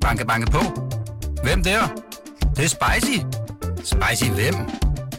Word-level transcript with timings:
Banke, 0.00 0.26
banke 0.26 0.50
på. 0.50 0.58
Hvem 1.42 1.62
der? 1.62 1.80
Det, 2.40 2.56
det 2.56 2.64
er 2.64 2.68
spicy. 2.68 3.18
Spicy 3.84 4.30
hvem? 4.30 4.54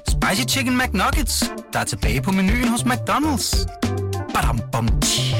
Spicy 0.08 0.56
Chicken 0.56 0.78
McNuggets, 0.78 1.52
der 1.73 1.80
er 1.80 1.84
tilbage 1.84 2.21
på 2.21 2.32
menuen 2.32 2.68
hos 2.68 2.82
McDonald's. 2.82 3.68
Badum, 4.34 4.60
bom, 4.71 4.88
tji. 5.02 5.36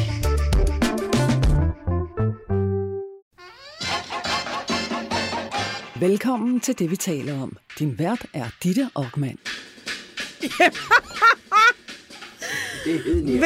Velkommen 5.99 6.60
til 6.60 6.79
det, 6.79 6.92
vi 6.92 6.96
taler 6.96 7.42
om. 7.42 7.58
Din 7.79 7.99
vært 7.99 8.26
er 8.33 8.46
Ditte 8.63 8.90
Aukmann. 8.96 9.38
Velkommen. 12.86 13.42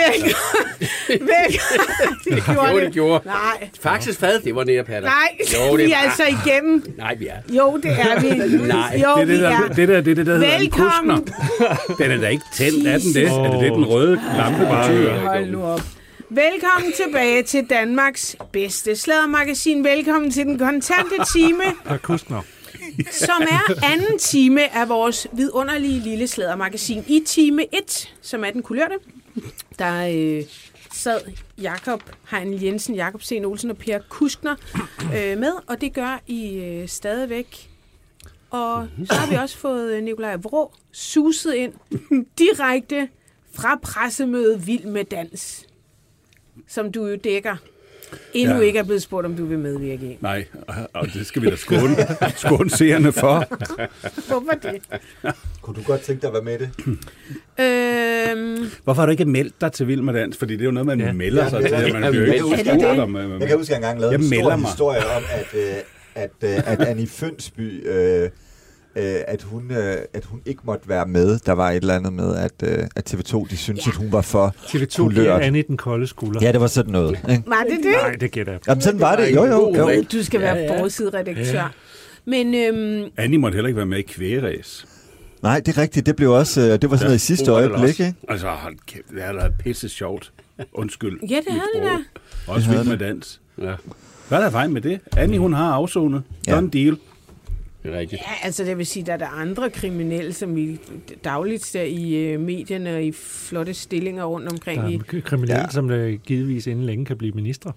Velkommen. 1.10 2.06
Det 2.26 2.44
gjorde 2.56 2.70
Jo, 2.72 2.80
det 2.80 2.92
gjorde. 2.94 3.22
Nej, 3.26 3.70
Faktisk 3.80 4.20
fad, 4.20 4.40
det 4.40 4.56
var 4.56 4.64
nærepatter. 4.64 5.10
nej, 5.10 5.38
Jo, 5.72 5.78
det 5.78 5.86
vi 5.88 5.92
er 5.92 5.98
altså 5.98 6.24
igennem. 6.46 6.94
Nej, 6.98 7.16
vi 7.16 7.28
er. 7.28 7.36
Jo, 7.50 7.80
det 7.84 7.92
er 7.92 8.20
vi. 8.22 8.58
Nej, 8.68 9.02
jo, 9.04 9.10
Det 9.16 9.22
er 9.22 9.26
det, 9.26 9.28
vi 9.28 9.38
der, 9.42 9.50
er. 9.50 9.68
det, 9.68 9.88
der, 9.88 10.02
det, 10.02 10.18
det, 10.18 10.26
der 10.26 10.34
hedder 10.34 10.56
en 10.56 10.62
Velkommen. 10.62 11.18
kuskner. 11.18 11.96
Den 11.98 12.12
er 12.12 12.18
da 12.18 12.28
ikke 12.28 12.44
tændt, 12.56 12.88
er 12.88 12.98
den 12.98 13.14
det? 13.14 13.28
Er 13.28 13.52
det 13.52 13.60
det, 13.62 13.72
den 13.72 13.86
røde 13.86 14.22
lampe 14.38 14.60
betyder? 14.60 15.20
Hold 15.20 15.46
nu 15.50 15.64
op. 15.64 15.82
Velkommen 16.30 16.92
tilbage 17.06 17.44
til 17.44 17.66
Danmarks 17.70 18.36
bedste 18.52 18.96
sladdermagasin. 18.96 19.84
Velkommen 19.84 20.32
til 20.32 20.46
den 20.46 20.60
kontante 20.60 21.16
time, 21.38 21.64
Der 21.90 21.98
kuskner. 21.98 22.42
som 23.12 23.42
er 23.52 23.86
anden 23.94 24.18
time 24.20 24.78
af 24.78 24.90
vores 24.90 25.28
vidunderlige 25.34 26.00
lille 26.00 26.28
sladdermagasin. 26.28 27.04
I 27.08 27.22
time 27.26 27.62
1, 27.76 28.14
som 28.22 28.44
er 28.44 28.50
den 28.52 28.62
kulørte, 28.64 28.94
der 29.80 30.08
øh, 30.08 30.44
sad 30.92 31.20
Jakob 31.62 32.04
Hein 32.32 32.64
Jensen, 32.64 32.96
Jakob 32.96 33.24
C. 33.24 33.42
Olsen 33.46 33.72
og 33.72 33.78
Per 33.78 34.00
Kuskner 34.10 34.56
øh, 35.04 35.38
med, 35.38 35.52
og 35.68 35.82
det 35.82 35.94
gør 35.94 36.22
I 36.28 36.58
øh, 36.58 36.88
stadigvæk. 36.88 37.70
Og 38.50 38.88
så 39.06 39.14
har 39.14 39.30
vi 39.30 39.36
også 39.36 39.58
fået 39.58 39.94
øh, 39.94 40.04
Nikolaj 40.04 40.36
Vrå 40.36 40.74
suset 40.92 41.54
ind 41.54 41.74
direkte 42.38 43.10
fra 43.54 43.80
pressemødet 43.84 44.68
Vild 44.68 44.86
med 44.86 45.04
Dans, 45.04 45.68
som 46.68 46.92
du 46.92 47.06
jo 47.06 47.16
dækker. 47.16 47.56
Endnu 48.34 48.56
ja. 48.56 48.62
Ikke 48.62 48.80
er 48.80 48.84
blevet 48.84 49.02
spurgt, 49.02 49.26
om 49.26 49.36
du 49.36 49.46
vil 49.46 49.60
medvirke 49.60 50.06
i. 50.06 50.18
Nej, 50.22 50.46
og 50.94 51.08
det 51.14 51.26
skal 51.28 51.42
vi 51.42 51.50
da 51.50 51.56
skåne, 51.56 51.96
skåne 52.46 52.70
seerne 52.70 53.12
for. 53.12 53.46
Hvorfor 54.28 54.52
det? 54.64 54.82
Kunne 55.62 55.76
du 55.76 55.82
godt 55.88 56.02
tænke 56.02 56.22
dig 56.22 56.28
at 56.28 56.34
være 56.34 56.44
med 56.44 56.54
i 56.54 56.58
det? 56.58 56.70
Øhm, 57.60 58.66
Hvorfor 58.84 59.02
har 59.02 59.06
du 59.06 59.12
ikke 59.12 59.26
meldt 59.26 59.62
dig 59.62 59.72
til 59.72 59.88
Vild 59.88 60.02
med 60.02 60.14
Dans? 60.14 60.38
Fordi 60.38 60.54
det 60.54 60.62
er 60.62 60.66
jo 60.66 60.72
noget, 60.72 60.88
man 60.88 61.00
ja. 61.00 61.12
melder 61.14 61.50
sig 61.50 61.62
Ja, 61.62 61.68
til. 61.68 61.88
ja, 61.88 61.94
Man 61.94 62.04
ja, 62.04 62.10
bliver 62.10 62.26
jo 62.26 62.32
ikke 62.52 62.64
spurgt 62.66 63.00
om... 63.00 63.16
øh, 63.16 63.40
Jeg 63.42 63.48
kan 63.48 63.58
huske, 63.58 63.76
at 63.76 63.82
jeg 63.82 63.90
engang 63.90 64.00
lavede 64.00 64.12
Jeg 64.14 64.22
en 64.22 64.28
stor 64.28 64.36
melder 64.38 64.56
mig. 64.58 64.68
historie 64.70 65.00
om, 65.18 65.24
at, 65.32 65.48
øh, 65.54 65.74
at, 66.16 66.32
øh, 66.44 66.72
at 66.72 66.82
Annie 66.82 67.08
Fønsby, 67.08 67.88
øh, 67.90 68.30
øh, 68.96 69.16
at, 69.28 69.42
hun, 69.42 69.72
øh, 69.72 69.98
at 70.14 70.26
hun 70.26 70.42
ikke 70.46 70.62
måtte 70.64 70.90
være 70.90 71.06
med. 71.06 71.40
Der 71.40 71.52
var 71.52 71.70
et 71.72 71.76
eller 71.76 71.96
andet 71.96 72.14
med, 72.14 72.36
at, 72.36 72.52
øh, 72.64 72.88
at 72.96 73.14
TV2 73.14 73.48
de 73.50 73.58
syntes, 73.58 73.86
Ja. 73.86 73.92
at 73.92 73.96
hun 73.98 74.12
var 74.12 74.22
for 74.22 74.56
TV2 74.58 74.76
giver 74.78 74.88
kulørt. 75.10 75.42
Anne 75.42 75.62
den 75.62 75.78
kolde 75.78 76.08
skulder. 76.08 76.40
Ja, 76.42 76.52
det 76.52 76.62
var 76.62 76.68
sådan 76.68 76.92
noget. 76.92 77.20
Ikke? 77.30 77.44
var 77.48 77.64
det 77.70 77.78
det? 77.84 77.92
Nej, 78.02 78.12
det 78.12 78.32
gætter 78.32 78.54
jeg. 78.54 78.62
Jamen, 78.68 78.82
sådan 78.82 79.00
var 79.00 79.16
det. 79.16 79.36
Jo, 79.36 79.46
jo. 79.46 79.76
jo. 79.78 80.04
Du 80.12 80.24
skal 80.24 80.42
være 80.42 80.56
ja, 80.56 80.74
ja. 80.74 80.82
forsideredaktør. 80.82 81.74
Men 82.26 82.56
øhm, 82.56 83.10
Annie 83.18 83.40
måtte 83.40 83.56
heller 83.56 83.68
ikke 83.68 83.78
være 83.78 83.86
med 83.86 83.98
i 83.98 84.02
kvægeræs. 84.02 84.86
Nej, 85.44 85.60
det 85.60 85.78
er 85.78 85.82
rigtigt. 85.82 86.06
Det 86.06 86.16
blev 86.16 86.32
også, 86.32 86.62
øh, 86.62 86.68
det 86.82 86.90
var 86.92 86.98
sådan 86.98 87.08
noget 87.08 87.16
i 87.16 87.26
sidste 87.26 87.52
øjeblik, 87.52 88.00
ikke? 88.00 88.14
Altså, 88.30 88.48
hold 88.48 88.76
kæft, 88.88 89.10
det 89.12 89.24
er 89.24 89.32
da 89.32 89.50
pisse 89.60 89.90
sjovt. 89.90 90.32
Undskyld. 90.74 91.20
Ja, 91.30 91.36
det 91.36 91.44
havde 91.50 91.62
det 91.76 91.84
sprog. 92.44 92.56
Også 92.56 92.70
Vild 92.70 92.84
med 92.84 92.98
Dans. 92.98 93.42
Ja, 93.62 93.74
Hvad 94.28 94.38
er 94.38 94.44
der 94.44 94.50
vejen 94.50 94.74
med 94.74 94.82
det? 94.82 95.00
Annie, 95.18 95.40
hun 95.40 95.54
har 95.54 95.72
afsonet. 95.72 96.24
Ja. 96.48 96.56
Done 96.56 96.70
deal. 96.70 96.98
Det 97.86 97.94
er 97.96 98.00
rigtigt. 98.00 98.22
ja, 98.22 98.46
altså 98.46 98.64
det 98.64 98.78
vil 98.78 98.86
sige, 98.86 99.06
der 99.06 99.14
er 99.14 99.18
der 99.18 99.28
andre 99.28 99.70
kriminelle, 99.70 100.34
som 100.34 100.56
vi 100.56 100.80
dagligt 101.24 101.66
ser 101.66 101.82
i 101.84 102.14
øh, 102.16 102.40
medierne 102.40 102.96
og 102.96 103.04
i 103.04 103.12
flotte 103.12 103.74
stillinger 103.74 104.24
rundt 104.26 104.48
omkring 104.52 104.82
Der 104.82 104.88
i. 104.90 104.94
er 104.96 105.22
kriminelle, 105.22 105.56
Ja. 105.56 105.62
ja. 105.62 105.70
som 105.70 105.92
øh, 105.92 106.20
givetvis 106.20 106.68
inden 106.68 106.86
længe 106.86 107.06
kan 107.06 107.18
blive 107.18 107.32
ministre. 107.32 107.72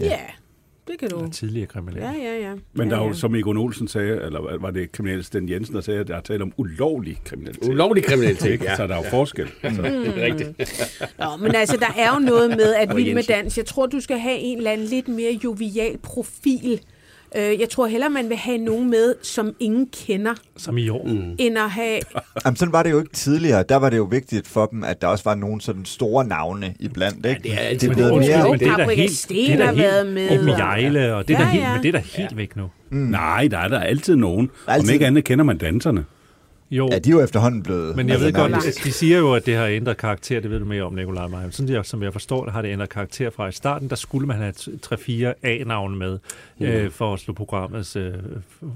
Ja, 0.00 0.18
det 0.88 0.98
kan 0.98 1.10
du. 1.10 1.16
Eller 1.18 1.30
tidligere 1.30 1.66
kriminelle. 1.66 2.08
Ja, 2.08 2.12
ja, 2.12 2.38
ja. 2.48 2.54
Men 2.72 2.88
ja, 2.88 2.94
der 2.94 3.00
er 3.00 3.02
ja. 3.04 3.08
jo, 3.08 3.14
som 3.14 3.34
Egon 3.34 3.56
Olsen 3.56 3.88
sagde, 3.88 4.20
eller 4.22 4.58
var 4.60 4.70
det 4.70 4.92
kriminalisten 4.92 5.48
Jensen, 5.48 5.74
der 5.74 5.80
sagde, 5.80 6.00
at 6.00 6.08
der 6.08 6.16
er 6.16 6.20
tale 6.20 6.42
om 6.42 6.52
ulovlig 6.56 7.18
kriminalitet. 7.24 7.68
Ulovlig 7.68 8.04
kriminalitet, 8.04 8.50
Ikke? 8.50 8.64
ja. 8.64 8.76
Så 8.76 8.86
der 8.86 8.94
er 8.94 9.02
jo 9.04 9.10
forskel. 9.10 9.48
Altså, 9.62 9.82
Det 10.04 10.18
er 10.18 10.24
rigtigt. 10.24 10.50
Nå, 11.18 11.36
men 11.40 11.54
altså, 11.54 11.76
der 11.76 11.92
er 12.02 12.14
jo 12.14 12.18
noget 12.26 12.50
med, 12.50 12.74
at 12.74 12.96
Vild 12.96 13.14
med. 13.14 13.22
Dans, 13.22 13.58
jeg 13.58 13.66
tror, 13.66 13.86
du 13.86 14.00
skal 14.00 14.18
have 14.18 14.38
en 14.38 14.56
eller 14.58 14.70
anden 14.70 14.86
lidt 14.86 15.08
mere 15.08 15.40
jovial 15.44 15.98
profil. 15.98 16.80
Øh, 17.36 17.60
Jeg 17.60 17.68
tror 17.70 17.86
hellere, 17.86 18.10
man 18.10 18.28
vil 18.28 18.36
have 18.36 18.58
nogen 18.58 18.90
med, 18.90 19.14
som 19.22 19.54
ingen 19.60 19.88
kender, 20.06 20.34
Som 20.56 20.78
i 20.78 20.88
år. 20.88 21.06
Mm. 21.06 21.34
end 21.38 21.58
at 21.58 21.70
have... 21.70 22.00
Jamen, 22.44 22.56
sådan 22.56 22.72
var 22.72 22.82
det 22.82 22.90
jo 22.90 22.98
ikke 22.98 23.12
tidligere. 23.12 23.64
Der 23.68 23.76
var 23.76 23.90
det 23.90 23.96
jo 23.96 24.02
vigtigt 24.04 24.48
for 24.48 24.66
dem, 24.66 24.84
at 24.84 25.00
der 25.02 25.06
også 25.08 25.24
var 25.24 25.34
nogle 25.34 25.60
sådan 25.60 25.84
store 25.84 26.24
navne 26.24 26.74
iblandt, 26.80 27.26
ikke? 27.26 27.40
det 27.42 27.52
er 27.52 27.56
altid 27.58 27.88
det 27.88 27.90
er 27.90 27.94
blevet 27.94 28.12
mere... 28.14 28.58
det 28.58 28.66
er 28.68 28.76
Paprika 28.76 29.00
helt, 29.00 29.12
Sten 29.16 29.58
det 29.58 29.66
er 29.66 29.72
været 29.72 30.06
med, 30.06 30.48
og- 30.52 30.58
Jejle, 30.58 31.14
og 31.14 31.28
det 31.28 31.34
er 31.36 31.40
Ja, 31.40 31.44
da 31.44 31.50
helt, 31.50 31.62
ja. 31.64 31.72
men 31.74 31.82
det 31.82 31.88
er 31.88 31.92
da 31.92 32.04
helt 32.16 32.36
væk 32.36 32.56
nu. 32.56 32.64
mm. 32.90 32.96
Nej, 32.98 33.48
der 33.50 33.58
er 33.58 33.68
der 33.68 33.78
altid 33.80 34.16
nogen. 34.16 34.50
Altid. 34.68 34.88
Om 34.88 34.92
ikke 34.92 35.06
andet 35.06 35.24
kender 35.24 35.44
man 35.44 35.58
danserne. 35.58 36.04
Jo, 36.70 36.88
Ja, 36.92 36.98
de 36.98 37.10
er 37.10 37.14
jo 37.14 37.20
efterhånden 37.22 37.62
blevet... 37.62 37.96
men 37.96 38.06
jeg 38.06 38.12
altså, 38.14 38.26
ved 38.26 38.32
godt, 38.34 38.50
nærmest- 38.50 38.78
at 38.80 38.84
de 38.84 38.92
siger 38.92 39.18
jo, 39.18 39.34
at 39.34 39.46
det 39.46 39.56
har 39.56 39.66
ændret 39.66 39.96
karakter, 39.96 40.40
det 40.40 40.50
ved 40.50 40.58
du 40.58 40.64
mere 40.64 40.82
om, 40.82 40.94
Nicolaj 40.94 41.26
Meyer. 41.28 41.50
Sådan 41.50 41.74
jeg, 41.74 41.86
som 41.86 42.02
jeg 42.02 42.12
forstår 42.12 42.44
det, 42.44 42.52
har 42.52 42.62
det 42.62 42.68
ændret 42.72 42.88
karakter 42.88 43.30
fra 43.30 43.48
i 43.48 43.52
starten. 43.52 43.90
Der 43.90 43.96
skulle 43.96 44.26
man 44.26 44.36
have 44.36 44.52
3-4 44.52 45.34
A-navne 45.42 45.96
med, 45.96 46.18
øh, 46.60 46.90
for 46.90 47.14
at 47.14 47.20
slå 47.20 47.34
programmet 47.34 47.96
øh, 47.96 48.14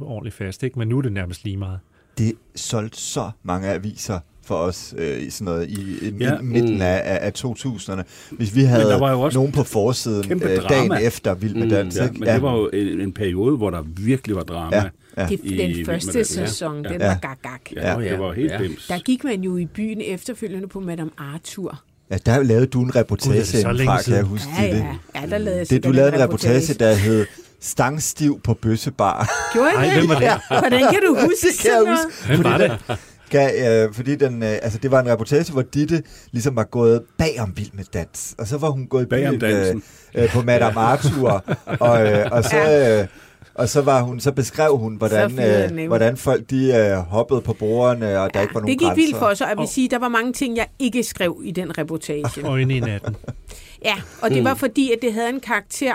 ordentligt 0.00 0.37
fast. 0.37 0.62
Ikke? 0.62 0.78
Men 0.78 0.88
nu 0.88 0.99
er 0.99 1.03
det 1.03 1.12
nærmest 1.12 1.44
lige 1.44 1.56
meget. 1.56 1.78
det 2.19 2.33
solgte 2.54 2.99
så 2.99 3.31
mange 3.43 3.69
aviser 3.69 4.21
for 4.47 4.55
os 4.55 4.94
øh, 4.99 5.22
i 5.22 5.31
sådan 5.31 5.44
noget 5.44 5.69
i, 5.69 6.09
i 6.09 6.12
Ja. 6.21 6.32
ja. 6.34 6.41
midten 6.41 6.82
af, 6.82 7.03
af, 7.05 7.19
af 7.27 7.32
2000'erne. 7.44 8.03
Hvis 8.31 8.55
vi 8.55 8.62
havde 8.62 8.84
der 8.84 8.99
var 8.99 9.10
jo 9.10 9.21
også 9.21 9.38
nogen 9.38 9.53
på 9.53 9.62
forsiden 9.62 10.22
kæmpe 10.25 10.44
øh, 10.49 10.69
dagen 10.69 10.88
drama. 10.91 11.00
efter 11.00 11.34
Vild 11.34 11.55
med 11.55 11.71
Dans. 11.71 11.97
Ja, 11.97 12.03
ikke? 12.05 12.19
men 12.21 12.28
det 12.28 12.43
var 12.43 12.53
jo 12.56 12.69
en, 12.72 13.00
en 13.00 13.12
periode, 13.12 13.56
hvor 13.56 13.71
der 13.71 13.83
virkelig 13.97 14.37
var 14.37 14.43
drama. 14.43 14.77
Ja, 14.77 14.83
ja. 15.16 15.27
Det, 15.27 15.41
I- 15.43 15.56
den 15.56 15.71
i- 15.71 15.84
første 15.84 16.06
med- 16.06 16.15
ja. 16.15 16.22
sæson, 16.22 16.83
Ja. 16.84 16.88
den 16.93 17.00
Ja. 17.00 17.06
var 17.06 17.19
gag-gag. 17.22 17.72
Ja, 17.77 18.00
Ja. 18.00 18.10
det 18.10 18.19
var 18.19 18.33
helt 18.33 18.50
Ja. 18.53 18.59
bims. 18.59 18.87
Der 18.87 18.99
gik 18.99 19.25
man 19.25 19.41
jo 19.41 19.56
i 19.56 19.66
byen 19.66 20.00
efterfølgende 20.04 20.69
på 20.69 20.81
Madame 20.81 21.10
Arthur. 21.19 21.81
ja, 22.10 22.16
der 22.27 22.43
lavede 22.43 22.66
du 22.66 22.81
en 22.81 22.87
det 22.87 22.97
reportage 22.97 23.62
fra, 23.62 24.03
kan 24.03 24.15
jeg 24.15 24.22
huske 24.22 24.49
Ja, 24.59 24.66
det. 24.66 24.78
ja. 24.78 25.21
Ja, 25.21 25.27
der 25.27 25.38
lavede 25.38 25.50
jeg 25.50 25.59
Det, 25.60 25.69
sikkert 25.69 25.88
du 25.88 25.93
lavede 25.97 26.15
en 26.16 26.21
reportage, 26.22 26.75
der 26.75 26.94
hed 26.94 27.27
Stangstiv 27.60 28.41
på 28.44 28.54
Bøssebar. 28.54 29.31
Gjorde 29.53 29.69
jeg 29.69 29.77
Ej, 29.78 29.84
det? 29.84 29.94
hvem 29.99 30.09
var 30.09 30.19
det? 30.19 30.59
Hvordan 30.60 30.81
kan 30.93 31.00
du 31.09 31.15
huske 31.21 31.47
det 31.49 31.59
kan 31.62 31.71
jeg 31.71 31.97
huske. 31.97 32.27
Hvem 32.27 32.44
var 32.44 32.59
det? 32.59 32.99
Gav, 33.34 33.87
øh, 33.87 33.95
fordi 33.95 34.15
den, 34.17 34.43
øh, 34.43 34.49
altså, 34.62 34.78
det 34.78 34.91
var 34.91 35.00
en 35.00 35.09
reportage, 35.09 35.53
hvor 35.53 35.62
Ditte 35.62 36.03
ligesom 36.33 36.56
var 36.56 36.65
gået 36.65 37.03
bag 37.19 37.37
om 37.41 37.53
Vild 37.56 37.72
med 37.72 37.84
Dans. 37.95 38.34
Og 38.39 38.47
så 38.47 38.59
var 38.59 38.69
hun 38.71 38.87
gået 38.87 39.03
i 39.03 39.06
Bag 39.06 39.28
om 39.28 39.39
bilen, 39.39 39.55
dansen. 39.56 39.83
øh, 40.15 40.28
på 40.28 40.43
Madame 40.43 40.81
Arthur. 40.81 41.45
og, 41.81 42.06
øh, 42.06 42.27
og 42.33 42.45
så... 42.45 42.56
Øh, 43.00 43.09
og 43.55 43.69
så, 43.69 43.81
var 43.83 44.03
hun, 44.03 44.21
så 44.21 44.33
beskrev 44.33 44.77
hun, 44.78 44.97
hvordan, 44.97 45.31
Så 45.37 45.71
øh, 45.75 45.87
hvordan 45.87 46.17
folk 46.17 46.50
de, 46.50 46.75
øh, 46.75 46.97
hoppede 46.97 47.41
på 47.41 47.53
bordene, 47.53 48.21
og 48.21 48.34
der 48.34 48.41
ikke 48.41 48.55
var 48.55 48.61
nogen 48.61 48.72
Det 48.72 48.78
gik 48.78 48.87
grænser. 48.89 49.03
vildt 49.06 49.17
for 49.19 49.27
os, 49.27 49.41
og 49.41 49.49
jeg 49.49 49.59
vil 49.59 49.69
sige, 49.69 49.89
der 49.89 49.99
var 49.99 50.09
mange 50.09 50.33
ting, 50.33 50.56
jeg 50.56 50.66
ikke 50.78 51.03
skrev 51.05 51.41
i 51.45 51.51
den 51.51 51.78
reportage. 51.78 52.25
Øjne 52.45 52.77
i 52.77 52.81
natten. 52.81 53.16
Ja, 53.84 53.95
og 54.22 54.31
det 54.31 54.45
var 54.45 54.55
fordi, 54.55 54.93
at 54.93 54.99
det 55.03 55.12
havde 55.12 55.28
en 55.28 55.41
karakter, 55.41 55.95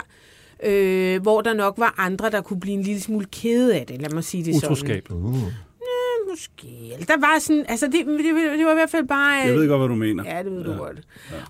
øh, 0.63 1.21
hvor 1.21 1.41
der 1.41 1.53
nok 1.53 1.73
var 1.77 1.95
andre, 1.97 2.29
der 2.29 2.41
kunne 2.41 2.59
blive 2.59 2.73
en 2.77 2.81
lille 2.83 3.01
smule 3.01 3.25
kede 3.31 3.75
af 3.79 3.85
det, 3.87 4.01
lad 4.01 4.09
mig 4.09 4.23
sige 4.23 4.43
det 4.45 4.55
sådan. 4.55 4.67
Utroskab. 4.71 5.03
Uh. 5.11 5.37
Måske. 6.29 6.67
Eller 6.93 7.05
Der 7.05 7.19
var 7.19 7.39
sådan, 7.39 7.65
altså 7.69 7.85
det, 7.85 7.93
det, 7.93 8.17
det 8.57 8.65
var 8.65 8.71
i 8.71 8.75
hvert 8.75 8.89
fald 8.89 9.07
bare... 9.07 9.31
Jeg 9.45 9.55
ved 9.55 9.67
godt, 9.67 9.79
hvad 9.79 9.87
du 9.89 9.95
mener. 9.95 10.23
Ja, 10.35 10.43
det 10.43 10.51
ved 10.51 10.63
du 10.63 10.73
godt. 10.73 10.97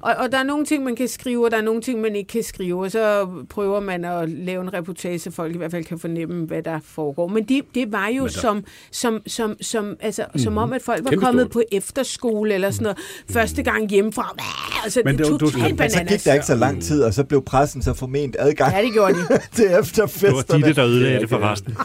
Og, 0.02 0.14
og 0.18 0.32
der 0.32 0.38
er 0.38 0.44
nogle 0.44 0.66
ting, 0.66 0.84
man 0.84 0.96
kan 0.96 1.08
skrive, 1.08 1.46
og 1.46 1.52
der 1.52 1.58
er 1.58 1.62
nogle 1.62 1.82
ting, 1.82 2.02
man 2.02 2.16
ikke 2.16 2.28
kan 2.28 2.44
skrive, 2.44 2.84
og 2.84 2.92
så 2.92 3.28
prøver 3.50 3.80
man 3.80 4.06
at 4.06 4.30
lave 4.30 4.62
en 4.64 4.74
reportage, 4.74 5.20
så 5.20 5.32
folk 5.32 5.56
i 5.56 5.58
hvert 5.58 5.72
fald 5.72 5.84
kan 5.86 6.00
fornemme, 6.00 6.46
hvad 6.46 6.64
der 6.64 6.80
foregår. 6.84 7.28
Men 7.28 7.44
det, 7.44 7.62
det 7.76 7.92
var 7.92 8.08
jo 8.08 8.28
som, 8.28 8.64
som, 8.92 9.22
som, 9.28 9.56
som, 9.62 9.96
altså, 10.00 10.26
mm. 10.34 10.40
som 10.40 10.58
om, 10.58 10.74
at 10.74 10.82
folk 10.82 11.04
var 11.04 11.10
Kæmpe 11.10 11.26
kommet 11.26 11.42
stort. 11.44 11.52
på 11.54 11.62
efterskole 11.72 12.54
eller 12.54 12.72
sådan 12.72 12.84
noget, 12.84 12.98
første 13.32 13.64
gang 13.64 13.90
hjemmefra. 13.90 14.36
Altså, 14.84 15.02
Men 15.06 15.18
det 15.18 15.26
det- 15.28 15.40
totalt 15.40 15.80
Men 15.80 15.90
så 15.90 15.98
bananas. 15.98 16.12
gik 16.14 16.26
der 16.26 16.34
ikke 16.34 16.46
så 16.46 16.56
lang 16.56 16.84
tid, 16.84 17.04
og 17.04 17.14
så 17.14 17.24
blev 17.24 17.44
pressen 17.46 17.82
så 17.82 17.94
forment 17.94 18.36
adgang 18.40 18.74
Ja, 18.76 18.82
det 18.82 18.94
gjorde 18.94 19.14
de. 19.14 19.20
til 19.54 19.64
Det 19.64 19.72
var 19.74 19.80
efterfesterne. 19.80 20.66
Ditte, 20.68 20.82
der 20.82 20.88
ødelagde 20.88 21.20
det 21.20 21.30
for 21.30 21.52
resten. 21.52 21.78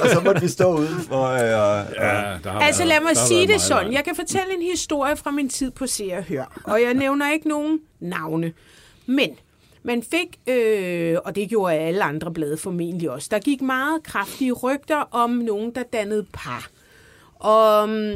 og 0.00 0.08
så 0.08 0.20
måtte 0.24 0.40
vi 0.40 0.48
stå 0.48 0.76
udenfor. 0.78 1.24
Øh, 1.24 1.38
og, 1.70 1.84
Ja, 1.96 2.36
der 2.44 2.50
har 2.50 2.60
Altså 2.60 2.80
været- 2.82 2.88
lad 2.88 3.00
mig 3.00 3.14
der 3.14 3.20
sige 3.26 3.46
det 3.46 3.60
sådan. 3.60 3.82
langt. 3.82 3.96
Jeg 3.96 4.04
kan 4.04 4.14
fortælle 4.16 4.54
en 4.56 4.62
historie 4.62 5.16
fra 5.16 5.30
min 5.30 5.48
tid 5.48 5.70
på 5.70 5.86
Se 5.86 6.10
og 6.16 6.22
Hør. 6.24 6.60
Og 6.64 6.82
jeg 6.82 6.94
nævner 6.94 7.32
ikke 7.32 7.48
nogen 7.48 7.80
navne. 8.00 8.52
Men 9.06 9.30
man 9.82 10.02
fik, 10.02 10.38
øh, 10.54 11.16
og 11.24 11.34
det 11.36 11.48
gjorde 11.48 11.74
alle 11.74 12.04
andre 12.04 12.32
blade 12.32 12.56
formentlig 12.56 13.10
også, 13.10 13.28
der 13.30 13.38
gik 13.38 13.62
meget 13.62 14.02
kraftige 14.02 14.52
rygter 14.52 14.96
om 15.10 15.30
nogen, 15.30 15.74
der 15.74 15.82
dannede 15.82 16.26
par. 16.32 16.68
Og 17.34 17.88
mm, 17.88 18.12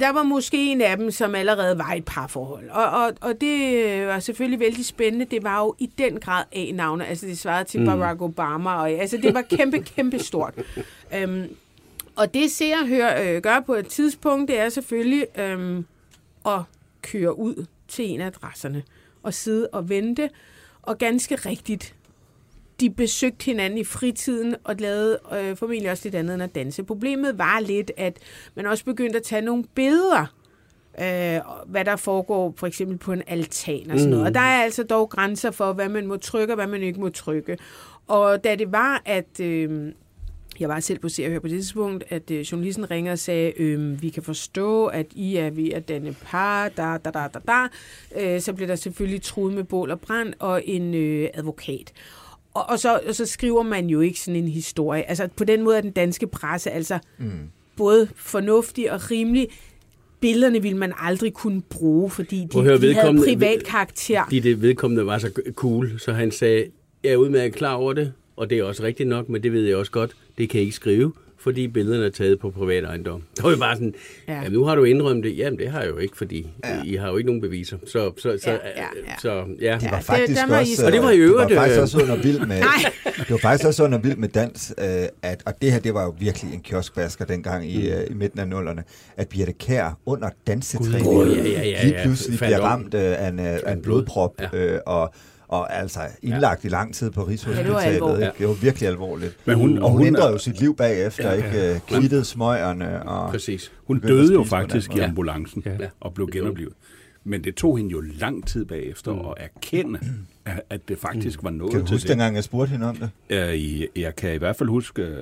der 0.00 0.12
var 0.12 0.22
måske 0.22 0.66
en 0.72 0.80
af 0.80 0.96
dem, 0.96 1.10
som 1.10 1.34
allerede 1.34 1.78
var 1.78 1.92
i 1.94 1.98
et 1.98 2.04
parforhold. 2.04 2.68
Og, 2.70 2.84
og, 2.84 3.12
og 3.20 3.40
det 3.40 4.06
var 4.06 4.18
selvfølgelig 4.18 4.60
vældig 4.60 4.86
spændende. 4.86 5.26
Det 5.30 5.42
var 5.44 5.58
jo 5.60 5.74
i 5.78 5.86
den 5.98 6.20
grad 6.20 6.44
A-navne. 6.52 7.06
Altså, 7.06 7.26
det 7.26 7.38
svarede 7.38 7.68
til 7.68 7.80
mm. 7.80 7.86
Barack 7.86 8.22
Obama. 8.22 8.70
Og, 8.74 8.90
altså, 8.90 9.16
det 9.16 9.34
var 9.34 9.42
kæmpe, 9.42 9.78
kæmpe 9.96 10.18
stort. 10.18 10.54
Øhm, 11.16 11.56
og 12.16 12.34
det 12.34 12.50
ser 12.50 12.78
og 12.80 12.88
hører, 12.88 13.36
øh, 13.36 13.42
gør 13.42 13.60
på 13.60 13.74
et 13.74 13.86
tidspunkt, 13.86 14.48
det 14.48 14.58
er 14.58 14.68
selvfølgelig 14.68 15.26
øhm, 15.38 15.86
at 16.46 16.60
køre 17.02 17.38
ud 17.38 17.66
til 17.88 18.04
en 18.04 18.20
af 18.20 18.26
adresserne 18.26 18.82
og 19.22 19.34
sidde 19.34 19.68
og 19.72 19.88
vente. 19.88 20.30
Og 20.82 20.98
ganske 20.98 21.34
rigtigt, 21.34 21.94
de 22.80 22.90
besøgte 22.90 23.44
hinanden 23.44 23.78
i 23.78 23.84
fritiden 23.84 24.56
og 24.64 24.74
lavede 24.78 25.18
øh, 25.32 25.56
formentlig 25.56 25.90
også 25.90 26.04
lidt 26.04 26.14
andet 26.14 26.34
end 26.34 26.42
at 26.42 26.54
danse. 26.54 26.82
Problemet 26.82 27.38
var 27.38 27.60
lidt, 27.60 27.92
at 27.96 28.18
man 28.54 28.66
også 28.66 28.84
begyndte 28.84 29.18
at 29.18 29.22
tage 29.22 29.42
nogle 29.42 29.64
billeder, 29.74 30.34
øh, 31.00 31.40
hvad 31.66 31.84
der 31.84 31.96
foregår 31.96 32.54
for 32.56 32.66
eksempel 32.66 32.98
på 32.98 33.12
en 33.12 33.22
altan 33.26 33.90
og 33.90 33.98
sådan 33.98 34.10
noget. 34.10 34.26
Og 34.26 34.34
der 34.34 34.40
er 34.40 34.62
altså 34.62 34.82
dog 34.82 35.10
grænser 35.10 35.50
for, 35.50 35.72
hvad 35.72 35.88
man 35.88 36.06
må 36.06 36.16
trykke 36.16 36.52
og 36.52 36.56
hvad 36.56 36.66
man 36.66 36.82
ikke 36.82 37.00
må 37.00 37.08
trykke. 37.08 37.58
Og 38.06 38.44
da 38.44 38.54
det 38.54 38.72
var, 38.72 39.02
at... 39.04 39.40
Øh, 39.40 39.92
jeg 40.60 40.68
var 40.68 40.80
selv 40.80 40.98
på 40.98 41.08
Se 41.08 41.24
og 41.24 41.30
Hør 41.30 41.38
på 41.38 41.48
det 41.48 41.56
tidspunkt, 41.56 42.04
at 42.08 42.30
øh, 42.30 42.40
journalisten 42.40 42.90
ringer 42.90 43.12
og 43.12 43.18
sagde, 43.18 43.60
øh, 43.60 44.02
vi 44.02 44.08
kan 44.08 44.22
forstå, 44.22 44.86
at 44.86 45.06
I 45.14 45.36
er 45.36 45.50
ved 45.50 45.68
at 45.68 45.88
danne 45.88 46.14
par, 46.22 46.68
da, 46.68 46.98
da, 47.04 47.10
da, 47.10 47.28
da, 47.34 47.38
da. 47.46 47.68
Øh, 48.20 48.40
så 48.40 48.52
blev 48.52 48.68
der 48.68 48.74
selvfølgelig 48.74 49.22
truet 49.22 49.54
med 49.54 49.64
bål 49.64 49.90
og 49.90 50.00
brand 50.00 50.34
og 50.38 50.62
en 50.64 50.94
øh, 50.94 51.28
advokat. 51.34 51.92
Og, 52.54 52.68
og, 52.68 52.78
så, 52.78 53.00
og 53.08 53.14
så 53.14 53.26
skriver 53.26 53.62
man 53.62 53.86
jo 53.86 54.00
ikke 54.00 54.20
sådan 54.20 54.42
en 54.42 54.48
historie. 54.48 55.08
Altså 55.08 55.28
på 55.36 55.44
den 55.44 55.62
måde 55.62 55.76
er 55.76 55.80
den 55.80 55.90
danske 55.90 56.26
presse 56.26 56.70
altså 56.70 56.98
mm. 57.18 57.30
både 57.76 58.08
fornuftig 58.16 58.92
og 58.92 59.10
rimelig. 59.10 59.48
Billederne 60.20 60.62
ville 60.62 60.78
man 60.78 60.92
aldrig 60.98 61.32
kunne 61.32 61.62
bruge, 61.62 62.10
fordi 62.10 62.48
at 62.56 62.62
høre, 62.62 62.78
de, 62.78 62.88
de 62.88 62.94
havde 62.94 63.18
privat 63.18 63.64
karakter. 63.64 64.24
Fordi 64.24 64.40
det 64.40 64.62
vedkommende 64.62 65.06
var 65.06 65.18
så 65.18 65.30
cool, 65.54 65.98
så 65.98 66.12
han 66.12 66.30
sagde, 66.30 66.66
jeg 67.04 67.12
er 67.12 67.16
udmærket 67.16 67.54
klar 67.54 67.74
over 67.74 67.92
det, 67.92 68.12
og 68.36 68.50
det 68.50 68.58
er 68.58 68.64
også 68.64 68.82
rigtigt 68.82 69.08
nok, 69.08 69.28
men 69.28 69.42
det 69.42 69.52
ved 69.52 69.62
jeg 69.66 69.76
også 69.76 69.92
godt, 69.92 70.16
det 70.38 70.48
kan 70.50 70.58
jeg 70.58 70.62
ikke 70.64 70.76
skrive, 70.76 71.12
fordi 71.38 71.68
billederne 71.68 72.06
er 72.06 72.10
taget 72.10 72.38
på 72.40 72.50
privat 72.50 72.84
ejendom. 72.84 73.22
Der 73.36 73.42
var 73.42 73.50
jo 73.50 73.56
bare 73.56 73.76
sådan, 73.76 73.94
Ja. 74.28 74.32
ja. 74.32 74.38
jamen 74.38 74.52
nu 74.52 74.64
har 74.64 74.74
du 74.74 74.84
indrømt 74.84 75.24
det. 75.24 75.38
Jamen 75.38 75.58
det 75.58 75.68
har 75.70 75.80
jeg 75.80 75.90
jo 75.90 75.98
ikke, 75.98 76.16
fordi 76.16 76.46
ja. 76.64 76.82
I 76.84 76.94
har 76.94 77.10
jo 77.10 77.16
ikke 77.16 77.26
nogen 77.26 77.40
beviser. 77.40 77.76
Så, 77.86 78.12
så, 78.16 78.22
så, 78.22 78.50
Ja, 78.50 78.52
ja, 78.52 78.58
ja, 78.76 78.82
ja, 78.82 78.82
ja. 79.06 79.14
Så, 79.22 79.30
ja. 79.34 79.42
Det 79.44 79.60
Ja, 79.62 79.90
var 79.90 79.96
det- 79.96 80.04
faktisk 80.06 80.40
I 80.48 80.52
også, 80.52 80.76
så- 80.76 80.86
Og 80.86 80.92
det 80.92 81.02
var 81.02 81.10
i 81.10 81.18
øvrigt, 81.18 81.48
Det 81.48 81.56
var 81.56 81.62
faktisk 81.62 81.76
øh, 81.78 81.82
også 81.82 82.02
under 82.02 82.16
vild 82.16 82.38
med... 82.40 82.46
Nej. 82.60 82.92
det 83.18 83.30
var 83.30 83.36
faktisk 83.36 83.66
også 83.68 83.84
under 83.84 83.98
vild 83.98 84.16
med 84.16 84.28
dans, 84.28 84.74
øh, 84.78 84.84
at, 85.22 85.42
og 85.46 85.52
det 85.62 85.72
her, 85.72 85.78
det 85.78 85.94
var 85.94 86.04
jo 86.04 86.14
virkelig 86.20 86.54
en 86.54 86.60
kioskvasker 86.60 87.24
dengang 87.24 87.70
i, 87.70 87.90
øh, 87.90 88.00
i 88.10 88.14
midten 88.14 88.40
af 88.40 88.48
nullerne, 88.48 88.84
at 89.16 89.28
Birte 89.28 89.52
Kær 89.52 89.98
under 90.06 90.28
dansetræning 90.46 91.04
Gud. 91.04 91.28
Åh, 91.30 91.36
ja, 91.38 91.42
ja, 91.42 91.62
ja, 91.62 91.84
lige 91.84 91.96
ja. 91.98 92.02
pludselig 92.04 92.38
bliver 92.38 92.60
ramt 92.60 92.94
øh, 92.94 93.00
af 93.24 93.28
en, 93.28 93.38
af 93.38 93.72
en 93.72 93.82
blodprop, 93.82 94.40
Ja. 94.52 94.58
øh, 94.58 94.80
og, 94.86 95.14
og 95.54 95.76
altså 95.80 96.00
indlagt 96.22 96.64
i 96.64 96.68
lang 96.68 96.94
tid 96.94 97.10
på 97.10 97.20
Ja, 97.20 97.24
det 97.24 97.30
Rigshospitalet. 97.30 97.72
var 97.74 97.80
alvorligt. 97.80 98.26
ikke? 98.26 98.38
det 98.38 98.48
var 98.48 98.54
virkelig 98.54 98.88
alvorligt. 98.88 99.36
Men 99.44 99.56
hun- 99.56 99.78
og 99.78 99.90
hun, 99.90 99.98
hun- 99.98 100.06
ændrede 100.06 100.32
jo 100.32 100.38
sit 100.38 100.60
liv 100.60 100.76
bagefter, 100.76 101.32
ikke? 101.32 101.74
Øh, 101.74 101.80
Kvittede 101.88 102.24
smøgerne 102.24 103.02
og... 103.08 103.30
Præcis. 103.30 103.72
Hun 103.86 104.00
døde 104.00 104.32
jo 104.32 104.44
faktisk 104.44 104.96
i 104.96 104.98
ambulancen 104.98 105.62
Ja. 105.66 105.76
og 106.00 106.14
blev 106.14 106.28
genoplevet. 106.32 106.72
Men 107.24 107.44
det 107.44 107.54
tog 107.54 107.76
hende 107.78 107.90
jo 107.90 108.00
lang 108.00 108.46
tid 108.46 108.64
bagefter 108.64 109.12
Mm. 109.12 109.18
at 109.18 109.34
erkende, 109.36 109.98
at 110.46 110.60
at 110.70 110.80
det 110.88 110.98
faktisk 110.98 111.38
var 111.42 111.50
noget 111.50 111.70
Kan 111.72 111.80
du 111.80 111.86
til 111.86 111.94
huske, 111.94 112.02
det. 112.02 112.10
dengang 112.10 112.34
jeg 112.36 112.44
spurgte 112.44 112.70
hende 112.72 112.88
om 112.88 112.96
det? 112.96 113.10
Øh, 113.30 113.80
Jeg 114.02 114.16
kan 114.16 114.34
i 114.34 114.36
hvert 114.36 114.56
fald 114.56 114.68
huske 114.68 115.02
øh, 115.02 115.16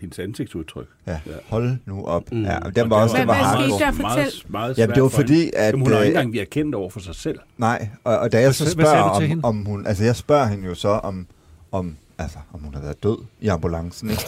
hendes 0.00 0.18
ansigtsudtryk. 0.18 0.86
Ja, 1.06 1.18
hold 1.48 1.76
nu 1.86 2.04
op. 2.04 2.32
Mm. 2.32 2.44
Ja, 2.44 2.58
den 2.76 2.90
var 2.90 2.96
også 3.02 3.14
Hvad- 3.14 3.20
den 3.20 3.28
var 3.28 3.34
hvad 3.34 3.44
hardcore. 3.44 3.78
skete 3.78 3.84
der? 3.96 4.02
Meget, 4.02 4.18
Fortæl. 4.32 4.52
meget 4.52 4.78
Jamen, 4.78 4.94
det 4.94 5.02
var 5.02 5.08
svært 5.08 5.14
for 5.14 5.20
fordi, 5.20 5.34
hende. 5.40 5.56
at, 5.56 5.66
Jamen, 5.66 5.80
hun 5.80 5.92
har 5.92 5.98
øh, 6.00 6.06
ikke 6.06 6.16
engang 6.18 6.34
været 6.34 6.50
kendt 6.50 6.74
over 6.74 6.90
for 6.90 7.00
sig 7.00 7.14
selv. 7.14 7.38
Nej, 7.58 7.88
og, 8.04 8.18
og 8.18 8.32
da 8.32 8.40
jeg 8.40 8.54
så 8.54 8.64
Hvad- 8.64 8.74
hvad 8.74 8.84
spørger 8.84 8.96
sagde 8.96 9.08
du 9.14 9.20
til 9.20 9.24
om, 9.24 9.28
hende? 9.28 9.44
om 9.44 9.64
hun, 9.72 9.86
altså 9.86 10.04
jeg 10.04 10.16
spørger 10.16 10.46
hende 10.46 10.64
jo 10.68 10.74
så 10.74 10.88
om, 10.88 11.26
om, 11.72 11.96
altså 12.18 12.38
om 12.52 12.60
hun 12.60 12.74
har 12.74 12.80
været 12.82 13.02
død 13.02 13.18
i 13.40 13.48
ambulancen, 13.48 14.10
ikke? 14.10 14.22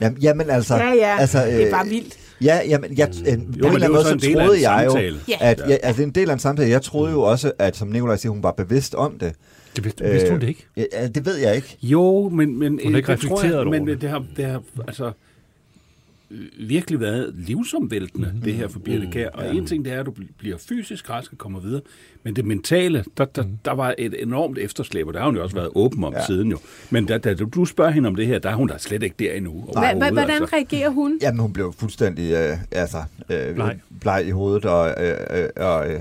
Jamen, 0.00 0.18
jamen 0.18 0.50
altså, 0.50 0.76
Ja, 0.76 0.92
ja, 0.92 1.16
altså, 1.18 1.44
det 1.46 1.60
er 1.60 1.66
øh, 1.66 1.70
bare 1.72 1.86
vildt. 1.86 2.14
Ja, 2.40 2.60
jamen, 2.68 2.98
jeg, 2.98 3.08
øh, 3.08 3.24
på 3.24 3.30
en 3.30 3.30
Jo, 3.30 3.34
men 3.34 3.54
eller 3.54 3.68
det 3.70 3.74
anden 3.74 3.84
er 3.84 3.88
måde, 3.88 4.02
så 4.04 4.08
så 4.08 4.14
en 4.14 4.20
del 4.20 4.38
af 4.38 4.44
troede 4.46 4.56
en 4.56 4.62
jeg 4.62 4.82
jo, 4.86 4.90
samtale. 4.90 5.18
Ja. 5.28 5.36
at, 5.40 5.58
ja, 5.68 5.76
altså 5.82 5.96
det 5.96 6.02
er 6.02 6.06
en 6.06 6.14
del 6.14 6.28
af 6.30 6.32
en 6.32 6.38
samtale. 6.38 6.70
Jeg 6.70 6.82
troede 6.82 7.12
jo 7.12 7.20
også, 7.22 7.52
at 7.58 7.76
som 7.76 7.88
Nicolaj 7.88 8.16
siger, 8.16 8.32
hun 8.32 8.42
var 8.42 8.52
bevidst 8.52 8.94
om 8.94 9.18
det. 9.18 9.32
Det 9.76 9.84
vidste, 9.84 10.04
vidste 10.04 10.30
hun 10.30 10.40
det 10.40 10.48
ikke? 10.48 10.66
Ja, 10.76 10.84
ja, 10.92 11.08
det 11.08 11.26
ved 11.26 11.36
jeg 11.36 11.56
ikke. 11.56 11.76
Jo, 11.82 12.28
men, 12.28 12.58
men 12.58 12.80
Hun 12.84 12.92
har 12.92 12.96
ikke 12.98 13.12
det 13.12 13.20
tror 13.20 13.44
jeg, 13.44 13.54
over 13.54 13.64
men 13.70 13.86
det. 13.86 14.00
det 14.00 14.10
har, 14.10 14.24
det 14.36 14.44
har 14.44 14.62
altså 14.88 15.12
virkelig 16.58 17.00
været 17.00 17.34
livsomvæltende, 17.36 18.26
Mhm. 18.26 18.34
mm-hmm. 18.34 18.44
det 18.44 18.54
her 18.54 18.68
for 18.68 18.78
Birte 18.78 19.08
Kær. 19.12 19.28
Og 19.28 19.54
en 19.56 19.66
ting, 19.66 19.84
det 19.84 19.92
er, 19.92 20.00
at 20.00 20.06
du 20.06 20.10
bl- 20.10 20.32
bliver 20.38 20.56
fysisk 20.58 21.10
rask 21.10 21.32
og 21.32 21.38
kommer 21.38 21.60
videre. 21.60 21.80
Men 22.22 22.36
det 22.36 22.44
mentale, 22.44 23.04
der, 23.18 23.24
der, 23.24 23.42
Mhm. 23.42 23.58
der 23.64 23.72
var 23.72 23.94
et 23.98 24.22
enormt 24.22 24.58
efterslæb, 24.58 25.06
og 25.06 25.12
der 25.14 25.18
har 25.20 25.26
hun 25.26 25.36
jo 25.36 25.42
også 25.42 25.54
været 25.56 25.68
åben 25.74 26.04
om 26.04 26.12
Ja. 26.12 26.26
siden 26.26 26.50
jo. 26.50 26.58
Men 26.90 27.06
da, 27.06 27.18
da 27.18 27.34
du 27.34 27.64
spørger 27.64 27.90
hende 27.90 28.06
om 28.06 28.14
det 28.16 28.26
her, 28.26 28.38
der 28.38 28.50
er 28.50 28.54
hun 28.54 28.68
da 28.68 28.78
slet 28.78 29.02
ikke 29.02 29.16
der 29.18 29.32
endnu. 29.32 29.52
Hvordan 29.72 30.02
altså. 30.02 30.44
reagerer 30.52 30.90
hun? 30.90 31.18
Jamen, 31.22 31.40
hun 31.40 31.52
blev 31.52 31.72
fuldstændig 31.78 32.32
øh, 32.32 32.56
altså, 32.72 32.98
øh, 33.30 33.54
Bleg. 33.54 33.80
bleg 34.00 34.24
i 34.26 34.30
hovedet, 34.30 34.64
og, 34.64 34.94
øh, 35.04 35.16
øh, 35.30 35.48
og, 35.56 35.90
øh, 35.92 36.00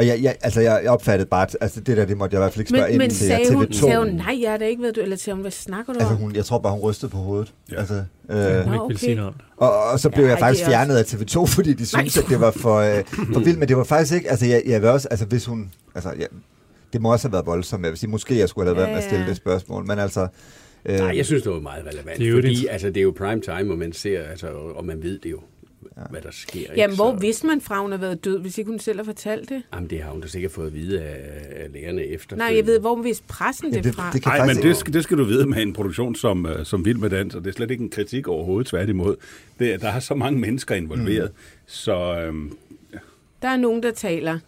og 0.00 0.06
jeg, 0.06 0.22
jeg, 0.22 0.36
altså, 0.42 0.60
jeg 0.60 0.80
jeg 0.82 0.90
opfattede 0.90 1.28
bare, 1.28 1.42
at 1.42 1.56
altså, 1.60 1.80
det 1.80 1.96
der, 1.96 2.04
det 2.04 2.16
måtte 2.16 2.34
jeg 2.34 2.40
i 2.40 2.42
hvert 2.42 2.52
fald 2.52 2.60
ikke 2.60 2.68
spørge 2.70 2.84
Men, 2.84 2.92
ind 2.92 2.98
men 3.02 3.10
til 3.10 3.26
sagde, 3.26 3.42
TV2. 3.44 3.54
hun, 3.54 3.72
sagde 3.72 3.98
hun, 3.98 4.06
nej, 4.08 4.38
jeg 4.42 4.50
har 4.50 4.58
da 4.58 4.64
ikke 4.64 4.82
været 4.82 4.96
du, 4.96 5.00
eller 5.00 5.16
sagde 5.16 5.34
hun, 5.34 5.40
hvad 5.40 5.50
snakker 5.50 5.92
du 5.92 5.98
Altså, 5.98 6.14
hun, 6.14 6.36
jeg 6.36 6.44
tror 6.44 6.58
bare, 6.58 6.72
hun 6.72 6.80
rystede 6.80 7.10
på 7.10 7.18
hovedet. 7.18 7.52
Ja. 7.72 7.78
Altså, 7.78 7.94
øh, 7.94 8.36
Hun 8.36 8.44
Nå, 8.44 8.58
ikke 8.58 8.68
okay. 8.70 8.86
ville 8.88 8.98
sige 9.00 9.14
noget. 9.14 9.34
Og, 9.56 9.82
og 9.92 10.00
så 10.00 10.10
blev 10.10 10.20
Ja, 10.24 10.26
ja, 10.28 10.30
jeg 10.30 10.38
faktisk 10.38 10.64
er 10.64 10.68
fjernet 10.68 10.96
af 10.96 11.02
TV2, 11.02 11.44
fordi 11.56 11.72
de 11.72 11.86
syntes, 11.86 12.16
Nej. 12.16 12.22
at 12.24 12.30
det 12.30 12.40
var 12.40 12.50
for, 12.50 12.76
øh, 12.76 13.04
for 13.32 13.40
vildt. 13.40 13.58
Men 13.58 13.68
det 13.68 13.76
var 13.76 13.84
faktisk 13.84 14.14
ikke, 14.14 14.30
altså 14.30 14.46
jeg, 14.46 14.62
jeg 14.66 14.80
vil 14.82 14.88
også, 14.90 15.08
altså 15.10 15.26
hvis 15.26 15.44
hun, 15.46 15.70
altså 15.94 16.12
ja, 16.18 16.26
det 16.92 17.00
må 17.00 17.12
også 17.12 17.28
have 17.28 17.32
været 17.32 17.46
voldsomt. 17.46 17.82
Jeg 17.84 17.90
vil 17.90 17.98
sige, 17.98 18.10
måske 18.10 18.38
jeg 18.38 18.48
skulle 18.48 18.66
have 18.68 18.76
lavet 18.76 18.88
Ja, 18.88 18.92
med 18.92 18.98
at 18.98 19.04
stille 19.04 19.22
ja. 19.24 19.28
det 19.28 19.36
spørgsmål, 19.36 19.86
men 19.86 19.98
altså... 19.98 20.26
Øh, 20.84 20.98
Nej, 20.98 21.16
jeg 21.16 21.26
synes, 21.26 21.42
det 21.42 21.52
var 21.52 21.60
meget 21.60 21.84
relevant. 21.86 22.18
Det 22.18 22.26
er 22.26 22.30
jo 22.30 22.36
fordi 22.36 22.54
det- 22.54 22.68
altså, 22.70 22.86
det 22.88 22.96
er 22.96 23.02
jo 23.02 23.14
prime 23.18 23.40
time, 23.40 23.72
og 23.72 23.78
man 23.78 23.92
ser, 23.92 24.22
altså, 24.22 24.46
og 24.74 24.84
man 24.84 25.02
ved 25.02 25.18
det 25.18 25.30
jo, 25.30 25.38
ja. 25.96 26.02
hvad 26.10 26.20
der 26.20 26.30
sker. 26.30 26.60
ikke? 26.60 26.72
Jamen, 26.76 26.96
hvor 26.96 27.12
Så- 27.14 27.20
vidste 27.20 27.46
man 27.46 27.60
fra, 27.60 27.80
hun 27.82 27.90
har 27.90 27.98
været 27.98 28.24
død, 28.24 28.38
hvis 28.40 28.58
ikke 28.58 28.70
hun 28.70 28.78
selv 28.78 28.98
har 28.98 29.04
fortalt 29.04 29.48
det? 29.48 29.62
Jamen, 29.74 29.90
det 29.90 30.02
har 30.02 30.10
hun 30.10 30.20
da 30.20 30.26
sikkert 30.26 30.52
fået 30.52 30.66
at 30.66 30.74
vide 30.74 31.02
af, 31.02 31.42
af 31.64 31.72
lærerne 31.72 32.02
efter. 32.04 32.36
Nej, 32.36 32.52
jeg 32.56 32.66
ved, 32.66 32.80
hvor 32.80 33.02
vidste 33.02 33.24
pressen 33.28 33.70
ja, 33.70 33.76
det 33.76 33.84
det, 33.84 33.94
fra? 33.94 34.12
det 34.12 34.22
kan 34.22 34.30
Nej, 34.32 34.46
men 34.46 34.56
ikke- 34.56 34.68
det 34.68 34.76
skal, 34.76 34.92
det 34.92 35.04
skal 35.04 35.18
du 35.18 35.24
vide 35.24 35.46
med 35.46 35.62
en 35.62 35.72
produktion 35.72 36.14
som, 36.14 36.46
øh, 36.46 36.64
som 36.66 36.84
Vild 36.84 36.98
med 36.98 37.10
Dans, 37.10 37.34
og 37.34 37.44
det 37.44 37.50
er 37.50 37.54
slet 37.54 37.70
ikke 37.70 37.84
en 37.84 37.90
kritik 37.90 38.28
overhovedet, 38.28 38.66
tværtimod. 38.66 39.16
Det, 39.58 39.74
er- 39.74 39.78
der 39.78 39.88
er 39.88 40.00
så 40.00 40.14
mange 40.14 40.40
mennesker 40.40 40.74
involveret, 40.74 41.30
mm. 41.32 41.38
så 41.66 42.20
øhm, 42.26 42.56
Der 43.42 43.48
er 43.48 43.56
nogen, 43.56 43.82
der 43.82 43.90
taler. 43.90 44.38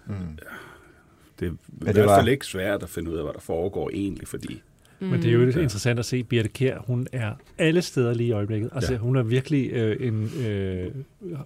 det 1.40 1.46
er 1.48 1.52
i 1.52 1.54
det 1.84 1.94
hvert 1.94 2.06
var- 2.06 2.18
fald 2.18 2.28
ikke 2.28 2.46
svært 2.46 2.82
at 2.82 2.88
finde 2.90 3.10
ud 3.10 3.16
af, 3.16 3.22
hvad 3.24 3.32
der 3.32 3.40
foregår 3.40 3.90
egentlig, 3.94 4.28
fordi 4.28 4.62
Men 5.10 5.22
det 5.22 5.28
er 5.28 5.32
jo 5.32 5.44
lidt 5.44 5.56
interessant 5.56 5.98
at 5.98 6.04
se, 6.04 6.22
Birte 6.22 6.48
Kjær, 6.48 6.78
hun 6.86 7.06
er 7.12 7.30
alle 7.58 7.82
steder 7.82 8.14
lige 8.14 8.26
i 8.28 8.32
øjeblikket. 8.32 8.70
Altså, 8.74 8.92
Ja. 8.92 8.98
hun 8.98 9.16
er 9.16 9.22
virkelig 9.22 9.70
øh, 9.72 10.06
en 10.08 10.30
øh, 10.48 10.90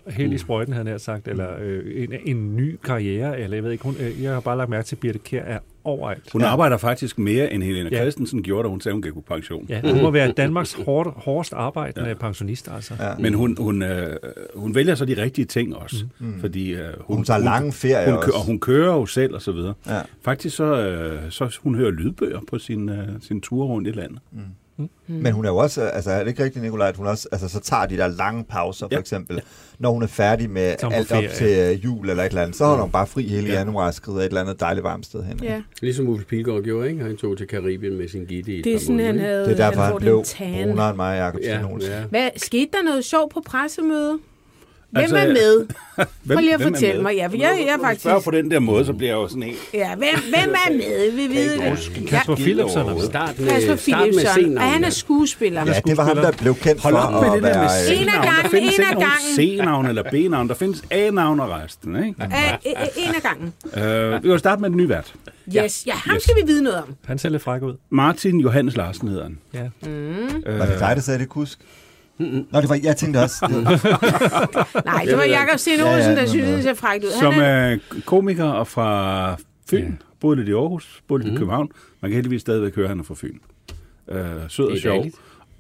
held 0.09 0.33
i 0.33 0.39
sprøjten, 0.39 0.73
havde 0.75 0.91
jeg 0.91 1.01
sagt, 1.01 1.29
eller 1.29 1.49
øh, 1.61 2.03
en, 2.03 2.13
en 2.25 2.57
ny 2.57 2.77
karriere, 2.85 3.41
eller 3.41 3.57
jeg 3.57 3.65
ved 3.65 3.73
ikke, 3.73 3.85
hun, 3.85 3.95
øh, 4.01 4.23
jeg 4.23 4.33
har 4.33 4.41
bare 4.41 4.57
lagt 4.57 4.71
mærke 4.71 4.87
til, 4.87 4.97
at 4.97 5.01
Birte 5.01 5.19
Kjær 5.19 5.43
er 5.43 5.59
overalt. 5.87 6.31
hun 6.33 6.41
Ja. 6.43 6.47
arbejder 6.49 6.77
faktisk 6.77 7.19
mere, 7.19 7.53
end 7.53 7.63
Helena 7.63 7.89
Ja. 7.93 7.97
Christensen 8.01 8.43
gjorde, 8.43 8.63
da 8.63 8.69
hun 8.71 8.81
sagde, 8.81 8.93
hun 8.95 9.03
gik 9.03 9.15
på 9.15 9.21
pension. 9.21 9.67
Ja, 9.69 9.81
hun 9.93 10.03
må 10.03 10.11
være 10.11 10.33
Danmarks 10.33 10.73
hårdt, 10.75 11.09
hårdest 11.17 11.53
arbejdende 11.53 12.09
ja. 12.09 12.15
pensionist, 12.15 12.69
altså. 12.75 12.95
Ja. 13.01 13.11
Men 13.19 13.35
hun, 13.35 13.57
hun, 13.61 13.83
øh, 13.83 14.17
hun 14.55 14.75
vælger 14.75 14.95
så 14.95 15.05
de 15.05 15.23
rigtige 15.23 15.45
ting 15.45 15.77
også, 15.77 16.05
mm. 16.19 16.41
fordi 16.41 16.73
øh, 16.75 16.81
hun, 17.01 17.17
Hun 17.17 17.25
tager 17.25 17.39
lange 17.39 17.73
ferier 17.73 18.05
hun, 18.11 18.15
også. 18.19 18.27
kører, 18.31 18.39
og 18.39 18.45
hun 18.47 18.61
kører 18.61 18.95
jo 18.95 19.07
selv 19.07 19.35
og 19.35 19.43
så 19.43 19.53
videre. 19.53 19.75
Ja. 19.87 20.01
Faktisk 20.23 20.57
så, 20.57 20.65
øh, 20.65 21.21
så 21.31 21.59
hun 21.63 21.75
hører 21.75 21.91
lydbøger 21.91 22.41
på 22.51 22.59
sin, 22.59 22.89
øh, 22.89 23.09
sin 23.21 23.41
tur 23.41 23.65
rundt 23.65 23.89
i 23.89 23.91
landet. 23.91 24.19
Men 25.07 25.33
hun 25.33 25.45
er 25.45 25.49
jo 25.51 25.57
også, 25.57 25.83
altså 25.83 26.11
er 26.11 26.19
det 26.19 26.29
ikke 26.29 26.45
rigtigt, 26.45 26.65
Nicolaj, 26.65 26.89
at 26.89 26.97
hun 26.97 27.07
også, 27.07 27.29
altså 27.33 27.49
så 27.49 27.61
tager 27.61 27.87
de 27.87 27.97
der 27.97 28.07
lange 28.07 28.45
pauser, 28.45 28.87
for 28.87 28.95
Ja. 28.95 28.99
eksempel, 29.01 29.43
når 29.79 29.91
hun 29.91 30.03
er 30.03 30.07
færdig 30.07 30.51
med 30.51 30.63
er 30.73 30.77
på 30.83 30.91
alt 30.95 31.13
op 31.13 31.25
til 31.35 31.59
øh, 31.59 31.85
jul 31.85 32.11
eller 32.11 32.23
et 32.23 32.29
eller 32.29 32.43
andet, 32.43 32.57
så 32.57 32.65
holder 32.67 32.83
hun 32.83 32.91
bare 32.93 33.07
fri 33.07 33.23
hele 33.29 33.47
Ja. 33.49 33.55
januar 33.55 33.87
og 33.87 33.95
skrider 33.95 34.19
et 34.19 34.25
eller 34.25 34.41
andet 34.41 34.61
dejligt 34.61 34.85
varmt 34.85 35.07
sted 35.07 35.23
hen. 35.25 35.41
Ja. 35.43 35.63
Ligesom 35.83 36.09
Uffe 36.09 36.25
Pilgaard 36.25 36.63
gjorde, 36.63 36.89
ikke? 36.91 37.03
Han 37.03 37.17
tog 37.17 37.39
til 37.39 37.47
Karibien 37.47 37.99
med 37.99 38.09
sin 38.09 38.25
gitte 38.25 38.53
i 38.53 38.59
et 38.59 38.65
Det 38.65 38.75
er 38.75 38.79
sådan, 38.79 38.99
han 39.01 39.19
havde 39.19 39.45
Det 39.45 39.53
er 39.53 39.57
derfor, 39.57 39.81
han 39.83 39.93
han 39.93 40.01
blev 40.01 40.25
brunere 40.39 40.89
end 40.91 40.97
mig, 40.97 41.19
Jacob 41.19 41.41
Ja, 41.43 41.61
ja. 41.81 42.05
Hvad, 42.11 42.29
skete 42.37 42.69
der 42.73 42.83
noget 42.85 43.05
sjovt 43.05 43.33
på 43.35 43.43
pressemødet? 43.47 44.19
Hvem 44.97 45.03
Altså, 45.03 45.17
er 45.17 45.27
med? 45.29 45.67
Hvem, 46.23 46.37
Prøv 46.37 46.41
lige 46.43 46.55
at 46.55 46.63
fortælle 46.63 47.03
mig. 47.03 47.15
Ja, 47.17 47.27
for 47.27 47.37
jeg, 47.37 47.57
jeg 47.67 47.73
er 47.73 47.77
du 47.77 47.83
faktisk... 47.83 48.01
spørger 48.01 48.21
på 48.21 48.31
den 48.31 48.51
der 48.51 48.59
måde, 48.59 48.85
så 48.85 48.93
bliver 48.93 49.11
jeg 49.11 49.17
jo 49.17 49.29
sådan 49.29 49.43
helt... 49.43 49.57
Ja, 49.75 49.95
hvem, 49.95 50.09
hvem 50.35 50.55
er 50.67 50.73
med? 50.73 51.11
Vi 51.13 51.35
ved 51.37 51.53
ikke 51.53 51.65
det. 51.65 51.71
huske. 51.71 52.07
Kasper 52.07 52.35
Philipsen 52.35 52.79
er 52.81 52.95
med. 52.95 53.05
Start 53.07 53.39
med, 53.41 53.49
Kasper 53.49 53.77
Philipsen. 53.77 54.59
Og 54.59 54.65
han 54.65 54.85
er 54.85 54.91
skuespiller. 54.91 55.65
Ja, 55.67 55.81
det 55.87 55.97
var 55.97 56.05
ham, 56.05 56.17
der 56.17 56.33
blev 56.33 56.55
kendt 56.55 56.83
Hold 56.83 56.95
for 56.95 57.01
op 57.01 57.13
med 57.23 57.31
at 57.31 57.35
det 57.35 57.43
der 57.43 57.49
med 57.49 57.69
være... 57.69 57.93
øh, 57.93 58.03
En 58.03 58.09
af 58.09 58.13
C-navn. 58.15 58.25
gangen, 58.27 58.43
Der 58.43 58.49
findes 58.51 58.75
en 58.75 58.81
ikke 58.81 58.91
af 58.91 58.95
nogen 58.95 59.59
C-navn 59.61 59.87
eller 59.87 60.03
B-navn. 60.03 60.49
Der 60.49 60.55
findes 60.55 60.83
A-navn 60.91 61.41
og 61.41 61.51
resten, 61.51 61.97
ikke? 62.07 62.15
Af, 62.21 62.59
en 62.97 63.15
af 63.15 63.23
gangen. 63.23 63.53
Øh, 63.89 64.23
vi 64.23 64.29
kan 64.29 64.39
starte 64.39 64.61
med 64.63 64.69
den 64.71 64.77
nye 64.77 64.89
vært. 64.89 65.15
Yes, 65.57 65.87
ja, 65.87 65.93
ham 65.95 66.17
skal 66.21 66.35
vi 66.37 66.47
vide 66.47 66.63
noget 66.63 66.79
om. 66.79 66.95
Han 67.07 67.19
ser 67.19 67.29
lidt 67.29 67.43
fræk 67.43 67.63
ud. 67.63 67.75
Martin 67.91 68.41
Johannes 68.41 68.77
Larsen 68.77 69.09
hedder 69.09 69.23
han. 69.23 69.39
Ja. 69.55 69.61
Var 70.59 70.67
det 70.67 70.79
dig, 70.81 70.93
der 70.97 71.03
sagde 71.03 71.21
det, 71.21 71.29
kusk? 71.29 71.59
Nå, 72.19 72.61
det 72.61 72.69
var, 72.69 72.81
jeg 72.83 72.97
tænkte 72.97 73.19
også. 73.19 73.47
Det, 73.49 74.85
Nej, 74.85 75.05
det 75.05 75.17
var 75.17 75.25
Jakob 75.25 75.59
Sten 75.59 75.79
Ja, 75.79 75.87
ja, 75.91 75.97
Olsen, 75.97 76.17
der 76.17 76.27
synes, 76.27 76.49
øh, 76.49 76.53
det 76.55 76.63
ser 76.63 76.75
frækt 76.75 77.05
ud. 77.05 77.11
Som 77.21 77.33
Han 77.35 77.43
er, 77.43 77.47
er 77.75 77.79
komiker 78.07 78.45
og 78.45 78.67
fra 78.69 79.37
Fyn. 79.71 79.93
Boede 80.21 80.37
lidt 80.37 80.49
i 80.49 80.53
Aarhus, 80.53 81.03
boede 81.09 81.23
lidt 81.23 81.35
i 81.35 81.37
København. 81.37 81.69
Man 82.01 82.11
kan 82.11 82.15
heldigvis 82.15 82.41
stadigvæk 82.41 82.75
høre, 82.75 82.85
at 82.85 82.89
han 82.89 82.99
er 83.01 83.05
fra 83.05 83.15
Fyn. 83.15 83.39
Øh, 84.09 84.19
sød 84.49 84.67
og 84.67 84.79
sjov. 84.79 85.05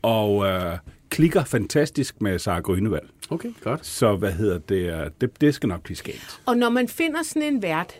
Og 0.02 0.46
øh, 0.46 0.78
klikker 1.10 1.44
fantastisk 1.44 2.20
med 2.22 2.38
Sara 2.38 2.60
Grønevald. 2.60 3.02
Okay, 3.30 3.48
godt. 3.64 3.86
Så 3.86 4.16
hvad 4.16 4.32
hedder 4.32 4.58
det? 4.58 5.00
øh, 5.04 5.10
Det, 5.20 5.40
det 5.40 5.54
skal 5.54 5.68
nok 5.68 5.82
blive 5.82 5.96
skægt. 5.96 6.40
og 6.46 6.56
når 6.56 6.68
man 6.68 6.88
finder 6.88 7.22
sådan 7.22 7.42
en 7.42 7.62
vært, 7.62 7.92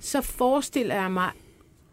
så 0.00 0.20
forestiller 0.20 0.94
jeg 1.02 1.10
mig, 1.10 1.30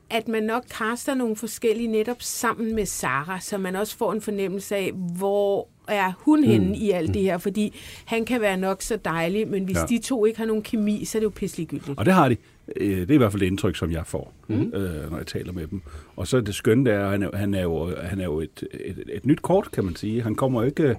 at 0.09 0.27
man 0.27 0.43
nok 0.43 0.63
kaster 0.77 1.13
nogle 1.13 1.35
forskellige 1.35 1.87
netop 1.87 2.17
sammen 2.19 2.75
med 2.75 2.85
Sara, 2.85 3.39
så 3.39 3.57
man 3.57 3.75
også 3.75 3.97
får 3.97 4.13
en 4.13 4.21
fornemmelse 4.21 4.75
af, 4.75 4.91
hvor 5.17 5.67
er 5.87 6.11
hun 6.19 6.43
henne 6.43 6.67
Mm. 6.67 6.73
i 6.73 6.91
alt 6.91 7.13
det 7.13 7.21
her, 7.21 7.37
fordi 7.37 7.79
han 8.05 8.25
kan 8.25 8.41
være 8.41 8.57
nok 8.57 8.81
så 8.81 8.97
dejlig, 9.05 9.47
men 9.47 9.63
hvis 9.63 9.77
Ja. 9.77 9.85
de 9.89 9.97
to 9.99 10.25
ikke 10.25 10.39
har 10.39 10.45
nogen 10.45 10.63
kemi, 10.63 11.05
så 11.05 11.17
er 11.17 11.19
det 11.19 11.23
jo 11.23 11.29
pisselig 11.29 11.67
gyldigt. 11.67 11.99
Og 11.99 12.05
det 12.05 12.13
har 12.13 12.29
de. 12.29 12.35
Øh, 12.75 12.97
Det 13.01 13.09
er 13.11 13.13
i 13.13 13.17
hvert 13.17 13.31
fald 13.31 13.39
det 13.39 13.47
indtryk, 13.47 13.75
som 13.75 13.91
jeg 13.91 14.03
får, 14.05 14.33
mm. 14.47 14.55
øh, 14.73 15.11
når 15.11 15.17
jeg 15.17 15.27
taler 15.27 15.53
med 15.53 15.67
dem. 15.67 15.81
Og 16.15 16.27
så 16.27 16.37
er 16.37 16.41
det 16.41 16.55
skønne, 16.55 16.89
er, 16.89 17.05
at 17.05 17.11
han 17.11 17.23
er, 17.23 17.37
han 17.37 17.53
er 17.53 17.61
jo, 17.61 17.95
han 18.03 18.19
er 18.19 18.23
jo 18.25 18.39
et, 18.39 18.63
et, 18.85 19.03
et 19.13 19.25
nyt 19.25 19.41
kort, 19.41 19.71
kan 19.71 19.83
man 19.85 19.95
sige. 19.95 20.21
Han 20.21 20.35
kommer 20.35 20.61
jo 20.61 20.65
ikke 20.67 20.83
øh, 20.83 20.95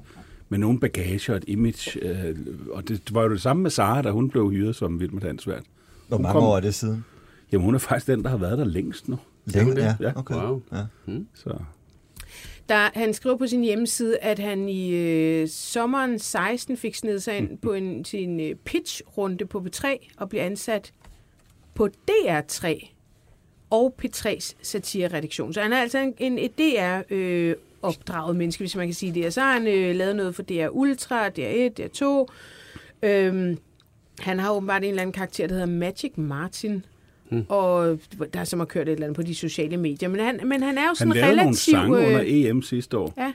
med 0.49 0.59
nogen 0.59 0.81
bagage 0.81 1.33
og 1.33 1.37
et 1.37 1.45
image. 1.47 2.01
Øh, 2.05 2.37
og 2.73 2.89
det 2.89 3.15
var 3.15 3.23
jo 3.23 3.31
det 3.31 3.41
samme 3.43 3.63
med 3.63 3.71
Sara, 3.71 4.03
da 4.03 4.11
hun 4.11 4.31
blev 4.31 4.51
hyret 4.51 4.77
som 4.77 5.01
Vild 5.01 5.11
med 5.11 5.21
Dansvært. 5.23 5.63
hvor 6.09 6.19
mange 6.19 6.33
kom- 6.33 6.43
år 6.43 6.57
er 6.57 6.61
det 6.61 6.75
siden? 6.75 7.05
Jamen, 7.53 7.65
hun 7.65 7.75
er 7.75 7.79
faktisk 7.79 8.07
den, 8.07 8.23
der 8.23 8.31
har 8.31 8.37
været 8.37 8.59
der 8.59 8.65
længst 8.65 9.09
nu. 9.09 9.19
Længe, 9.45 9.75
det? 9.75 9.83
ja. 9.83 9.95
Ja. 10.01 10.13
Okay. 10.17 10.35
Wow. 10.35 10.63
Ja. 10.73 10.85
Så. 11.35 11.59
Der, 12.69 12.91
han 12.95 13.15
skriver 13.15 13.37
på 13.37 13.47
sin 13.47 13.63
hjemmeside, 13.63 14.19
at 14.19 14.39
han 14.39 14.69
i 14.69 14.91
øh, 14.91 15.49
sommeren 15.49 16.19
16 16.19 16.77
fik 16.77 16.95
snedet 16.95 17.23
sig 17.23 17.37
ind 17.37 17.59
på 17.59 17.73
en, 17.73 18.05
sin 18.05 18.41
øh, 18.41 18.55
pitch-runde 18.55 19.47
på 19.47 19.65
P3 19.67 19.87
og 20.17 20.29
blev 20.29 20.41
ansat 20.41 20.93
på 21.75 21.89
DR3 22.11 22.89
og 23.71 23.95
P3's 24.05 24.55
satireredaktion. 24.63 25.55
Så 25.55 25.61
han 25.61 25.73
er 25.73 25.81
altså 25.81 25.99
en, 25.99 26.15
en 26.19 26.39
et 26.39 26.59
DR 26.59 27.01
øh, 27.11 27.55
opdraget 27.83 28.37
menneske, 28.37 28.63
hvis 28.63 28.77
man 28.77 28.87
kan 28.87 28.95
sige 28.95 29.15
det. 29.15 29.27
Og 29.27 29.33
så 29.33 29.41
har 29.41 29.53
han 29.53 29.67
øh, 29.67 29.97
lavet 29.97 30.17
noget 30.17 30.35
for 30.35 30.43
DR 30.43 30.69
Ultra, 30.71 31.29
DR1, 31.29 31.71
DR2. 31.81 32.27
Øhm, 33.03 33.59
han 34.19 34.39
har 34.39 34.53
åbenbart 34.53 34.83
en 34.83 34.89
eller 34.89 35.03
anden 35.03 35.13
karakter, 35.13 35.47
der 35.47 35.55
hedder 35.55 35.67
Magic 35.67 36.13
Martin. 36.17 36.85
Hmm. 37.31 37.45
Og 37.49 37.99
der 38.33 38.41
er 38.41 38.45
som 38.45 38.59
har 38.59 38.67
kørt 38.67 38.89
et 38.89 38.93
eller 38.93 39.07
andet 39.07 39.17
på 39.17 39.23
de 39.23 39.35
sociale 39.35 39.77
medier. 39.77 40.09
Men 40.09 40.21
han, 40.21 40.41
men 40.45 40.63
han 40.63 40.79
er 40.79 40.83
jo 40.83 40.87
Han 40.89 40.97
sådan 40.97 41.13
lavede 41.13 41.27
nogle 41.37 41.41
relativt... 41.43 41.59
sange 41.59 41.97
under 41.97 42.21
øh, 42.21 42.27
EM 42.29 42.63
sidste 42.63 42.99
år. 42.99 43.15
Ja, 43.17 43.33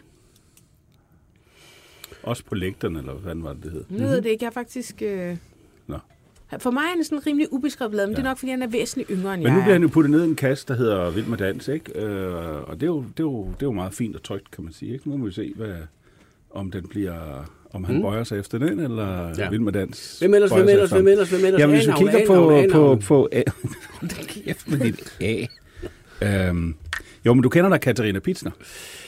Også 2.23 2.43
på 2.45 2.55
lægterne, 2.55 2.99
eller 2.99 3.13
hvad 3.13 3.35
var 3.35 3.53
det, 3.53 3.63
det 3.63 3.71
hed. 3.71 3.83
nu 3.89 3.97
ved 3.97 4.13
jeg 4.13 4.23
det 4.23 4.29
ikke. 4.29 4.43
Jeg 4.43 4.49
er 4.49 4.53
faktisk... 4.53 5.01
Øh... 5.01 5.37
Nå. 5.87 5.97
For 6.57 6.71
mig 6.71 6.81
er 6.81 6.95
han 6.95 7.03
sådan 7.03 7.27
rimelig 7.27 7.53
ubeskrevet 7.53 7.91
blad, 7.91 8.07
men 8.07 8.11
ja. 8.11 8.15
det 8.21 8.25
er 8.25 8.29
nok, 8.29 8.37
fordi 8.37 8.49
han 8.49 8.61
er 8.61 8.67
væsentligt 8.67 9.09
yngre 9.09 9.33
end 9.33 9.41
Men 9.43 9.47
jeg 9.47 9.53
nu 9.53 9.59
er. 9.59 9.63
bliver 9.63 9.73
han 9.73 9.81
jo 9.81 9.87
puttet 9.87 10.11
ned 10.11 10.23
i 10.23 10.27
en 10.27 10.35
kasse, 10.35 10.67
der 10.67 10.73
hedder 10.75 11.09
Vild 11.11 11.25
med 11.25 11.37
Dans, 11.37 11.67
ikke? 11.67 11.99
Øh, 11.99 12.69
og 12.69 12.75
det 12.75 12.83
er, 12.83 12.87
jo, 12.87 13.01
det, 13.01 13.19
er 13.19 13.23
jo, 13.23 13.43
det 13.45 13.61
er 13.61 13.65
jo 13.65 13.71
meget 13.71 13.93
fint 13.93 14.15
og 14.15 14.23
trygt, 14.23 14.51
kan 14.51 14.63
man 14.63 14.73
sige. 14.73 14.93
Ikke? 14.93 15.09
Nu 15.09 15.17
må 15.17 15.25
vi 15.25 15.31
se, 15.31 15.53
hvad, 15.55 15.75
om 16.53 16.71
den 16.71 16.87
bliver, 16.89 17.49
om 17.73 17.83
han 17.83 17.95
mm. 17.95 18.01
bøjer 18.01 18.23
sig 18.23 18.39
efter 18.39 18.57
den, 18.57 18.79
eller 18.79 19.21
ja. 19.27 19.43
Ja. 19.43 19.49
Vild 19.49 19.61
med 19.61 19.73
Dans. 19.73 20.19
Hvem 20.19 20.33
ellers, 20.33 20.51
hvem 20.51 20.67
ellers, 20.69 20.89
hvem 20.91 21.07
ellers, 21.07 21.29
hvem 21.29 21.45
ellers? 21.45 21.59
Jamen, 21.61 21.75
hvis 21.75 21.87
vi 21.87 21.91
A-navn, 21.91 22.07
kigger 22.11 22.27
på, 22.27 22.33
A-navn, 22.49 22.69
på, 22.71 22.77
A-navn. 22.77 22.99
på 23.01 23.29
A. 23.31 23.41
Hold 23.99 24.09
da 24.09 24.15
kæft 24.27 24.67
med 24.71 24.79
dit 24.79 25.17
A. 25.21 25.45
Øhm, 26.47 26.75
jo, 27.25 27.33
men 27.33 27.43
du 27.43 27.49
kender 27.49 27.69
da 27.69 27.77
Katarina 27.77 28.19
Pitsner. 28.19 28.51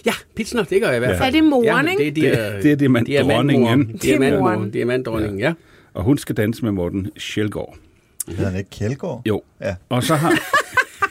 Ja, 0.05 0.13
Pitsner, 0.35 0.63
det 0.63 0.81
gør 0.81 0.87
jeg 0.87 0.95
i 0.95 0.99
hvert 0.99 1.11
Ja. 1.11 1.19
fald. 1.19 1.35
Er 1.35 1.39
det 1.41 1.49
moren, 1.49 1.85
ja, 1.85 1.91
ikke? 1.91 2.03
Det, 2.05 2.15
det, 2.15 2.39
er, 2.39 2.53
Det- 2.53 2.63
det 2.63 2.71
er 2.71 2.75
diamantdronningen. 2.75 3.87
Det 3.87 3.93
er 3.93 3.97
Det 3.97 4.09
er 4.13 4.19
moren. 4.19 4.19
diamantdronningen. 4.19 4.71
Diamantdronningen, 4.71 5.39
ja. 5.39 5.53
Og 5.93 6.03
hun 6.03 6.17
skal 6.17 6.37
danse 6.37 6.63
med 6.63 6.71
Morten 6.71 7.11
Sjælgaard. 7.17 7.77
Hedder 8.27 8.49
han 8.49 8.57
ikke 8.59 8.69
Kjeldgaard? 8.69 9.21
Jo. 9.27 9.41
Ja. 9.61 9.75
Og 9.89 10.03
så 10.03 10.15
har... 10.15 10.31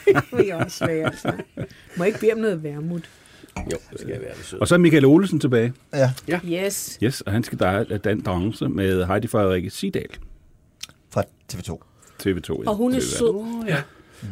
Det 0.36 0.50
er 0.50 0.64
også 0.64 0.78
svært, 0.78 1.06
altså. 1.06 1.32
Må 1.96 2.04
jeg 2.04 2.06
ikke 2.06 2.20
bede 2.20 2.32
om 2.32 2.38
noget 2.38 2.62
værmut? 2.62 3.02
Jo, 3.58 3.76
det 3.92 4.00
skal 4.00 4.10
jeg 4.12 4.20
være 4.20 4.34
det 4.36 4.44
sød. 4.44 4.60
Og 4.60 4.68
så 4.68 4.74
er 4.74 4.78
Michael 4.78 5.04
Olesen 5.06 5.40
tilbage. 5.40 5.72
Ja, 6.28 6.40
Yes. 6.44 6.98
Yes, 7.02 7.20
og 7.20 7.32
han 7.32 7.42
skal 7.44 7.58
da- 7.58 7.84
dan- 8.04 8.20
danse 8.20 8.68
med 8.68 9.06
Heidi 9.06 9.26
Frederikke 9.26 9.70
Sidal. 9.70 10.06
fra 11.10 11.22
TV2. 11.52 11.80
TV2. 12.22 12.62
ja. 12.62 12.68
Og 12.70 12.76
hun 12.76 12.92
er 12.94 12.96
TV2. 12.98 13.00
sød. 13.00 13.28
Oh, 13.34 13.68
ja. 13.68 13.82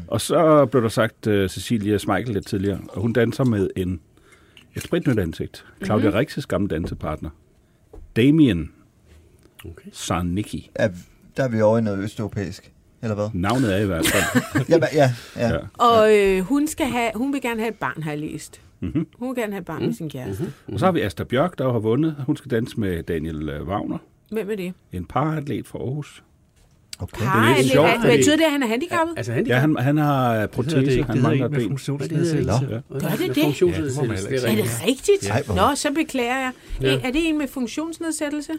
Og 0.09 0.21
så 0.21 0.67
blev 0.67 0.83
der 0.83 0.89
sagt 0.89 1.27
uh, 1.27 1.47
Cecilia 1.49 1.99
Smeichel 1.99 2.35
lidt 2.35 2.47
tidligere, 2.47 2.81
og 2.89 3.01
hun 3.03 3.13
danser 3.13 3.45
med 3.45 3.71
en, 3.77 4.01
et 4.77 4.83
spritnyt 4.83 5.19
ansigt. 5.19 5.65
Claudia 5.85 6.09
Mhm. 6.09 6.15
mm. 6.15 6.19
Rixes 6.19 6.47
gamle 6.47 6.69
dansepartner. 6.69 7.31
Damien 8.17 8.71
Okay. 9.65 9.89
Sarnicki. 9.93 10.71
Er, 10.75 10.89
der 11.37 11.45
er 11.45 11.49
vi 11.49 11.61
over 11.61 11.79
i 11.79 11.81
noget 11.83 11.99
østeuropæisk, 11.99 12.73
eller 13.03 13.15
hvad? 13.15 13.29
Navnet 13.35 13.75
er 13.75 13.79
i 13.79 13.87
hvert 13.87 14.07
fald. 14.07 14.45
Ja, 14.69 14.79
ja, 14.93 15.13
ja. 15.37 15.49
ja. 15.49 15.55
ja. 15.55 15.59
Og 15.85 16.19
øh, 16.19 16.41
hun, 16.41 16.67
skal 16.69 16.87
have, 16.87 17.11
hun 17.15 17.33
vil 17.33 17.41
gerne 17.43 17.61
have 17.61 17.71
et 17.71 17.79
barn, 17.79 18.03
har 18.03 18.11
jeg 18.11 18.21
læst. 18.21 18.61
Mhm. 18.83 19.07
Hun 19.19 19.29
vil 19.29 19.37
gerne 19.43 19.53
have 19.53 19.61
et 19.61 19.67
barn 19.67 19.83
med 19.87 19.93
sin 19.95 20.11
kæreste. 20.11 20.53
Og 20.73 20.79
så 20.79 20.85
har 20.85 20.93
vi 20.93 21.01
Asta 21.01 21.25
Bjørk, 21.25 21.59
der 21.59 21.73
har 21.73 21.79
vundet. 21.79 22.17
Hun 22.27 22.37
skal 22.37 22.51
danse 22.51 22.81
med 22.81 23.03
Daniel 23.03 23.49
øh, 23.49 23.69
Wagner, 23.69 23.99
Hvem 24.31 24.51
er 24.51 24.57
det? 24.57 24.73
en 24.93 25.05
paratlet 25.05 25.67
fra 25.67 25.79
Aarhus. 25.79 26.23
Okay. 26.99 27.25
Har 27.25 27.57
lidt 27.57 27.67
sjovt, 27.73 27.89
Hvad 27.89 28.01
fordi- 28.01 28.17
betyder 28.17 28.37
det, 28.37 28.45
at 28.45 28.51
han 28.53 28.63
er 28.63 28.67
handicappet? 28.67 29.15
Altså, 29.17 29.33
Ja, 29.33 29.37
handicap. 29.37 29.61
han, 29.61 29.77
han 29.77 29.97
har 29.97 30.35
øh, 30.37 30.43
Det 30.43 30.51
protese, 30.51 30.77
det 30.77 30.83
ikke. 30.93 31.03
han 31.05 31.17
Det 31.17 31.23
hedder 31.25 31.29
mangler 31.29 31.49
ben. 31.49 31.69
funktionsnedsættelse. 31.69 32.67
Ja. 32.71 32.71
Gør 32.71 32.81
det 32.81 32.91
det? 32.91 33.03
Ja, 33.03 33.13
det 33.17 33.37
det 33.37 33.39
er 33.39 33.43
Er 33.43 34.87
rigtigt. 34.87 35.21
det 35.23 35.31
rigtigt? 35.35 35.47
Hvor- 35.47 35.55
Nå, 35.55 35.75
så 35.75 35.89
beklager 35.95 36.39
jeg. 36.39 36.53
Ja. 36.83 36.95
Er 37.05 37.11
det 37.13 37.29
en 37.29 37.39
med 37.39 37.49
funktionsnedsættelse? 37.49 38.53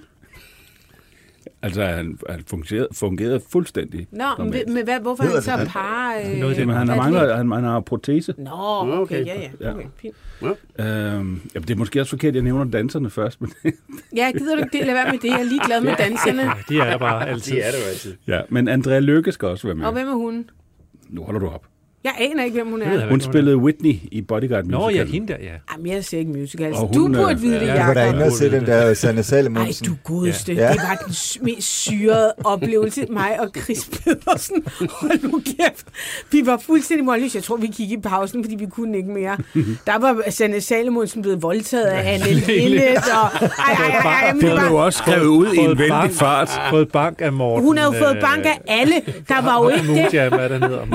Altså, 1.63 1.83
han, 1.85 2.17
han 2.29 2.43
fungerede, 2.47 2.87
fungerede 2.91 3.41
fuldstændig. 3.49 4.07
Nå, 4.11 4.23
normalt. 4.37 4.67
men, 4.67 4.73
men 4.75 4.83
hvad, 4.83 4.99
hvorfor 4.99 5.23
er 5.23 5.27
Hedder 5.27 5.51
han 5.51 5.59
så 5.59 5.63
det? 5.63 5.71
par... 5.71 6.13
Øh, 6.25 6.37
Noget 6.39 6.51
af 6.51 6.57
det, 6.57 6.67
Men 6.67 6.75
han 6.75 6.87
har, 6.87 6.95
mangler, 6.95 7.35
han, 7.35 7.51
han 7.51 7.63
har 7.63 7.79
protese. 7.79 8.33
Nå, 8.37 8.51
okay, 8.51 8.91
okay. 8.93 9.25
ja, 9.25 9.41
ja. 9.41 9.49
Ja. 9.61 9.73
Okay, 9.73 9.85
fint. 9.95 10.15
Øhm, 10.43 10.55
jamen, 10.79 11.39
det 11.55 11.69
er 11.69 11.75
måske 11.75 12.01
også 12.01 12.09
forkert, 12.09 12.29
at 12.29 12.35
jeg 12.35 12.43
nævner 12.43 12.63
danserne 12.63 13.09
først. 13.09 13.41
Men, 13.41 13.51
Ja, 14.15 14.31
gider 14.37 14.55
du 14.55 14.63
ikke 14.63 14.77
det? 14.77 14.85
Lad 14.87 14.93
være 14.93 15.11
med 15.11 15.19
det. 15.19 15.27
Jeg 15.27 15.39
er 15.39 15.43
ligeglad 15.43 15.81
med 15.81 15.93
danserne. 15.97 16.41
Ja, 16.41 16.51
de 16.69 16.79
er 16.79 16.85
der 16.89 16.97
bare 16.97 17.29
altid. 17.29 17.55
Det 17.55 17.67
er 17.67 17.71
det 17.71 17.77
jo 17.77 17.89
altid. 17.89 18.13
ja, 18.27 18.41
men 18.49 18.67
Andrea 18.67 18.99
Lykke 18.99 19.31
skal 19.31 19.47
også 19.47 19.67
være 19.67 19.75
med. 19.75 19.85
Og 19.85 19.93
hvem 19.93 20.07
er 20.07 20.13
hun? 20.13 20.49
Nu 21.09 21.23
holder 21.23 21.39
du 21.39 21.47
op. 21.47 21.65
Jeg 22.03 22.11
aner 22.19 22.43
ikke, 22.43 22.55
hvem 22.55 22.67
hun 22.69 22.81
er. 22.81 23.09
Hun 23.09 23.21
spillede 23.21 23.57
Whitney 23.57 23.95
i 24.11 24.21
Bodyguard 24.21 24.65
Nå, 24.65 24.79
Musical. 24.79 25.05
ja, 25.07 25.11
hende 25.11 25.27
der, 25.27 25.37
ja. 25.41 25.49
Jamen, 25.73 25.87
jeg 25.93 26.05
ser 26.05 26.17
ikke 26.17 26.31
musicals. 26.31 26.77
Og 26.77 26.91
Du 26.93 26.99
hun, 27.01 27.13
burde 27.13 27.31
øh, 27.31 27.41
vide 27.41 27.59
det, 27.59 27.67
ja, 27.67 27.73
Jeg 27.73 27.79
var 27.79 27.87
Jacob. 27.87 27.95
derinde 27.95 28.25
og 28.25 28.31
se 28.31 28.51
den 28.51 28.65
der 28.65 28.93
Sanne 28.93 29.17
Ej, 29.17 29.21
Salomonsen. 29.23 29.87
du 29.87 29.93
godeste. 30.03 30.53
Ja. 30.53 30.71
Det 30.71 30.77
var 30.89 31.03
den 31.07 31.15
mest 31.45 31.67
syrede 31.83 32.33
oplevelse. 32.43 33.05
Mig 33.09 33.39
og 33.39 33.49
Chris 33.63 33.89
Pedersen. 34.03 34.63
Hold 34.89 35.31
nu 35.31 35.41
kæft. 35.45 35.85
Vi 36.31 36.41
var 36.45 36.57
fuldstændig 36.65 37.05
målløse. 37.05 37.35
Jeg 37.35 37.43
tror, 37.43 37.57
vi 37.57 37.67
kiggede 37.67 37.99
i 37.99 38.01
pausen, 38.01 38.43
fordi 38.43 38.55
vi 38.55 38.65
kunne 38.65 38.97
ikke 38.97 39.11
mere. 39.11 39.37
Der 39.85 39.99
var 39.99 40.21
Sanne 40.29 40.61
Salomonsen 40.61 41.21
blevet 41.21 41.41
voldtaget 41.41 41.83
af 41.85 42.13
Anne 42.13 42.33
Lille. 42.47 42.81
Og... 42.81 43.41
Ej, 43.41 43.49
ej, 43.69 43.87
ej, 43.87 44.11
ej, 44.11 44.31
det 44.33 44.41
Det 44.41 44.51
blev 44.51 44.73
var... 44.73 44.83
også 44.85 44.97
skrevet 44.97 45.25
ud 45.25 45.47
i 45.53 45.57
en 45.57 45.65
Fået 45.65 45.77
vældig 45.77 45.89
bank. 45.93 46.11
fart. 46.13 46.61
Fået 46.69 46.91
bank 46.91 47.21
af 47.21 47.33
Morten. 47.33 47.65
Hun 47.65 47.77
har 47.77 47.85
jo 47.85 47.91
fået 47.91 48.17
bank 48.21 48.45
af 48.45 48.61
alle. 48.67 48.93
Der 49.27 49.41
var 49.41 49.63
jo 49.63 49.69
ikke 49.69 49.87
det. 49.87 50.13
Ja, 50.13 50.29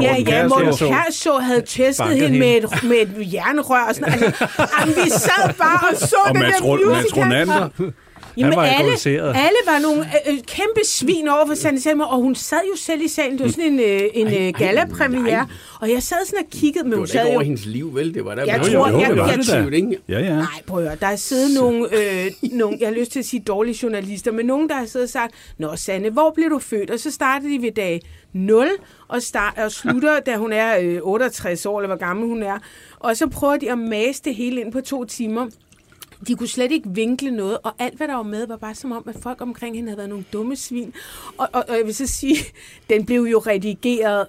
ja, 0.02 0.22
Kjærsgaard. 0.24 0.97
Morten 0.98 1.12
Så- 1.12 1.38
havde 1.38 1.60
tæsket 1.62 2.04
Banket 2.06 2.22
hende 2.22 2.38
med 2.38 2.46
hende. 2.52 2.66
et, 2.76 2.82
med 2.82 2.96
et 2.96 3.32
jernrør 3.32 3.84
og 3.88 3.94
sådan 3.94 4.12
altså, 4.12 4.46
jamen, 4.80 4.94
vi 5.04 5.10
sad 5.10 5.54
bare 5.58 5.88
og 5.90 5.96
så 5.96 6.16
Og 6.26 6.34
den 6.34 6.42
Mads, 6.42 6.56
der 6.56 6.62
musical. 7.02 7.92
Jamen, 8.38 8.56
var 8.56 8.62
alle, 8.62 8.74
alkoholiseret. 8.76 9.28
alle 9.36 9.58
var 9.66 9.78
nogle 9.78 10.00
øh, 10.00 10.32
øh, 10.34 10.38
kæmpe 10.46 10.80
svin 10.84 11.28
over 11.28 11.46
for 11.46 11.54
Sanne 11.54 11.80
Selmer, 11.80 12.04
og 12.04 12.18
hun 12.22 12.34
sad 12.34 12.58
jo 12.72 12.76
selv 12.76 13.02
i 13.04 13.08
salen. 13.08 13.38
Det 13.38 13.44
var 13.46 13.50
sådan 13.52 13.64
en, 13.72 13.80
øh, 13.80 14.00
en 14.14 14.26
øh, 14.26 14.52
gala-premiere, 14.58 15.46
og 15.80 15.90
jeg 15.90 16.02
sad 16.02 16.16
sådan 16.26 16.44
og 16.44 16.50
kiggede, 16.50 16.84
men 16.84 16.90
Det 16.92 16.98
hun 16.98 17.00
var 17.02 17.06
da 17.06 17.12
sad 17.12 17.20
ikke 17.20 17.28
jo... 17.32 17.34
over 17.36 17.44
hendes 17.44 17.66
liv, 17.66 17.94
vel? 17.94 18.14
Det 18.14 18.24
var 18.24 18.34
da 18.34 18.42
Jeg 18.46 18.58
Jo, 18.58 18.64
tror- 18.78 18.88
jo, 18.90 18.98
jeg- 19.00 19.08
det 19.10 19.16
var 19.18 19.28
jeg- 19.28 19.38
det 19.38 19.70
da. 19.72 19.76
ikke? 19.76 19.98
Ja, 20.08 20.18
ja. 20.20 20.34
Nej, 20.34 20.44
prøv 20.66 20.78
at 20.78 20.84
høre. 20.88 20.96
Der 21.00 21.06
er 21.06 21.16
siddet 21.16 21.54
nogle, 21.60 21.88
øh, 22.24 22.30
nogle, 22.52 22.76
jeg 22.80 22.88
har 22.88 22.94
lyst 22.94 23.12
til 23.12 23.18
at 23.18 23.24
sige 23.24 23.40
dårlige 23.40 23.78
journalister, 23.82 24.32
men 24.32 24.46
nogen, 24.46 24.68
der 24.68 24.74
har 24.74 24.86
siddet 24.86 25.06
og 25.06 25.10
sagt, 25.10 25.34
Nå, 25.58 25.76
Sanne, 25.76 26.10
hvor 26.10 26.30
blev 26.34 26.50
du 26.50 26.58
født? 26.58 26.90
Og 26.90 26.98
så 27.00 27.10
startede 27.10 27.52
de 27.52 27.62
ved 27.62 27.72
dag 27.72 28.00
0, 28.32 28.68
og, 29.08 29.22
start, 29.22 29.54
og 29.58 29.72
slutter, 29.72 30.20
da 30.20 30.36
hun 30.36 30.52
er 30.52 30.78
øh, 30.80 30.98
68 31.02 31.66
år, 31.66 31.78
eller 31.80 31.86
hvor 31.88 32.06
gammel 32.06 32.28
hun 32.28 32.42
er. 32.42 32.58
Og 32.98 33.16
så 33.16 33.26
prøver 33.26 33.56
de 33.56 33.70
at 33.72 33.78
mase 33.78 34.22
det 34.24 34.34
hele 34.34 34.60
ind 34.60 34.72
på 34.72 34.80
to 34.80 35.04
timer. 35.04 35.46
De 36.26 36.34
kunne 36.34 36.48
slet 36.48 36.72
ikke 36.72 36.88
vinkle 36.90 37.30
noget, 37.30 37.58
og 37.62 37.72
alt, 37.78 37.94
hvad 37.96 38.08
der 38.08 38.14
var 38.14 38.22
med, 38.22 38.46
var 38.46 38.56
bare 38.56 38.74
som 38.74 38.92
om, 38.92 39.04
at 39.08 39.16
folk 39.22 39.40
omkring 39.40 39.76
hende 39.76 39.88
havde 39.88 39.98
været 39.98 40.08
nogle 40.10 40.24
dumme 40.32 40.56
svin. 40.56 40.92
Og, 41.38 41.48
og, 41.52 41.64
og 41.68 41.76
jeg 41.76 41.86
vil 41.86 41.94
så 41.94 42.06
sige, 42.06 42.36
den 42.90 43.06
blev 43.06 43.20
jo 43.22 43.38
redigeret 43.38 44.26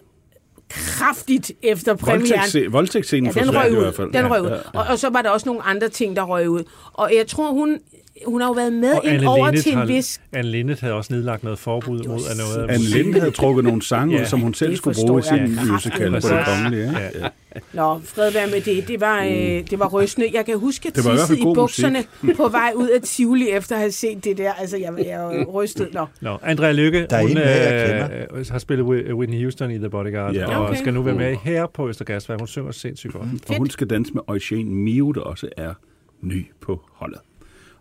kraftigt 0.70 1.52
efter 1.64 1.96
premieren. 1.96 2.74
Voldtægtsscenen 2.74 3.32
Ja, 3.36 3.40
ja, 3.42 3.46
den 3.46 3.56
røg 3.56 3.72
i 3.72 3.76
ud. 3.76 3.82
hvert 3.82 3.96
fald. 3.96 4.12
Den 4.14 4.32
røg 4.32 4.42
ud. 4.42 4.48
Ja, 4.48 4.80
Og, 4.80 4.86
og 4.90 5.00
så 5.00 5.10
var 5.10 5.22
der 5.22 5.30
også 5.30 5.50
nogle 5.50 5.62
andre 5.62 5.90
ting, 5.90 6.16
der 6.16 6.22
røg 6.24 6.50
ud. 6.50 6.64
Og 6.94 7.12
jeg 7.16 7.28
tror, 7.28 7.52
hun 7.52 7.80
hun 8.28 8.42
har 8.42 8.48
jo 8.48 8.54
været 8.54 8.74
med 8.74 8.94
Og 8.94 9.02
ind 9.06 9.14
Anne 9.14 9.28
over 9.30 9.46
Linnet 9.46 9.64
til 9.64 9.72
en 9.72 9.78
har- 9.78 9.86
vis... 9.86 10.22
Anne 10.34 10.52
Linnet 10.52 10.80
havde 10.80 10.94
også 10.94 11.14
nedlagt 11.14 11.44
noget 11.44 11.60
forbud 11.60 11.98
mod 12.08 12.20
af 12.32 12.38
noget 12.38 12.70
af 12.70 12.74
Anne 12.74 12.86
Linde 12.86 13.20
havde 13.20 13.32
trukket 13.32 13.64
nogle 13.64 13.82
sange, 13.82 14.18
Ja, 14.18 14.26
som 14.26 14.40
hun 14.40 14.54
selv 14.54 14.76
skulle 14.76 14.98
bruge 15.08 15.20
i 15.20 15.24
sin 15.24 15.60
musical 15.72 16.12
på 16.12 16.28
det 16.28 16.46
kongelige. 16.46 16.88
Ikke? 16.88 17.00
Ja. 17.20 17.28
Nå, 17.74 18.00
fred 18.04 18.32
være 18.32 18.48
med 18.48 18.62
det. 18.62 18.88
Det 18.88 19.02
var, 19.02 19.24
øh, 19.24 19.32
det 19.70 19.80
var 19.80 19.88
rystende. 19.88 20.28
Jeg 20.34 20.46
kan 20.46 20.60
huske, 20.60 20.88
at 20.88 21.06
var 21.06 21.34
i 21.36 21.42
bukserne 21.56 22.04
på 22.36 22.48
vej 22.48 22.72
ud 22.76 22.88
af 22.90 23.02
Tivoli, 23.02 23.50
efter 23.50 23.76
at 23.76 23.80
have 23.82 23.92
set 23.92 24.24
det 24.24 24.38
der. 24.38 24.54
Altså, 24.54 24.78
jeg, 24.78 24.94
jeg 25.06 25.46
rystet. 25.54 25.90
Nå. 25.94 26.06
Nå, 26.22 26.38
Andrea 26.44 26.72
Lykke, 26.72 27.08
Der 27.10 27.18
er 27.18 27.22
hun 27.22 27.32
jeg 27.38 28.28
øh, 28.38 28.46
har 28.52 28.60
spillet 28.60 28.84
Whit- 28.86 29.14
Whitney 29.14 29.42
Houston 29.42 29.72
i 29.72 29.78
The 29.78 29.90
Bodyguard, 29.90 30.34
Ja. 30.34 30.58
og 30.58 30.66
Okay. 30.66 30.80
skal 30.80 30.94
nu 30.94 31.02
være 31.02 31.16
med 31.16 31.36
her 31.44 31.68
på 31.74 31.90
Østergasværk. 31.90 32.40
Hun 32.40 32.48
synger 32.48 32.72
sindssygt 32.72 33.14
godt. 33.14 33.26
Og 33.50 33.58
hun 33.58 33.70
skal 33.70 33.88
danse 33.88 34.14
med 34.14 34.22
Eugene 34.28 34.72
Mio, 34.72 35.12
der 35.12 35.22
også 35.22 35.50
er 35.58 35.74
ny 36.22 36.46
på 36.62 36.82
holdet. 36.94 37.20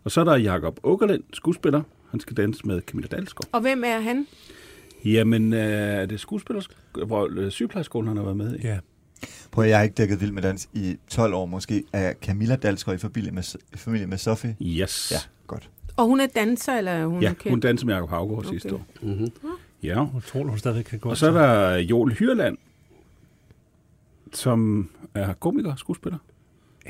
Og 0.04 0.10
så 0.10 0.20
er 0.20 0.24
der 0.24 0.36
Jakob 0.36 0.80
Åkerlind, 0.82 1.22
skuespiller. 1.32 1.82
Han 2.10 2.20
skal 2.20 2.36
danse 2.36 2.66
med 2.66 2.80
Camilla 2.80 3.08
Dalsgaard. 3.16 3.48
Og 3.52 3.60
hvem 3.60 3.84
er 3.86 4.00
han? 4.00 4.26
Jamen, 5.04 5.52
øh, 5.52 5.60
er 5.60 6.06
det 6.06 6.20
skuespiller, 6.20 6.62
hvor 7.06 7.28
øh, 7.30 7.50
sygeplejeskolen 7.50 8.08
han 8.08 8.16
har 8.16 8.24
været 8.24 8.36
med 8.36 8.56
i? 8.58 8.62
Ja. 8.62 8.78
Prøv 9.50 9.64
at 9.64 9.70
jeg 9.70 9.78
har 9.78 9.84
ikke 9.84 9.94
dækket 9.94 10.20
vild 10.20 10.32
med 10.32 10.42
dans 10.42 10.68
i 10.74 10.96
12 11.08 11.34
år 11.34 11.46
måske. 11.46 11.84
Er 11.92 12.12
Camilla 12.22 12.56
Dalsgaard 12.56 12.98
i 12.98 13.00
familie 13.00 13.30
med, 13.32 13.42
familie 13.74 14.06
med 14.06 14.18
Sofie? 14.18 14.56
Yes. 14.62 15.12
Ja, 15.12 15.16
godt. 15.46 15.70
Og 15.96 16.06
hun 16.06 16.20
er 16.20 16.26
danser, 16.26 16.72
eller 16.78 16.92
er 16.92 17.06
hun 17.06 17.22
Ja, 17.22 17.28
kendt? 17.28 17.50
hun 17.50 17.60
dansede 17.60 17.86
med 17.86 17.94
Jacob 17.94 18.10
Havgaard 18.10 18.38
okay. 18.38 18.48
sidste 18.50 18.74
år. 18.74 18.86
Mm-hmm. 19.02 19.28
Ja. 19.82 20.06
Utroligt, 20.16 20.50
hun 20.50 20.58
stadig 20.58 20.84
kan 20.84 20.98
gå. 20.98 21.08
Og 21.10 21.16
så 21.16 21.26
er 21.26 21.30
der 21.32 21.76
Joel 21.76 22.12
Hyrland, 22.14 22.58
som 24.32 24.90
er 25.14 25.32
komiker, 25.32 25.74
skuespiller. 25.76 26.18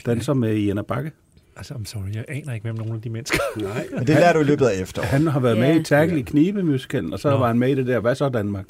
Danser 0.06 0.34
med 0.34 0.54
Jenna 0.54 0.82
Bakke. 0.82 1.12
Altså, 1.58 1.74
I'm 1.74 1.84
sorry, 1.84 2.14
jeg 2.14 2.24
aner 2.28 2.54
ikke, 2.54 2.64
hvem 2.64 2.74
nogen 2.74 2.94
af 2.94 3.00
de 3.02 3.10
mennesker. 3.10 3.38
Nej. 3.56 3.86
Men 3.92 4.06
det 4.06 4.08
lærer 4.14 4.32
du 4.32 4.40
i 4.40 4.44
løbet 4.44 4.66
af 4.66 4.80
efteråret. 4.82 5.08
Han 5.10 5.26
har 5.26 5.40
været 5.40 5.56
Ja. 5.56 5.60
med 5.60 5.80
i 5.80 5.82
Tackle 5.84 6.18
i 6.18 6.22
Knibe-musicalen, 6.22 7.12
og 7.12 7.18
så 7.18 7.30
Nå. 7.30 7.36
var 7.38 7.46
han 7.46 7.58
med 7.58 7.68
i 7.70 7.74
det 7.74 7.86
der, 7.86 8.00
hvad 8.00 8.14
så 8.14 8.28
Danmark? 8.28 8.64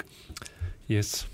Yes. 0.90 1.28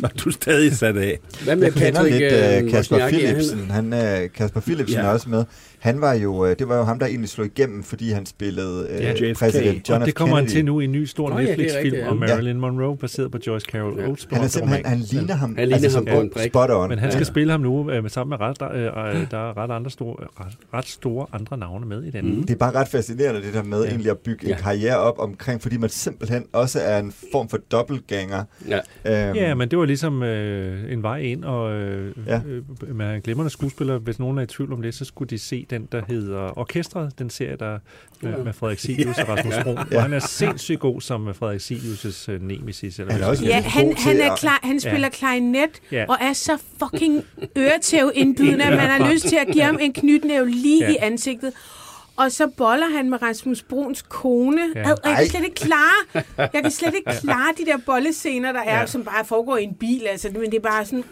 Nå, 0.00 0.08
du 0.24 0.28
er 0.28 0.32
stadig 0.32 0.76
sat 0.76 0.96
af. 0.96 1.18
Hvad 1.44 1.56
med 1.56 1.64
Jeg 1.64 1.72
kender 1.72 1.92
Patrick 1.92 2.18
lidt 2.18 2.64
uh, 2.66 2.70
Kasper? 2.70 2.96
Er 2.96 3.08
Philipsen. 3.08 3.70
Han, 3.70 3.92
uh, 3.92 4.32
Kasper 4.34 4.60
Philipsen 4.60 4.96
Ja. 5.00 5.04
er 5.04 5.08
også 5.08 5.28
med. 5.28 5.44
Han 5.78 6.00
var 6.00 6.12
jo, 6.14 6.44
uh, 6.44 6.48
det 6.58 6.68
var 6.68 6.76
jo 6.76 6.82
ham, 6.82 6.98
der 6.98 7.06
egentlig 7.06 7.28
slog 7.28 7.46
igennem, 7.46 7.82
fordi 7.82 8.10
han 8.10 8.26
spillede 8.26 8.88
uh, 8.94 9.02
Ja, 9.02 9.12
JFK. 9.12 9.38
præsident 9.38 9.88
John 9.88 10.00
og 10.02 10.06
det 10.06 10.14
F. 10.14 10.16
kommer 10.16 10.36
han 10.36 10.44
Kennedy. 10.44 10.56
til 10.56 10.64
nu 10.64 10.80
i 10.80 10.84
en 10.84 10.92
ny 10.92 11.04
stor 11.04 11.38
Netflix-film 11.40 11.96
ja. 11.96 12.10
om 12.10 12.16
Marilyn 12.16 12.56
Monroe, 12.56 12.96
baseret 12.96 13.30
på 13.32 13.38
Joyce 13.46 13.66
Carol 13.72 14.00
Ja. 14.00 14.06
Oates 14.08 14.28
Han 14.32 14.42
er 14.42 14.46
simpelthen, 14.48 14.86
han 14.86 14.98
ligner 14.98 15.34
ham, 15.34 15.54
Han 15.56 15.68
ligner 15.68 15.82
altså, 15.84 15.98
ham 15.98 16.04
på 16.06 16.20
en 16.20 16.30
prik. 16.30 16.50
spot 16.50 16.70
on. 16.70 16.88
Men 16.88 16.98
han 16.98 17.10
skal 17.10 17.20
Ja. 17.20 17.24
spille 17.24 17.50
ham 17.50 17.60
nu 17.60 17.90
øh, 17.90 18.10
sammen 18.10 18.30
med 18.30 18.46
ret, 18.46 18.74
øh, 18.76 18.82
øh, 18.82 19.30
der 19.30 19.38
er 19.50 19.56
ret, 19.56 19.70
andre 19.70 19.90
store, 19.90 20.16
ret, 20.40 20.52
ret 20.74 20.86
store 20.88 21.26
andre 21.32 21.58
navne 21.58 21.86
med 21.86 22.02
i 22.04 22.10
den. 22.10 22.34
Mm. 22.36 22.40
Det 22.42 22.50
er 22.50 22.58
bare 22.58 22.74
ret 22.74 22.88
fascinerende, 22.88 23.42
det 23.42 23.54
der 23.54 23.62
med 23.62 23.82
Ja. 23.82 23.88
egentlig 23.88 24.10
at 24.10 24.18
bygge 24.18 24.44
en 24.44 24.48
Ja. 24.50 24.56
karriere 24.56 24.96
op 24.96 25.18
omkring, 25.18 25.62
fordi 25.62 25.76
man 25.76 25.88
simpelthen 25.90 26.44
også 26.52 26.80
er 26.80 26.98
en 26.98 27.12
form 27.32 27.48
for 27.48 27.56
dobbeltgænger. 27.72 28.44
Ja. 28.68 28.78
Øhm, 29.28 29.36
Ja, 29.36 29.54
men 29.54 29.68
det 29.70 29.78
var 29.78 29.84
ligesom 29.84 30.22
øh, 30.22 30.92
en 30.92 31.02
vej 31.02 31.18
ind, 31.18 31.44
og 31.44 31.72
øh, 31.72 32.14
Ja. 32.26 32.40
øh, 32.48 32.96
med 32.96 33.14
en 33.14 33.20
glimrende 33.20 33.50
skuespiller, 33.50 33.98
hvis 33.98 34.18
nogen 34.18 34.38
er 34.38 34.42
i 34.42 34.46
tvivl 34.46 34.72
om 34.72 34.82
det, 34.82 34.94
så 34.94 35.04
skulle 35.04 35.28
de 35.30 35.38
se 35.38 35.66
den, 35.70 35.88
der 35.92 36.02
hedder 36.08 36.58
Orkestret, 36.58 37.18
den 37.18 37.30
serie, 37.30 37.56
der 37.56 37.78
med, 38.20 38.44
med 38.44 38.52
Frederik 38.52 38.78
Silius 38.78 39.18
og 39.18 39.28
Rasmus 39.28 39.54
Brun. 39.62 39.78
Ja. 39.92 40.00
Han 40.00 40.12
er 40.12 40.18
sindssygt 40.18 40.80
god 40.80 41.00
som 41.00 41.20
med 41.20 41.34
Frederik 41.34 41.60
Silius' 41.60 42.30
øh, 42.32 42.42
nemesis. 42.42 42.98
Eller 42.98 43.12
Han 43.12 43.20
er 43.20 43.24
hvad 43.24 43.30
også 43.30 43.44
Ja, 43.44 43.60
han, 43.60 43.94
han, 43.96 44.20
er 44.20 44.36
klar, 44.36 44.60
han 44.62 44.80
spiller 44.80 44.98
Ja. 45.00 45.08
klarinet 45.08 45.70
Ja. 45.92 46.04
og 46.08 46.16
er 46.20 46.32
så 46.32 46.58
fucking 46.78 47.24
øretævindbydende, 47.58 48.64
at 48.64 48.70
man 48.76 48.88
har 49.02 49.12
lyst 49.12 49.26
til 49.28 49.36
at 49.36 49.46
give 49.52 49.64
ham 49.64 49.78
en 49.80 49.92
knytnæve 49.92 50.50
lige 50.50 50.84
Ja. 50.84 50.90
i 50.92 50.96
ansigtet. 51.00 51.52
Og 52.18 52.32
så 52.32 52.46
boller 52.56 52.86
han 52.96 53.10
med 53.10 53.22
Rasmus 53.22 53.62
Bruns 53.62 54.02
kone. 54.02 54.60
Ja. 54.74 54.90
Og 54.92 54.98
jeg 55.04 55.16
kan 55.16 55.26
slet 55.28 55.44
ikke 55.44 55.54
klare, 55.54 56.22
jeg 56.54 56.62
kan 56.62 56.70
slet 56.70 56.94
ikke 56.94 57.10
klare 57.20 57.52
de 57.58 57.64
der 57.64 57.76
bollescener, 57.86 58.52
der 58.52 58.60
er, 58.60 58.80
Ja. 58.80 58.86
som 58.86 59.04
bare 59.04 59.24
foregår 59.24 59.56
i 59.56 59.62
en 59.64 59.74
bil. 59.74 60.02
Altså, 60.10 60.28
men 60.32 60.42
det 60.50 60.54
er 60.54 60.60
bare 60.60 60.84
sådan... 60.84 61.04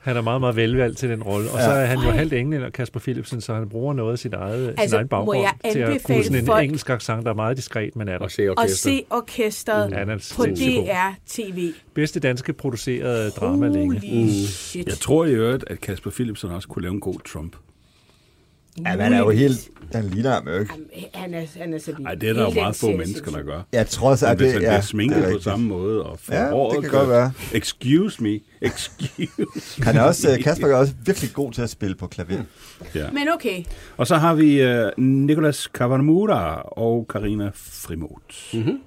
Han 0.00 0.16
er 0.16 0.20
meget, 0.20 0.40
meget 0.40 0.56
velvalgt 0.56 0.98
til 0.98 1.08
den 1.08 1.22
rolle. 1.22 1.50
Og 1.50 1.58
Ja. 1.58 1.64
så 1.64 1.70
er 1.70 1.84
han 1.84 1.98
jo 1.98 2.10
halvt 2.10 2.32
englænder, 2.32 2.70
Kasper 2.70 3.00
Philipsen, 3.00 3.40
så 3.40 3.54
han 3.54 3.68
bruger 3.68 3.94
noget 3.94 4.12
af 4.12 4.18
sit 4.18 4.34
eget, 4.34 4.52
altså, 4.54 4.70
sin 4.72 4.78
Altså, 4.80 4.96
egen 4.96 5.04
må 5.04 5.08
baggrund 5.08 5.38
jeg 5.38 5.72
til 5.72 5.78
at 5.78 6.02
kunne 6.02 6.24
sådan 6.24 6.38
en 6.40 6.46
folk- 6.46 6.64
engelsk 6.64 6.90
accent, 6.90 7.24
der 7.24 7.30
er 7.30 7.34
meget 7.34 7.56
diskret, 7.56 7.96
men 7.96 8.08
er 8.08 8.12
der. 8.18 8.24
Og 8.24 8.30
se 8.30 8.50
Og 8.50 8.54
orkester. 8.58 8.90
se 8.90 9.04
orkestret 9.10 9.90
Ja, 9.90 9.96
er 9.96 10.32
på. 10.36 10.44
DR-TV. 10.46 11.72
Bedste 11.94 12.20
danske 12.20 12.52
producerede 12.52 13.30
drama 13.30 13.68
længe. 13.68 13.94
Holy 14.00 14.28
shit. 14.46 14.86
Jeg 14.86 14.94
tror 14.94 15.24
i 15.24 15.30
øvrigt, 15.32 15.64
at 15.66 15.80
Kasper 15.80 16.10
Philipsen 16.10 16.50
også 16.50 16.68
kunne 16.68 16.82
lave 16.82 16.94
en 16.94 17.00
god 17.00 17.18
Trump. 17.32 17.56
Ja, 18.78 18.96
man 18.96 19.12
er 19.12 19.18
jo 19.18 19.30
helt... 19.30 19.68
Han 19.94 20.04
ligner 20.04 20.30
ham 20.30 20.48
jo 20.48 20.58
ikke. 20.58 20.72
Jamen, 20.72 20.86
Han 21.14 21.34
er, 21.34 21.46
han 21.58 21.74
er 21.74 21.78
så 21.78 21.86
vild. 21.92 21.98
Nej, 22.02 22.14
det 22.14 22.28
er 22.28 22.32
der 22.32 22.42
jo 22.42 22.50
meget 22.50 22.76
få 22.76 22.90
mennesker, 22.90 23.30
der 23.30 23.42
gør. 23.42 23.62
Jeg 23.72 23.86
tror 23.86 24.14
så, 24.14 24.26
Men 24.26 24.30
at 24.32 24.36
hvis 24.36 24.44
det, 24.46 24.52
han 24.52 24.62
ja, 24.62 24.68
bliver 24.68 24.80
det 24.80 24.88
sminket 24.88 25.18
er 25.28 25.32
på 25.32 25.38
samme 25.42 25.66
måde, 25.66 26.02
og 26.02 26.18
får 26.18 26.34
Ja, 26.34 26.76
det 26.76 26.82
kan 26.82 26.98
godt 26.98 27.08
være. 27.08 27.32
Excuse 27.54 28.22
me, 28.22 28.40
excuse 28.62 29.82
Han 29.82 29.96
er 29.96 30.02
også, 30.02 30.30
øh, 30.32 30.42
Kasper 30.42 30.66
er 30.66 30.74
også 30.74 30.92
virkelig 31.04 31.30
god 31.32 31.52
til 31.52 31.62
at 31.62 31.70
spille 31.70 31.94
på 31.94 32.06
klaver. 32.06 32.42
ja. 32.94 33.10
Men 33.10 33.28
okay, 33.34 33.64
Og 33.96 34.06
så 34.06 34.16
har 34.16 34.34
vi 34.34 34.64
uh, 34.66 34.88
Nicolas 34.98 35.56
Cavanamura 35.56 36.62
og 36.62 37.06
Karina 37.08 37.50
Frimot. 37.54 38.50
Mm-hmm. 38.54 38.78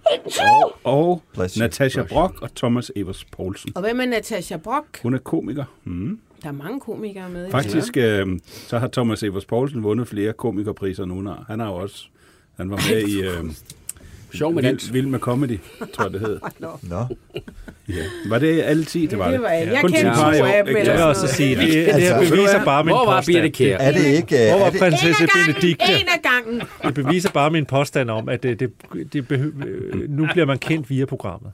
Og, 0.43 0.75
og. 0.83 1.21
Natasha. 1.57 2.03
Brock 2.03 2.41
og 2.41 2.55
Thomas 2.55 2.91
Evers 2.95 3.25
Poulsen. 3.25 3.71
og 3.75 3.81
hvem 3.81 4.01
er 4.01 4.05
Natasha 4.05 4.57
Brock? 4.57 5.01
Hun 5.03 5.13
er 5.13 5.17
komiker. 5.19 5.65
Mm. 5.83 6.19
Der 6.45 6.51
er 6.51 6.55
mange 6.55 6.79
komikere 6.79 7.29
med. 7.29 7.51
Faktisk 7.51 7.97
øh, 7.97 8.27
så 8.67 8.79
har 8.79 8.87
Thomas 8.87 9.23
Evers 9.23 9.45
Poulsen 9.45 9.83
vundet 9.83 10.07
flere 10.07 10.33
komikerpriser, 10.33 11.03
end 11.03 11.11
hun 11.11 11.25
har. 11.25 11.45
Han 11.47 11.59
har 11.59 11.67
også 11.67 12.05
han 12.57 12.69
var 12.69 12.81
med 12.91 13.01
i 13.07 13.21
øh, 13.21 13.43
Sjov 14.33 14.53
med 14.53 14.63
dans. 14.63 14.83
Vild, 14.83 14.93
Vild 14.93 15.07
med 15.07 15.19
Comedy, 15.19 15.59
tror 15.93 16.03
jeg 16.03 16.13
det 16.13 16.21
hed. 16.21 16.39
Nå. 16.59 17.07
Ja. 17.89 17.93
Var 18.29 18.39
det 18.39 18.61
alle 18.61 18.83
10? 18.83 19.05
Det 19.05 19.19
var 19.19 19.25
det 19.25 19.33
det. 19.33 19.41
var 19.41 19.49
jeg. 19.49 19.67
Jeg 19.67 19.81
Kun 19.81 19.91
kendte 19.91 20.15
to 20.15 20.21
af 20.21 20.65
dem 20.65 20.75
Jeg 20.77 20.93
vil 20.93 21.03
også 21.03 21.27
sige, 21.27 21.55
det, 21.55 21.67
det 21.67 21.87
Altså, 21.87 22.31
beviser 22.35 22.65
bare 22.65 22.83
min 22.83 22.95
Hvor 22.95 23.05
var 23.05 23.17
påstand. 23.19 23.35
Birte 23.35 23.49
Kjær? 23.49 23.77
Er 23.77 23.91
det 23.91 24.05
ikke... 24.05 24.35
Hvor 24.35 24.43
Er 24.43 24.59
var 24.59 24.71
prinsesse 24.79 25.27
Benedikte? 25.45 25.85
en 25.85 26.07
af 26.07 26.21
gangen. 26.31 26.61
Det 26.83 26.93
beviser 26.93 27.29
bare 27.31 27.49
min 27.51 27.65
påstand 27.65 28.09
om, 28.09 28.29
at 28.29 28.43
det, 28.43 28.59
det, 28.59 28.71
det 29.13 29.27
behøver, 29.27 29.53
øh, 29.67 30.09
nu 30.09 30.27
bliver 30.31 30.45
man 30.45 30.57
kendt 30.57 30.89
via 30.89 31.05
programmet. 31.05 31.51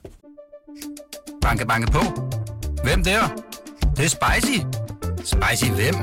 Banke, 1.42 1.68
banke 1.68 1.92
på. 1.92 2.00
Hvem 2.84 3.04
der? 3.04 3.44
Det, 3.82 3.98
det 3.98 4.06
er 4.06 4.10
spicy. 4.10 4.81
Spicy 5.26 5.72
hvem? 5.72 5.96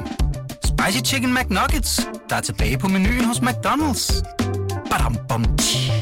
Spicy 0.65 1.13
Chicken 1.13 1.35
McNuggets, 1.35 2.09
der 2.29 2.37
er 2.37 2.41
tilbage 2.41 2.79
på 2.79 2.89
menuen 2.89 3.25
hos 3.25 3.39
McDonald's. 3.39 4.23
Badum, 4.91 5.17
bom, 5.29 5.57
tji. 5.57 5.93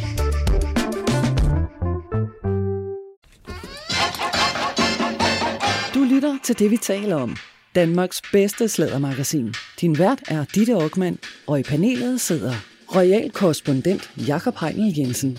Du 5.94 6.04
lytter 6.04 6.38
til 6.44 6.58
det, 6.58 6.70
vi 6.70 6.76
taler 6.76 7.16
om. 7.16 7.36
Danmarks 7.74 8.22
bedste 8.32 8.68
slædermagasin. 8.68 9.54
Din 9.80 9.98
vært 9.98 10.22
er 10.28 10.44
Ditte 10.54 10.72
Aukmann, 10.72 11.18
og 11.46 11.60
i 11.60 11.62
panelet 11.62 12.20
sidder 12.20 12.54
royal 12.94 13.30
korrespondent 13.30 14.10
Jakob 14.28 14.56
Heinel 14.60 14.98
Jensen, 14.98 15.38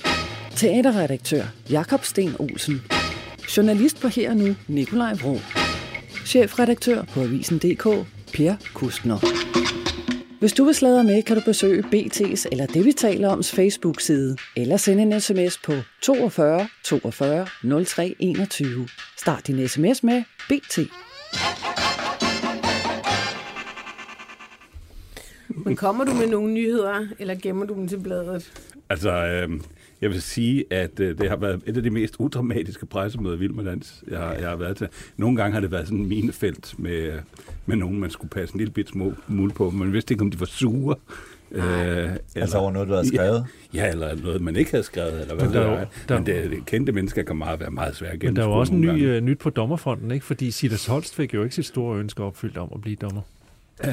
teaterredaktør 0.56 1.44
Jakob 1.70 2.06
Sten 2.06 2.36
Olsen, 2.40 2.82
journalist 3.58 4.02
på 4.02 4.08
Her 4.08 4.30
og 4.30 4.38
Nu 4.38 4.56
Nikolaj 4.68 5.13
Vrå, 5.13 5.40
chefredaktør 6.28 7.04
på 7.04 7.22
Avisen.dk 7.22 7.84
Per 8.34 8.56
Kustner. 8.74 9.20
Hvis 10.40 10.54
du 10.54 10.63
vil 10.63 10.76
sladre 10.76 11.04
med, 11.04 11.24
kan 11.24 11.36
du 11.36 11.42
besøge 11.46 11.84
BT's 11.84 12.46
eller 12.52 12.66
det, 12.66 12.86
vi 12.86 12.92
taler 12.92 13.30
oms 13.30 13.52
Facebook-side, 13.52 14.38
eller 14.56 14.78
sende 14.78 15.04
en 15.04 15.22
sms 15.22 15.58
på 15.58 15.74
42 16.04 16.68
42 16.86 17.48
03 17.86 18.16
21. 18.20 18.88
Start 19.18 19.48
din 19.48 19.68
sms 19.68 20.04
med 20.04 20.24
BT. 20.50 20.80
Men 25.50 25.76
kommer 25.76 26.04
du 26.04 26.13
med 26.13 26.28
nogle 26.28 26.54
nyheder, 26.54 27.08
eller 27.20 27.36
gemmer 27.36 27.66
du 27.66 27.74
dem 27.74 27.88
til 27.88 28.00
bladet? 28.00 28.52
Altså, 28.90 29.12
øh, 29.12 29.50
jeg 30.02 30.10
vil 30.10 30.22
sige, 30.22 30.66
at 30.74 31.00
øh, 31.00 31.18
det 31.18 31.30
har 31.30 31.38
været 31.38 31.62
et 31.66 31.78
af 31.78 31.84
de 31.84 31.90
mest 31.90 32.16
udramatiske 32.20 32.86
pressemøder 32.86 33.36
i 33.36 33.40
Vild 33.40 33.52
med 33.54 33.64
Dans, 33.66 34.04
jeg, 34.12 34.20
har- 34.20 34.34
jeg 34.34 34.50
har 34.50 34.56
været 34.56 34.78
til. 34.78 34.88
Nogle 35.18 35.38
gange 35.38 35.54
har 35.54 35.60
det 35.62 35.72
været 35.72 35.88
sådan 35.88 36.00
en 36.00 36.08
minefelt 36.10 36.76
med, 36.80 37.12
med 37.66 37.76
nogen, 37.76 38.00
man 38.00 38.10
skulle 38.10 38.30
passe 38.30 38.56
en 38.56 38.58
lille 38.60 38.72
bit 38.74 38.90
små 38.90 39.14
mul 39.28 39.52
på. 39.52 39.70
Man 39.70 39.94
vidste 39.94 40.14
ikke, 40.14 40.22
om 40.24 40.32
de 40.32 40.40
var 40.40 40.46
sure. 40.46 40.96
Øh, 41.52 42.10
altså 42.36 42.58
over 42.58 42.72
noget, 42.72 42.88
du 42.88 42.94
havde 42.94 43.08
skrevet? 43.08 43.46
Ja, 43.74 43.90
eller 43.92 44.16
noget, 44.16 44.42
man 44.42 44.56
ikke 44.56 44.72
havde 44.72 44.84
skrevet. 44.84 45.22
Eller 45.22 45.36
hvad 45.36 45.46
Men 45.46 45.54
der 45.54 45.62
er 45.62 45.78
er. 45.78 45.86
der- 46.10 46.16
Men 46.18 46.26
det, 46.26 46.52
det 46.52 46.66
kendte 46.66 46.92
mennesker 46.92 47.24
kan 47.24 47.36
meget 47.38 47.60
være 47.60 47.72
meget 47.72 47.96
svært 47.96 48.14
at 48.14 48.24
Men 48.24 48.36
der 48.36 48.42
er 48.42 48.46
jo 48.46 48.52
gennemskue 48.52 48.60
også 48.60 48.74
en 48.74 48.98
ny, 49.00 49.08
øh, 49.08 49.22
nyt 49.22 49.40
på 49.40 49.50
dommerfonden, 49.50 50.12
ikke? 50.12 50.26
fordi 50.26 50.52
Silas 50.52 50.86
Holst 50.86 51.16
fik 51.16 51.34
jo 51.34 51.44
ikke 51.44 51.56
sit 51.56 51.66
store 51.66 52.00
ønske 52.00 52.24
opfyldt 52.24 52.58
om 52.58 52.70
at 52.76 52.82
blive 52.82 52.96
dommer. 52.96 53.22
Øh, 53.86 53.92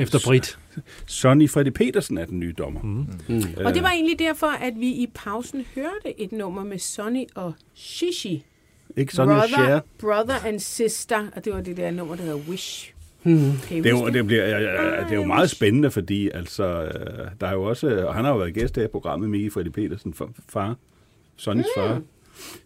Efter 0.00 0.18
Brit. 0.26 0.58
Sonny 1.06 1.50
Freddy 1.50 1.68
Petersen 1.68 2.18
er 2.18 2.24
den 2.26 2.40
nye 2.40 2.52
dommer. 2.58 2.82
Mm. 2.82 3.06
Mm. 3.28 3.42
Og 3.64 3.74
det 3.74 3.82
var 3.82 3.90
egentlig 3.90 4.18
derfor, 4.18 4.46
at 4.46 4.72
vi 4.76 4.86
i 4.88 5.06
pausen 5.14 5.64
hørte 5.74 6.20
et 6.20 6.32
nummer 6.32 6.64
med 6.64 6.78
Sonny 6.78 7.24
og 7.34 7.54
Shishi. 7.74 8.44
Ikke 8.96 9.12
Sonny 9.12 9.32
brother, 9.32 9.48
Cher. 9.48 9.80
brother 9.98 10.46
and 10.46 10.60
Sister, 10.60 11.26
og 11.36 11.44
det 11.44 11.52
var 11.52 11.60
det 11.60 11.76
der 11.76 11.90
nummer, 11.90 12.16
der 12.16 12.22
hedder 12.22 12.38
Wish. 12.48 12.92
Okay, 13.24 13.76
Det 13.76 13.86
er, 13.86 13.90
jo, 13.90 14.08
det, 14.08 14.26
bliver, 14.26 14.44
ja, 14.44 14.58
ja, 14.58 15.00
det 15.04 15.10
er 15.10 15.14
jo 15.14 15.24
meget 15.24 15.50
spændende, 15.50 15.90
fordi 15.90 16.30
altså, 16.34 16.82
øh, 16.84 17.28
der 17.40 17.46
er 17.46 17.52
jo 17.52 17.62
også, 17.62 18.06
og 18.06 18.14
han 18.14 18.24
har 18.24 18.32
jo 18.32 18.38
været 18.38 18.54
gæst 18.54 18.76
her 18.76 18.84
i 18.84 18.88
programmet, 18.88 19.30
Miki 19.30 19.50
Freddy 19.50 19.68
Petersen, 19.68 20.14
fa- 20.22 20.32
far, 20.48 20.76
Sonnys 21.36 21.66
far, 21.76 22.00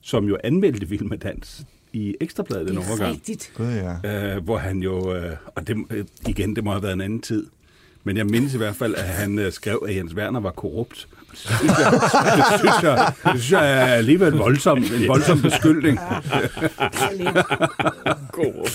som 0.00 0.24
jo 0.24 0.38
anmeldte 0.44 0.88
Vild 0.88 1.02
med 1.02 1.18
Dans 1.18 1.62
i 1.92 2.16
Ekstrabladet 2.20 2.76
er 2.76 2.88
overgang. 2.88 3.12
rigtigt. 3.14 3.52
Gud, 3.56 3.66
ja. 4.04 4.34
øh, 4.36 4.44
hvor 4.44 4.58
han 4.58 4.78
jo, 4.78 5.14
øh, 5.14 5.36
og 5.54 5.66
det, 5.68 5.76
øh, 5.90 6.04
igen, 6.28 6.56
det 6.56 6.64
må 6.64 6.70
have 6.70 6.82
været 6.82 6.92
en 6.92 7.00
anden 7.00 7.20
tid, 7.20 7.46
men 8.04 8.16
jeg 8.16 8.26
mindes 8.26 8.54
i 8.54 8.56
hvert 8.56 8.76
fald, 8.76 8.94
at 8.94 9.04
han 9.04 9.38
øh, 9.38 9.52
skrev, 9.52 9.84
at 9.88 9.96
Jens 9.96 10.14
Werner 10.14 10.40
var 10.40 10.50
korrupt. 10.50 11.08
Det 11.32 11.38
synes 11.38 11.78
jeg, 11.78 11.92
det 12.36 12.44
synes 12.60 12.82
jeg, 12.82 13.12
det 13.24 13.30
synes 13.40 13.52
jeg 13.52 13.72
er 13.72 13.84
alligevel 13.94 14.32
voldsom, 14.32 14.78
en 14.78 15.08
voldsom 15.08 15.42
beskyldning. 15.42 15.98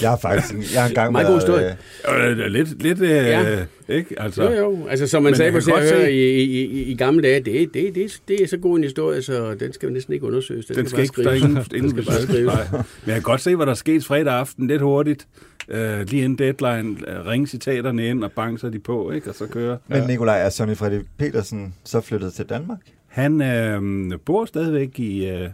Jeg 0.02 0.10
har 0.10 0.18
faktisk 0.22 0.74
jeg 0.74 0.82
har 0.82 0.90
engang 0.90 1.12
Meget 1.12 1.28
god 1.28 1.34
været, 1.36 1.76
historie. 2.06 2.30
øh, 2.30 2.40
Øh, 2.40 2.52
lidt, 2.52 2.84
lidt 2.84 3.02
øh, 3.02 3.10
Ja. 3.10 3.58
ikke? 3.90 4.22
Altså, 4.22 4.44
Jo, 4.44 4.52
jo. 4.52 4.88
Altså, 4.90 5.08
som 5.08 5.24
man 5.24 5.30
Men 5.32 5.38
sagde 5.38 5.52
på 5.52 5.60
Se 5.62 5.72
Hør 5.72 6.06
i, 6.06 6.14
i, 6.14 6.44
i, 6.44 6.84
i 6.84 6.96
gamle 6.96 7.22
dage, 7.24 7.40
det, 7.40 7.74
det, 7.74 7.96
det, 7.96 8.20
det 8.28 8.44
er 8.44 8.48
så 8.48 8.58
god 8.58 8.78
en 8.78 8.84
historie, 8.84 9.22
så 9.22 9.54
den 9.60 9.74
skal 9.74 9.92
næsten 9.92 10.14
ikke 10.14 10.26
undersøges. 10.26 10.66
Den, 10.66 10.76
Den 10.76 10.88
skal 10.90 11.04
ikke, 11.04 11.14
der 11.16 11.22
er 11.22 11.26
bare 11.26 11.38
ingen, 11.38 11.64
skrives. 11.66 11.82
Den 11.82 11.90
skal 12.04 12.06
bare 12.14 12.22
skrives. 12.22 12.54
Nej. 12.54 12.66
Men 12.72 12.84
jeg 13.06 13.14
kan 13.14 13.22
godt 13.22 13.42
se, 13.42 13.56
hvad 13.56 13.66
der 13.66 13.72
er 13.72 13.76
sket 13.76 14.06
fredag 14.06 14.34
aften, 14.34 14.68
lidt 14.68 14.82
hurtigt. 14.82 15.28
Uh, 15.74 15.78
lige 16.02 16.24
inden 16.24 16.38
deadline, 16.38 16.90
uh, 16.90 17.26
ringe 17.28 17.48
citaterne 17.48 18.08
ind, 18.08 18.24
og 18.24 18.32
bang, 18.32 18.60
så 18.60 18.70
de 18.70 18.80
på, 18.80 19.12
ikke? 19.12 19.30
Og 19.30 19.36
så 19.36 19.48
kører. 19.48 19.78
Men 19.88 20.04
Nikolaj, 20.08 20.46
er 20.46 20.50
Sonny 20.50 20.76
Freddy 20.78 21.02
Petersen 21.18 21.74
så 21.84 22.02
flyttet 22.02 22.34
til 22.34 22.46
Danmark? 22.46 22.80
Han 23.08 23.42
øh, 23.42 24.20
bor 24.26 24.46
stadigvæk 24.46 25.00
i, 25.00 25.28
øh, 25.28 25.50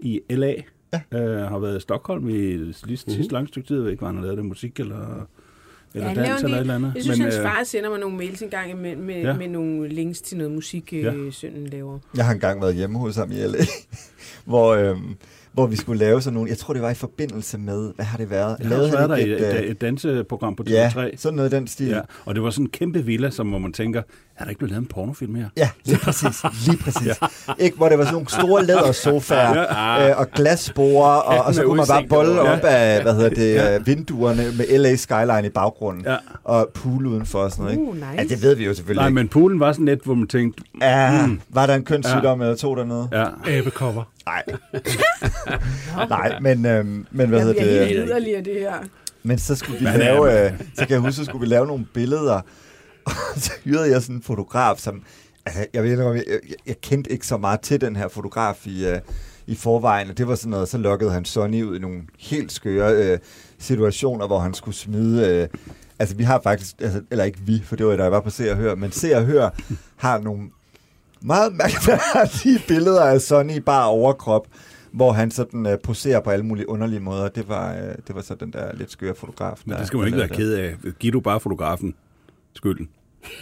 i 0.00 0.20
L.A. 0.30 0.54
Ja. 0.92 1.18
Øh, 1.18 1.48
har 1.50 1.58
været 1.58 1.76
i 1.76 1.80
Stockholm 1.80 2.28
i 2.28 2.32
lige 2.32 2.74
sidste 2.74 3.10
mm-hmm. 3.10 3.28
langt 3.30 3.48
stykke 3.48 3.68
tid. 3.68 3.76
Jeg 3.76 3.84
ved 3.84 3.90
ikke, 3.90 4.00
hvor 4.00 4.08
han 4.08 4.16
har 4.16 4.22
lavet 4.22 4.36
det, 4.38 4.44
musik 4.46 4.80
eller, 4.80 5.26
eller 5.94 6.08
han 6.08 6.16
dans 6.16 6.42
eller 6.42 6.56
et 6.56 6.60
eller 6.60 6.74
andet. 6.74 6.92
Jeg 6.94 7.02
synes, 7.02 7.18
Men, 7.18 7.24
hans 7.24 7.36
øh, 7.36 7.42
far 7.42 7.64
sender 7.64 7.90
mig 7.90 7.98
nogle 7.98 8.16
mails 8.16 8.42
en 8.42 8.48
gang 8.50 8.80
med, 8.80 8.96
med, 8.96 9.14
Ja. 9.14 9.28
ja. 9.28 9.36
med 9.36 9.48
nogle 9.48 9.88
links 9.88 10.20
til 10.20 10.36
noget 10.38 10.52
musik, 10.52 10.92
Ja. 10.92 10.98
ja. 10.98 11.30
sønnen 11.30 11.66
laver. 11.66 11.98
Jeg 12.16 12.24
har 12.24 12.32
engang 12.32 12.60
været 12.60 12.74
hjemme 12.74 12.98
hos 12.98 13.16
ham 13.16 13.30
i 13.30 13.34
LA, 13.34 13.58
hvor, 14.44 14.74
øhm, 14.74 15.16
hvor 15.52 15.66
vi 15.66 15.76
skulle 15.76 15.98
lave 15.98 16.22
sådan 16.22 16.34
nogle, 16.34 16.50
jeg 16.50 16.58
tror 16.58 16.74
det 16.74 16.82
var 16.82 16.90
i 16.90 16.94
forbindelse 16.94 17.58
med, 17.58 17.92
hvad 17.94 18.04
har 18.04 18.18
det 18.18 18.30
været? 18.30 18.56
Jeg 18.60 18.68
har 18.68 18.76
også 18.76 18.98
han 18.98 18.98
været 18.98 19.10
der 19.10 19.16
ikke 19.16 19.36
et, 19.36 19.54
øh, 19.54 19.60
et, 19.60 19.70
et 19.70 19.80
danseprogram 19.80 20.56
på 20.56 20.62
TV3. 20.68 20.72
Ja, 20.72 20.90
sådan 21.16 21.36
noget 21.36 21.52
i 21.52 21.56
den 21.56 21.66
stil. 21.66 21.88
Ja, 21.88 22.00
og 22.24 22.34
det 22.34 22.42
var 22.42 22.50
sådan 22.50 22.64
en 22.64 22.70
kæmpe 22.70 23.04
villa, 23.04 23.30
som 23.30 23.48
hvor 23.48 23.58
man 23.58 23.72
tænker, 23.72 24.02
er 24.40 24.44
der 24.44 24.48
ikke 24.48 24.58
blevet 24.58 24.70
lavet 24.70 24.82
en 24.82 24.86
pornofilm 24.88 25.34
her? 25.34 25.48
Ja, 25.56 25.68
lige 25.84 25.98
præcis. 25.98 26.42
Lige 26.66 26.76
præcis. 26.78 27.06
ja. 27.06 27.54
Ikke, 27.58 27.76
hvor 27.76 27.88
det 27.88 27.98
var 27.98 28.04
sådan 28.04 28.14
nogle 28.14 28.28
store 28.28 28.64
lædersofaer 28.70 29.54
ja. 29.98 30.10
øh, 30.10 30.18
og 30.18 30.30
glasborde, 30.30 31.22
og, 31.22 31.38
og 31.44 31.54
så 31.54 31.62
kunne 31.62 31.76
man 31.76 31.86
bare 31.88 32.04
bolle 32.08 32.40
op 32.40 32.58
af 32.64 33.02
hvad 33.02 33.14
hedder 33.14 33.28
det, 33.28 33.54
Ja. 33.54 33.72
ja. 33.72 33.78
vinduerne 33.78 34.44
med 34.56 34.78
LA 34.78 34.96
Skyline 34.96 35.46
i 35.46 35.48
baggrunden, 35.50 36.04
Ja. 36.06 36.16
og 36.44 36.68
pool 36.74 37.06
udenfor 37.06 37.38
og 37.38 37.50
sådan 37.50 37.62
noget. 37.64 37.78
Ikke? 37.78 37.88
Uh, 37.88 37.94
nice. 37.94 38.06
Ja, 38.16 38.22
det 38.22 38.42
ved 38.42 38.54
vi 38.56 38.64
jo 38.64 38.74
selvfølgelig 38.74 39.00
Nej, 39.00 39.08
ikke. 39.08 39.14
men 39.14 39.28
poolen 39.28 39.60
var 39.60 39.72
sådan 39.72 39.86
lidt, 39.86 40.04
hvor 40.04 40.14
man 40.14 40.28
tænkte, 40.28 40.62
Ja, 40.80 41.28
var 41.48 41.66
der 41.66 41.74
en 41.74 41.84
kønssygdom 41.84 42.40
eller 42.40 42.56
to 42.56 42.74
dernede? 42.74 43.08
ja, 43.12 43.58
Abekopper. 43.58 44.02
Nej. 44.26 44.42
Nej, 46.10 46.38
men, 46.40 46.66
øhm, 46.66 47.06
men 47.10 47.28
hvad 47.28 47.38
Det 47.38 47.46
hedder 47.46 47.60
bliver 47.62 47.78
det? 47.78 47.86
helt 47.88 48.08
yderligere, 48.08 48.42
det 48.42 48.54
her. 48.60 48.72
Men 49.22 49.38
så 49.38 49.54
skulle 49.54 49.78
vi 49.78 49.84
Men, 49.84 49.98
lave, 49.98 50.44
øh, 50.46 50.52
så 50.74 50.80
kan 50.86 50.90
jeg 50.90 50.98
huske, 50.98 51.12
så 51.12 51.24
skulle 51.24 51.40
vi 51.40 51.46
lave 51.46 51.66
nogle 51.66 51.86
billeder, 51.94 52.40
og 53.04 53.12
så 53.44 53.52
hyrede 53.64 53.90
jeg 53.90 54.02
sådan 54.02 54.16
en 54.16 54.22
fotograf, 54.22 54.78
som, 54.78 55.02
altså, 55.46 55.66
jeg 55.74 55.82
ved 55.82 55.90
jeg, 55.90 56.24
jeg, 56.28 56.40
jeg 56.66 56.80
kendte 56.80 57.12
ikke 57.12 57.26
så 57.26 57.36
meget 57.36 57.60
til 57.60 57.80
den 57.80 57.96
her 57.96 58.08
fotograf 58.08 58.66
i, 58.66 58.86
øh, 58.86 59.00
i 59.46 59.54
forvejen, 59.54 60.10
og 60.10 60.18
det 60.18 60.28
var 60.28 60.34
sådan 60.34 60.50
noget, 60.50 60.68
så 60.68 60.78
lukkede 60.78 61.10
han 61.10 61.24
Sonny 61.24 61.62
ud 61.62 61.76
i 61.76 61.78
nogle 61.78 62.02
helt 62.18 62.52
skøre 62.52 62.92
øh, 62.92 63.18
situationer, 63.58 64.26
hvor 64.26 64.38
han 64.38 64.54
skulle 64.54 64.76
smide, 64.76 65.28
øh, 65.28 65.48
altså 65.98 66.16
vi 66.16 66.22
har 66.22 66.40
faktisk, 66.42 66.74
altså, 66.80 67.02
eller 67.10 67.24
ikke 67.24 67.38
vi, 67.42 67.62
for 67.64 67.76
det 67.76 67.86
var 67.86 67.96
da 67.96 68.02
jeg 68.02 68.12
var 68.12 68.20
på 68.20 68.30
Se 68.30 68.50
og 68.50 68.56
Hør, 68.56 68.74
men 68.74 68.92
Se 68.92 69.16
og 69.16 69.24
Hør 69.24 69.50
har 69.96 70.18
nogle 70.18 70.50
meget 71.20 71.52
mærkværdige 71.52 72.62
billeder 72.68 73.04
af 73.04 73.20
Sonny 73.20 73.52
i 73.52 73.60
bare 73.60 73.88
overkrop, 73.88 74.46
hvor 74.92 75.12
han 75.12 75.30
sådan 75.30 75.66
øh, 75.66 75.78
poserer 75.78 76.20
på 76.20 76.30
alle 76.30 76.44
mulige 76.44 76.68
underlige 76.68 77.00
måder. 77.00 77.28
Det 77.28 77.48
var, 77.48 77.74
øh, 77.74 77.94
det 78.06 78.14
var 78.14 78.22
så 78.22 78.34
den 78.34 78.52
der 78.52 78.74
lidt 78.74 78.90
skøre 78.90 79.14
fotograf. 79.14 79.60
men 79.64 79.78
det 79.78 79.86
skal 79.86 79.96
man 79.96 80.06
ikke 80.06 80.18
være 80.18 80.28
ked 80.28 80.52
af. 80.52 80.76
Giv 80.98 81.12
du 81.12 81.20
bare 81.20 81.40
fotografen 81.40 81.94
skylden. 82.54 82.88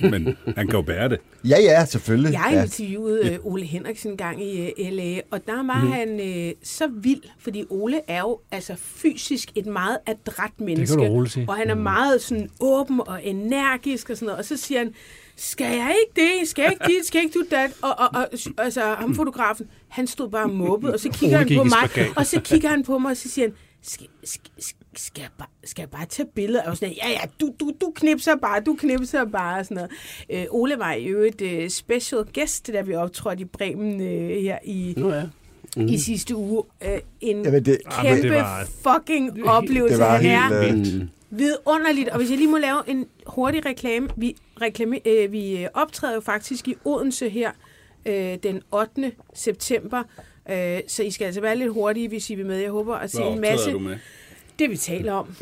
Men 0.01 0.37
han 0.57 0.67
kan 0.67 0.77
jo 0.77 0.83
bære 0.83 1.09
det. 1.09 1.19
Ja, 1.49 1.57
ja, 1.61 1.85
selvfølgelig. 1.85 2.33
Jeg 2.33 2.49
ja. 2.53 2.63
interviewede 2.63 3.33
øh, 3.33 3.39
Ole 3.43 3.65
Henriksen 3.65 4.11
en 4.11 4.17
gang 4.17 4.43
i 4.45 4.61
øh, 4.61 4.93
LA, 4.93 5.21
og 5.31 5.47
der 5.47 5.55
var 5.67 5.85
mm. 5.85 5.91
han 5.91 6.21
øh, 6.21 6.53
så 6.63 6.87
vild, 6.93 7.23
fordi 7.39 7.65
Ole 7.71 8.01
er 8.11 8.21
jo 8.21 8.41
altså 8.51 8.75
fysisk 8.77 9.51
et 9.55 9.67
meget 9.67 9.99
adræt 10.07 10.61
menneske. 10.61 10.97
du 10.97 11.03
roligt 11.05 11.33
sige. 11.35 11.47
Og 11.49 11.57
han 11.57 11.71
er 11.71 11.75
Mhm. 11.75 11.83
meget 11.83 12.23
sådan 12.23 12.49
åben 12.61 13.01
og 13.07 13.25
energisk 13.27 14.11
og 14.11 14.17
sådan 14.17 14.27
noget. 14.27 14.39
Og 14.39 14.45
så 14.45 14.57
siger 14.57 14.79
han, 14.79 14.95
skal 15.37 15.67
jeg 15.77 15.97
ikke 16.07 16.29
det? 16.41 16.49
Skal 16.49 16.63
jeg 16.63 16.73
ikke 16.73 16.85
dit? 16.99 17.07
Skal 17.07 17.19
jeg 17.19 17.25
ikke 17.25 17.39
du 17.39 17.45
dat? 17.51 17.71
Og, 17.83 17.91
og, 17.99 18.09
og 18.15 18.29
altså, 18.59 18.81
ham 18.99 19.15
fotografen, 19.15 19.67
han 19.89 20.07
stod 20.07 20.31
bare 20.31 20.49
mobbet, 20.49 20.93
og 20.93 21.01
så 21.01 21.09
kigger 21.13 21.39
Ole 21.39 21.49
han 21.49 21.59
på 21.59 21.65
mig, 21.65 21.91
spagat. 21.91 22.11
og 22.17 22.27
så 22.27 22.41
kigger 22.41 22.69
han 22.69 22.85
på 22.85 22.99
mig, 22.99 23.11
og 23.11 23.17
så 23.17 23.29
siger 23.29 23.49
han, 23.49 23.55
skal, 23.83 24.07
skal, 24.25 24.51
skal, 24.99 25.21
jeg 25.23 25.31
bare, 25.39 25.49
skal 25.65 25.83
jeg 25.83 25.91
bare 25.91 26.07
tage 26.07 26.29
billeder? 26.35 26.63
Og 26.71 26.77
sådan, 26.77 26.95
ja, 26.95 27.09
ja, 27.11 27.21
du, 27.41 27.53
du, 27.61 27.73
du 27.81 27.93
knipser 27.97 28.37
bare, 28.37 28.61
du 28.61 28.75
knipser 28.79 29.25
bare, 29.25 29.59
og 29.59 29.65
sådan 29.67 29.75
noget. 29.75 29.91
Øh, 30.31 30.47
Ole 30.51 30.79
var 30.79 30.93
i 30.93 31.05
øvrigt 31.05 31.41
øh, 31.41 31.71
special 31.71 32.25
guest, 32.35 32.67
da 32.73 32.81
vi 32.81 32.95
optrådte 32.95 33.41
i 33.43 33.45
Bremen 33.45 34.01
øh, 34.01 34.43
her 34.43 34.59
i, 34.65 34.95
Nå 34.97 35.13
ja. 35.13 35.23
mm. 35.77 35.87
i 35.87 35.99
sidste 35.99 36.37
uge. 36.37 36.63
Øh, 36.85 36.99
en 37.21 37.37
Jamen, 37.45 37.45
det, 37.45 37.55
men 37.55 37.65
det 37.65 37.79
kæmpe 38.03 38.31
var- 38.35 38.69
fucking 38.83 39.49
oplevelse. 39.49 39.97
det 39.99 40.05
var 40.05 40.17
helt... 40.19 40.97
Øh, 41.01 41.07
vidunderligt. 41.31 42.09
Og 42.09 42.19
hvis 42.19 42.31
jeg 42.31 42.39
lige 42.39 42.51
må 42.51 42.59
lave 42.59 42.83
en 42.87 43.07
hurtig 43.27 43.67
reklame. 43.67 44.09
Vi, 44.17 44.37
reklame, 44.61 45.09
øh, 45.09 45.33
vi 45.33 45.63
øh, 45.63 45.69
optræder 45.75 46.15
jo 46.15 46.21
faktisk 46.21 46.69
i 46.69 46.75
Odense 46.85 47.29
her 47.29 47.51
øh, 48.07 48.37
den 48.43 48.63
8. 48.73 49.13
september. 49.35 50.03
Øh, 50.51 50.81
så 50.89 51.03
I 51.03 51.11
skal 51.11 51.25
altså 51.25 51.41
være 51.41 51.57
lidt 51.57 51.73
hurtige, 51.73 52.09
hvis 52.09 52.31
I 52.31 52.35
vil 52.35 52.47
med. 52.47 52.57
Jeg 52.59 52.71
håber 52.71 52.95
at 52.97 53.11
se 53.11 53.23
en 53.23 53.41
masse. 53.41 53.71
du 53.71 53.79
med? 53.79 53.97
Det 54.59 54.71
vi 54.71 54.77
taler 54.77 55.13
om. 55.13 55.35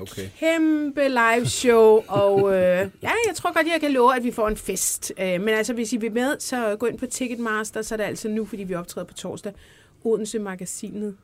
Okay. 0.00 0.28
Kæmpe 0.38 1.08
live 1.08 1.46
show. 1.46 2.02
Og 2.08 2.48
øh, 2.54 2.60
ja, 3.02 3.10
jeg 3.26 3.34
tror 3.34 3.52
godt, 3.54 3.66
jeg 3.66 3.80
kan 3.80 3.92
love, 3.92 4.16
at 4.16 4.24
vi 4.24 4.30
får 4.30 4.48
en 4.48 4.56
fest. 4.56 5.12
Øh, 5.20 5.40
men 5.40 5.48
altså, 5.48 5.72
hvis 5.72 5.92
I 5.92 5.96
vil 5.96 6.12
med, 6.12 6.36
så 6.38 6.76
gå 6.76 6.86
ind 6.86 6.98
på 6.98 7.06
Ticketmaster. 7.06 7.82
Så 7.82 7.94
er 7.94 7.96
det 7.96 8.04
altså 8.04 8.28
nu, 8.28 8.44
fordi 8.44 8.62
vi 8.62 8.74
optræder 8.74 9.06
på 9.06 9.14
torsdag. 9.14 9.52
Odense 10.04 10.38
Magasinet. 10.38 11.16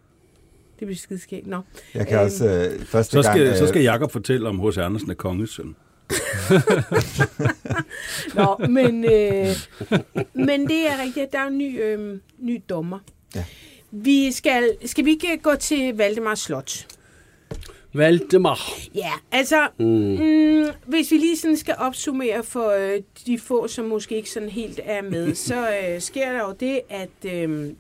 Det 0.79 0.87
bliver 0.87 0.97
skide 0.99 1.19
skægt. 1.19 1.47
Nå. 1.47 1.61
jeg 1.95 2.07
kan 2.07 2.17
Øhm, 2.17 2.25
også 2.25 2.47
øh, 2.49 2.85
første 2.87 3.13
Så 3.13 3.23
skal, 3.23 3.45
gang... 3.45 3.59
så 3.59 3.67
skal 3.67 3.83
Jakob 3.83 4.13
fortælle 4.13 4.49
om 4.49 4.69
H.C. 4.69 4.79
Andersen 4.79 5.11
er 5.11 5.15
konges 5.15 5.51
søn. 5.51 5.77
Nå, 8.35 8.57
men, 8.69 9.05
øh, 9.05 9.49
men 10.35 10.69
det 10.69 10.87
er 10.87 11.03
rigtigt. 11.03 11.33
Der 11.33 11.39
er 11.39 11.47
en 11.47 11.59
ny, 11.59 11.83
øh, 11.83 12.19
ny 12.39 12.63
dommer. 12.69 12.99
Ja. 13.35 13.45
Vi 13.91 14.33
skal, 14.33 14.77
skal 14.85 15.05
vi 15.05 15.11
ikke 15.11 15.39
gå 15.43 15.55
til 15.55 15.97
Valdemar 15.97 16.35
Slot? 16.35 16.87
Valdemar. 17.95 18.59
Ja, 18.95 19.13
altså, 19.33 19.69
mm. 19.79 19.85
Mm, 19.87 20.67
hvis 20.87 21.11
vi 21.11 21.17
lige 21.17 21.37
sådan 21.37 21.57
skal 21.57 21.75
opsummere 21.79 22.45
for 22.45 22.71
øh, 22.71 23.03
de 23.27 23.39
få, 23.39 23.69
som 23.69 23.85
måske 23.85 24.17
ikke 24.17 24.31
sådan 24.31 24.49
helt 24.49 24.81
er 24.85 25.03
med, 25.03 25.35
så 25.49 25.69
øh, 25.71 26.01
sker 26.01 26.33
der 26.33 26.41
jo 26.41 26.53
det, 26.61 26.81
at 26.89 27.35
øh, 27.35 27.71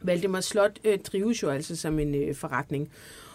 Valdemar 0.00 0.40
Slot 0.40 0.78
øh, 0.84 0.98
drives 0.98 1.42
jo 1.42 1.50
altså 1.50 1.76
som 1.76 1.98
en 1.98 2.14
øh, 2.14 2.34
forretning. 2.34 2.90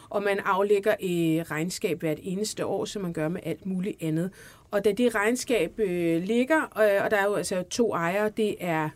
Og 0.10 0.24
man 0.24 0.40
aflægger 0.46 0.92
øh, 0.92 1.52
regnskab 1.52 2.00
hvert 2.00 2.20
eneste 2.22 2.66
år, 2.66 2.86
som 2.86 3.02
man 3.02 3.14
gør 3.14 3.28
med 3.28 3.42
alt 3.44 3.66
muligt 3.66 3.98
andet. 4.02 4.32
Og 4.72 4.86
da 4.86 4.92
det 4.92 5.16
regnskab 5.16 5.80
øh, 5.80 6.24
ligger, 6.24 6.62
øh, 6.62 7.04
og 7.04 7.12
der 7.12 7.18
er 7.18 7.26
jo 7.26 7.34
altså 7.34 7.64
to 7.70 7.94
ejere, 7.94 8.30
det 8.38 8.56
er 8.60 8.90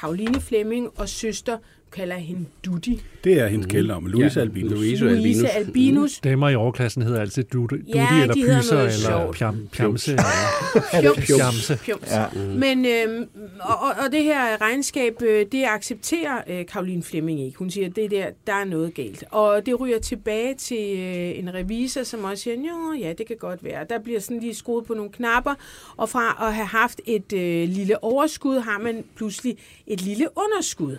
Karoline 0.00 0.40
Flemming 0.40 0.90
og 0.96 1.08
søster, 1.08 1.58
kalder 1.92 2.16
hende 2.16 2.44
Dudi. 2.64 3.02
Det 3.24 3.40
er 3.40 3.46
hendes 3.48 3.66
kælder, 3.66 4.00
Louise 4.00 4.38
Ja, 4.40 4.44
Albinus. 4.44 4.72
Louise 4.72 5.04
Louise 5.04 5.48
Albinus. 5.48 5.50
Albinus. 5.66 6.20
Damer 6.24 6.48
i 6.48 6.54
overklassen 6.54 7.02
hedder 7.02 7.20
altid 7.20 7.42
Dudi, 7.44 7.74
Ja, 7.94 8.06
Dudi 8.10 8.20
eller 8.22 8.34
Pyser 8.60 8.80
eller 8.80 9.32
pjam, 9.32 9.68
Pjamse. 9.72 10.10
eller. 10.12 11.14
Pjamse. 11.14 11.76
Fjums. 11.86 12.10
Ja. 12.10 12.24
Men, 12.56 12.84
øh, 12.86 13.26
og, 13.60 13.76
og- 13.78 14.12
det 14.12 14.24
her 14.24 14.60
regnskab, 14.60 15.22
øh, 15.22 15.46
det 15.52 15.64
accepterer 15.64 16.40
øh, 16.48 16.66
Karoline 16.66 17.02
Flemming 17.02 17.40
ikke. 17.40 17.58
Hun 17.58 17.70
siger, 17.70 17.86
at 17.88 17.96
det 17.96 18.10
der, 18.10 18.26
der 18.46 18.52
er 18.52 18.64
noget 18.64 18.94
galt. 18.94 19.24
Og 19.30 19.66
det 19.66 19.80
ryger 19.80 19.98
tilbage 19.98 20.54
til 20.54 20.98
øh, 20.98 21.38
en 21.38 21.54
revisor, 21.54 22.02
som 22.02 22.24
også 22.24 22.42
siger, 22.42 22.56
jo, 22.56 22.92
ja, 23.00 23.12
det 23.18 23.26
kan 23.26 23.36
godt 23.40 23.64
være. 23.64 23.86
Der 23.90 23.98
bliver 23.98 24.20
sådan 24.20 24.40
lige 24.40 24.54
skruet 24.54 24.84
på 24.86 24.94
nogle 24.94 25.10
knapper, 25.12 25.54
og 25.96 26.08
fra 26.08 26.46
at 26.48 26.54
have 26.54 26.66
haft 26.66 27.00
et 27.06 27.32
øh, 27.32 27.68
lille 27.68 28.04
overskud, 28.04 28.58
har 28.58 28.78
man 28.78 29.04
pludselig 29.16 29.56
et 29.86 30.02
lille 30.02 30.28
underskud. 30.36 30.96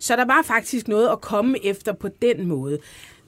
Så 0.00 0.16
der 0.16 0.24
var 0.24 0.42
faktisk 0.42 0.88
noget 0.88 1.08
at 1.08 1.20
komme 1.20 1.64
efter 1.64 1.92
på 1.92 2.08
den 2.22 2.46
måde. 2.46 2.78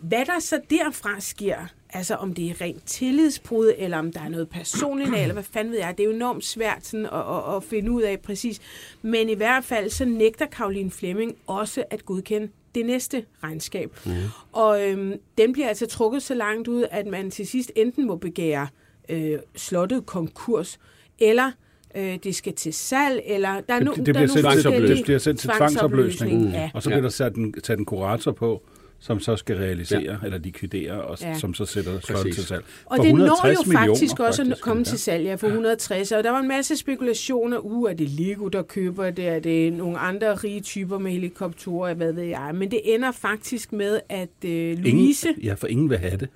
Hvad 0.00 0.24
der 0.26 0.38
så 0.38 0.60
derfra 0.70 1.20
sker, 1.20 1.56
altså 1.90 2.14
om 2.14 2.34
det 2.34 2.50
er 2.50 2.60
rent 2.60 2.86
tillidsbrud, 2.86 3.72
eller 3.78 3.98
om 3.98 4.12
der 4.12 4.20
er 4.20 4.28
noget 4.28 4.48
personligt, 4.48 5.14
eller 5.14 5.32
hvad 5.32 5.42
fanden 5.42 5.72
ved 5.72 5.78
jeg, 5.78 5.94
det 5.98 6.04
er 6.04 6.08
jo 6.08 6.14
enormt 6.14 6.44
svært 6.44 6.86
sådan 6.86 7.06
at, 7.06 7.12
at, 7.12 7.56
at 7.56 7.64
finde 7.64 7.90
ud 7.90 8.02
af 8.02 8.20
præcis. 8.20 8.60
Men 9.02 9.28
i 9.28 9.34
hvert 9.34 9.64
fald 9.64 9.90
så 9.90 10.04
nægter 10.04 10.46
Karoline 10.46 10.90
Flemming 10.90 11.36
også 11.46 11.84
at 11.90 12.04
godkende 12.06 12.48
det 12.74 12.86
næste 12.86 13.24
regnskab. 13.42 13.96
Mm. 14.06 14.12
Og 14.52 14.88
øhm, 14.88 15.14
den 15.38 15.52
bliver 15.52 15.68
altså 15.68 15.86
trukket 15.86 16.22
så 16.22 16.34
langt 16.34 16.68
ud, 16.68 16.86
at 16.90 17.06
man 17.06 17.30
til 17.30 17.46
sidst 17.46 17.72
enten 17.76 18.06
må 18.06 18.16
begære 18.16 18.68
øh, 19.08 19.38
slottet 19.56 20.06
konkurs, 20.06 20.78
eller 21.18 21.52
øh, 21.94 22.18
det 22.24 22.34
skal 22.34 22.54
til 22.54 22.72
salg, 22.74 23.22
eller 23.26 23.60
der 23.68 23.74
er, 23.74 23.80
no, 23.80 23.92
det, 23.92 23.98
der 23.98 24.04
det, 24.04 24.08
er 24.08 24.12
bliver 24.12 24.26
sendt, 24.26 24.42
nogle 24.42 24.56
til, 24.56 24.62
forskellige 24.62 24.96
det 24.96 25.04
bliver 25.04 25.18
sendt 25.18 25.40
til 25.40 25.50
tvangsopløsning, 25.50 26.50
Ja. 26.50 26.70
og 26.74 26.82
så 26.82 26.88
bliver 26.88 27.02
der 27.02 27.08
sat 27.08 27.34
en, 27.34 27.54
sat 27.64 27.78
en 27.78 27.84
kurator 27.84 28.32
på, 28.32 28.62
som 29.00 29.20
så 29.20 29.36
skal 29.36 29.56
realisere 29.56 30.00
ja. 30.00 30.16
eller 30.24 30.38
likvidere, 30.38 31.02
og 31.02 31.18
Ja. 31.20 31.28
ja. 31.28 31.38
som 31.38 31.54
så 31.54 31.64
sætter 31.64 32.00
slottet 32.00 32.34
til 32.34 32.44
salg. 32.44 32.64
Og 32.86 32.96
For 32.96 33.02
det 33.04 33.14
når 33.14 33.24
160 33.24 33.66
jo 33.66 33.72
faktisk 33.72 34.12
millioner, 34.12 34.28
også 34.28 34.42
at 34.42 34.60
komme 34.60 34.80
ja. 34.80 34.84
til 34.84 34.98
salg 34.98 35.24
ja, 35.24 35.34
for 35.34 35.46
160, 35.46 36.12
og 36.12 36.24
der 36.24 36.30
var 36.30 36.40
en 36.40 36.48
masse 36.48 36.76
spekulationer. 36.76 37.58
Uh, 37.58 37.90
er 37.90 37.94
det 37.94 38.08
Lego, 38.08 38.48
der 38.48 38.62
køber 38.62 39.10
det? 39.10 39.28
Er 39.28 39.38
det 39.40 39.72
nogle 39.72 39.98
andre 39.98 40.34
rige 40.34 40.60
typer 40.60 40.98
med 40.98 41.12
helikopterer? 41.12 41.94
Hvad 41.94 42.12
ved 42.12 42.24
jeg? 42.24 42.50
Men 42.54 42.70
det 42.70 42.80
ender 42.84 43.12
faktisk 43.12 43.72
med, 43.72 44.00
at 44.08 44.28
øh, 44.44 44.78
Louise... 44.78 45.28
Ingen, 45.28 45.42
ja, 45.42 45.54
for 45.54 45.66
ingen 45.66 45.90
vil 45.90 45.98
have 45.98 46.16
det. 46.16 46.28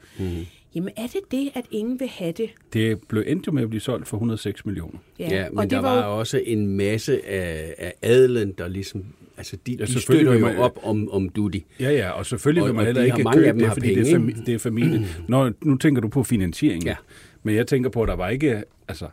Jamen 0.77 0.91
er 0.97 1.07
det 1.07 1.21
det, 1.31 1.49
at 1.55 1.65
ingen 1.71 2.01
vil 2.01 2.09
have 2.09 2.33
det? 2.33 2.51
Det 2.73 2.99
blev 3.09 3.25
endte 3.27 3.47
jo 3.49 3.53
med 3.53 3.63
at 3.63 3.69
blive 3.69 3.81
solgt 3.81 4.09
for 4.09 4.17
106 4.17 4.67
millioner. 4.67 4.99
Ja, 5.19 5.29
ja 5.35 5.49
men 5.49 5.59
og 5.59 5.71
der 5.71 5.77
det 5.77 5.83
var, 5.85 6.05
jo- 6.07 6.19
også 6.19 6.41
en 6.47 6.67
masse 6.77 7.27
af, 7.29 7.75
af 7.79 7.93
adelen, 8.03 8.53
der 8.59 8.69
ligesom... 8.69 9.05
Altså, 9.39 9.57
de, 9.67 9.77
de 9.79 9.87
selvfølgelig 9.87 10.01
støtter 10.33 10.33
jo 10.33 10.55
man- 10.55 10.57
op 10.65 10.79
om, 10.83 11.11
om 11.11 11.29
Duty. 11.29 11.59
Ja, 11.81 11.91
ja, 11.91 12.11
og 12.11 12.27
selvfølgelig 12.27 12.63
Og- 12.63 12.67
vil 12.69 12.75
man 12.75 12.81
og 12.81 12.87
heller 12.87 13.03
de 13.03 13.07
ikke 13.07 13.31
købe 13.35 13.47
af 13.47 13.53
dem 13.53 13.59
det, 13.59 13.69
har 13.69 13.75
fordi 13.75 13.95
det 13.95 14.13
er, 14.13 14.19
penge, 14.19 14.33
fami- 14.35 14.45
det 14.47 14.55
er 14.55 14.59
familie. 14.59 15.07
Nå, 15.29 15.51
nu 15.63 15.77
tænker 15.77 16.01
du 16.03 16.09
på 16.09 16.23
finansieringen. 16.23 16.87
Ja. 16.87 16.97
Men 17.43 17.55
jeg 17.55 17.67
tænker 17.67 17.91
på, 17.91 18.03
at 18.03 18.09
der 18.09 18.17
var 18.17 18.29
ikke 18.29 18.63
altså, 18.89 19.07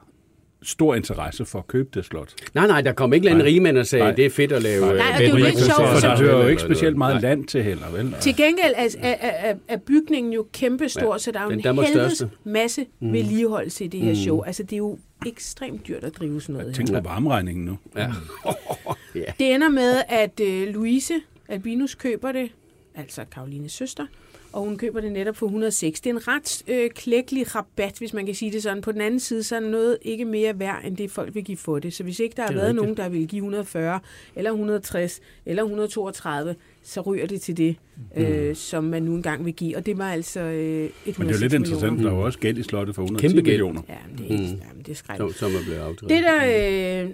stor 0.64 0.96
interesse 0.96 1.46
for 1.46 1.60
at 1.60 1.68
købe 1.68 1.90
det 1.94 2.06
slot. 2.06 2.34
Nej, 2.54 2.68
nej, 2.68 2.82
der 2.82 2.94
kom 2.94 3.14
ikke 3.14 3.30
en 3.30 3.38
Nej. 3.38 3.46
rigmand 3.46 3.78
og 3.78 3.86
sagde, 3.88 4.06
Nej. 4.06 4.14
det 4.16 4.26
er 4.26 4.30
fedt 4.30 4.52
at 4.52 4.62
lave... 4.62 4.82
Nej. 4.82 4.92
øh, 4.92 4.98
Nej, 4.98 5.08
og 5.14 5.18
det 5.20 5.26
er 5.26 5.30
jo 5.30 5.36
breakfast 5.36 5.66
sjovt, 5.66 5.78
For 5.78 5.86
så- 5.86 6.08
der 6.08 6.16
sådan 6.16 6.18
hører 6.18 6.44
jo 6.44 6.48
ikke 6.48 6.62
specielt 6.62 6.98
meget 6.98 7.14
Nej. 7.16 7.22
land 7.22 7.46
til 7.46 7.64
heller, 7.64 7.90
vel? 7.92 8.16
Til 8.22 8.36
gengæld 8.36 8.74
er, 8.76 8.88
er, 9.00 9.16
er, 9.22 9.56
er 9.68 9.78
bygningen 9.78 10.34
jo 10.34 10.46
kæmpestor, 10.54 11.14
Ja, 11.14 11.18
så 11.18 11.32
der 11.32 11.40
er 11.40 11.44
jo 11.44 11.50
den 11.50 11.60
en 11.68 11.84
helvedes 11.86 12.24
masse 12.44 12.86
mm. 13.00 13.14
vedligeholdelse 13.14 13.86
i 13.86 13.88
det 13.88 14.00
her 14.00 14.16
show. 14.16 14.42
Altså, 14.42 14.64
det 14.64 14.74
er 14.74 14.78
jo 14.78 14.98
ekstremt 15.26 15.88
dyrt 15.88 16.04
at 16.04 16.16
drive 16.20 16.42
sådan 16.42 16.54
noget 16.54 16.68
her. 16.78 16.86
Tænk 16.86 17.04
på 17.04 17.10
varmeregningen 17.10 17.66
nu. 17.66 17.78
Ja. 17.98 18.12
Det 19.40 19.54
ender 19.56 19.70
med, 19.70 20.02
at 20.10 20.40
øh, 20.40 20.68
Louise 20.68 21.14
Albinus 21.50 21.96
køber 21.96 22.32
det, 22.32 22.50
altså 22.96 23.22
Karolines 23.32 23.72
søster, 23.72 24.06
og 24.54 24.64
hun 24.64 24.78
køber 24.78 25.02
det 25.02 25.12
netop 25.12 25.36
for 25.36 25.46
106. 25.46 26.02
Det 26.02 26.10
er 26.10 26.14
en 26.14 26.28
ret 26.28 26.64
øh, 26.68 26.90
klækkelig 26.90 27.56
rabat, 27.56 27.98
hvis 27.98 28.14
man 28.14 28.26
kan 28.26 28.36
sige 28.36 28.52
det 28.52 28.64
sådan. 28.64 28.82
På 28.82 28.92
den 28.92 29.02
anden 29.02 29.20
side, 29.20 29.44
så 29.44 29.56
er 29.56 29.60
noget 29.60 29.98
ikke 30.02 30.26
mere 30.26 30.60
værd, 30.60 30.82
end 30.86 30.98
det 30.98 31.12
folk 31.12 31.36
vil 31.36 31.44
give 31.44 31.58
for 31.58 31.80
det. 31.80 31.94
Så 31.94 32.04
hvis 32.04 32.20
ikke 32.20 32.36
der 32.36 32.42
har 32.44 32.54
været 32.54 32.64
rigtigt. 32.64 32.76
nogen, 32.82 32.98
der 32.98 33.10
vil 33.10 33.28
give 33.28 33.38
140, 33.40 34.00
eller 34.36 34.52
160, 34.52 35.20
eller 35.46 35.64
132, 35.64 36.56
så 36.84 37.02
ryger 37.02 37.28
det 37.28 37.42
til 37.42 37.58
det, 37.58 37.76
øh, 38.18 38.56
som 38.56 38.84
man 38.84 39.04
nu 39.04 39.16
engang 39.16 39.46
vil 39.46 39.54
give. 39.54 39.78
Og 39.78 39.86
det 39.86 39.98
var 39.98 40.12
altså 40.12 40.40
øh, 40.40 40.90
106 41.06 41.20
Men 41.20 41.28
det 41.28 41.34
er 41.34 41.38
jo 41.38 41.42
lidt 41.42 41.54
interessant, 41.54 41.92
millioner. 41.94 42.10
der 42.10 42.16
er 42.16 42.20
jo 42.20 42.26
også 42.26 42.40
gæld 42.40 42.58
i 42.58 42.64
slottet 42.64 42.96
for 42.96 43.02
110 43.04 43.28
Kæmpe 43.36 43.50
millioner. 43.50 43.82
Ja, 43.90 43.94
det 44.18 44.26
er, 44.32 44.38
Mm. 44.38 44.40
mm. 44.44 44.46
jamen, 44.46 44.84
det 44.86 44.90
er 44.90 44.96
skrækkeligt. 44.96 45.38
Som, 45.38 45.50
som 45.52 45.60
er 45.60 45.64
blevet 45.64 45.80
aftalt. 45.80 46.10
Det, 46.10 46.24
der 46.24 47.04
øh, 47.04 47.10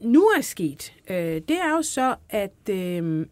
nu 0.00 0.22
er 0.22 0.40
sket, 0.42 0.92
øh, 1.10 1.16
det 1.16 1.50
er 1.50 1.70
jo 1.76 1.82
så, 1.82 2.14
at 2.30 2.70
øh, 2.70 3.26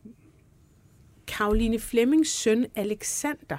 Karoline 1.27 1.79
Flemmings 1.79 2.31
søn 2.31 2.67
Alexander, 2.77 3.57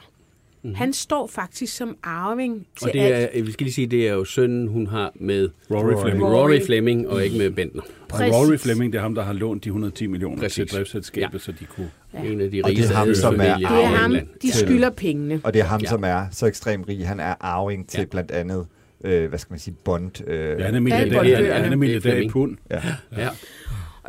mm-hmm. 0.64 0.76
han 0.76 0.94
står 0.94 1.28
faktisk 1.28 1.76
som 1.76 1.98
arving 2.04 2.68
til 2.80 2.88
Og 2.88 2.94
det 2.94 3.00
alt. 3.00 3.30
er, 3.34 3.44
vi 3.44 3.52
skal 3.52 3.64
lige 3.64 3.74
sige, 3.74 3.88
det 3.88 4.08
er 4.08 4.14
jo 4.14 4.24
sønnen, 4.26 4.68
hun 4.68 4.88
har 4.88 5.12
med 5.16 5.50
Rory 5.72 6.02
Fleming. 6.04 6.24
Rory. 6.26 6.34
Rory 6.34 6.60
Fleming, 6.66 7.10
og 7.10 7.26
ikke 7.26 7.38
med 7.38 7.52
Bentner. 7.52 7.82
Og. 8.14 8.20
Rory 8.20 8.58
Fleming, 8.58 8.94
det 8.94 8.98
er 9.00 9.02
ham, 9.04 9.16
der 9.16 9.24
har 9.24 9.34
lånt 9.34 9.64
de 9.64 9.70
110 9.70 10.08
millioner 10.08 10.42
Præcis. 10.42 10.54
til 10.70 10.78
driftsselskabet, 10.78 11.34
Ja. 11.34 11.40
så 11.40 11.52
de 11.52 11.66
kunne... 11.66 11.92
Ja. 12.14 12.20
En 12.24 12.42
af 12.42 12.52
de 12.52 12.62
Og 12.64 12.70
det 12.70 12.78
er 12.78 12.80
rigeste 12.80 12.96
ham, 12.96 13.14
som 13.14 13.34
er 13.42 13.56
Det 13.58 13.64
er 13.64 13.86
ham, 13.86 14.16
de 14.42 14.52
skylder 14.52 14.90
pengene. 14.90 15.42
Og 15.44 15.54
det 15.54 15.60
er 15.62 15.66
ham, 15.66 15.80
Ja. 15.82 15.86
ja. 15.86 15.90
som 15.90 16.04
er 16.04 16.26
så 16.32 16.46
ekstremt 16.46 16.88
rig. 16.88 17.08
Han 17.08 17.20
er 17.20 17.36
arving 17.40 17.90
til 17.90 17.98
Ja. 17.98 18.02
ja. 18.02 18.06
blandt 18.08 18.32
andet, 18.32 18.68
øh, 19.04 19.30
hvad 19.30 19.40
skal 19.40 19.52
man 19.54 19.60
sige, 19.60 19.76
Bond. 19.86 20.28
Øh, 20.28 20.40
Ja, 20.40 20.50
han 20.50 20.60
er 20.62 20.96
Alt 20.96 21.78
milliardær, 21.80 22.16
i 22.16 22.28
pund. 22.30 22.58
ja. 22.72 22.82
Ja. 23.18 23.30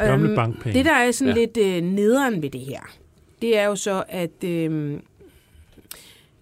Gamle 0.06 0.26
Øhm, 0.28 0.36
bankpenge. 0.36 0.78
Det, 0.78 0.84
der 0.84 0.92
er 0.92 1.10
sådan 1.10 1.36
Ja. 1.36 1.40
ja. 1.40 1.46
lidt 1.46 1.84
øh, 1.84 1.90
nederen 1.90 2.42
ved 2.42 2.50
det 2.50 2.60
her, 2.60 2.80
det 3.42 3.58
er 3.58 3.64
jo 3.66 3.76
så, 3.76 4.04
at, 4.08 4.44
øh, 4.44 5.00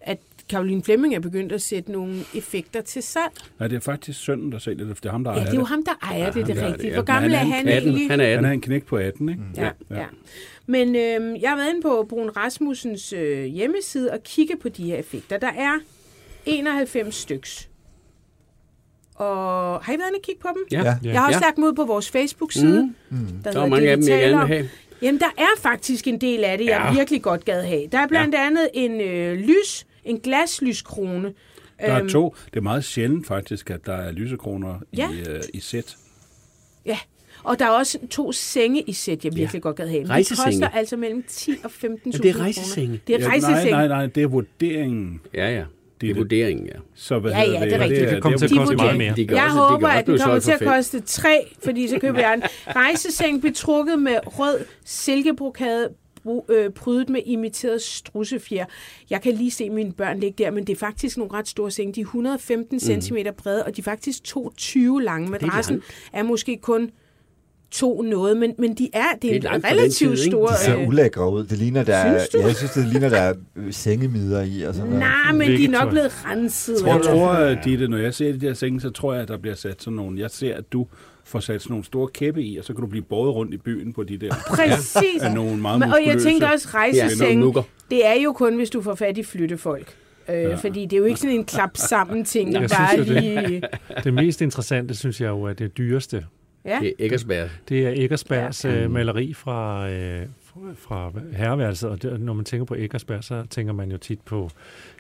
at 0.01 0.19
Karoline 0.51 0.83
Flemming 0.83 1.15
er 1.15 1.21
begyndt 1.21 1.53
at 1.53 1.63
sætte 1.63 1.93
nogle 1.93 2.21
effekter 2.35 2.81
til 2.81 3.03
salg. 3.03 3.33
Nej, 3.59 3.69
det 3.69 3.77
er 3.77 3.81
faktisk 3.81 4.21
sønnen, 4.25 4.53
der 4.53 4.59
sælger 4.59 4.85
det, 4.87 4.97
for 4.97 5.01
det 5.03 5.09
er 5.09 5.13
ham, 5.13 5.25
der 5.25 5.31
Ja, 5.31 5.37
ejer 5.37 5.45
det 5.47 5.53
er 5.53 5.57
jo 5.57 5.61
det. 5.61 5.69
ham, 5.69 5.85
der 5.85 5.93
ejer 6.03 6.31
det, 6.33 6.47
det 6.47 6.57
ham, 6.57 6.65
er 6.65 6.69
rigtigt. 6.73 6.85
ejer 6.85 6.95
Hvor 6.95 7.03
det, 7.03 7.07
gammel 7.07 7.31
ja. 7.31 7.37
er 7.37 7.41
Han 7.45 7.53
han 7.53 7.69
18. 7.69 7.89
egentlig? 7.91 8.11
Han 8.11 8.21
er 8.21 8.25
18. 8.25 8.37
Han 8.45 8.45
er 8.45 8.55
en 8.55 8.61
knæk 8.61 8.85
på 8.87 8.97
18, 8.97 9.29
ikke? 9.29 9.43
Ja, 9.57 9.71
ja. 9.91 9.99
ja. 10.01 10.07
Men 10.67 10.89
øh, 10.97 11.43
jeg 11.43 11.51
har 11.51 11.57
været 11.57 11.71
inde 11.71 11.83
på 11.83 12.07
Brun 12.09 12.31
Rasmussens 12.37 13.13
øh, 13.13 13.45
hjemmeside 13.45 14.11
og 14.13 14.23
kigge 14.23 14.57
på 14.63 14.69
de 14.69 14.85
her 14.85 14.97
effekter. 14.97 15.39
Der 15.39 15.51
er 15.57 15.73
91 16.47 17.15
styks. 17.15 17.69
Og 19.15 19.27
har 19.85 19.93
I 19.93 19.97
været 19.99 20.09
inde 20.09 20.17
og 20.19 20.23
kigge 20.23 20.41
på 20.41 20.49
dem? 20.55 20.65
Ja. 20.73 20.83
Ja. 20.85 20.97
Ja. 21.05 21.11
Jeg 21.13 21.21
har 21.21 21.27
også 21.29 21.39
Ja. 21.43 21.47
lagt 21.47 21.57
dem 21.57 21.65
ud 21.65 21.73
på 21.73 21.85
vores 21.85 22.11
Facebook-side. 22.11 22.95
Mm. 23.11 23.19
Der, 23.45 23.53
Der 23.53 23.61
er 23.63 23.67
mange 23.67 23.91
af 23.91 23.97
dem, 23.97 24.09
jeg 24.09 24.21
gerne 24.21 24.39
vil 24.39 24.47
have. 24.57 24.69
Jamen, 25.05 25.21
der 25.21 25.31
er 25.39 25.61
faktisk 25.61 26.07
en 26.09 26.21
del 26.21 26.45
af 26.45 26.59
det, 26.59 26.65
jeg 26.65 26.83
Ja. 26.89 26.93
virkelig 26.99 27.23
godt 27.23 27.45
gad 27.45 27.63
have. 27.63 27.87
Der 27.93 27.99
er 27.99 28.07
blandt 28.07 28.35
andet 28.35 28.69
en 28.75 29.01
øh, 29.01 29.35
lys, 29.39 29.87
en 30.05 30.21
glaslyskrone. 30.21 31.33
Der 31.81 31.87
er 31.87 31.99
Øhm, 32.01 32.09
to. 32.09 32.35
Det 32.51 32.57
er 32.57 32.61
meget 32.61 32.85
sjældent 32.85 33.27
faktisk, 33.27 33.71
at 33.71 33.87
der 33.87 33.93
er 33.95 34.13
lysekroner 34.13 34.75
Ja. 34.97 35.11
i, 35.11 35.19
øh, 35.29 35.43
i 35.55 35.61
sæt. 35.61 35.97
Ja, 36.87 36.99
og 37.43 37.59
der 37.59 37.65
er 37.67 37.71
også 37.71 37.99
to 38.11 38.33
senge 38.33 38.81
i 38.83 38.93
sæt, 38.93 39.25
jeg 39.25 39.37
virkelig 39.37 39.63
godt 39.63 39.77
gad 39.77 39.89
have. 39.89 39.99
Men 40.01 40.07
De 40.09 40.13
Rejsesenge. 40.13 40.45
koster 40.61 40.69
altså 40.69 40.97
mellem 40.97 41.25
10 41.29 41.51
og 41.65 41.71
15.000 41.71 42.19
Ja, 42.19 42.23
det 42.23 42.29
er 42.29 42.33
kroner. 42.33 42.45
rejsesenge. 42.45 43.01
Det 43.07 43.15
er 43.15 43.21
Ja, 43.21 43.27
rejsesenge. 43.29 43.71
nej, 43.71 43.71
nej, 43.71 43.89
nej, 43.89 44.07
det 44.07 44.23
er 44.23 44.27
vurderingen. 44.27 45.21
Ja, 45.35 45.51
ja. 45.55 45.65
Det 46.01 46.11
er 46.11 46.15
det. 46.15 46.21
vurderingen, 46.23 46.67
ja. 46.67 46.73
Så 46.95 47.19
hvad 47.19 47.31
Ja, 47.31 47.43
ja, 47.43 47.65
det 47.65 47.73
er 47.73 47.79
rigtigt. 47.79 48.01
Det 48.01 48.09
kan 48.09 48.21
komme 48.21 48.39
til 48.39 48.45
at 48.45 48.51
koste 48.59 48.77
meget 48.77 48.99
mere. 48.99 49.15
De 49.17 49.27
kan 49.27 49.37
Jeg 49.37 49.45
også, 49.45 49.57
håber, 49.57 49.89
kan 49.89 49.99
at 49.99 50.07
den 50.07 50.19
kommer 50.19 50.39
til 50.39 50.53
at 50.53 50.61
koste 50.61 51.01
tre, 51.01 51.55
fordi 51.65 51.89
så 51.89 51.99
køber 51.99 52.21
jeg 52.21 52.35
en 52.35 52.43
rejseseng 52.77 53.43
betrukket 53.43 53.99
med 53.99 54.17
rød 54.27 54.59
silkebrokade, 54.85 55.89
øh, 56.51 56.71
prydet 56.71 57.09
med 57.09 57.21
imiteret 57.27 57.83
strussefjer. 57.83 58.65
Jeg 59.11 59.23
kan 59.23 59.35
lige 59.35 59.51
se 59.51 59.71
mine 59.71 59.93
børn 59.93 60.21
ligge 60.21 60.45
der, 60.45 60.51
men 60.51 60.67
det 60.67 60.73
er 60.73 60.79
faktisk 60.79 61.17
nogle 61.17 61.33
ret 61.33 61.49
store 61.49 61.71
senge. 61.71 61.93
De 61.95 62.01
er 62.01 62.05
115 62.05 62.81
cm 62.81 63.17
brede, 63.39 63.65
og 63.65 63.77
de 63.77 63.81
er 63.81 63.85
faktisk 63.85 64.23
2,20 64.37 64.99
lange. 65.03 65.31
Madrassen 65.31 65.83
er 66.13 66.23
måske 66.23 66.59
kun 66.63 66.91
to 67.75 68.03
noget, 68.03 68.37
men, 68.37 68.55
men 68.59 68.75
de 68.75 68.89
er, 68.93 69.03
det 69.13 69.23
Det 69.23 69.31
er 69.31 69.37
er, 69.37 69.41
langt 69.43 69.67
en 69.67 69.73
relativt 69.73 70.19
tid, 70.19 70.31
stor... 70.31 70.47
De 70.47 70.57
ser 70.65 70.81
øh, 70.81 70.89
ulækre 70.89 71.31
ud. 71.33 71.45
Det 71.45 71.59
ligner, 71.59 71.85
der 71.85 71.95
er, 71.97 72.19
Synes 72.19 72.29
du? 72.29 72.39
ja, 72.39 72.47
jeg 72.47 72.57
synes, 72.57 72.73
det 72.73 72.87
ligner, 72.87 73.09
der 73.09 73.17
er 73.21 73.35
øh, 73.57 73.73
sengemider 73.73 74.43
i 74.43 74.63
og 74.63 74.75
sådan 74.75 74.91
noget. 74.91 75.07
Nej, 75.27 75.33
men 75.33 75.49
de 75.59 75.65
er 75.65 75.69
nok 75.69 75.91
blevet 75.91 76.13
renset. 76.25 76.77
Jeg 76.87 76.95
eller- 76.97 77.11
tror, 77.13 77.29
at 77.29 77.59
Ditte, 77.65 77.89
når 77.89 77.99
jeg 77.99 78.15
ser 78.15 78.33
de 78.33 78.41
der 78.41 78.55
senge, 78.55 78.81
så 78.81 78.91
tror 78.91 79.13
jeg, 79.13 79.23
at 79.23 79.29
der 79.29 79.37
bliver 79.39 79.55
sat 79.57 79.83
sådan 79.83 79.97
nogle... 79.97 80.21
Jeg 80.21 80.31
ser, 80.31 80.55
at 80.55 80.73
du 80.73 80.87
får 81.25 81.41
sat 81.41 81.63
sådan 81.63 81.73
nogle 81.73 81.85
store 81.85 82.09
kæppe 82.09 82.43
i, 82.43 82.57
og 82.57 82.65
så 82.65 82.73
kan 82.75 82.81
du 82.81 82.87
blive 82.87 83.05
båret 83.05 83.35
rundt 83.35 83.55
i 83.55 83.57
byen 83.57 83.93
på 83.93 84.03
de 84.03 84.17
der 84.17 84.35
Præcis. 84.57 85.23
af 85.23 85.35
nogle 85.35 85.57
meget 85.57 85.79
Men, 85.81 85.93
og 85.93 85.99
jeg 86.07 86.19
tænkte 86.19 86.45
også, 86.45 86.69
Ja, 86.75 86.79
rejseseng, 86.79 87.41
nukker. 87.41 87.63
det 87.91 88.07
er 88.07 88.15
jo 88.25 88.33
kun, 88.33 88.57
hvis 88.57 88.71
du 88.71 88.83
får 88.83 88.95
fat 88.95 89.19
i 89.19 89.23
flyttefolk. 89.23 89.95
Øh, 90.29 90.35
ja. 90.43 90.55
Fordi 90.55 90.83
det 90.87 90.93
er 90.93 90.99
jo 90.99 91.05
ikke 91.05 91.21
sådan 91.21 91.37
en 91.37 91.45
klap 91.45 91.71
sammen 91.77 92.25
ting, 92.25 92.53
Jeg 92.53 92.61
der 92.61 92.69
synes 92.69 92.79
bare 92.79 92.99
jo, 92.99 93.05
det- 93.15 93.49
lige... 93.51 93.63
Det 94.05 94.15
mest 94.15 94.41
interessante, 94.43 94.95
synes 94.95 95.21
jeg 95.21 95.29
jo, 95.29 95.43
er 95.43 95.53
det 95.53 95.79
dyreste. 95.79 96.25
Ja. 96.65 96.79
Det 96.81 96.89
er 96.89 96.93
Eggersberg. 96.99 97.49
Det 97.69 97.87
er 97.87 97.91
Eggersbergs 97.91 98.65
ja. 98.65 98.89
maleri 98.89 99.35
fra, 99.35 99.91
øh, 99.91 100.27
fra 100.79 101.11
herreværelset, 101.37 101.91
og 101.91 102.03
det, 102.03 102.21
når 102.21 102.33
man 102.33 102.45
tænker 102.45 102.65
på 102.65 102.75
Eggersberg, 102.75 103.25
så 103.25 103.43
tænker 103.51 103.73
man 103.73 103.91
jo 103.91 103.97
tit 103.99 104.21
på 104.21 104.51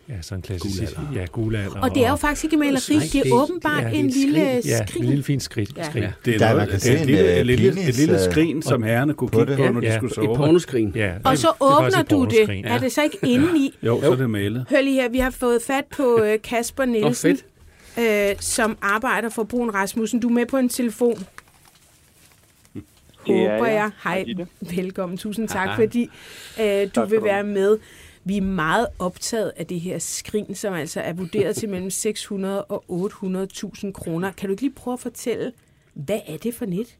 ja, 0.08 0.14
sådan 0.20 0.38
en 0.38 0.42
klassisk... 0.42 0.94
Guldalder. 0.96 1.20
Ja, 1.20 1.26
guldalder. 1.32 1.80
Og 1.80 1.94
det 1.94 2.04
er 2.04 2.10
jo 2.10 2.16
faktisk 2.16 2.44
ikke 2.44 2.56
maleri, 2.56 2.94
det 2.94 2.96
er 3.18 3.22
det 3.22 3.30
er- 3.30 3.34
åbenbart 3.34 3.82
ja, 3.82 3.88
det 3.88 3.94
ja, 3.94 3.98
en 3.98 4.06
et 4.06 4.14
lille 4.14 4.40
Ja, 4.40 4.86
skrin. 4.86 5.02
en 5.02 5.08
lille 5.08 5.24
fin 5.24 5.40
skridt. 5.40 5.76
Ja. 5.76 5.84
skridt. 5.84 6.04
Ja. 6.04 6.12
Det 6.24 6.34
er, 6.34 6.38
Der, 6.38 6.52
noget, 6.52 6.68
det 6.68 6.74
er 6.74 6.78
se 6.78 6.92
et 6.94 7.06
lille, 7.06 7.32
en, 7.32 7.38
et 7.40 7.46
lille, 7.46 7.88
et 7.88 7.96
lille 7.98 8.14
øh, 8.14 8.30
skrin, 8.32 8.62
som 8.62 8.82
herrerne 8.82 9.14
kunne 9.14 9.30
på 9.30 9.38
kigge 9.38 9.52
det. 9.52 9.66
på, 9.66 9.72
når 9.72 9.80
de 9.80 9.86
Ja. 9.86 9.96
skulle 9.96 10.10
Et 10.10 10.14
sove. 10.14 10.36
pornoskrin. 10.36 10.92
Ja, 10.94 11.12
Og 11.24 11.38
så 11.38 11.48
det 11.60 11.66
er 11.66 11.80
faktisk 11.80 11.98
åbner 11.98 12.00
et 12.04 12.10
du 12.10 12.24
det. 12.24 12.30
pornoskrin. 12.30 12.64
Er 12.64 12.78
det 12.78 12.92
så 12.92 13.02
ikke 13.02 13.18
inde 13.22 13.58
i? 13.58 13.74
Jo, 13.82 14.00
så 14.00 14.12
er 14.12 14.16
det 14.16 14.30
malet. 14.30 14.66
Hør 14.70 14.80
lige 14.80 14.94
her, 15.02 15.08
vi 15.08 15.18
har 15.18 15.30
fået 15.30 15.58
fat 15.66 15.84
på 15.96 16.20
øh, 16.24 16.38
Kasper 16.44 16.84
Nielsen, 16.84 17.36
fedt. 17.96 18.30
øh, 18.30 18.36
som 18.40 18.78
arbejder 18.82 19.28
for 19.28 19.42
Brun 19.44 19.70
Rasmussen. 19.70 20.20
Du 20.20 20.28
er 20.28 20.32
med 20.32 20.46
på 20.46 20.56
en 20.56 20.68
telefon. 20.68 21.24
Det 23.26 23.36
er 23.42 23.52
Håber 23.52 23.66
jeg. 23.66 23.74
jeg. 23.74 23.90
Hej, 24.04 24.24
velkommen. 24.76 25.18
Tusind 25.18 25.48
tak, 25.48 25.66
Hej. 25.68 25.76
fordi 25.76 26.02
øh, 26.60 26.82
du 26.84 26.90
skal 26.90 27.10
vil 27.10 27.24
være 27.24 27.44
med. 27.44 27.78
Vi 28.24 28.36
er 28.36 28.42
meget 28.42 28.86
optaget 28.98 29.52
af 29.56 29.66
det 29.66 29.80
her 29.80 29.98
skrin, 29.98 30.54
som 30.54 30.74
altså 30.74 31.00
er 31.00 31.12
vurderet 31.12 31.56
til 31.56 31.68
mellem 31.68 31.90
600 31.90 32.64
og 32.64 32.84
800.000 32.90 33.92
kroner. 33.92 34.32
Kan 34.32 34.48
du 34.48 34.52
ikke 34.52 34.62
lige 34.62 34.74
prøve 34.74 34.92
at 34.92 35.00
fortælle, 35.00 35.52
hvad 35.94 36.20
er 36.26 36.36
det 36.36 36.54
for 36.54 36.66
net? 36.66 36.96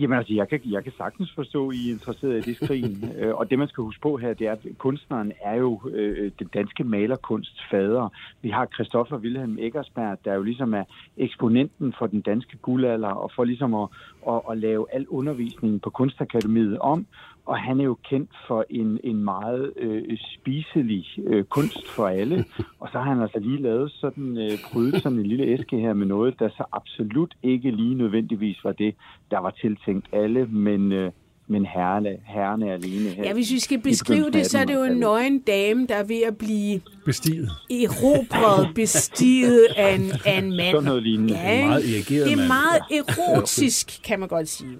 Jamen 0.00 0.18
altså, 0.18 0.34
jeg 0.34 0.48
kan, 0.48 0.60
jeg 0.64 0.84
kan 0.84 0.92
sagtens 0.96 1.32
forstå, 1.34 1.68
at 1.68 1.76
I 1.76 1.88
er 1.88 1.92
interesseret 1.92 2.36
i 2.46 2.50
det 2.50 2.56
skrin. 2.56 3.04
Øh, 3.18 3.34
og 3.34 3.50
det, 3.50 3.58
man 3.58 3.68
skal 3.68 3.82
huske 3.82 4.00
på 4.00 4.16
her, 4.16 4.34
det 4.34 4.46
er, 4.46 4.52
at 4.52 4.66
kunstneren 4.78 5.32
er 5.42 5.54
jo 5.54 5.80
øh, 5.90 6.32
den 6.38 6.46
danske 6.54 6.84
malerkunsts 6.84 7.62
fader. 7.70 8.08
Vi 8.42 8.48
har 8.48 8.66
Christoffer 8.74 9.16
Wilhelm 9.16 9.58
Eggersberg, 9.58 10.18
der 10.24 10.34
jo 10.34 10.42
ligesom 10.42 10.74
er 10.74 10.84
eksponenten 11.16 11.94
for 11.98 12.06
den 12.06 12.20
danske 12.20 12.56
guldalder, 12.56 13.08
og 13.08 13.30
for 13.36 13.44
ligesom 13.44 13.74
at, 13.74 13.88
at, 14.28 14.40
at 14.50 14.58
lave 14.58 14.86
al 14.92 15.06
undervisningen 15.08 15.80
på 15.80 15.90
Kunstakademiet 15.90 16.78
om. 16.78 17.06
Og 17.46 17.58
han 17.58 17.80
er 17.80 17.84
jo 17.84 17.96
kendt 18.10 18.30
for 18.48 18.64
en, 18.70 19.00
en 19.04 19.24
meget 19.24 19.72
øh, 19.76 20.18
spiselig 20.34 21.06
øh, 21.26 21.44
kunst 21.44 21.88
for 21.88 22.06
alle. 22.08 22.44
Og 22.80 22.88
så 22.92 22.98
har 22.98 23.12
han 23.14 23.22
altså 23.22 23.38
lige 23.38 23.62
lavet 23.62 23.92
sådan, 23.92 24.38
øh, 24.38 24.50
prydet 24.72 25.02
sådan 25.02 25.18
en 25.18 25.26
lille 25.26 25.44
æske 25.44 25.76
her 25.78 25.92
med 25.94 26.06
noget, 26.06 26.34
der 26.38 26.48
så 26.48 26.64
absolut 26.72 27.34
ikke 27.42 27.70
lige 27.70 27.94
nødvendigvis 27.94 28.64
var 28.64 28.72
det, 28.72 28.94
der 29.30 29.38
var 29.38 29.50
tiltænkt 29.50 30.06
alle, 30.12 30.46
men... 30.46 30.92
Øh, 30.92 31.10
men 31.46 31.66
herrene, 31.66 32.16
herrene 32.26 32.72
alene 32.72 33.08
her. 33.08 33.24
Ja, 33.24 33.32
hvis 33.32 33.52
vi 33.52 33.58
skal 33.58 33.80
beskrive 33.80 34.30
det, 34.30 34.46
så 34.46 34.58
er 34.58 34.64
det 34.64 34.74
jo 34.74 34.82
en 34.82 34.96
nøgen 34.98 35.38
dame, 35.38 35.86
der 35.86 35.94
er 35.94 36.04
ved 36.04 36.22
at 36.26 36.36
blive 36.38 36.80
Bestiget. 37.04 37.48
erobret, 37.70 38.68
bestiget 38.74 39.66
af 39.76 39.94
en, 39.94 40.10
af 40.26 40.38
en 40.38 40.56
mand. 40.56 40.70
Sådan 40.70 40.84
noget 40.84 41.02
lignende. 41.02 41.34
Ja, 41.34 41.60
En 41.60 41.66
meget 41.68 41.84
irrigeret 41.84 42.26
det 42.26 42.32
er 42.32 42.36
mand. 42.36 42.48
meget 42.48 42.82
erotisk, 42.90 44.00
kan 44.04 44.20
man 44.20 44.28
godt 44.28 44.48
sige. 44.48 44.76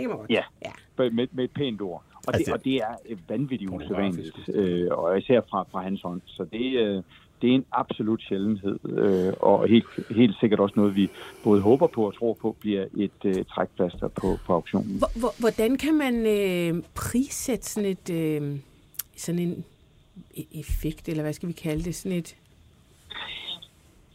Det 0.00 0.08
kan 0.08 0.08
man 0.08 0.18
godt. 0.18 0.30
Ja. 0.30 0.42
ja. 0.64 1.10
med, 1.10 1.26
med 1.32 1.44
et 1.44 1.50
pænt 1.50 1.80
ord. 1.82 2.02
Og, 2.26 2.34
Altså- 2.34 2.44
det, 2.44 2.52
og 2.58 2.64
det 2.64 2.76
er 2.76 2.94
øh, 3.08 3.18
vanvittigt 3.28 3.70
usædvanligt, 3.70 4.48
øh, 4.54 4.88
og 4.90 5.18
især 5.18 5.40
fra, 5.50 5.66
fra 5.70 5.82
hans 5.82 6.02
hånd. 6.02 6.20
Så 6.26 6.44
det, 6.52 6.72
øh, 6.78 7.02
det 7.42 7.50
er 7.50 7.54
en 7.54 7.64
absolut 7.72 8.22
sjældenhed, 8.28 8.78
øh, 8.84 9.32
og 9.40 9.68
helt, 9.68 9.84
helt 10.10 10.36
sikkert 10.40 10.60
også 10.60 10.72
noget, 10.76 10.96
vi 10.96 11.10
både 11.44 11.60
håber 11.60 11.86
på 11.86 12.06
og 12.06 12.14
tror 12.18 12.34
på, 12.34 12.56
bliver 12.60 12.86
et 12.96 13.10
øh, 13.24 13.44
trækplaster 13.44 14.08
på, 14.08 14.36
på 14.46 14.52
auktionen. 14.52 14.98
Hvor- 14.98 15.18
hvor- 15.18 15.34
Hvordan 15.40 15.76
kan 15.78 15.94
man 15.94 16.26
øh, 16.26 16.82
prissætte 16.94 17.66
sådan 17.66 17.90
et 17.90 18.10
øh, 18.10 18.58
sådan 19.16 19.38
en 19.40 19.64
e- 20.36 20.58
effekt, 20.60 21.08
eller 21.08 21.22
hvad 21.22 21.32
skal 21.32 21.48
vi 21.48 21.52
kalde 21.52 21.84
det, 21.84 21.94
sådan 21.94 22.18
et 22.18 22.36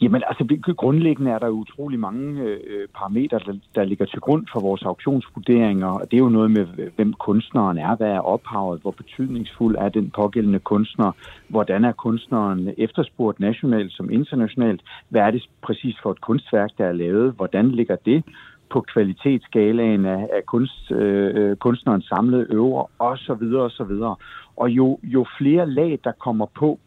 Jamen 0.02 0.24
altså, 0.28 0.74
grundlæggende 0.78 1.32
er 1.32 1.40
der 1.40 1.50
utrolig 1.50 2.00
mange 2.00 2.42
øh, 2.42 2.88
parametre, 2.96 3.40
der, 3.40 3.54
der 3.76 3.84
ligger 3.84 4.06
til 4.06 4.20
grund 4.20 4.46
for 4.54 4.60
vores 4.60 4.84
auktionsvurderinger, 4.84 5.88
og 5.88 6.12
det 6.12 6.18
er 6.18 6.24
jo 6.24 6.30
noget 6.30 6.52
med, 6.52 6.66
hvem 6.96 7.14
kunstneren 7.14 7.78
er, 7.78 7.96
hvad 7.96 8.08
er 8.08 8.20
ophavet, 8.20 8.82
hvor 8.82 8.92
betydningsfuld 8.92 9.76
er 9.76 9.90
den 9.90 10.10
pågældende 10.10 10.60
kunstner, 10.60 11.12
hvordan 11.48 11.86
er 11.86 11.92
kunstneren 11.92 12.74
efterspurgt 12.78 13.40
nationalt 13.40 13.94
som 13.94 14.12
internationalt, 14.12 14.82
hvad 15.10 15.22
er 15.22 15.32
det 15.32 15.44
præcis 15.62 15.96
for 16.04 16.12
et 16.12 16.22
kunstværk, 16.22 16.70
der 16.78 16.86
er 16.86 16.94
lavet, 16.94 17.34
hvordan 17.34 17.72
ligger 17.72 17.96
det 17.96 18.24
på 18.70 18.82
kvalitetsskalaen 18.82 20.06
af, 20.06 20.28
af 20.38 20.46
kunst, 20.46 20.92
øh, 20.92 21.32
øh 21.36 21.56
kunstnerens 21.56 22.06
samlede 22.06 22.48
øver, 22.50 22.92
og 23.00 23.18
så 23.18 23.34
videre, 23.34 23.64
og 23.64 23.72
så 23.72 23.84
videre. 23.84 24.16
Og 24.58 24.70
jo, 24.70 25.00
jo 25.04 25.26
flere 25.38 25.70
lag, 25.70 26.00
der 26.04 26.12
kommer 26.12 26.46
på, 26.46 26.80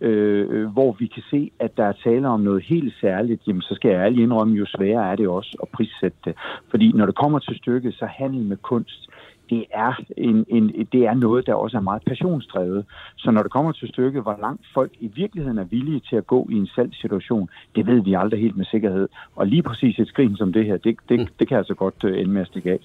øh, 0.00 0.46
øh, 0.50 0.66
hvor 0.66 0.96
vi 0.98 1.06
kan 1.06 1.22
se, 1.30 1.50
at 1.60 1.76
der 1.76 1.84
er 1.84 1.92
tale 2.04 2.28
om 2.28 2.40
noget 2.40 2.62
helt 2.62 2.94
særligt, 3.00 3.42
jamen 3.46 3.62
så 3.62 3.74
skal 3.74 3.90
jeg 3.90 4.00
ærligt 4.00 4.22
indrømme, 4.22 4.56
jo 4.56 4.66
sværere 4.66 5.12
er 5.12 5.16
det 5.16 5.28
også 5.28 5.58
at 5.62 5.68
prissætte 5.68 6.18
det. 6.24 6.34
Fordi 6.70 6.92
når 6.92 7.06
det 7.06 7.14
kommer 7.14 7.38
til 7.38 7.56
stykket, 7.56 7.94
så 7.94 8.06
handel 8.06 8.42
med 8.44 8.56
kunst, 8.56 9.10
det 9.50 9.64
er, 9.70 10.02
en, 10.16 10.44
en, 10.48 10.86
det 10.92 11.06
er 11.06 11.14
noget, 11.14 11.46
der 11.46 11.54
også 11.54 11.76
er 11.76 11.80
meget 11.80 12.02
passionsdrevet. 12.06 12.84
Så 13.16 13.30
når 13.30 13.42
det 13.42 13.52
kommer 13.52 13.72
til 13.72 13.88
stykket, 13.88 14.22
hvor 14.22 14.38
langt 14.40 14.62
folk 14.74 14.92
i 15.00 15.10
virkeligheden 15.14 15.58
er 15.58 15.64
villige 15.64 16.00
til 16.00 16.16
at 16.16 16.26
gå 16.26 16.48
i 16.50 16.54
en 16.54 16.66
salgssituation, 16.66 17.48
det 17.76 17.86
ved 17.86 18.02
vi 18.02 18.14
aldrig 18.14 18.40
helt 18.40 18.56
med 18.56 18.64
sikkerhed. 18.64 19.08
Og 19.36 19.46
lige 19.46 19.62
præcis 19.62 19.98
et 19.98 20.08
skrin 20.08 20.36
som 20.36 20.52
det 20.52 20.66
her, 20.66 20.76
det, 20.76 20.96
det, 21.08 21.28
det 21.38 21.48
kan 21.48 21.58
altså 21.58 21.74
godt 21.74 22.04
øh, 22.04 22.20
ende 22.20 22.30
med 22.30 22.40
at 22.40 22.46
stikke 22.46 22.70
af. 22.70 22.80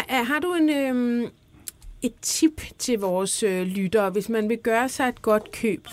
Har 0.00 0.40
du 0.40 0.54
en, 0.60 0.70
øh, 0.70 1.28
et 2.02 2.12
tip 2.22 2.60
til 2.78 2.98
vores 2.98 3.42
øh, 3.42 3.66
lyttere, 3.66 4.10
hvis 4.10 4.28
man 4.28 4.48
vil 4.48 4.58
gøre 4.58 4.88
sig 4.88 5.08
et 5.08 5.22
godt 5.22 5.52
køb? 5.52 5.88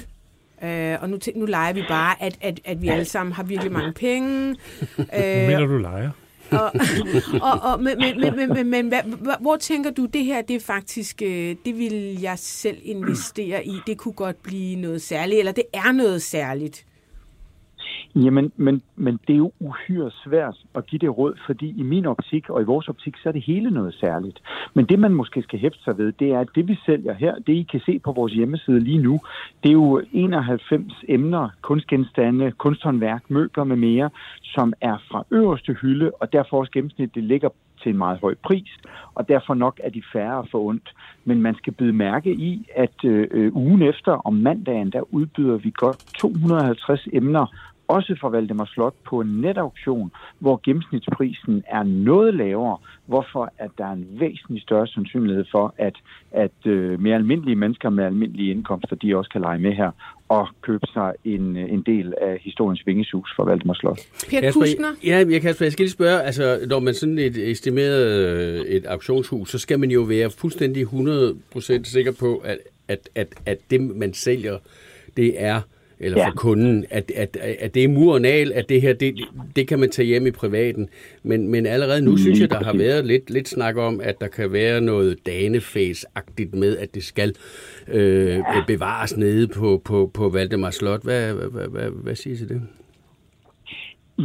Øh, 0.64 0.98
og 1.02 1.10
nu, 1.10 1.18
nu 1.36 1.46
leger 1.46 1.74
vi 1.74 1.84
bare, 1.88 2.24
at, 2.24 2.38
at, 2.42 2.60
at 2.66 2.82
vi 2.82 2.88
alle 2.88 3.06
sammen 3.06 3.34
har 3.34 3.44
virkelig 3.44 3.72
mange 3.72 3.94
penge. 3.94 4.56
Hvad 4.96 5.48
mener 5.48 5.66
du 5.66 5.78
leger? 5.78 6.12
og, 6.52 6.72
og, 7.52 7.60
og, 7.72 7.84
men, 7.84 7.98
men, 7.98 8.20
men, 8.22 8.36
men, 8.36 8.50
men, 8.54 8.70
men 8.70 8.88
hvad, 8.88 9.02
hvor- 9.04 9.38
hvor 9.42 9.56
tænker 9.58 9.92
du, 9.92 10.06
det 10.06 10.26
her, 10.26 10.42
det 10.42 10.56
er 10.56 10.60
faktisk, 10.60 11.22
øh, 11.22 11.56
det 11.66 11.78
vil 11.80 12.22
jeg 12.22 12.40
selv 12.40 12.78
investere 12.84 13.66
i, 13.66 13.74
det 13.88 13.98
kunne 13.98 14.14
godt 14.14 14.44
blive 14.44 14.76
noget 14.76 15.02
særligt, 15.02 15.40
eller 15.40 15.52
det 15.52 15.64
er 15.74 15.92
noget 15.92 16.22
særligt? 16.22 16.86
Jamen, 18.16 18.52
men, 18.56 18.82
men 18.96 19.20
det 19.28 19.34
er 19.34 19.38
jo 19.38 19.52
uhyre 19.60 20.12
svært 20.24 20.58
at 20.76 20.86
give 20.86 21.00
det 21.00 21.18
råd, 21.18 21.34
fordi 21.46 21.76
i 21.78 21.84
min 21.84 22.06
optik 22.06 22.50
og 22.50 22.62
i 22.62 22.66
vores 22.66 22.88
optik, 22.88 23.18
så 23.18 23.30
er 23.30 23.34
det 23.34 23.42
hele 23.42 23.72
noget 23.72 23.94
særligt. 23.94 24.40
Men 24.74 24.86
det, 24.86 25.00
man 25.00 25.14
måske 25.14 25.42
skal 25.42 25.60
hæfte 25.60 25.84
sig 25.84 25.98
ved, 25.98 26.12
det 26.12 26.32
er, 26.32 26.40
at 26.40 26.48
det, 26.56 26.68
vi 26.68 26.80
sælger 26.86 27.14
her, 27.14 27.36
det 27.36 27.54
I 27.54 27.68
kan 27.72 27.80
se 27.86 28.00
på 28.00 28.12
vores 28.12 28.34
hjemmeside 28.34 28.80
lige 28.80 28.98
nu, 28.98 29.20
det 29.64 29.70
er 29.70 29.74
jo 29.74 30.02
91 30.12 30.94
emner, 31.08 31.50
kunstgenstande, 31.62 32.52
kunsthåndværk, 32.52 33.24
møbler 33.30 33.64
med 33.64 33.76
mere, 33.76 34.10
som 34.42 34.74
er 34.82 34.98
fra 35.12 35.24
øverste 35.32 35.74
hylde, 35.74 36.12
og 36.12 36.34
derfor 36.34 36.60
også 36.60 36.72
gennemsnitligt 36.72 37.28
ligger 37.28 37.50
til 37.84 37.90
en 37.90 37.98
meget 37.98 38.20
høj 38.20 38.36
pris, 38.44 38.70
og 39.16 39.30
derfor 39.30 39.54
nok 39.54 39.80
er 39.84 39.90
de 39.90 40.04
færre 40.14 40.46
for 40.52 40.60
ondt. 40.60 40.94
Men 41.26 41.42
man 41.42 41.56
skal 41.56 41.74
byde 41.74 41.94
mærke 41.94 42.32
i, 42.32 42.68
at 42.76 43.06
øh, 43.06 43.28
øh, 43.32 43.56
ugen 43.56 43.82
efter 43.82 44.12
om 44.12 44.34
mandagen, 44.34 44.92
der 44.92 45.14
udbyder 45.14 45.58
vi 45.58 45.72
godt 45.76 45.98
250 46.18 47.08
emner, 47.14 47.46
også 47.96 48.16
fra 48.22 48.30
Valdemar 48.30 48.70
Slot 48.74 48.96
på 49.10 49.22
en 49.22 49.28
netauktion, 49.28 50.12
hvor 50.40 50.62
gennemsnitsprisen 50.66 51.64
er 51.68 51.84
noget 51.84 52.34
lavere, 52.34 52.78
hvorfor 53.06 53.54
at 53.58 53.72
der 53.78 53.86
er 53.86 53.92
en 53.92 54.08
væsentlig 54.12 54.62
større 54.62 54.88
sandsynlighed 54.88 55.46
for, 55.52 55.74
at, 55.78 55.96
at 56.32 56.60
øh, 56.66 57.00
mere 57.00 57.16
almindelige 57.16 57.56
mennesker 57.56 57.90
med 57.90 58.04
almindelige 58.04 58.52
indkomster, 58.52 58.96
de 58.96 59.18
også 59.18 59.30
kan 59.30 59.42
lege 59.42 59.60
med 59.60 59.74
her 59.74 59.92
og 60.30 60.48
købe 60.62 60.88
sig 60.94 61.14
en, 61.26 61.58
en 61.58 61.82
del 61.82 62.14
af 62.22 62.40
historiens 62.42 62.86
vingesus 62.86 63.34
for 63.36 63.46
Valdemar 63.46 63.74
Slot. 63.74 64.00
Per 64.30 64.52
Kuskner? 64.52 64.92
ja, 65.06 65.26
jeg, 65.30 65.42
Kasper, 65.42 65.66
jeg 65.66 65.72
skal 65.72 65.84
lige 65.84 65.92
spørge, 65.92 66.22
altså, 66.22 66.60
når 66.68 66.80
man 66.80 66.94
sådan 66.94 67.20
et 67.20 67.38
estimeret 67.52 68.06
øh, 68.06 68.62
et 68.62 68.86
auktionshus, 68.86 69.50
så 69.50 69.60
skal 69.60 69.80
man 69.80 69.92
jo 69.92 70.02
være 70.02 70.30
fuldstændig 70.30 70.84
100% 70.84 71.84
sikker 71.84 72.12
på, 72.20 72.38
at, 72.38 72.58
at, 72.88 73.10
at, 73.16 73.28
at 73.46 73.58
det, 73.72 73.82
man 73.82 74.14
sælger, 74.14 74.58
det 75.18 75.44
er 75.44 75.62
eller 76.00 76.18
Ja. 76.18 76.28
for 76.28 76.32
kunden, 76.36 76.86
at, 76.90 77.12
at, 77.16 77.38
at 77.60 77.74
det 77.74 77.84
er 77.84 77.88
murenal, 77.88 78.52
at 78.54 78.70
det 78.70 78.82
her, 78.82 78.94
det, 78.94 79.16
det 79.56 79.68
kan 79.68 79.80
man 79.80 79.90
tage 79.90 80.06
hjem 80.06 80.28
i 80.28 80.32
privaten. 80.32 80.90
Men, 81.24 81.48
men 81.48 81.66
allerede 81.66 82.02
nu 82.02 82.18
synes 82.18 82.40
jeg, 82.40 82.50
der 82.50 82.64
har 82.64 82.74
været 82.78 83.06
lidt, 83.06 83.30
lidt 83.30 83.50
snak 83.50 83.78
om, 83.78 84.02
at 84.04 84.16
der 84.22 84.28
kan 84.28 84.54
være 84.54 84.82
noget 84.82 85.18
danefæs-agtigt 85.30 86.56
med, 86.56 86.78
at 86.78 86.96
det 86.96 87.04
skal 87.04 87.34
øh, 87.88 88.40
bevares 88.68 89.18
nede 89.18 89.48
på, 89.48 89.82
på, 89.86 90.12
på 90.14 90.30
Valdemar 90.30 90.72
Slot. 90.72 91.04
Hvad, 91.04 91.34
hvad, 91.34 91.48
hvad, 91.50 91.68
hvad, 91.68 91.90
hvad 92.04 92.16
siger 92.16 92.34
I 92.34 92.38
til 92.38 92.50
det? 92.50 92.62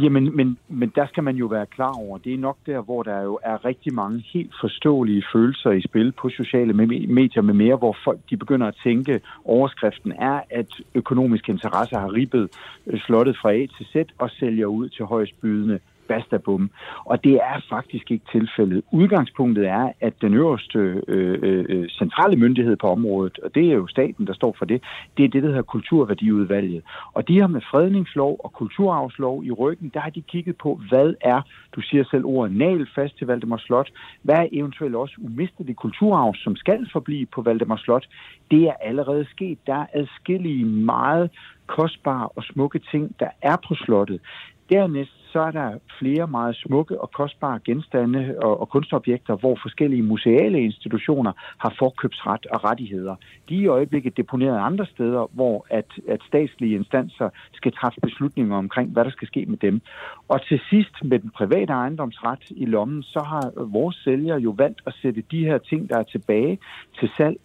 Jamen, 0.03 0.35
men, 0.35 0.57
men 0.67 0.91
der 0.95 1.07
skal 1.07 1.23
man 1.23 1.35
jo 1.35 1.45
være 1.45 1.65
klar 1.65 1.93
over, 1.93 2.17
det 2.17 2.33
er 2.33 2.37
nok 2.37 2.57
der, 2.65 2.81
hvor 2.81 3.03
der 3.03 3.21
jo 3.21 3.39
er 3.43 3.65
rigtig 3.65 3.93
mange 3.93 4.23
helt 4.33 4.53
forståelige 4.61 5.23
følelser 5.33 5.71
i 5.71 5.81
spil 5.81 6.11
på 6.11 6.29
sociale 6.29 6.73
medier 7.07 7.41
med 7.41 7.53
mere, 7.53 7.75
hvor 7.75 7.97
folk 8.03 8.19
de 8.29 8.37
begynder 8.37 8.67
at 8.67 8.75
tænke, 8.83 9.21
overskriften 9.45 10.11
er, 10.11 10.41
at 10.49 10.67
økonomiske 10.95 11.51
interesser 11.51 11.99
har 11.99 12.13
ribbet 12.13 12.49
øh, 12.87 12.99
slottet 12.99 13.37
fra 13.41 13.53
A 13.53 13.65
til 13.77 13.85
Z 13.85 13.95
og 14.17 14.29
sælger 14.29 14.65
ud 14.65 14.89
til 14.89 15.05
højst 15.05 15.41
bydende 15.41 15.79
basta 16.07 16.37
bum. 16.37 16.69
Og 17.05 17.23
det 17.23 17.33
er 17.33 17.65
faktisk 17.69 18.11
ikke 18.11 18.25
tilfældet. 18.31 18.83
Udgangspunktet 18.91 19.67
er, 19.67 19.91
at 20.01 20.13
den 20.21 20.33
øverste 20.33 20.79
øh, 21.07 21.39
øh, 21.41 21.65
øh, 21.69 21.89
centrale 21.89 22.35
myndighed 22.35 22.75
på 22.75 22.87
området, 22.87 23.39
og 23.39 23.55
det 23.55 23.65
er 23.69 23.73
jo 23.73 23.87
staten, 23.87 24.27
der 24.27 24.33
står 24.33 24.55
for 24.57 24.65
det, 24.65 24.83
det 25.17 25.25
er 25.25 25.29
det, 25.29 25.43
der 25.43 25.49
hedder 25.49 25.61
Kulturværdiudvalget. 25.61 26.83
Og 27.13 27.27
de 27.27 27.39
har 27.39 27.47
med 27.47 27.61
fredningslov 27.71 28.41
og 28.43 28.53
kulturarvslov 28.53 29.43
i 29.43 29.51
ryggen, 29.51 29.91
der 29.93 29.99
har 29.99 30.09
de 30.09 30.21
kigget 30.21 30.57
på, 30.57 30.79
hvad 30.89 31.13
er, 31.21 31.41
du 31.75 31.81
siger 31.81 32.03
selv 32.11 32.25
ordet, 32.25 32.55
nalfast 32.55 33.17
til 33.17 33.27
Valdemar 33.27 33.57
Slot, 33.57 33.89
hvad 34.21 34.35
er 34.35 34.47
eventuelt 34.51 34.95
også 34.95 35.15
umistelig 35.23 35.75
kulturarv, 35.75 36.35
som 36.35 36.55
skal 36.55 36.87
forblive 36.91 37.25
på 37.25 37.41
Valdemar 37.41 37.77
Slot. 37.77 38.07
Det 38.51 38.63
er 38.63 38.73
allerede 38.81 39.25
sket. 39.29 39.57
Der 39.67 39.75
er 39.75 39.85
adskillige 39.93 40.65
meget 40.65 41.29
kostbare 41.67 42.27
og 42.35 42.43
smukke 42.43 42.79
ting, 42.91 43.15
der 43.19 43.29
er 43.41 43.55
på 43.67 43.75
slottet. 43.75 44.21
Dernæst 44.69 45.24
så 45.35 45.41
er 45.41 45.51
der 45.51 45.69
flere 45.99 46.27
meget 46.27 46.55
smukke 46.55 47.01
og 47.01 47.09
kostbare 47.11 47.59
genstande 47.65 48.35
og, 48.43 48.59
og 48.61 48.69
kunstobjekter, 48.69 49.35
hvor 49.35 49.55
forskellige 49.61 50.03
museale 50.03 50.59
institutioner 50.69 51.31
har 51.63 51.73
forkøbsret 51.79 52.45
og 52.45 52.63
rettigheder. 52.63 53.15
De 53.49 53.55
er 53.55 53.61
i 53.61 53.67
øjeblikket 53.67 54.17
deponeret 54.17 54.57
andre 54.69 54.85
steder, 54.85 55.23
hvor 55.33 55.65
at, 55.69 55.89
at 56.07 56.21
statslige 56.27 56.75
instanser 56.75 57.29
skal 57.53 57.71
træffe 57.71 57.99
beslutninger 58.01 58.55
omkring, 58.57 58.91
hvad 58.91 59.03
der 59.05 59.11
skal 59.11 59.27
ske 59.27 59.45
med 59.45 59.57
dem. 59.57 59.81
Og 60.27 60.45
til 60.47 60.59
sidst 60.69 60.95
med 61.03 61.19
den 61.19 61.29
private 61.29 61.73
ejendomsret 61.73 62.43
i 62.49 62.65
lommen, 62.65 63.03
så 63.03 63.19
har 63.19 63.45
vores 63.77 63.95
sælger 63.95 64.37
jo 64.39 64.51
valgt 64.57 64.81
at 64.85 64.93
sætte 65.01 65.23
de 65.31 65.45
her 65.45 65.57
ting, 65.57 65.89
der 65.89 65.97
er 65.97 66.03
tilbage 66.03 66.59
til 66.99 67.09
salg. 67.17 67.37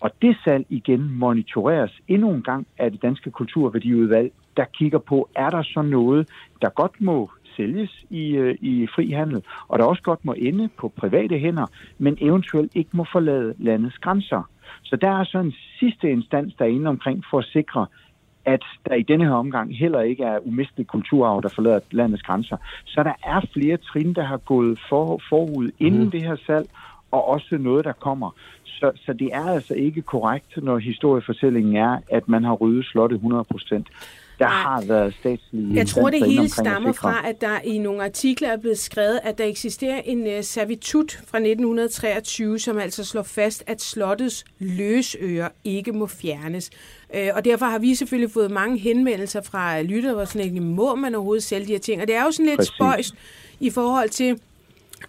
Og 0.00 0.10
det 0.22 0.36
salg 0.44 0.66
igen 0.68 1.18
monitoreres 1.18 2.00
endnu 2.08 2.30
en 2.30 2.42
gang 2.42 2.66
af 2.78 2.90
det 2.90 3.02
danske 3.02 3.30
kulturværdiudvalg, 3.30 4.32
der 4.56 4.64
kigger 4.64 4.98
på, 4.98 5.28
er 5.36 5.50
der 5.50 5.62
så 5.62 5.82
noget, 5.82 6.28
der 6.62 6.68
godt 6.68 7.00
må 7.00 7.30
sælges 7.56 8.04
i, 8.10 8.36
øh, 8.36 8.56
i 8.60 8.86
fri 8.94 9.10
handel, 9.10 9.42
og 9.68 9.78
der 9.78 9.84
også 9.84 10.02
godt 10.02 10.24
må 10.24 10.32
ende 10.32 10.68
på 10.78 10.88
private 10.88 11.38
hænder, 11.38 11.66
men 11.98 12.18
eventuelt 12.20 12.72
ikke 12.74 12.90
må 12.92 13.06
forlade 13.12 13.54
landets 13.58 13.98
grænser. 13.98 14.42
Så 14.82 14.96
der 14.96 15.10
er 15.20 15.24
så 15.24 15.38
en 15.38 15.54
sidste 15.78 16.10
instans, 16.10 16.54
der 16.54 16.64
er 16.64 16.68
inde 16.68 16.88
omkring 16.88 17.24
for 17.30 17.38
at 17.38 17.44
sikre, 17.44 17.86
at 18.44 18.62
der 18.88 18.94
i 18.94 19.02
denne 19.02 19.24
her 19.24 19.32
omgang 19.32 19.76
heller 19.78 20.00
ikke 20.00 20.24
er 20.24 20.38
umistelig 20.46 20.86
kulturarv, 20.86 21.42
der 21.42 21.48
forlader 21.48 21.80
landets 21.90 22.22
grænser. 22.22 22.56
Så 22.84 23.02
der 23.02 23.12
er 23.24 23.40
flere 23.52 23.76
trin, 23.76 24.14
der 24.14 24.24
har 24.24 24.36
gået 24.36 24.80
for, 24.88 25.20
forud 25.28 25.70
inden 25.78 26.04
mm. 26.04 26.10
det 26.10 26.22
her 26.22 26.36
salg, 26.46 26.68
og 27.10 27.28
også 27.28 27.58
noget, 27.60 27.84
der 27.84 27.92
kommer. 27.92 28.30
Så, 28.80 28.92
så 28.96 29.12
det 29.12 29.28
er 29.32 29.44
altså 29.44 29.74
ikke 29.74 30.02
korrekt, 30.02 30.62
når 30.62 30.78
historiefortællingen 30.78 31.76
er, 31.76 31.98
at 32.10 32.28
man 32.28 32.44
har 32.44 32.54
ryddet 32.54 32.84
slottet 32.84 33.16
100 33.16 33.44
procent. 33.44 33.88
Der 34.38 34.46
Nej. 34.46 34.62
har 34.62 34.84
været 34.86 35.14
statslige 35.20 35.74
Jeg 35.74 35.86
tror, 35.86 36.10
det 36.10 36.26
hele 36.26 36.48
stammer 36.48 36.92
fra, 36.92 37.28
at 37.28 37.40
der 37.40 37.60
i 37.64 37.78
nogle 37.78 38.04
artikler 38.04 38.48
er 38.48 38.56
blevet 38.56 38.78
skrevet, 38.78 39.20
at 39.22 39.38
der 39.38 39.44
eksisterer 39.44 40.00
en 40.04 40.26
uh, 40.26 40.42
servitut 40.42 41.12
fra 41.12 41.38
1923, 41.38 42.58
som 42.58 42.78
altså 42.78 43.04
slår 43.04 43.22
fast, 43.22 43.64
at 43.66 43.82
slottets 43.82 44.44
løsører 44.58 45.48
ikke 45.64 45.92
må 45.92 46.06
fjernes. 46.06 46.70
Uh, 47.14 47.36
og 47.36 47.44
derfor 47.44 47.66
har 47.66 47.78
vi 47.78 47.94
selvfølgelig 47.94 48.32
fået 48.32 48.50
mange 48.50 48.78
henvendelser 48.78 49.40
fra 49.42 49.82
lyttere, 49.82 50.14
hvor 50.14 50.24
sådan 50.24 50.46
ikke 50.46 50.60
må 50.60 50.94
man 50.94 51.14
overhovedet 51.14 51.44
sælge 51.44 51.66
de 51.66 51.72
her 51.72 51.78
ting. 51.78 52.02
Og 52.02 52.08
det 52.08 52.16
er 52.16 52.24
jo 52.24 52.30
sådan 52.30 52.46
lidt 52.46 52.58
Præcis. 52.58 52.74
spøjst 52.74 53.14
i 53.60 53.70
forhold 53.70 54.08
til, 54.08 54.40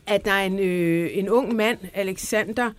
at 0.08 0.26
der 0.26 0.32
er 0.32 0.46
en, 0.46 0.60
øh, 0.60 1.10
en 1.14 1.30
ung 1.30 1.56
mand, 1.56 1.78
Alexander 1.94 2.72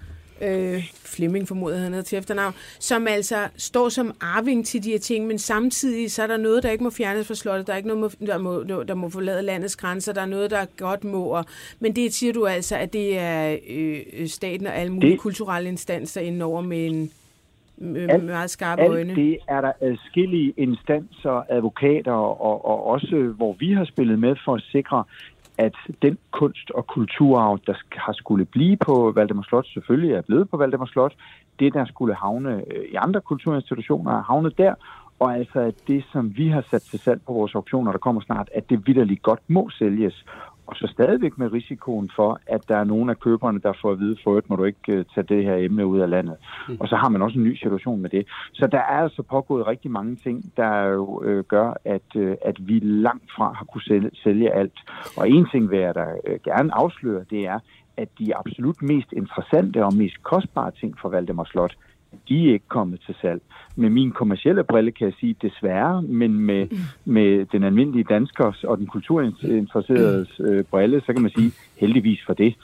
øh, 0.43 0.85
Flemming 1.05 1.49
formoder 1.49 1.79
han 1.79 1.89
hedder 1.89 2.03
til 2.03 2.19
efternavn, 2.19 2.55
som 2.79 3.09
altså 3.09 3.49
står 3.57 3.89
som 3.89 4.15
arving 4.21 4.67
til 4.67 4.85
de 4.85 4.91
her 4.91 4.99
ting, 4.99 5.27
men 5.27 5.39
samtidig 5.39 6.11
så 6.11 6.23
er 6.23 6.27
der 6.27 6.37
noget, 6.37 6.63
der 6.63 6.71
ikke 6.71 6.85
må 6.85 6.91
fjernes 6.91 7.27
fra 7.27 7.35
slottet, 7.35 7.67
der 7.67 7.73
er 7.73 7.77
ikke 7.77 7.89
noget, 7.89 8.15
der 8.27 8.39
må, 8.39 8.63
der 8.63 8.95
må 8.95 9.09
forlade 9.09 9.43
landets 9.43 9.77
grænser, 9.77 10.13
der 10.13 10.21
er 10.21 10.27
noget, 10.27 10.51
der 10.51 10.65
godt 10.77 11.05
må, 11.05 11.25
og, 11.25 11.45
men 11.81 11.97
det 11.97 12.15
siger 12.15 12.33
du 12.33 12.47
altså, 12.47 12.77
at 12.77 12.93
det 12.93 13.19
er 13.19 13.57
øh, 13.69 14.29
staten 14.29 14.67
og 14.67 14.77
alle 14.77 14.93
mulige 14.93 15.11
det, 15.11 15.21
kulturelle 15.21 15.69
instanser 15.69 16.21
indover 16.21 16.61
med 16.61 16.87
en 16.87 17.11
med 17.77 18.11
Alt- 18.11 18.25
meget 18.25 18.51
skarpe 18.51 18.83
øjne. 18.83 19.11
Alt 19.11 19.17
det 19.17 19.39
er 19.49 19.61
der 19.61 19.73
adskillige 19.81 20.55
instanser, 20.57 21.45
advokater 21.49 22.13
og, 22.13 22.65
og 22.65 22.87
også, 22.87 23.35
hvor 23.37 23.57
vi 23.59 23.73
har 23.73 23.85
spillet 23.85 24.19
med 24.19 24.37
for 24.45 24.55
at 24.55 24.63
sikre, 24.63 25.05
at 25.59 25.75
den 26.03 26.19
kunst- 26.31 26.71
og 26.71 26.87
kulturarv, 26.87 27.59
der 27.67 27.75
har 27.93 28.13
skulle 28.13 28.45
blive 28.45 28.77
på 28.77 29.13
Valdemar 29.15 29.43
Slot, 29.43 29.67
selvfølgelig 29.67 30.13
er 30.15 30.23
blevet 30.23 30.51
på 30.51 30.57
Valdemar 30.57 30.87
Slot. 30.87 31.15
Det, 31.59 31.75
der 31.75 31.85
skulle 31.85 32.15
havne 32.15 32.63
øh, 32.71 32.85
i 32.93 32.95
andre 32.95 33.21
kulturinstitutioner, 33.21 34.13
er 34.13 34.23
havnet 34.23 34.59
der. 34.59 34.75
Og 35.19 35.37
altså, 35.37 35.61
at 35.61 35.75
det, 35.87 36.05
som 36.13 36.37
vi 36.37 36.49
har 36.49 36.65
sat 36.71 36.83
til 36.83 36.99
salg 36.99 37.21
på 37.27 37.33
vores 37.33 37.55
auktioner, 37.55 37.93
der 37.93 37.99
kommer 37.99 38.21
snart, 38.21 38.49
at 38.55 38.71
det 38.71 38.87
vidderligt 38.87 39.23
godt 39.23 39.41
må 39.49 39.71
sælges. 39.71 40.25
Og 40.73 40.79
så 40.79 40.87
stadigvæk 40.93 41.39
med 41.39 41.53
risikoen 41.53 42.11
for, 42.17 42.41
at 42.47 42.69
der 42.69 42.77
er 42.77 42.85
nogle 42.85 43.11
af 43.11 43.21
køberne, 43.21 43.61
der 43.61 43.73
får 43.83 43.93
at 43.93 43.99
vide, 43.99 44.17
for 44.25 44.43
må 44.49 44.57
du 44.57 44.65
ikke 44.65 44.93
øh, 44.93 45.05
tage 45.15 45.27
det 45.35 45.45
her 45.45 45.57
emne 45.57 45.87
ud 45.87 46.01
af 46.01 46.11
landet. 46.11 46.37
Og 46.81 46.89
så 46.89 46.97
har 46.97 47.09
man 47.09 47.23
også 47.23 47.39
en 47.39 47.45
ny 47.45 47.55
situation 47.57 48.01
med 48.01 48.11
det. 48.11 48.27
Så 48.53 48.67
der 48.67 48.79
er 48.79 49.03
altså 49.07 49.23
pågået 49.23 49.67
rigtig 49.67 49.91
mange 49.91 50.17
ting, 50.17 50.53
der 50.57 50.85
jo 50.85 51.23
øh, 51.25 51.45
gør, 51.45 51.75
at, 51.85 52.09
øh, 52.17 52.37
at 52.45 52.57
vi 52.69 52.79
langt 52.79 53.31
fra 53.37 53.53
har 53.53 53.65
kunne 53.65 53.83
sælge, 53.83 54.11
sælge 54.15 54.53
alt. 54.53 54.79
Og 55.17 55.31
en 55.31 55.49
ting 55.53 55.71
vil 55.71 55.79
jeg 55.79 55.95
da 55.95 56.07
øh, 56.27 56.39
gerne 56.45 56.75
afsløre, 56.75 57.25
det 57.31 57.47
er, 57.47 57.59
at 57.97 58.09
de 58.19 58.37
absolut 58.37 58.83
mest 58.83 59.13
interessante 59.13 59.85
og 59.85 59.95
mest 59.95 60.23
kostbare 60.23 60.71
ting 60.71 60.99
for 61.01 61.09
Valdemar 61.09 61.45
Slot, 61.45 61.75
de 62.29 62.49
er 62.49 62.53
ikke 62.53 62.69
kommet 62.69 63.01
til 63.07 63.15
salg. 63.21 63.41
Med 63.77 63.91
min 63.91 64.11
kommercielle 64.11 64.65
brille 64.65 64.93
kan 64.93 65.07
jeg 65.07 65.15
sige 65.21 65.37
desværre, 65.43 66.03
men 66.03 66.39
med, 66.39 66.67
med 67.05 67.47
den 67.53 67.63
almindelige 67.65 68.05
danskers 68.05 68.65
og 68.65 68.79
den 68.79 68.87
kulturinteresseredes 68.87 70.41
øh, 70.41 70.65
brille, 70.65 71.03
så 71.07 71.13
kan 71.13 71.23
man 71.23 71.31
sige 71.37 71.53
heldigvis 71.77 72.21
for 72.27 72.35
det. 72.35 72.55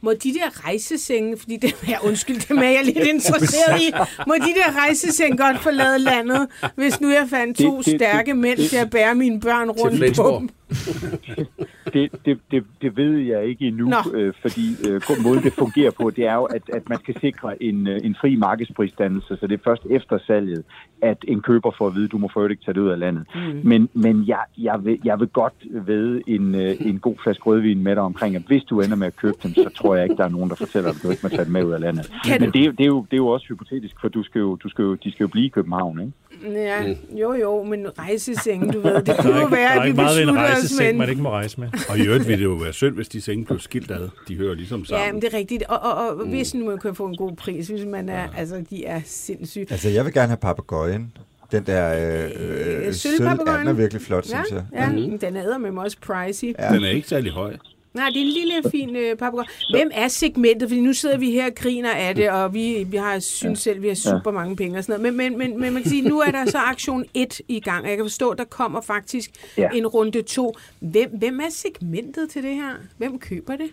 Må 0.00 0.10
de 0.12 0.32
der 0.34 0.64
rejsesenge, 0.66 1.36
fordi 1.38 1.56
det 1.56 1.74
er, 1.94 2.06
undskyld, 2.06 2.48
dem 2.48 2.58
er 2.58 2.62
jeg 2.76 2.80
lidt 2.84 3.06
interesseret 3.14 3.80
i, 3.80 3.92
må 4.26 4.34
de 4.34 4.52
der 4.60 4.80
rejsesenge 4.84 5.36
godt 5.36 5.58
forlade 5.58 5.98
landet, 5.98 6.48
hvis 6.76 7.00
nu 7.00 7.08
jeg 7.08 7.26
fandt 7.30 7.58
Det- 7.58 7.66
to 7.66 7.76
det- 7.76 7.86
det- 7.86 7.94
stærke 8.00 8.34
mænd 8.34 8.58
det- 8.58 8.70
til 8.70 8.76
at 8.76 8.90
bære 8.90 9.14
mine 9.14 9.40
børn 9.40 9.70
rundt 9.70 10.16
på 10.16 10.38
dem? 10.40 10.48
det, 11.94 12.10
det, 12.24 12.38
det, 12.50 12.64
det 12.82 12.96
ved 12.96 13.18
jeg 13.18 13.44
ikke 13.44 13.66
endnu, 13.66 13.88
Nå. 13.88 13.96
øh, 14.14 14.32
fordi 14.42 14.66
øh, 14.88 15.00
måden 15.22 15.42
det 15.42 15.52
fungerer 15.52 15.90
på, 15.90 16.10
det 16.10 16.26
er 16.26 16.34
jo, 16.34 16.44
at, 16.44 16.62
at 16.72 16.88
man 16.88 16.98
skal 16.98 17.20
sikre 17.20 17.62
en, 17.62 17.86
øh, 17.86 18.00
en 18.04 18.16
fri 18.20 18.36
markedsprisdannelse, 18.36 19.36
så 19.40 19.46
det 19.46 19.54
er 19.60 19.64
først 19.64 19.82
efter 19.90 20.18
salget, 20.26 20.64
at 21.02 21.24
en 21.28 21.42
køber 21.42 21.70
får 21.78 21.86
at 21.86 21.94
vide, 21.94 22.08
du 22.08 22.18
må 22.18 22.28
for 22.32 22.48
ikke 22.48 22.64
tage 22.64 22.74
det 22.74 22.80
ud 22.80 22.88
af 22.88 22.98
landet. 22.98 23.24
Mm. 23.34 23.40
Men, 23.64 23.88
men 23.94 24.24
jeg, 24.26 24.44
jeg, 24.58 24.84
vil, 24.84 24.98
jeg 25.04 25.20
vil 25.20 25.28
godt 25.28 25.54
ved 25.70 26.20
en, 26.26 26.54
øh, 26.54 26.76
en 26.80 26.98
god 26.98 27.14
flaske 27.22 27.42
rødvin 27.42 27.82
med 27.82 27.92
dig 27.94 28.02
omkring, 28.02 28.36
at 28.36 28.42
hvis 28.46 28.62
du 28.64 28.80
ender 28.80 28.96
med 28.96 29.06
at 29.06 29.16
købe 29.16 29.36
dem, 29.42 29.54
så 29.54 29.70
tror 29.76 29.94
jeg 29.94 30.04
ikke, 30.04 30.16
der 30.16 30.24
er 30.24 30.28
nogen, 30.28 30.50
der 30.50 30.56
fortæller 30.56 30.90
dig, 30.90 30.96
at 30.98 31.02
du 31.02 31.10
ikke 31.10 31.20
må 31.22 31.28
tage 31.28 31.44
dem 31.44 31.52
med 31.52 31.64
ud 31.64 31.72
af 31.72 31.80
landet. 31.80 32.12
Kan 32.24 32.40
Men 32.40 32.50
det, 32.52 32.60
er 32.60 32.64
jo- 32.66 32.72
det, 32.72 32.80
er 32.80 32.86
jo, 32.86 33.00
det 33.10 33.12
er 33.12 33.16
jo 33.16 33.28
også 33.28 33.46
hypotetisk, 33.48 33.94
for 34.00 34.08
du 34.08 34.22
skal 34.22 34.38
jo, 34.38 34.54
du 34.56 34.68
skal 34.68 34.82
jo, 34.82 34.94
de 34.94 35.12
skal 35.12 35.24
jo 35.24 35.28
blive 35.28 35.46
i 35.46 35.48
København, 35.48 36.00
ikke? 36.00 36.12
Ja, 36.60 36.94
jo 37.20 37.32
jo, 37.32 37.62
men 37.62 37.86
rejsesenge, 37.98 38.72
du 38.72 38.80
ved, 38.80 39.02
det 39.02 39.16
kunne 39.20 39.34
jo 39.36 39.40
ikke, 39.40 39.56
være, 39.56 39.60
der 39.62 39.68
er 39.68 39.78
at 39.80 39.82
vi 39.82 39.88
ikke 39.88 39.96
meget 40.02 40.16
ved 40.16 40.22
en 40.22 40.28
beslutter 40.28 40.42
os 40.42 40.48
med 40.48 40.50
rejseseng, 40.50 40.90
en... 40.90 40.98
man 40.98 41.08
ikke 41.10 41.22
må 41.22 41.30
rejse 41.30 41.60
med. 41.60 41.68
Og 41.88 41.98
i 41.98 42.06
øvrigt 42.06 42.28
ville 42.28 42.38
det 42.44 42.50
jo 42.50 42.54
være 42.54 42.72
synd, 42.72 42.94
hvis 42.94 43.08
de 43.08 43.20
senge 43.20 43.44
blev 43.44 43.60
skilt 43.60 43.90
ad. 43.90 44.08
De 44.28 44.34
hører 44.36 44.54
ligesom 44.54 44.84
sammen. 44.84 45.06
Ja, 45.06 45.12
men 45.12 45.22
det 45.22 45.34
er 45.34 45.38
rigtigt. 45.38 45.62
Og, 45.62 45.78
og, 45.80 46.08
og 46.08 46.26
hvis 46.26 46.54
nu 46.54 46.66
man 46.66 46.78
kan 46.78 46.94
få 46.94 47.06
en 47.06 47.16
god 47.16 47.36
pris, 47.36 47.68
hvis 47.68 47.84
man 47.86 48.08
er, 48.08 48.28
altså, 48.36 48.64
de 48.70 48.84
er 48.84 49.00
sindssyge. 49.04 49.66
Altså, 49.70 49.88
jeg 49.88 50.04
vil 50.04 50.12
gerne 50.12 50.28
have 50.28 50.36
papegøjen. 50.36 51.16
Den 51.52 51.62
der 51.66 51.94
øh, 51.94 52.24
Øh, 52.24 52.86
øh, 52.86 52.92
sølv, 52.92 52.92
sølvpapegøjen. 52.94 53.68
er 53.68 53.72
virkelig 53.72 54.02
flot, 54.02 54.30
Ja, 54.30 54.42
synes 54.44 54.50
jeg. 54.50 54.64
ja, 54.72 54.90
mm. 55.08 55.18
den 55.18 55.36
er 55.36 55.58
med 55.58 55.78
også 55.82 55.96
pricey. 56.00 56.54
Ja. 56.58 56.74
Den 56.74 56.84
er 56.84 56.88
ikke 56.90 57.08
særlig 57.08 57.32
høj. 57.32 57.56
Nej, 57.94 58.08
det 58.08 58.16
er 58.16 58.20
en 58.20 58.26
lille, 58.32 58.70
fin 58.70 58.96
øh, 58.96 59.16
papegøje. 59.16 59.46
Hvem 59.70 59.90
er 59.94 60.08
segmentet? 60.08 60.68
Fordi 60.68 60.80
nu 60.80 60.92
sidder 60.92 61.18
vi 61.18 61.30
her 61.30 61.46
og 61.46 61.54
griner 61.54 61.90
af 61.90 62.14
det, 62.14 62.30
og 62.30 62.54
vi, 62.54 62.84
vi 62.90 62.96
har 62.96 63.18
synes 63.18 63.58
selv, 63.60 63.82
vi 63.82 63.88
har 63.88 63.94
super 63.94 64.30
mange 64.30 64.56
penge 64.56 64.78
og 64.78 64.84
sådan 64.84 65.00
noget. 65.00 65.14
Men, 65.16 65.32
men, 65.32 65.38
men, 65.38 65.60
men 65.60 65.72
man 65.74 65.82
kan 65.82 65.90
sige, 65.90 66.02
nu 66.08 66.20
er 66.20 66.30
der 66.30 66.46
så 66.50 66.58
aktion 66.58 67.04
1 67.14 67.40
i 67.48 67.60
gang, 67.60 67.82
og 67.84 67.88
jeg 67.88 67.96
kan 67.96 68.04
forstå, 68.04 68.30
at 68.30 68.38
der 68.38 68.44
kommer 68.44 68.80
faktisk 68.80 69.30
Ja. 69.58 69.68
en 69.74 69.86
runde 69.86 70.22
2. 70.22 70.54
Hvem, 70.80 71.10
hvem 71.18 71.40
er 71.40 71.50
segmentet 71.50 72.30
til 72.30 72.42
det 72.42 72.54
her? 72.54 72.70
Hvem 72.98 73.18
køber 73.18 73.56
det? 73.56 73.70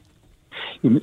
Jamen, 0.83 1.01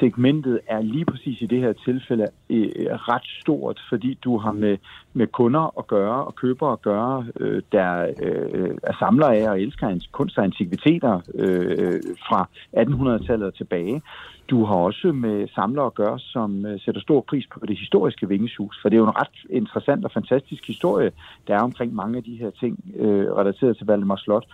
segmentet 0.00 0.60
er 0.66 0.80
lige 0.80 1.04
præcis 1.04 1.40
i 1.40 1.46
det 1.46 1.60
her 1.60 1.72
tilfælde 1.72 2.26
øh, 2.50 2.68
ret 3.08 3.26
stort, 3.40 3.80
fordi 3.88 4.18
du 4.24 4.38
har 4.38 4.52
med, 4.52 4.76
med 5.12 5.26
kunder 5.26 5.78
at 5.78 5.86
gøre 5.86 6.24
og 6.24 6.34
købere 6.34 6.72
at 6.72 6.82
gøre, 6.82 7.26
øh, 7.40 7.62
der 7.72 8.12
øh, 8.22 8.70
er 8.82 8.96
samlere 8.98 9.36
af 9.36 9.50
og 9.50 9.60
elsker 9.60 9.88
hans 9.88 10.08
kunst 10.12 10.38
og 10.38 10.44
antikviteter 10.44 11.20
øh, 11.34 11.74
øh 11.78 12.00
fra 12.28 12.48
1800-tallet 12.76 13.54
tilbage. 13.54 14.02
Du 14.50 14.64
har 14.64 14.74
også 14.74 15.12
med 15.12 15.48
samlere 15.54 15.86
at 15.86 15.94
gøre, 15.94 16.18
som 16.18 16.66
øh, 16.66 16.80
sætter 16.80 17.00
stor 17.00 17.20
pris 17.20 17.46
på 17.46 17.66
det 17.66 17.78
historiske 17.78 18.28
vingeshus, 18.28 18.78
for 18.82 18.88
det 18.88 18.96
er 18.96 19.00
jo 19.00 19.06
en 19.06 19.20
ret 19.20 19.38
interessant 19.50 20.04
og 20.04 20.10
fantastisk 20.10 20.66
historie, 20.66 21.12
der 21.46 21.54
er 21.54 21.60
omkring 21.60 21.94
mange 21.94 22.16
af 22.16 22.24
de 22.24 22.36
her 22.36 22.50
ting 22.50 22.84
øh, 22.96 23.32
relateret 23.32 23.76
til 23.76 23.86
Valdemar 23.86 24.16
Slot. 24.16 24.46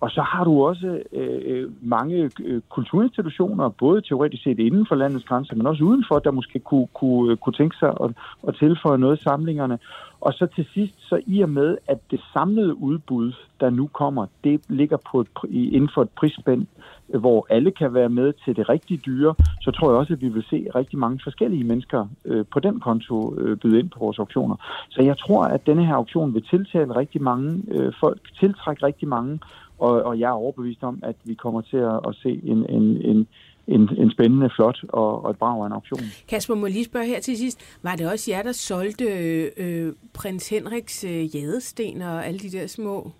Og 0.00 0.10
så 0.10 0.22
har 0.22 0.44
du 0.44 0.64
også 0.64 1.02
øh, 1.12 1.40
øh, 1.44 1.70
mange 1.82 2.30
øh, 2.44 2.60
kulturinstitutioner, 2.68 3.68
både 3.68 4.00
teoretisk 4.00 4.42
set 4.42 4.58
inden 4.58 4.86
for 4.88 4.94
landets 4.94 5.24
grænser, 5.24 5.56
men 5.56 5.66
også 5.66 5.84
udenfor, 5.84 6.18
der 6.18 6.30
måske 6.30 6.58
kunne, 6.58 6.86
kunne, 6.94 7.32
øh, 7.32 7.36
kunne 7.36 7.52
tænke 7.52 7.76
sig 7.76 7.88
at, 8.04 8.10
at 8.48 8.56
tilføje 8.58 8.98
noget 8.98 9.20
i 9.20 9.22
samlingerne. 9.22 9.78
Og 10.20 10.32
så 10.32 10.46
til 10.46 10.66
sidst, 10.74 10.94
så 11.08 11.20
i 11.26 11.40
og 11.40 11.48
med, 11.48 11.76
at 11.86 11.98
det 12.10 12.20
samlede 12.32 12.74
udbud, 12.82 13.32
der 13.60 13.70
nu 13.70 13.86
kommer, 13.86 14.26
det 14.44 14.60
ligger 14.68 14.96
på 15.10 15.20
et, 15.20 15.28
i- 15.48 15.70
inden 15.70 15.90
for 15.94 16.02
et 16.02 16.08
prisspænd, 16.10 16.66
øh, 17.14 17.20
hvor 17.20 17.46
alle 17.50 17.70
kan 17.70 17.94
være 17.94 18.08
med 18.08 18.32
til 18.44 18.56
det 18.56 18.68
rigtig 18.68 19.06
dyre, 19.06 19.34
så 19.60 19.70
tror 19.70 19.90
jeg 19.90 19.98
også, 19.98 20.12
at 20.12 20.20
vi 20.20 20.28
vil 20.28 20.44
se 20.50 20.66
rigtig 20.74 20.98
mange 20.98 21.20
forskellige 21.24 21.64
mennesker 21.64 22.06
øh, 22.24 22.44
på 22.52 22.60
den 22.60 22.80
konto 22.80 23.34
øh, 23.38 23.56
byde 23.56 23.78
ind 23.78 23.90
på 23.90 23.98
vores 23.98 24.18
auktioner. 24.18 24.56
Så 24.88 25.02
jeg 25.02 25.18
tror, 25.18 25.42
at 25.44 25.66
denne 25.66 25.86
her 25.86 25.94
auktion 25.94 26.34
vil 26.34 26.42
tiltale 26.42 26.96
rigtig 26.96 27.22
mange 27.22 27.62
øh, 27.70 27.92
folk, 28.00 28.20
tiltrække 28.40 28.86
rigtig 28.86 29.08
mange, 29.08 29.38
og, 29.78 30.02
og 30.02 30.18
jeg 30.20 30.26
er 30.28 30.32
overbevist 30.32 30.82
om, 30.82 30.98
at 31.02 31.16
vi 31.24 31.34
kommer 31.34 31.60
til 31.60 31.76
at, 31.76 32.00
at 32.08 32.14
se 32.22 32.40
en, 32.44 32.70
en, 32.70 32.82
en, 32.82 33.26
en, 33.66 33.88
en 33.98 34.10
spændende, 34.10 34.50
flot 34.56 34.78
og, 34.88 35.24
og 35.24 35.30
et 35.30 35.38
brag 35.38 35.62
af 35.62 35.66
en 35.66 35.72
auktion. 35.72 36.00
Kasper, 36.28 36.54
må 36.54 36.66
lige 36.66 36.84
spørge 36.84 37.06
her 37.06 37.20
til 37.20 37.36
sidst. 37.38 37.78
Var 37.82 37.94
det 37.96 38.10
også 38.12 38.30
jer, 38.30 38.42
der 38.42 38.52
solgte 38.52 39.04
øh, 39.56 39.92
prins 40.14 40.48
Henriks 40.48 41.04
øh, 41.04 41.36
jadesten 41.36 42.02
og 42.02 42.26
alle 42.26 42.38
de 42.38 42.50
der 42.50 42.66
små? 42.66 43.10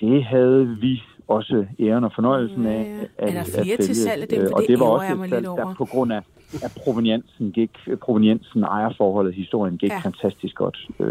Det 0.00 0.24
havde 0.24 0.76
vi 0.80 1.02
også 1.28 1.66
æren 1.80 2.04
og 2.04 2.12
fornøjelsen 2.14 2.66
af. 2.66 2.72
Ja, 2.72 2.96
ja. 2.96 3.02
At, 3.18 3.28
Er 3.28 3.32
der 3.32 3.44
flere 3.62 3.76
at 3.78 3.84
til 3.84 3.96
salg 3.96 4.22
af 4.22 4.28
dem? 4.28 4.40
Øh, 4.40 4.48
For 4.48 4.54
og 4.56 4.60
det 4.60 4.68
det 4.68 4.80
var 4.80 4.86
også 4.86 5.12
et 5.12 5.18
salg, 5.18 5.30
lidt 5.34 5.46
over. 5.46 5.64
der 5.64 5.74
på 5.74 5.84
grund 5.84 6.12
af, 6.12 6.20
at 6.62 6.72
proveniensen 6.84 7.50
gik, 7.52 7.70
proveniensen 8.02 8.62
ejerforholdet, 8.62 9.34
historien 9.34 9.76
gik 9.78 9.90
Ja. 9.90 9.98
fantastisk 9.98 10.54
godt. 10.54 10.78
Øh, 11.00 11.06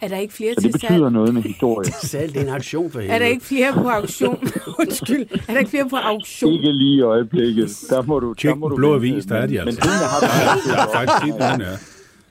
Er 0.00 0.08
der 0.08 0.16
ikke 0.16 0.34
flere 0.34 0.54
så 0.54 0.60
til 0.60 0.72
det 0.72 0.80
salg? 0.80 0.90
betyder 0.92 1.10
noget 1.10 1.34
med 1.34 1.42
historie. 1.42 1.92
Salg, 2.12 2.32
det 2.34 2.40
er 2.42 2.46
en 2.46 2.54
aktion 2.54 2.90
for 2.90 2.98
helvede. 3.00 3.14
Er 3.14 3.18
der 3.18 3.26
ikke 3.26 3.44
flere 3.44 3.72
på 3.72 3.88
auktion? 3.88 4.38
Undskyld. 4.80 5.26
Er 5.48 5.52
der 5.52 5.58
ikke 5.58 5.70
flere 5.70 5.88
på 5.88 5.96
auktion? 5.96 6.52
Ikke 6.52 6.72
lige 6.72 6.96
i 6.96 7.00
øjeblikket. 7.00 7.68
Der 7.90 8.02
må 8.02 8.20
du, 8.20 8.34
Tjek 8.34 8.48
der 8.50 8.54
må 8.56 8.66
den 8.66 8.70
du 8.70 8.76
blå 8.76 8.92
vente. 8.98 9.08
avis, 9.12 9.26
der 9.26 9.34
er 9.36 9.46
de 9.46 9.52
Men- 9.52 9.58
altså. 9.68 9.80
Men 9.80 9.92
tingene 10.62 10.80
har 10.80 10.88
faktisk 10.98 11.18
set 11.24 11.64
ja. 11.64 11.76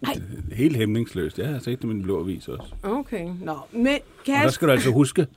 Ej. 0.07 0.21
Helt 0.55 0.75
hæmningsløst. 0.77 1.39
Jeg 1.39 1.47
har 1.47 1.59
set 1.59 1.81
dem 1.81 1.91
i 1.91 1.93
den 1.93 2.03
blå 2.03 2.19
avis 2.19 2.47
også. 2.47 2.73
Okay. 2.83 3.29
Nå, 3.41 3.53
men 3.71 3.87
Og 3.87 4.43
der 4.43 4.49
skal 4.49 4.67
du 4.67 4.71
altså 4.73 4.91
huske, 4.91 5.27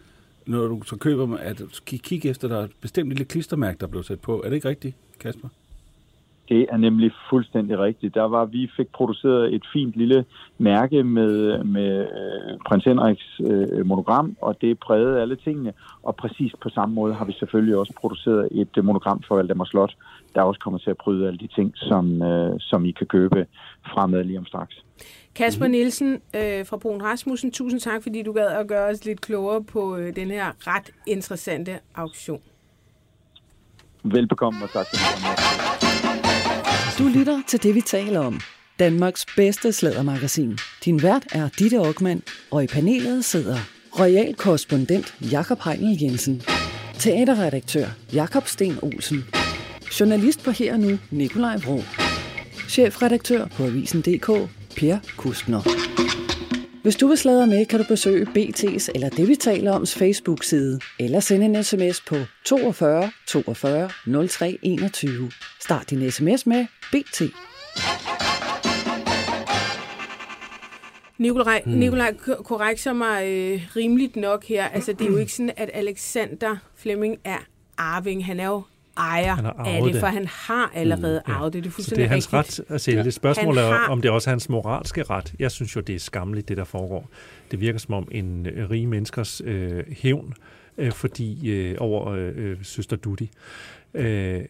når 0.47 0.67
du 0.67 0.83
så 0.83 0.97
køber 0.97 1.27
dem, 1.27 1.37
at 1.41 1.63
kigge 1.87 2.29
efter, 2.29 2.49
der 2.49 2.57
er 2.59 2.65
et 2.65 2.71
bestemt 2.81 3.09
lille 3.09 3.25
klistermærke, 3.25 3.79
der 3.81 3.87
blev 3.87 4.03
sat 4.03 4.21
på. 4.21 4.43
Er 4.45 4.49
det 4.49 4.57
ikke 4.57 4.69
rigtigt, 4.69 4.97
Kasper? 5.21 5.49
Det 6.49 6.67
er 6.71 6.77
nemlig 6.77 7.11
fuldstændig 7.31 7.79
rigtigt. 7.79 8.15
Der 8.15 8.23
var, 8.23 8.45
vi 8.45 8.71
fik 8.77 8.87
produceret 8.93 9.55
et 9.55 9.63
fint 9.73 9.95
lille 9.97 10.25
mærke 10.59 11.05
med, 11.05 11.65
med 11.65 12.01
øh, 12.01 12.59
prins 12.67 12.85
Henriks 12.85 13.41
øh, 13.41 13.87
monogram, 13.87 14.37
og 14.41 14.61
det 14.61 14.79
prægede 14.79 15.21
alle 15.21 15.37
tingene. 15.37 15.73
Og 16.03 16.17
præcis 16.17 16.53
på 16.63 16.69
samme 16.69 16.95
måde 16.95 17.15
har 17.15 17.25
vi 17.25 17.33
selvfølgelig 17.33 17.77
også 17.77 17.93
produceret 18.01 18.49
et 18.51 18.79
øh, 18.79 18.85
monogram 18.85 19.23
for 19.29 19.37
Valdemar 19.37 19.65
Slot, 19.65 19.97
der 20.35 20.43
også 20.43 20.61
kommer 20.61 20.79
til 20.79 20.91
at 20.91 20.97
bryde 20.97 21.27
alle 21.27 21.39
de 21.39 21.47
ting, 21.47 21.73
som, 21.77 22.23
øh, 22.23 22.55
som 22.61 22.85
I 22.85 22.91
kan 22.91 23.07
købe 23.07 23.47
fremad 23.93 24.25
lige 24.25 24.39
om 24.39 24.47
straks. 24.47 24.85
Kasper 25.35 25.67
Nielsen 25.67 26.13
øh, 26.35 26.67
fra 26.67 26.77
Brun 26.77 27.03
Rasmussen, 27.03 27.51
tusind 27.51 27.81
tak, 27.81 28.03
fordi 28.03 28.23
du 28.23 28.33
gad 28.33 28.47
at 28.47 28.69
gøre 28.69 28.91
os 28.91 29.05
lidt 29.05 29.21
klogere 29.21 29.65
på 29.65 29.97
øh, 29.97 30.17
den 30.17 30.31
her 30.31 30.47
ret 30.67 30.91
interessante 31.07 31.79
auktion. 31.95 32.41
Velbekomme 34.05 34.65
og 34.65 34.71
tak. 34.71 34.87
For 34.87 35.86
Du 36.99 37.09
lytter 37.09 37.43
til 37.49 37.63
det, 37.63 37.75
vi 37.75 37.81
taler 37.81 38.21
om. 38.21 38.41
Danmarks 38.79 39.27
bedste 39.37 39.73
slædermagasin. 39.73 40.59
Din 40.85 41.03
vært 41.03 41.27
er 41.33 41.49
Ditte 41.59 41.77
Aukmann, 41.77 42.23
og 42.51 42.65
i 42.65 42.67
panelet 42.67 43.25
sidder 43.25 43.59
royal 43.99 44.35
korrespondent 44.35 45.15
Jakob 45.21 45.61
Heinel 45.65 46.03
Jensen, 46.03 46.43
teaterredaktør 46.99 47.87
Jakob 48.13 48.47
Sten 48.47 48.79
Olsen, 48.83 49.25
journalist 50.01 50.45
på 50.45 50.51
Her 50.51 50.77
Nu 50.77 50.99
Nikolaj 51.11 51.57
Vrå, 51.57 51.83
chefredaktør 52.69 53.47
på 53.47 53.65
Avisen.dk 53.65 54.51
Per 54.77 54.99
Kustner. 55.17 56.26
Hvis 56.87 56.97
du 56.97 57.07
vil 57.07 57.19
sladre 57.19 57.47
med, 57.47 57.67
kan 57.67 57.81
du 57.81 57.85
besøge 57.89 58.27
BT's 58.27 58.89
eller 58.95 59.09
det, 59.09 59.29
vi 59.29 59.35
taler 59.35 59.73
oms 59.73 59.95
Facebook-side, 59.95 60.81
eller 61.01 61.21
sende 61.21 61.47
en 61.47 61.65
sms 61.65 62.01
på 62.01 62.17
42 62.45 63.11
42 63.29 63.91
03 64.29 64.59
21. 64.63 65.31
Start 65.61 65.91
din 65.91 66.11
sms 66.11 66.47
med 66.47 66.67
BT. 66.93 67.23
Nikolaj, 71.19 71.63
hmm. 71.65 71.75
Nikolaj 71.75 72.15
korrekser 72.45 72.93
mig 72.93 73.27
øh, 73.27 73.61
rimeligt 73.77 74.17
nok 74.17 74.45
her. 74.45 74.69
Altså, 74.69 74.93
det 74.93 75.07
er 75.07 75.11
jo 75.11 75.17
ikke 75.17 75.33
sådan, 75.33 75.53
at 75.57 75.71
Alexander 75.75 76.57
Flemming 76.77 77.17
er 77.25 77.39
arving. 77.79 78.27
Han 78.27 78.41
er 78.41 78.47
jo 78.47 78.63
ejer 78.97 79.37
af 79.59 79.83
det, 79.83 79.93
det. 79.93 80.01
for 80.01 80.07
han 80.07 80.27
har 80.27 80.71
allerede 80.75 81.23
Ja. 81.29 81.33
arvet 81.33 81.53
det. 81.53 81.65
Det 81.65 81.69
er 81.71 81.73
fuldstændig 81.73 81.99
det 82.03 82.05
er 82.05 82.09
hans 82.09 82.33
rigtigt. 82.33 82.61
ret 82.71 82.75
at 82.75 82.81
sælge 82.81 83.05
det. 83.05 83.15
Spørgsmålet 83.15 83.63
Han 83.65 83.73
er, 83.73 83.77
har- 83.77 83.89
om 83.89 84.03
det 84.03 84.11
også 84.11 84.31
er 84.31 84.33
hans 84.33 84.49
moralske 84.49 85.03
ret. 85.03 85.35
Jeg 85.39 85.51
synes 85.51 85.77
jo, 85.77 85.81
det 85.81 85.95
er 85.95 85.99
skamligt, 85.99 86.49
det 86.49 86.57
der 86.57 86.65
foregår. 86.65 87.09
Det 87.51 87.61
virker 87.61 87.79
som 87.79 87.95
om 87.95 88.09
en 88.13 88.47
øh, 88.47 88.71
rige 88.71 88.87
menneskers 88.87 89.43
øh, 89.45 89.85
hævn 89.91 90.35
øh, 90.79 90.93
fordi 90.93 91.51
øh, 91.51 91.77
over 91.79 92.09
øh, 92.13 92.33
øh, 92.37 92.57
søster 92.63 92.97
Dutti. 92.97 93.31
Øh, 93.95 94.41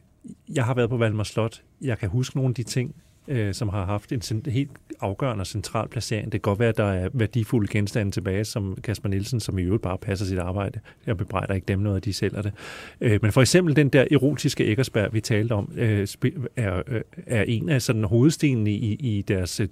jeg 0.55 0.65
har 0.65 0.75
været 0.75 0.91
på 0.91 0.97
Valdemar 0.97 1.25
Slot. 1.25 1.63
Jeg 1.81 1.99
kan 1.99 2.09
huske 2.09 2.37
nogle 2.37 2.49
af 2.51 2.55
de 2.55 2.63
ting, 2.63 2.95
øh, 3.29 3.55
som 3.55 3.69
har 3.69 3.85
haft 3.85 4.13
en 4.13 4.43
helt 4.47 4.71
afgørende 5.01 5.43
og 5.43 5.47
central 5.47 5.89
placering. 5.89 6.25
Det 6.25 6.43
kan 6.43 6.51
godt 6.51 6.59
være, 6.59 6.69
at 6.69 6.77
der 6.77 6.85
er 6.85 7.09
værdifulde 7.13 7.69
genstande 7.73 8.13
tilbage, 8.13 8.45
som 8.45 8.79
Kasper 8.83 9.09
Nielsen, 9.09 9.41
som 9.41 9.59
i 9.59 9.63
øvrigt 9.63 9.83
bare 9.83 9.99
passer 9.99 10.27
sit 10.27 10.39
arbejde. 10.39 10.81
Jeg 11.07 11.17
bebrejder 11.17 11.55
ikke 11.55 11.65
dem 11.65 11.79
noget, 11.79 11.97
at 11.97 12.05
de 12.05 12.13
sælger 12.13 12.43
det. 12.43 12.53
Øh, 13.01 13.19
men 13.23 13.33
for 13.33 13.41
eksempel 13.41 13.77
den 13.77 13.89
der 13.89 14.05
erotiske 14.11 14.67
Eggersberg, 14.69 15.15
vi 15.15 15.21
talte 15.21 15.53
om, 15.53 15.73
øh, 15.77 16.09
er, 16.57 16.83
øh, 16.87 17.01
er 17.27 17.43
en 17.43 17.69
af 17.69 17.83
sådan 17.83 18.05
hovedstenene 18.05 18.71
i, 18.71 18.95
i 18.95 19.23
deres 19.23 19.61
øh, 19.61 19.69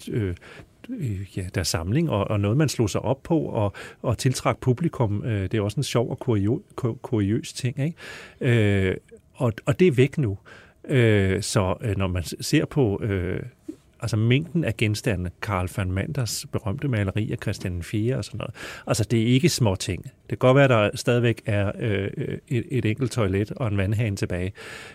øh, 0.91 1.37
ja, 1.37 1.43
deres 1.55 1.69
samling, 1.69 2.11
og, 2.11 2.31
og 2.31 2.41
noget, 2.41 2.57
man 2.57 2.69
slog 2.69 2.91
sig 2.91 3.01
op 3.01 3.23
på, 3.23 3.39
og, 3.39 3.73
og 4.03 4.19
tiltrak 4.19 4.59
publikum. 4.59 5.25
Øh, 5.25 5.43
det 5.43 5.55
er 5.55 5.61
også 5.61 5.77
en 5.77 5.85
sjov 5.85 6.11
og 6.11 6.19
kurio, 6.19 6.63
kur, 6.75 6.99
kuriøs 7.03 7.53
ting. 7.53 7.79
Ikke? 7.79 8.89
Øh, 8.89 8.97
og, 9.35 9.53
og 9.67 9.81
det 9.81 9.89
er 9.89 9.93
væk 9.93 10.19
nu. 10.19 10.31
Øh, 10.31 10.64
Øh, 10.89 11.43
så 11.43 11.74
øh, 11.80 11.97
når 11.97 12.07
man 12.07 12.22
ser 12.22 12.64
på 12.64 13.01
øh, 13.03 13.41
altså 14.01 14.16
mængden 14.16 14.64
af 14.64 14.76
genstande, 14.76 15.30
Karl 15.43 15.68
van 15.76 15.93
Manders 15.93 16.47
berømte 16.53 16.89
maleri 16.89 17.32
af 17.32 17.39
Christian 17.43 17.82
4 17.82 18.16
og 18.16 18.24
sådan 18.24 18.39
noget, 18.39 18.55
altså 18.87 19.05
det 19.05 19.22
er 19.22 19.26
ikke 19.26 19.49
små 19.49 19.74
ting. 19.74 20.03
Det 20.03 20.28
kan 20.28 20.39
godt 20.39 20.55
være, 20.55 20.64
at 20.64 20.70
der 20.70 20.91
stadigvæk 20.95 21.43
er 21.47 21.72
øh, 21.78 22.11
øh, 22.16 22.39
et, 22.49 22.64
et 22.70 22.85
enkelt 22.85 23.12
toilet 23.12 23.51
og 23.51 23.68
en 23.68 23.76
vandhane 23.76 24.16
tilbage, 24.16 24.53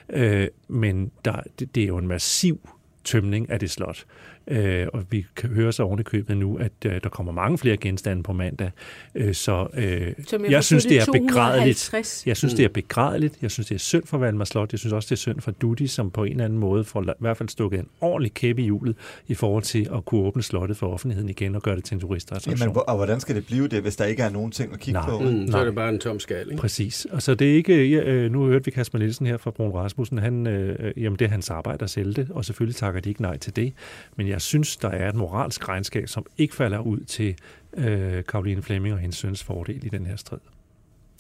øh, 0.09 0.47
men 0.67 1.11
der, 1.25 1.41
det, 1.59 1.75
det 1.75 1.83
er 1.83 1.87
jo 1.87 1.97
en 1.97 2.07
massiv 2.07 2.69
tømning 3.03 3.49
af 3.49 3.59
det 3.59 3.71
slot. 3.71 4.05
Øh, 4.49 4.87
og 4.93 5.03
vi 5.09 5.25
kan 5.35 5.49
høre 5.49 5.71
så 5.71 5.83
oven 5.83 5.99
i 5.99 6.03
købet 6.03 6.37
nu, 6.37 6.57
at 6.57 6.71
øh, 6.85 6.99
der 7.03 7.09
kommer 7.09 7.31
mange 7.31 7.57
flere 7.57 7.77
genstande 7.77 8.23
på 8.23 8.33
mandag. 8.33 8.71
Øh, 9.15 9.33
så 9.33 9.67
øh, 9.73 10.13
Som 10.27 10.45
jeg, 10.45 10.63
synes, 10.63 10.85
det 10.85 10.97
er 10.97 11.05
det, 11.05 11.21
begrædeligt. 11.21 11.77
250. 11.77 12.23
Jeg 12.27 12.37
synes, 12.37 12.53
det 12.53 12.65
er 12.65 12.69
begrædeligt. 12.69 13.37
Jeg 13.41 13.51
synes, 13.51 13.67
det 13.67 13.75
er 13.75 13.79
synd 13.79 14.05
for 14.05 14.17
Valmar 14.17 14.45
Slot. 14.45 14.71
Jeg 14.71 14.79
synes 14.79 14.93
også, 14.93 15.07
det 15.07 15.11
er 15.11 15.15
synd 15.17 15.41
for 15.41 15.51
Dutti, 15.51 15.87
som 15.87 16.11
på 16.11 16.23
en 16.23 16.31
eller 16.31 16.45
anden 16.45 16.59
måde 16.59 16.83
får 16.83 17.01
i 17.01 17.05
hvert 17.19 17.37
fald 17.37 17.49
stukket 17.49 17.79
en 17.79 17.87
ordentlig 18.01 18.33
kæppe 18.33 18.61
i 18.61 18.65
hjulet 18.65 18.95
i 19.27 19.33
forhold 19.33 19.63
til 19.63 19.89
at 19.95 20.05
kunne 20.05 20.21
åbne 20.21 20.43
slottet 20.43 20.77
for 20.77 20.93
offentligheden 20.93 21.29
igen 21.29 21.55
og 21.55 21.61
gøre 21.61 21.75
det 21.75 21.83
til 21.83 21.95
en 21.95 21.99
turistattraktion. 22.01 22.57
Jamen, 22.57 22.81
og 22.87 22.95
hvordan 22.95 23.19
skal 23.19 23.35
det 23.35 23.45
blive 23.45 23.67
det, 23.67 23.81
hvis 23.81 23.95
der 23.95 24.05
ikke 24.05 24.23
er 24.23 24.29
nogen 24.29 24.51
ting 24.51 24.73
at 24.73 24.79
kigge 24.79 24.99
Nej. 24.99 25.09
på? 25.09 25.19
Mm, 25.19 25.47
så 25.47 25.51
Nej. 25.51 25.61
er 25.61 25.65
det 25.65 25.75
bare 25.75 25.89
en 25.89 25.99
tom 25.99 26.19
skal, 26.19 26.47
ikke? 26.51 26.61
Præcis. 26.61 27.07
Og 27.11 27.21
så 27.21 27.35
det 27.35 27.51
er 27.51 27.55
ikke, 27.55 27.89
ja, 27.89 28.03
øh, 28.03 28.31
nu 28.31 28.45
hørte 28.45 28.65
vi 28.65 28.71
Kasper 28.71 28.99
Nielsen 28.99 29.25
her 29.25 29.37
fra 29.37 29.51
Brun 29.51 29.71
Rasmussen, 29.71 30.17
han, 30.17 30.47
øh, 30.47 30.91
jamen 30.97 31.19
det 31.19 31.25
er 31.25 31.29
hans 31.29 31.49
arbejde 31.49 31.83
at 31.83 31.89
sælge 31.89 32.13
det, 32.13 32.27
og 32.31 32.45
selvfølgelig 32.45 32.75
takker 32.75 33.01
de 33.01 33.09
ikke 33.09 33.21
nej 33.21 33.37
til 33.37 33.55
det. 33.55 33.73
Men 34.15 34.27
jeg 34.27 34.38
synes, 34.41 34.77
der 34.77 34.89
er 34.89 35.09
et 35.09 35.15
moralsk 35.15 35.69
regnskab, 35.69 36.07
som 36.09 36.25
ikke 36.37 36.55
falder 36.55 36.79
ud 36.79 36.99
til 36.99 37.35
øh, 37.77 38.23
Karoline 38.23 38.61
Flemming 38.61 38.93
og 38.93 38.99
hendes 38.99 39.17
søns 39.17 39.43
fordel 39.43 39.85
i 39.85 39.89
den 39.89 40.05
her 40.05 40.15
strid. 40.15 40.37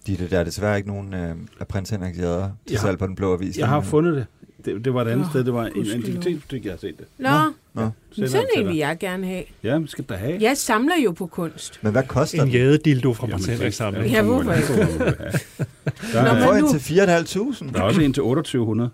Ditte, 0.07 0.29
der 0.29 0.39
er 0.39 0.43
desværre 0.43 0.77
ikke 0.77 0.89
nogen 0.89 1.13
øh, 1.13 1.35
af 1.59 1.67
prins 1.67 1.89
Henrik 1.89 2.17
jæder 2.17 2.41
til 2.65 2.73
Jeg 2.73 2.79
har- 2.79 2.87
salg 2.87 2.99
på 2.99 3.07
den 3.07 3.15
blå 3.15 3.33
avis. 3.33 3.57
Jeg 3.57 3.67
har 3.67 3.81
fundet 3.81 4.15
det. 4.15 4.25
Det, 4.65 4.85
det 4.85 4.93
var 4.93 5.01
et 5.01 5.07
andet 5.07 5.25
Nå, 5.25 5.29
sted. 5.29 5.43
Det 5.43 5.53
var 5.53 5.65
en 5.65 5.91
antikvitetsbutik, 5.91 6.65
jeg 6.65 6.71
har 6.73 6.77
set 6.77 6.97
det. 6.97 7.05
Nå, 7.17 7.29
Nå. 7.73 7.81
men 7.81 7.91
Sender 8.11 8.29
sådan 8.29 8.45
en 8.55 8.67
vil 8.67 8.75
jeg 8.77 8.97
gerne 8.99 9.27
have. 9.27 9.43
Ja, 9.63 9.79
men 9.79 9.87
skal 9.87 10.03
da 10.05 10.13
have. 10.13 10.37
Jeg 10.41 10.57
samler 10.57 10.95
jo 11.05 11.11
på 11.11 11.27
kunst. 11.27 11.79
Men 11.81 11.91
hvad 11.91 12.03
koster 12.03 12.41
En 12.41 12.47
den? 12.47 12.55
jadedildo 12.55 13.13
fra 13.13 13.27
Prins 13.27 13.45
det- 13.45 13.53
Henrik 13.57 13.73
sammen. 13.73 14.05
Ja, 14.05 14.21
hvorfor 14.21 14.53
ikke? 14.53 14.67
Der 14.67 16.23
Nå, 16.23 16.29
er, 16.29 16.33
men 16.33 16.43
Får 16.43 16.53
en 16.53 16.79
til 16.79 16.93
4.500? 16.93 17.73
der 17.73 17.79
er 17.79 17.83
også 17.83 18.01
en 18.01 18.13
til 18.13 18.23
2800. 18.23 18.89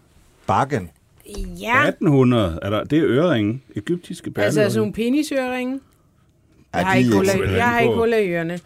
Bakken. 0.48 0.90
Ja, 1.62 1.88
1800 1.88 2.60
er 2.62 2.70
der, 2.70 2.84
det 2.84 3.00
er 3.00 3.06
øringen. 3.08 3.62
Egyptiske 3.76 4.32
altså 4.38 4.42
sådan 4.52 4.56
perleøring. 4.56 4.76
nogle 4.78 4.94
penisøringe. 4.94 5.80
Jeg 6.74 6.86
har 6.86 6.96
ikke 6.96 7.14
hul 7.16 7.30
af- 7.30 7.54
jeg 7.58 7.66
har 7.66 7.80
ikke 7.80 7.94
hul 7.96 8.14
af 8.14 8.24
ørerne. 8.28 8.60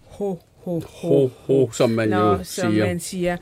Ho, 0.00 0.34
ho, 0.56 0.80
Ho, 0.80 1.26
ho, 1.46 1.70
som 1.72 1.90
man 1.90 2.08
Nå, 2.08 2.16
jo 2.16 2.38
som 2.44 2.72
siger. 2.72 2.86
man 2.86 3.00
siger. 3.00 3.36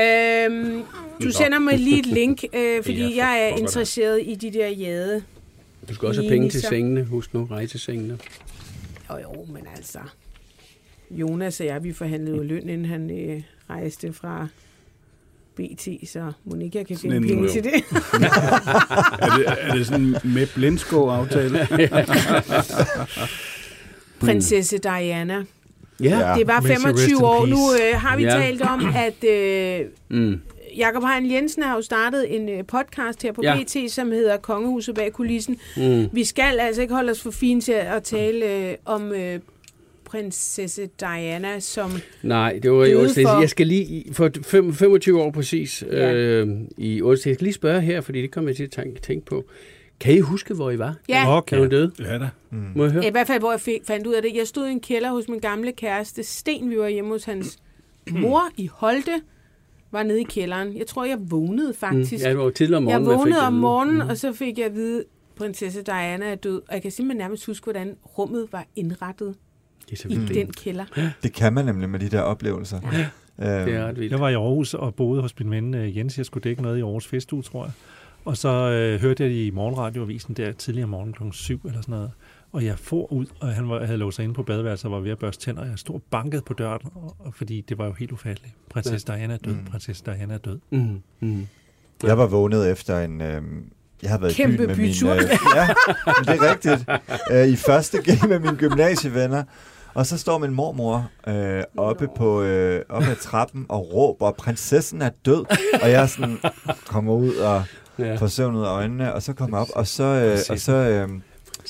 Øhm, 0.00 0.82
du 1.22 1.30
sender 1.30 1.58
mig 1.58 1.78
lige 1.78 1.98
et 1.98 2.06
link, 2.20 2.44
øh, 2.54 2.82
fordi 2.84 2.98
Ja, 2.98 3.06
for 3.06 3.14
jeg 3.14 3.42
er 3.50 3.56
interesseret 3.56 4.20
i 4.24 4.34
de 4.34 4.52
der 4.52 4.68
jade. 4.68 5.22
Du 5.88 5.94
skal 5.94 6.08
også 6.08 6.20
have 6.20 6.30
penge 6.30 6.50
til 6.50 6.62
sengene. 6.62 7.04
Husk 7.04 7.34
nu, 7.34 7.44
rejsesengene. 7.50 8.18
Jo, 9.10 9.16
jo, 9.18 9.44
men 9.52 9.62
altså... 9.76 9.98
Jonas 11.10 11.60
og 11.60 11.66
jeg, 11.66 11.84
vi 11.84 11.92
forhandlede 11.92 12.36
jo 12.36 12.42
løn, 12.42 12.68
inden 12.68 12.84
han 12.84 13.10
øh, 13.10 13.42
rejste 13.70 14.12
fra 14.12 14.46
BT, 15.56 16.08
så 16.08 16.32
Monika 16.44 16.82
kan 16.82 16.96
finde 16.96 17.16
en- 17.16 17.26
penge 17.26 17.42
jo. 17.42 17.52
til 17.52 17.64
det. 17.64 17.72
Er 19.22 19.36
det, 19.36 19.44
er 19.60 19.74
det 19.74 19.86
sådan 19.86 20.16
med 20.24 20.46
blindskov-aftale? 20.54 21.68
Prinsesse 24.20 24.78
Diana. 24.78 25.44
Ja. 26.02 26.34
Det 26.38 26.46
var 26.46 26.60
May 26.60 26.68
she 26.68 26.74
rest 26.76 26.82
25 26.82 27.16
in 27.18 27.24
år. 27.24 27.46
Nu 27.46 27.56
øh, 27.72 28.00
har 28.00 28.16
vi 28.16 28.22
Ja. 28.24 28.30
talt 28.30 28.62
om, 28.62 28.86
at 28.96 29.24
øh, 29.30 29.80
Mm. 30.08 30.40
Jakob 30.76 31.02
Hein 31.04 31.30
Jensen 31.32 31.62
har 31.62 31.76
jo 31.76 31.82
startet 31.82 32.36
en 32.36 32.48
øh, 32.48 32.64
podcast 32.66 33.22
her 33.22 33.32
på 33.32 33.40
Ja. 33.44 33.56
BT, 33.62 33.76
som 33.92 34.12
hedder 34.12 34.36
Kongehuset 34.36 34.94
bag 34.94 35.12
kulissen. 35.12 35.56
Mm. 35.76 36.08
Vi 36.12 36.24
skal 36.24 36.60
altså 36.60 36.82
ikke 36.82 36.94
holde 36.94 37.10
os 37.10 37.22
for 37.22 37.30
fine 37.30 37.60
til 37.60 37.72
at 37.72 38.02
tale 38.02 38.46
øh, 38.46 38.74
om 38.84 39.12
øh, 39.12 39.40
prinsesse 40.12 40.88
Diana, 41.00 41.60
som... 41.60 41.90
Nej, 42.22 42.58
det 42.62 42.72
var 42.72 42.84
i 42.84 42.94
onsdag. 42.96 43.24
for- 43.24 43.40
Jeg 43.40 43.50
skal 43.50 43.66
lige, 43.66 44.04
for 44.14 44.30
fem- 44.42 44.72
25 44.74 45.22
år 45.22 45.30
præcis, 45.30 45.84
Ja. 45.90 46.12
øh, 46.14 46.48
i 46.78 47.02
onsdag. 47.02 47.28
Jeg 47.30 47.36
skal 47.36 47.44
lige 47.44 47.54
spørge 47.54 47.80
her, 47.80 48.00
fordi 48.00 48.22
det 48.22 48.30
kommer 48.30 48.50
jeg 48.50 48.56
til 48.56 48.64
at 48.64 48.70
tænke, 48.70 49.00
tænke 49.00 49.26
på. 49.26 49.44
Kan 50.00 50.14
I 50.14 50.18
huske, 50.20 50.54
hvor 50.54 50.70
I 50.70 50.78
var? 50.78 50.96
Ja, 51.08 51.22
Da 51.26 51.30
Okay. 51.30 51.58
hun 51.58 51.68
døde? 51.68 51.92
Ja 51.98 52.18
da. 52.18 52.28
Må 52.76 52.84
jeg 52.84 52.92
høre? 52.92 53.06
i 53.06 53.10
hvert 53.10 53.26
fald, 53.26 53.40
hvor 53.40 53.50
jeg 53.50 53.60
fik, 53.60 53.80
fandt 53.86 54.06
ud 54.06 54.14
af 54.14 54.22
det. 54.22 54.36
Jeg 54.36 54.46
stod 54.46 54.66
i 54.66 54.70
en 54.70 54.80
kælder 54.80 55.10
hos 55.10 55.28
min 55.28 55.38
gamle 55.40 55.72
kæreste, 55.72 56.22
Sten. 56.22 56.70
Vi 56.70 56.78
var 56.78 56.88
hjemme 56.88 57.10
hos 57.10 57.24
hans 57.24 57.58
mor 58.10 58.42
i 58.56 58.66
Holte. 58.72 59.20
Var 59.90 60.02
nede 60.02 60.20
i 60.20 60.24
kælderen. 60.24 60.76
Jeg 60.78 60.86
tror, 60.86 61.04
jeg 61.04 61.18
vågnede 61.20 61.68
Mm. 61.68 61.74
faktisk. 61.74 62.24
Ja, 62.24 62.30
det 62.30 62.38
var 62.38 62.50
tidligere 62.50 62.76
om 62.78 62.88
Jeg 62.88 63.00
morgenen. 63.02 63.18
vågnede 63.18 63.34
fik 63.40 63.46
om 63.46 63.52
morgenen, 63.52 63.94
Mm. 64.02 64.08
og 64.08 64.16
så 64.18 64.32
fik 64.32 64.58
jeg 64.58 64.66
at 64.66 64.74
vide, 64.74 64.98
at 65.00 65.04
prinsesse 65.36 65.82
Diana 65.82 66.26
er 66.26 66.34
død. 66.34 66.62
Og 66.68 66.74
jeg 66.74 66.82
kan 66.82 66.90
simpelthen 66.90 67.18
nærmest 67.18 67.46
huske, 67.46 67.64
hvordan 67.64 67.96
rummet 68.18 68.48
var 68.52 68.66
indrettet 68.76 69.34
i 69.90 69.94
den 70.34 70.52
kælder. 70.52 70.84
Det 71.22 71.32
kan 71.32 71.52
man 71.52 71.64
nemlig 71.64 71.88
med 71.90 71.98
de 72.00 72.08
der 72.08 72.20
oplevelser. 72.20 72.80
det 72.80 73.08
er 73.38 73.66
Øh, 73.66 73.84
ret 73.88 73.96
vildt. 73.98 74.12
Jeg 74.12 74.20
var 74.20 74.28
i 74.28 74.34
Aarhus 74.34 74.74
og 74.74 74.94
boede 74.94 75.22
hos 75.22 75.38
min 75.38 75.50
ven 75.50 75.74
øh, 75.74 75.96
Jens. 75.96 76.18
Jeg 76.18 76.26
skulle 76.26 76.44
dække 76.44 76.62
noget 76.62 76.78
i 76.78 76.80
Aarhus 76.80 77.06
Festuge, 77.06 77.42
tror 77.42 77.64
jeg. 77.64 77.72
Og 78.24 78.36
så 78.36 78.48
øh, 78.48 79.00
hørte 79.00 79.22
jeg 79.24 79.32
i 79.32 79.50
morgenradioavisen 79.50 80.34
der 80.34 80.52
tidligere 80.52 80.88
morgen 80.88 81.12
kl. 81.12 81.22
7 81.32 81.60
eller 81.64 81.80
sådan 81.80 81.92
noget. 81.92 82.10
Og 82.52 82.64
jeg 82.64 82.78
for 82.78 83.12
ud, 83.12 83.26
og 83.40 83.48
han 83.48 83.68
var, 83.68 83.84
havde 83.84 83.98
låst 83.98 84.16
sig 84.16 84.22
inde 84.22 84.34
på 84.34 84.42
badeværelset 84.42 84.84
og 84.84 84.92
var 84.92 84.98
ved 85.00 85.10
at 85.10 85.18
børste 85.18 85.44
tænder. 85.44 85.62
Og 85.62 85.68
jeg 85.68 85.78
stod 85.78 85.94
og 85.94 86.02
bankede 86.10 86.42
på 86.46 86.52
døren, 86.52 86.80
og, 86.94 87.16
og, 87.18 87.34
fordi 87.34 87.60
det 87.68 87.78
var 87.78 87.86
jo 87.86 87.92
helt 87.92 88.12
ufatteligt. 88.12 88.54
Prinsesse 88.70 89.06
Diana 89.06 89.34
er 89.34 89.38
død, 89.38 89.52
Mm. 89.54 89.64
prinsesse 89.70 90.02
Diana 90.06 90.34
er 90.34 90.38
død. 90.38 90.58
Mm. 90.70 91.00
Mm. 91.20 91.46
Jeg 92.02 92.18
var 92.18 92.26
vågnet 92.26 92.70
efter 92.70 93.00
en... 93.00 93.20
Øh, 93.20 93.42
jeg 94.02 94.10
har 94.10 94.18
været 94.18 94.34
Kæmpe 94.34 94.54
i 94.54 94.56
byen 94.58 94.66
med 94.66 94.76
bytur. 94.76 95.12
Øh, 95.12 95.20
ja, 95.56 95.68
det 96.20 96.28
er 96.28 96.50
rigtigt. 96.50 96.88
Øh, 97.32 97.48
I 97.48 97.56
første 97.56 97.98
G 98.06 98.28
med 98.28 98.38
mine 98.38 98.56
gymnasievenner. 98.56 99.44
Og 99.94 100.06
så 100.06 100.18
står 100.18 100.38
min 100.38 100.50
mormor 100.54 101.10
øh, 101.28 101.62
oppe 101.76 102.08
på 102.16 102.42
øh, 102.42 102.82
oppe 102.88 103.08
ad 103.10 103.16
trappen 103.16 103.66
og 103.68 103.94
råber, 103.94 104.30
prinsessen 104.30 105.02
er 105.02 105.10
død. 105.26 105.44
Og 105.82 105.90
jeg 105.90 106.08
sådan 106.08 106.38
kommer 106.86 107.12
ud 107.14 107.34
og 107.34 107.62
Ja. 107.98 108.14
får 108.16 108.26
søvn 108.26 108.54
ud 108.56 108.62
af 108.62 108.68
øjnene, 108.68 109.14
og 109.14 109.22
så 109.22 109.32
kommer 109.32 109.58
op, 109.58 109.68
og 109.74 109.86
så, 109.86 110.04
øh, 110.04 110.38
og 110.50 110.58
så, 110.58 110.72
øh, 110.72 111.08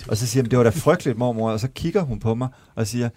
og 0.09 0.16
så 0.16 0.27
siger 0.27 0.43
hun, 0.43 0.51
det 0.51 0.59
var 0.59 0.64
da 0.64 0.70
frygteligt, 0.70 1.18
mormor. 1.18 1.51
Og 1.51 1.61
så 1.61 1.68
kigger 1.68 2.01
hun 2.03 2.20
på 2.20 2.35
mig 2.35 2.49
og 2.75 2.87
siger, 2.87 3.09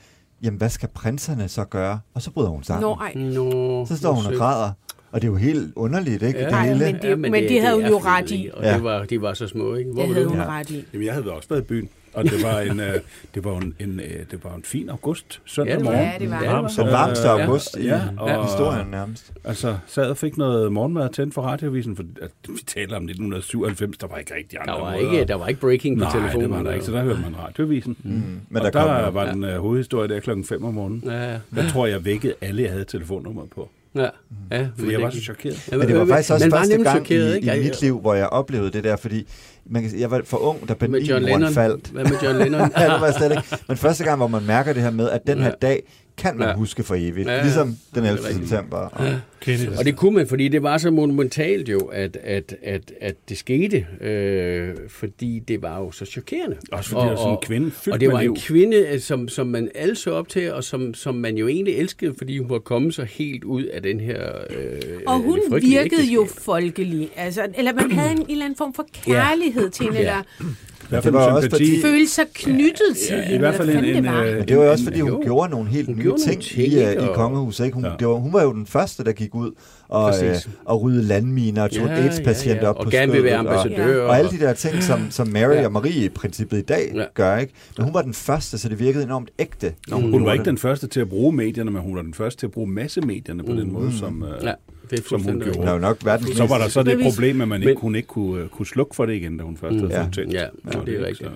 jamen 0.44 0.58
hvad 0.58 0.70
skal 0.70 0.90
prinserne 0.96 1.48
så 1.48 1.64
gøre? 1.66 2.00
Og 2.14 2.22
så 2.22 2.32
bryder 2.32 2.50
hun 2.50 2.64
sammen. 2.64 2.82
Nå, 2.82 2.94
ej. 2.96 3.14
Nå, 3.16 3.86
Så 3.86 3.98
står 3.98 4.14
hun 4.14 4.26
og 4.26 4.34
græder. 4.34 4.72
Og 5.12 5.22
det 5.22 5.28
er 5.28 5.32
jo 5.32 5.38
helt 5.38 5.74
underligt, 5.76 6.24
ikke? 6.24 6.40
Ja. 6.40 6.46
det 6.46 6.56
hele. 6.56 6.80
men 6.86 6.96
det- 7.02 7.20
men 7.20 7.34
det 7.34 7.62
havde 7.62 7.76
hun 7.76 7.84
er 7.84 7.90
jo 7.90 7.98
ret 8.06 8.32
i. 8.32 8.50
Og 8.54 8.64
Ja. 8.64 8.74
det 8.74 8.84
var, 8.84 9.04
de 9.04 9.22
var 9.22 9.34
så 9.34 9.48
små, 9.48 9.76
ikke? 9.76 9.92
Hvor 9.94 10.02
Det 10.02 10.10
var 10.10 10.16
havde 10.16 10.28
hun 10.28 10.38
Ja. 10.38 10.46
ret 10.46 10.70
i. 10.70 10.86
Jamen, 10.94 11.06
jeg 11.06 11.14
havde 11.14 11.32
også 11.32 11.50
været 11.50 11.62
i 11.62 11.64
byen, 11.64 11.90
og 12.16 12.24
det 12.24 12.44
var 12.44 12.60
en, 12.60 12.80
øh, 12.80 12.94
det 13.36 13.44
var 13.44 13.58
en, 13.58 13.76
en, 13.80 14.00
øh, 14.00 14.26
det 14.32 14.44
var 14.44 14.56
en 14.56 14.64
fin 14.64 14.90
august 14.90 15.42
søndig 15.46 15.72
Ja, 15.72 15.78
det 15.78 15.86
var 15.86 15.92
morgen. 15.92 16.08
Ja, 16.08 16.20
det 16.20 16.30
var 16.30 16.36
Ja, 16.44 16.62
det. 16.68 16.78
Den 16.78 16.88
varmeste 16.94 17.28
Øh, 17.28 17.42
august 17.46 17.78
i 17.78 17.84
ja, 17.86 18.02
og- 18.18 18.46
historien 18.46 18.88
nærmest. 18.92 19.34
Altså, 19.44 19.78
sad 19.88 20.10
og 20.10 20.18
fik 20.18 20.38
noget 20.38 20.72
morgenmad 20.72 21.10
tændt 21.10 21.34
for 21.34 21.42
radioavisen, 21.42 21.96
for 21.96 22.04
at, 22.22 22.32
vi 22.48 22.60
taler 22.68 22.96
om 22.98 23.04
1997, 23.04 23.98
der 23.98 24.08
var 24.08 24.18
ikke 24.18 24.36
rigtig 24.36 24.60
andre 24.60 24.74
Der 24.74 24.80
var, 24.82 24.92
måder. 24.92 25.12
ikke, 25.12 25.26
der 25.26 25.36
var 25.36 25.48
ikke 25.48 25.62
breaking 25.62 25.98
på 25.98 26.04
Nej, 26.04 26.12
telefonen. 26.14 26.42
det 26.42 26.58
var 26.58 26.64
der 26.64 26.74
ikke, 26.74 26.86
så 26.86 26.92
der 26.92 27.04
hørte 27.04 27.22
man 27.22 27.36
radioavisen. 27.40 27.98
Mm. 28.04 28.12
Men 28.12 28.42
og 28.52 28.62
der 28.66 28.72
der, 28.72 28.80
kom 28.80 28.90
der 28.90 29.06
jo- 29.06 29.10
var 29.12 29.32
den 29.32 29.44
uh, 29.44 29.50
hovedhistorie 29.50 30.08
der 30.10 30.20
klokken 30.20 30.46
5 30.46 30.64
om 30.64 30.74
morgenen. 30.74 31.04
Ja, 31.06 31.32
ja. 31.32 31.40
Jeg 31.56 31.66
tror, 31.72 31.86
jeg 31.86 32.06
vækkede 32.06 32.34
alle, 32.42 32.62
jeg 32.64 32.72
havde 32.72 32.86
telefonnummer 32.86 33.46
på. 33.56 33.70
Ja. 33.96 34.10
ja 34.52 34.68
Fordi 34.78 34.92
jeg 34.92 35.02
var 35.02 35.10
så 35.10 35.22
chokeret. 35.22 35.70
Men 35.72 35.82
det 35.82 35.96
var 36.00 36.06
faktisk 36.06 36.32
også 36.34 36.50
første 36.50 36.78
gang 36.84 36.98
chokeret, 36.98 37.44
i, 37.44 37.60
i 37.60 37.64
mit 37.64 37.82
liv, 37.82 38.00
hvor 38.00 38.14
jeg 38.14 38.28
oplevede 38.28 38.72
det 38.72 38.84
der, 38.84 38.96
fordi 38.96 39.28
man 39.66 39.82
kan, 39.82 39.92
sige, 39.92 40.02
jeg 40.02 40.12
var 40.12 40.22
for 40.26 40.38
ung, 40.38 40.70
da 40.70 40.74
Berlinmuren 40.74 41.54
faldt. 41.54 41.88
Hvad 41.88 42.04
med 42.04 42.20
John 42.24 42.38
Lennon? 42.38 42.62
ja, 42.78 42.84
det 42.84 43.02
var 43.02 43.06
jeg 43.06 43.16
slet 43.18 43.32
ikke. 43.32 43.44
Men 43.68 43.78
første 43.78 44.04
gang, 44.04 44.18
hvor 44.18 44.28
man 44.28 44.44
mærker 44.46 44.74
det 44.74 44.82
her 44.82 44.92
med, 44.92 45.10
at 45.10 45.22
den 45.28 45.38
her 45.38 45.46
Ja. 45.46 45.52
dag 45.68 45.84
kan 46.18 46.38
man 46.38 46.48
Ja. 46.48 46.54
huske 46.56 46.84
for 46.84 46.96
evigt. 46.96 47.28
Ja, 47.28 47.36
ja. 47.36 47.42
Ligesom 47.44 47.68
den 47.68 48.04
Det 48.04 48.10
er 48.10 48.14
11. 48.14 48.28
rigtigt. 48.28 48.50
september. 48.50 48.78
Og, 48.78 49.06
Kennedy. 49.42 49.78
Og 49.80 49.86
det 49.86 49.96
kunne 49.96 50.16
man, 50.16 50.28
fordi 50.28 50.48
det 50.48 50.64
var 50.64 50.78
så 50.78 50.92
monumentalt 50.92 51.70
jo, 51.70 51.80
at, 51.80 52.18
at, 52.24 52.56
at, 52.64 52.92
at 53.02 53.16
det 53.30 53.38
skete, 53.38 53.86
øh, 54.02 54.74
fordi 54.90 55.40
det 55.48 55.62
var 55.62 55.80
jo 55.80 55.92
så 55.92 56.06
chokerende. 56.06 56.56
Også 56.72 56.90
fordi 56.90 57.02
det 57.04 57.10
var 57.12 57.16
sådan 57.18 57.32
en 57.32 57.38
kvinde 57.42 57.72
fyldt 57.72 57.94
Og 57.94 58.00
det 58.00 58.12
var 58.12 58.22
liv. 58.22 58.30
en 58.30 58.36
kvinde, 58.36 58.78
øh, 58.78 59.00
som, 59.00 59.28
som 59.28 59.48
man 59.48 59.70
alle 59.76 59.96
så 59.96 60.12
op 60.12 60.30
til, 60.30 60.54
og 60.54 60.64
som, 60.64 60.94
som 60.94 61.16
man 61.16 61.38
jo 61.38 61.48
egentlig 61.48 61.76
elskede, 61.76 62.14
fordi 62.18 62.38
hun 62.38 62.50
var 62.50 62.60
kommet 62.60 62.94
så 62.96 63.04
helt 63.04 63.44
ud 63.44 63.64
af 63.64 63.82
den 63.82 64.00
her 64.00 64.22
øh, 64.50 64.82
Og 65.08 65.20
hun 65.20 65.40
det 65.52 65.64
virkede 65.64 66.04
jo 66.14 66.22
ægteskab. 66.22 66.44
folkelig. 66.44 67.10
Altså, 67.16 67.42
eller 67.58 67.74
man 67.74 67.92
havde 67.92 68.12
en, 68.12 68.18
en 68.18 68.26
eller 68.30 68.46
anden 68.46 68.58
form 68.58 68.74
for 68.74 68.86
kærlighed 69.06 69.70
til 69.70 69.86
hende, 69.86 69.98
Ja. 70.00 70.04
eller 70.06 70.22
I 70.22 70.88
hvert 70.90 71.04
Det 71.04 71.04
fald 71.04 71.14
var 71.14 71.30
en 71.30 71.36
også 71.36 71.50
fordi- 71.50 71.82
følte 71.82 72.08
sig 72.12 72.26
knyttet 72.34 72.98
til 73.08 73.16
Ja, 73.16 73.22
i 73.22 73.26
hende. 73.26 73.40
hvert 73.40 73.56
fald 73.56 73.70
en- 73.70 73.86
en, 73.86 74.04
det 74.04 74.12
var. 74.12 74.24
øh, 74.24 74.36
Men 74.38 74.48
det 74.48 74.58
var 74.58 74.64
jo 74.64 74.72
også, 74.72 74.84
fordi 74.84 75.00
hun 75.00 75.12
Jo. 75.12 75.22
gjorde 75.24 75.52
nogle 75.52 75.70
helt 75.70 75.86
Hun 75.88 75.96
nye 76.12 76.18
ting, 76.32 76.42
ting, 76.42 76.68
i, 76.68 76.80
i 76.94 76.98
og- 76.98 77.16
kongehuset. 77.16 77.66
Ikke? 77.66 77.76
Hun, 77.76 77.86
Ja. 77.86 77.92
det 78.00 78.08
var, 78.08 78.14
hun 78.14 78.34
var 78.34 78.44
jo 78.44 78.54
den 78.54 78.66
første, 78.66 79.04
der 79.04 79.12
gik 79.12 79.36
ud 79.36 79.52
og, 79.88 80.12
Præcis. 80.12 80.50
og 80.66 80.82
rydde 80.82 81.04
landminer 81.04 81.64
og 81.64 81.72
tog 81.72 81.88
Ja, 81.88 81.94
AIDS-patienter 81.94 82.56
ja, 82.56 82.62
ja. 82.64 82.70
op 82.70 82.76
og 82.78 82.84
på 82.84 82.90
gerne 82.90 83.12
vil 83.12 83.24
være 83.24 83.40
skødet, 83.40 83.48
og- 83.58 83.64
ambassadør. 83.64 84.04
Og 84.08 84.18
alle 84.18 84.32
de 84.32 84.40
der 84.40 84.54
ting, 84.54 84.84
som, 84.84 85.00
som 85.10 85.28
Mary 85.28 85.54
Ja. 85.56 85.66
og 85.66 85.72
Marie 85.72 86.06
i 86.06 86.10
princippet 86.10 86.58
i 86.58 86.62
dag 86.62 86.92
Ja. 86.96 87.04
gør, 87.14 87.38
ikke? 87.38 87.54
Men 87.78 87.84
hun 87.86 87.94
var 87.94 88.02
den 88.02 88.14
første, 88.14 88.58
så 88.58 88.70
det 88.70 88.80
virkede 88.80 89.04
enormt 89.04 89.30
ægte. 89.40 89.74
Når 89.88 89.98
Hun 89.98 90.10
gjorde 90.10 90.26
var 90.26 90.34
ikke 90.34 90.46
den 90.46 90.58
første 90.58 90.88
til 90.88 91.00
at 91.00 91.10
bruge 91.10 91.34
medierne, 91.34 91.72
men 91.72 91.82
hun 91.82 91.96
var 91.96 92.02
den 92.02 92.14
første 92.14 92.40
til 92.40 92.46
at 92.48 92.52
bruge 92.52 92.68
massemedierne 92.68 93.44
på 93.44 93.52
den 93.52 93.74
måde, 93.74 93.98
som, 94.00 94.24
øh, 94.24 94.30
Ja, 94.46 94.54
det 94.90 95.00
er 95.00 95.04
som 95.10 95.22
hun 95.24 95.40
gjorde. 95.42 95.58
Hun 95.60 95.68
er 95.68 95.74
jo 95.74 95.80
nok 95.80 95.98
verdens 96.06 96.38
Så 96.38 96.46
var 96.46 96.58
der 96.58 96.68
så 96.68 96.84
det 96.84 97.00
problem, 97.04 97.42
at 97.42 97.48
man 97.48 97.62
ikke, 97.62 97.74
Men- 97.74 97.78
hun 97.82 97.96
ikke 97.96 98.08
kunne, 98.08 98.42
øh, 98.44 98.48
kunne 98.50 98.66
slukke 98.66 98.96
for 98.96 99.06
det 99.06 99.14
igen, 99.14 99.38
da 99.38 99.44
hun 99.44 99.58
først 99.58 99.76
havde 99.76 99.94
Ja. 99.94 100.02
fået 100.04 100.14
tændt. 100.14 100.34
Ja, 100.34 100.42
ja, 100.42 100.48
det 100.66 100.76
er 100.76 100.88
ikke 100.88 101.06
rigtigt. 101.06 101.30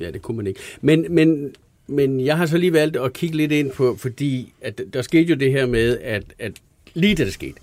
Ja, 0.00 0.10
det 0.10 0.22
kunne 0.22 0.36
man 0.36 0.46
ikke. 0.46 0.60
Men, 0.80 1.06
men, 1.10 1.50
men 1.86 2.20
jeg 2.20 2.36
har 2.36 2.46
så 2.46 2.58
lige 2.58 2.72
valgt 2.72 2.96
at 2.96 3.12
kigge 3.12 3.36
lidt 3.36 3.52
ind 3.52 3.70
på, 3.70 3.96
fordi 3.96 4.52
at 4.60 4.80
der 4.92 5.02
skete 5.02 5.30
jo 5.30 5.34
det 5.34 5.52
her 5.52 5.66
med, 5.66 5.98
at, 5.98 6.24
at 6.38 6.52
lige 6.94 7.14
da 7.14 7.24
det 7.24 7.32
skete, 7.32 7.60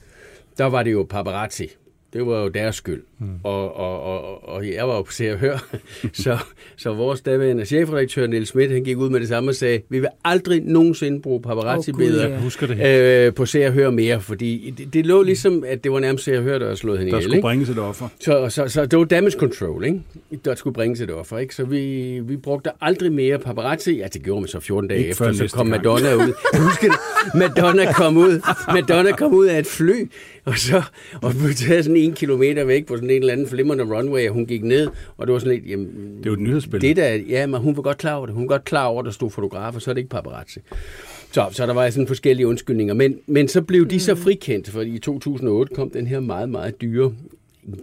der 0.57 0.65
var 0.65 0.84
det 0.84 0.91
jo 0.91 1.03
paparazzi. 1.09 1.67
Det 2.13 2.26
var 2.26 2.41
jo 2.41 2.47
deres 2.47 2.76
skyld. 2.76 3.03
Mm. 3.22 3.28
Og, 3.43 3.76
og, 3.78 4.01
og, 4.03 4.49
og 4.49 4.67
jeg 4.67 4.88
var 4.88 4.95
jo 4.95 5.01
på 5.01 5.11
Se 5.11 5.32
og 5.34 5.38
Hør, 5.39 5.57
så, 6.13 6.38
så 6.78 6.93
vores 6.93 7.22
daværende 7.22 7.65
chefredaktør 7.65 8.28
Niels 8.28 8.49
Schmidt, 8.49 8.72
han 8.72 8.84
gik 8.84 8.97
ud 8.97 9.09
med 9.09 9.20
det 9.20 9.28
samme 9.28 9.51
og 9.51 9.55
sagde, 9.55 9.82
vi 9.89 9.99
vil 9.99 10.09
aldrig 10.26 10.61
nogensinde 10.63 11.22
bruge 11.22 11.41
paparazzi-billeder 11.41 12.39
Gud, 12.41 12.67
ja. 12.78 13.26
Øh, 13.28 13.34
på 13.34 13.45
Se 13.45 13.65
og 13.65 13.72
Hør 13.74 13.89
mere, 13.89 14.22
fordi 14.22 14.74
det, 14.78 14.93
det 14.93 15.05
lå 15.05 15.22
ligesom, 15.22 15.63
at 15.67 15.84
det 15.84 15.91
var 15.91 15.99
nærmest 15.99 16.24
Se 16.24 16.38
og 16.38 16.43
Hør, 16.43 16.57
der 16.59 16.65
havde 16.65 16.78
slået 16.78 16.99
hende 16.99 17.11
Der 17.11 17.17
ihjel. 17.17 17.24
skulle 17.24 17.38
ikke? 17.38 17.41
bringes 17.45 17.70
et 17.70 17.80
offer. 17.80 18.07
Så, 18.20 18.49
så, 18.49 18.67
så 18.67 18.86
det 18.86 18.99
var 18.99 19.05
damage 19.05 19.39
control, 19.39 19.86
ikke? 19.86 20.01
Der 20.45 20.55
skulle 20.55 20.74
bringes 20.74 21.01
et 21.01 21.11
offer, 21.11 21.38
ikke? 21.38 21.55
Så 21.55 21.65
vi, 21.65 22.20
vi 22.24 22.38
brugte 22.38 22.70
aldrig 22.82 23.11
mere 23.11 23.39
paparazzi. 23.39 23.97
Ja, 23.97 24.07
det 24.13 24.24
gjorde 24.24 24.41
man 24.41 24.47
så 24.47 24.59
14 24.59 24.88
dage 24.89 24.99
Ikke 24.99 25.09
efter, 25.09 25.34
så 25.34 25.47
kom 25.55 25.70
gang. 25.70 25.84
Madonna 25.84 26.15
ud. 26.15 26.34
Jeg 26.53 26.61
husker 26.61 26.88
det. 26.88 27.39
Madonna 27.39 27.93
kom 27.93 28.17
ud. 28.17 28.41
Madonna 28.74 29.11
kom 29.11 29.34
ud 29.34 29.45
af 29.45 29.59
et 29.59 29.67
fly, 29.67 30.09
og 30.45 30.57
så 30.57 30.82
og 31.22 31.32
blev 31.32 31.53
taget 31.53 31.86
sådan 31.86 31.97
en 31.97 32.13
kilometer 32.13 32.63
væk 32.63 32.86
på 32.86 32.95
sådan 32.95 33.09
en 33.12 33.22
eller 33.22 33.34
anden 33.34 33.47
flimrende 33.47 33.84
runway, 33.84 34.28
og 34.28 34.34
hun 34.34 34.45
gik 34.45 34.64
ned, 34.64 34.88
og 35.18 35.28
det 35.28 35.34
var 35.34 35.39
sådan 35.39 35.53
lidt, 35.53 35.70
jamen, 35.70 35.88
Det 36.18 36.26
er 36.26 36.30
jo 36.30 36.34
et 36.34 36.39
nyhedsspil. 36.39 36.82
det 36.82 36.95
der, 36.95 37.07
ja, 37.30 37.45
men 37.47 37.62
hun 37.62 37.76
var 37.76 37.82
godt 37.82 37.97
klar 37.97 38.14
over 38.16 38.26
det. 38.26 38.36
Hun 38.36 38.43
var 38.43 38.47
godt 38.47 38.64
klar 38.66 38.86
over, 38.86 38.99
at 38.99 39.05
der 39.05 39.12
stod 39.12 39.30
fotografer, 39.32 39.80
så 39.80 39.89
er 39.89 39.93
det 39.93 39.99
ikke 39.99 40.10
paparazzi. 40.10 40.60
Så, 41.32 41.45
så 41.51 41.66
der 41.66 41.74
var 41.74 41.89
sådan 41.89 42.07
forskellige 42.07 42.47
undskyldninger. 42.47 42.93
Men, 42.93 43.16
men 43.28 43.47
så 43.47 43.62
blev 43.62 43.88
de 43.89 43.99
så 43.99 44.16
frikendt, 44.16 44.70
fordi 44.70 44.89
i 44.95 44.99
2008 44.99 45.76
kom 45.76 45.89
den 45.89 46.07
her 46.07 46.20
meget, 46.20 46.49
meget 46.49 46.82
dyre 46.82 47.14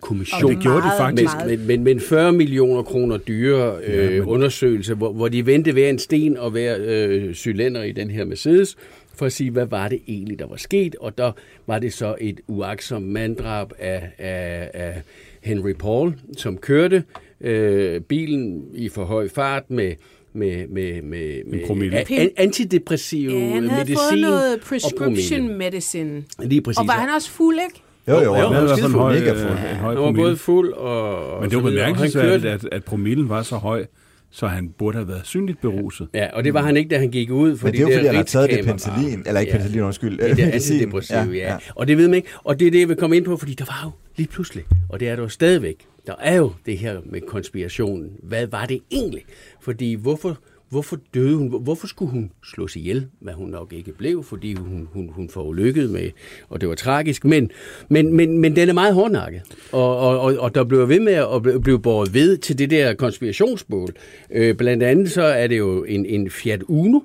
kommission. 0.01 0.45
Og 0.45 0.51
det 0.51 0.59
gjorde 0.63 0.77
de 0.83 0.91
faktisk. 0.99 1.33
Men, 1.47 1.67
men, 1.67 1.85
men 1.85 2.01
40 2.01 2.33
millioner 2.33 2.83
kroner 2.83 3.17
dyre 3.17 3.77
øh, 3.87 4.05
Ja, 4.05 4.11
men- 4.11 4.23
undersøgelse, 4.25 4.95
hvor, 4.95 5.13
hvor 5.13 5.29
de 5.29 5.47
vendte 5.47 5.73
hver 5.73 5.89
en 5.89 5.99
sten 5.99 6.37
og 6.37 6.51
hver 6.51 6.77
øh, 6.81 7.35
cylinder 7.35 7.83
i 7.83 7.93
den 7.93 8.11
her 8.11 8.25
Mercedes, 8.25 8.77
for 9.17 9.27
at 9.27 9.33
sige, 9.33 9.51
hvad 9.51 9.67
var 9.67 9.89
det 9.89 10.01
egentlig, 10.09 10.39
der 10.39 10.47
var 10.47 10.57
sket. 10.57 10.97
Og 11.01 11.19
der 11.19 11.33
var 11.67 11.79
det 11.79 11.93
så 11.93 12.15
et 12.21 12.41
uagtsomt 12.47 13.07
manddrab 13.07 13.73
af, 13.79 14.11
af, 14.19 14.71
af 14.75 15.03
Henry 15.43 15.73
Paul, 15.73 16.15
som 16.37 16.57
kørte 16.59 17.05
øh, 17.41 18.01
bilen 18.01 18.65
i 18.75 18.89
for 18.89 19.05
høj 19.05 19.29
fart 19.29 19.71
med 19.71 19.93
med, 20.33 20.67
med, 20.69 21.03
med, 21.03 21.45
med 21.51 21.67
promille. 21.67 21.97
a- 21.99 22.29
antidepressiv 22.37 23.29
Ja, 23.31 23.39
han 23.39 23.69
havde 23.69 23.81
medicin 23.85 23.97
fået 24.11 24.21
noget 24.21 24.55
og 24.55 24.61
prescription 24.61 24.99
promille. 25.39 25.59
medicine. 25.59 26.25
Lige 26.43 26.61
præcis. 26.63 26.79
Og 26.79 26.87
var 26.87 26.93
han 26.93 27.09
også 27.17 27.31
fuld, 27.31 27.57
ikke? 27.69 27.83
Jo, 28.09 28.15
jo, 28.15 28.23
Jo, 28.25 28.33
han 28.35 28.43
jo, 28.55 28.61
var 28.61 28.77
skidefuld, 28.77 28.93
høj, 29.03 29.15
mega 29.19 29.31
øh, 29.33 29.39
fuld. 29.39 29.51
en 29.51 29.77
høj 29.77 29.95
Han 29.95 30.05
var 30.05 30.13
både 30.13 30.37
fuld 30.37 30.73
og... 30.73 31.27
og 31.33 31.41
Men 31.43 31.51
det 31.51 31.57
var 31.57 31.63
og 31.63 31.69
han 31.71 31.75
bemærkelsesværdigt, 31.77 32.45
at, 32.45 32.69
at 32.73 32.85
promillen 32.85 33.29
var 33.29 33.43
så 33.43 33.57
høj, 33.57 33.87
så 34.31 34.47
han 34.47 34.69
burde 34.79 34.97
have 34.99 35.09
været 35.09 35.27
synligt 35.27 35.61
beruset. 35.61 36.09
Ja, 36.15 36.29
og 36.33 36.45
det 36.45 36.55
var 36.55 36.63
han 36.63 36.77
ikke, 36.77 36.91
da 36.91 36.99
han 36.99 37.11
gik 37.11 37.31
ud. 37.31 37.49
Men 37.49 37.59
Fordi 37.59 37.73
det 37.73 37.85
er 37.85 37.89
jo, 37.89 37.95
fordi 37.97 38.07
han 38.07 38.15
har 38.17 38.23
taget 38.23 38.51
det 38.51 38.65
penicillin, 38.65 39.23
eller 39.27 39.41
ikke 39.41 39.53
Ja. 39.53 39.57
penicillin, 39.59 39.83
undskyld. 39.85 40.19
Det 40.19 40.29
medicin. 40.39 40.53
antidepressiv, 40.53 41.17
ja, 41.17 41.27
ja. 41.35 41.57
Og 41.75 41.89
det 41.89 41.97
ved 41.99 42.09
man 42.09 42.15
ikke. 42.15 42.29
Og 42.45 42.61
det 42.61 42.67
er 42.67 42.71
det, 42.71 42.81
jeg 42.81 42.89
vil 42.89 42.97
komme 42.97 43.17
ind 43.17 43.25
på, 43.25 43.37
fordi 43.37 43.55
der 43.55 43.65
var 43.65 43.81
jo 43.85 43.91
lige 44.17 44.29
pludselig, 44.29 44.65
og 44.89 45.01
det 45.01 45.09
er 45.09 45.17
der 45.17 45.23
jo 45.23 45.29
stadigvæk, 45.29 45.77
der 46.07 46.15
er 46.21 46.35
jo 46.37 46.53
det 46.67 46.79
her 46.79 47.01
med 47.05 47.21
konspirationen. 47.29 48.11
Hvad 48.23 48.47
var 48.47 48.67
det 48.67 48.81
egentlig? 48.91 49.23
Fordi 49.61 49.95
hvorfor, 49.95 50.39
hvorfor 50.71 50.99
døde 51.15 51.37
hun? 51.37 51.63
Hvorfor 51.63 51.87
skulle 51.87 52.11
hun 52.11 52.31
slås 52.45 52.77
ihjel? 52.77 53.07
Hvad 53.21 53.33
hun 53.35 53.49
nok 53.49 53.73
ikke 53.73 53.93
blev, 53.93 54.23
fordi 54.25 54.55
hun, 54.55 54.89
hun, 54.93 55.11
hun 55.13 55.29
forulykkede 55.29 55.93
med, 55.93 56.11
og 56.49 56.61
det 56.61 56.69
var 56.69 56.75
tragisk. 56.75 57.25
Men, 57.25 57.51
men, 57.89 58.13
men, 58.15 58.39
men 58.39 58.57
den 58.57 58.69
er 58.69 58.73
meget 58.73 58.95
hårdnakket. 58.95 59.43
Og, 59.73 59.99
og, 59.99 60.21
og, 60.21 60.37
og 60.39 60.55
der 60.55 60.65
bliver 60.65 60.87
ved 60.87 61.01
med 61.01 61.13
at 61.13 61.63
blive- 61.63 61.81
båret 61.81 62.15
ved 62.15 62.37
til 62.37 62.59
det 62.59 62.71
der 62.71 62.95
konspirationsbål. 62.95 63.95
Øh, 64.31 64.55
blandt 64.57 64.83
andet 64.83 65.11
så 65.13 65.23
er 65.23 65.47
det 65.47 65.59
jo 65.59 65.85
en, 65.85 66.07
en 66.07 66.31
Fiat 66.31 66.63
Uno, 66.63 67.01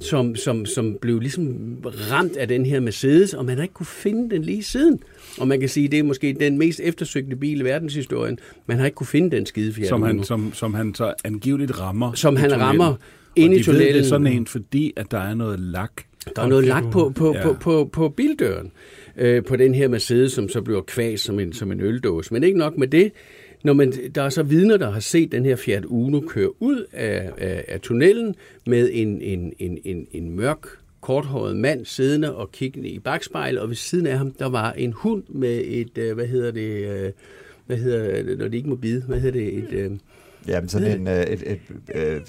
som, 0.00 0.36
som, 0.36 0.66
som 0.66 0.96
blev 1.00 1.20
ligesom 1.20 1.56
ramt 1.84 2.36
af 2.36 2.48
den 2.48 2.66
her 2.66 2.80
Mercedes, 2.80 3.34
og 3.34 3.44
man 3.44 3.56
har 3.56 3.62
ikke 3.62 3.74
kunne 3.74 3.86
finde 3.86 4.30
den 4.30 4.42
lige 4.42 4.62
siden. 4.62 5.00
Og 5.40 5.48
man 5.48 5.60
kan 5.60 5.68
sige, 5.68 5.88
det 5.88 5.98
er 5.98 6.02
måske 6.02 6.36
den 6.40 6.58
mest 6.58 6.80
eftersøgte 6.84 7.36
bil 7.36 7.60
i 7.60 7.64
verdenshistorien. 7.64 8.38
Man 8.66 8.78
har 8.78 8.84
ikke 8.84 8.94
kunne 8.96 9.06
finde 9.06 9.36
den 9.36 9.46
skide 9.46 9.72
Fiat 9.72 9.88
Som 9.88 10.02
han, 10.02 10.24
som, 10.24 10.52
som 10.54 10.74
han 10.74 10.94
så 10.94 11.14
angiveligt 11.24 11.80
rammer. 11.80 12.12
Som 12.12 12.36
han 12.36 12.50
tunnelen. 12.50 12.66
rammer 12.68 12.94
ind 13.36 13.54
i 13.54 13.56
ved, 13.56 13.64
det 13.64 13.68
er 13.68 13.72
tunnelen. 13.72 14.04
sådan 14.04 14.26
en, 14.26 14.46
fordi 14.46 14.92
at 14.96 15.10
der 15.10 15.18
er 15.18 15.34
noget 15.34 15.60
lak. 15.60 15.92
Der 16.36 16.42
er 16.42 16.46
noget 16.48 16.64
lagt 16.64 16.90
på, 16.90 17.12
på, 17.16 17.34
Ja. 17.34 17.42
på, 17.42 17.52
på, 17.60 17.90
på 17.92 18.08
bildøren 18.08 18.70
øh, 19.16 19.44
på 19.44 19.56
den 19.56 19.74
her 19.74 19.88
Mercedes, 19.88 20.32
som 20.32 20.48
så 20.48 20.62
bliver 20.62 20.80
kvæs 20.80 21.20
som 21.20 21.40
en, 21.40 21.52
som 21.52 21.72
en 21.72 21.80
øldåse. 21.80 22.34
Men 22.34 22.44
ikke 22.44 22.58
nok 22.58 22.78
med 22.78 22.88
det. 22.88 23.12
Når 23.64 23.72
man, 23.72 23.92
der 24.14 24.22
er 24.22 24.28
så 24.28 24.42
vidner, 24.42 24.76
der 24.76 24.90
har 24.90 25.00
set 25.00 25.32
den 25.32 25.44
her 25.44 25.56
Fiat 25.56 25.84
Uno 25.84 26.20
køre 26.20 26.62
ud 26.62 26.84
af, 26.92 27.30
af, 27.38 27.64
af 27.68 27.80
tunnelen 27.80 28.34
med 28.66 28.90
en, 28.92 29.20
en, 29.22 29.52
en, 29.58 29.78
en, 29.84 30.06
en 30.12 30.30
mørk, 30.36 30.66
korthåret 31.00 31.56
mand 31.56 31.84
siddende 31.84 32.36
og 32.36 32.52
kiggende 32.52 32.88
i 32.88 32.98
bagspejlet, 32.98 33.60
og 33.60 33.68
ved 33.68 33.76
siden 33.76 34.06
af 34.06 34.18
ham, 34.18 34.30
der 34.30 34.48
var 34.48 34.72
en 34.72 34.92
hund 34.92 35.22
med 35.28 35.62
et, 35.64 35.98
øh, 35.98 36.14
hvad 36.14 36.26
hedder 36.26 36.50
det, 36.50 36.88
øh, 36.88 37.12
hvad 37.66 37.76
hedder 37.76 38.22
det, 38.22 38.38
når 38.38 38.48
de 38.48 38.56
ikke 38.56 38.68
må 38.68 38.76
bide, 38.76 39.02
hvad 39.08 39.20
hedder 39.20 39.40
det, 39.40 39.58
et... 39.58 39.72
Øh, 39.72 39.90
Ja, 40.48 40.60
men 40.60 40.68
sådan 40.68 41.00
en, 41.00 41.06
øh, 41.08 41.22
et, 41.22 41.42
et, 41.46 41.58
et 41.94 42.22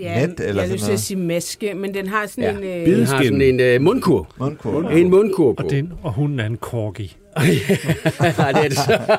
Ja, 0.00 0.26
net 0.26 0.40
eller 0.40 0.62
jeg 0.62 0.70
har 0.70 0.74
lyst 0.74 0.78
sådan 0.78 0.78
til 0.78 0.84
at 0.84 0.88
noget. 0.88 1.00
sige 1.00 1.18
maske, 1.18 1.74
men 1.74 1.94
den 1.94 2.06
har 2.06 2.26
sådan 2.26 2.62
ja, 2.62 2.80
en... 2.82 2.90
Øh, 2.90 2.96
den 2.96 3.06
har 3.06 3.22
sådan 3.22 3.40
en 3.42 3.60
øh, 3.60 3.80
mundkur. 3.80 4.34
Mundkur. 4.40 4.88
En 4.90 5.10
mundkur 5.10 5.52
på. 5.52 5.62
Og, 5.64 5.70
den, 5.70 5.92
og 6.02 6.12
hunden 6.12 6.40
er 6.40 6.46
en 6.46 6.56
corgi. 6.56 7.16
Nej, 8.38 8.52
det 8.52 8.64
er 8.64 8.68
det 8.68 8.78
så. 8.78 9.16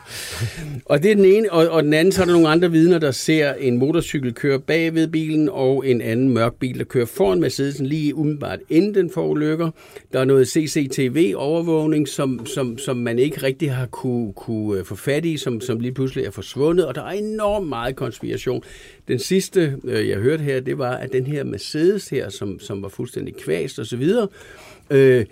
og 0.92 1.02
det 1.02 1.10
er 1.10 1.14
den 1.14 1.24
ene, 1.24 1.52
og, 1.52 1.68
og 1.68 1.82
den 1.82 1.92
anden, 1.92 2.12
så 2.12 2.22
er 2.22 2.26
der 2.26 2.32
nogle 2.32 2.48
andre 2.48 2.70
vidner, 2.70 2.98
der 2.98 3.10
ser 3.10 3.54
en 3.54 3.78
motorcykel 3.78 4.34
køre 4.34 4.60
bag 4.60 4.94
ved 4.94 5.08
bilen, 5.08 5.48
og 5.48 5.86
en 5.86 6.00
anden 6.00 6.28
mørk 6.28 6.54
bil, 6.54 6.78
der 6.78 6.84
kører 6.84 7.06
foran 7.06 7.40
Mercedesen 7.40 7.86
lige 7.86 8.14
umiddelbart 8.14 8.58
inden 8.68 8.94
den 8.94 9.10
forulykker. 9.10 9.70
Der 10.12 10.20
er 10.20 10.24
noget 10.24 10.48
CCTV-overvågning, 10.48 12.08
som, 12.08 12.46
som, 12.46 12.78
som 12.78 12.96
man 12.96 13.18
ikke 13.18 13.42
rigtig 13.42 13.72
har 13.72 13.86
kunne, 13.86 14.32
kunne 14.32 14.78
øh, 14.78 14.84
få 14.84 14.96
fat 14.96 15.24
i, 15.24 15.36
som, 15.36 15.60
som 15.60 15.80
lige 15.80 15.92
pludselig 15.92 16.24
er 16.24 16.30
forsvundet, 16.30 16.86
og 16.86 16.94
der 16.94 17.02
er 17.02 17.10
enormt 17.10 17.68
meget 17.68 17.96
konspiration. 17.96 18.62
Den 19.08 19.18
sidste, 19.18 19.76
øh, 19.84 20.08
jeg 20.08 20.18
hørte 20.18 20.42
her, 20.42 20.60
det 20.60 20.78
var, 20.78 20.96
at 20.96 21.12
den 21.12 21.26
her 21.26 21.44
Mercedes 21.44 22.08
her, 22.08 22.28
som, 22.28 22.60
som 22.60 22.82
var 22.82 22.88
fuldstændig 22.88 23.36
kvæst 23.36 23.78
og 23.78 23.86
så 23.86 23.96
videre, 23.96 24.28
øh, 24.90 25.24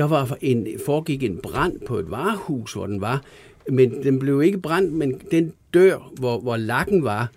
der 0.00 0.08
var 0.08 0.36
en, 0.40 0.66
foregik 0.86 1.22
en 1.22 1.38
brand 1.42 1.80
på 1.86 1.98
et 1.98 2.10
varehus, 2.10 2.72
hvor 2.72 2.86
den 2.86 3.00
var, 3.00 3.22
men 3.68 4.02
den 4.02 4.18
blev 4.18 4.42
ikke 4.42 4.58
brændt, 4.58 4.92
men 4.92 5.20
den 5.30 5.52
dør, 5.74 6.12
hvor, 6.18 6.38
hvor 6.38 6.56
lakken 6.56 7.04
var, 7.04 7.30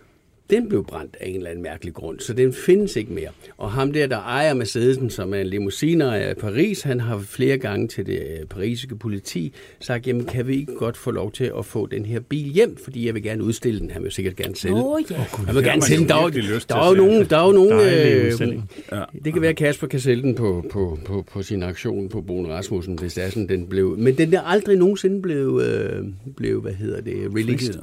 den 0.50 0.70
blev 0.70 0.86
brændt 0.86 1.18
af 1.20 1.28
en 1.28 1.36
eller 1.36 1.50
anden 1.50 1.64
mærkelig 1.64 1.94
grund, 1.94 2.20
så 2.20 2.34
den 2.34 2.54
findes 2.54 2.96
ikke 2.96 3.14
mere. 3.14 3.30
Og 3.58 3.72
ham 3.72 3.94
der, 3.94 4.08
der 4.08 4.18
ejer 4.18 4.54
Mercedesen, 4.54 5.10
som 5.10 5.34
er 5.34 5.38
en 5.38 5.48
limousiner 5.48 6.12
af 6.12 6.38
Paris, 6.38 6.82
han 6.82 7.00
har 7.00 7.20
flere 7.20 7.58
gange 7.58 7.88
til 7.88 8.06
det 8.06 8.20
øh, 8.20 8.46
parisiske 8.46 8.96
politi 8.96 9.54
sagt, 9.80 10.08
jamen 10.08 10.26
kan 10.26 10.48
vi 10.48 10.56
ikke 10.56 10.76
godt 10.76 10.98
få 10.98 11.12
lov 11.12 11.32
til 11.32 11.52
at 11.58 11.66
få 11.66 11.86
den 11.86 12.06
her 12.06 12.20
bil 12.20 12.46
hjem, 12.46 12.78
fordi 12.84 13.06
jeg 13.06 13.14
vil 13.14 13.24
gerne 13.24 13.44
udstille 13.44 13.80
den. 13.80 13.91
Han 13.91 14.04
vil 14.04 14.12
sikkert 14.12 14.36
gerne 14.36 14.56
sælge 14.56 14.76
Åh, 14.76 15.02
ja. 15.12 15.26
Jeg 15.48 15.56
vil 15.56 15.64
gerne 15.64 15.82
sælge 15.82 16.00
den. 16.00 16.10
Der 16.10 16.16
er 16.16 16.30
der 16.70 16.76
er 16.76 16.89
jo 16.89 16.96
nogen, 16.96 17.20
den. 17.20 17.30
der 17.30 17.38
er 17.38 17.46
jo 17.46 17.52
nogen, 17.52 17.74
øh. 17.74 18.60
Ja. 18.91 19.04
det 19.26 19.34
kan 19.34 19.41
være, 19.41 19.52
at 19.52 19.58
Kasper 19.58 19.88
kan 19.88 20.00
sælge 20.00 20.22
den 20.22 20.36
på, 20.36 20.66
på, 20.72 21.00
på, 21.06 21.26
på 21.32 21.44
sin 21.44 21.64
aktion 21.64 22.10
på 22.10 22.22
Bogen 22.22 22.48
Rasmussen, 22.48 23.00
hvis 23.00 23.14
det 23.14 23.24
er 23.24 23.30
sådan, 23.30 23.50
den 23.50 23.68
blev... 23.68 23.96
Men 23.98 24.18
den 24.18 24.32
der 24.32 24.41
aldrig 24.41 24.78
nogensinde 24.78 25.22
blev, 25.22 25.62
øh, 25.66 26.06
blev 26.36 26.62
hvad 26.62 26.74
hedder 26.74 27.02
det, 27.02 27.16
released. 27.36 27.76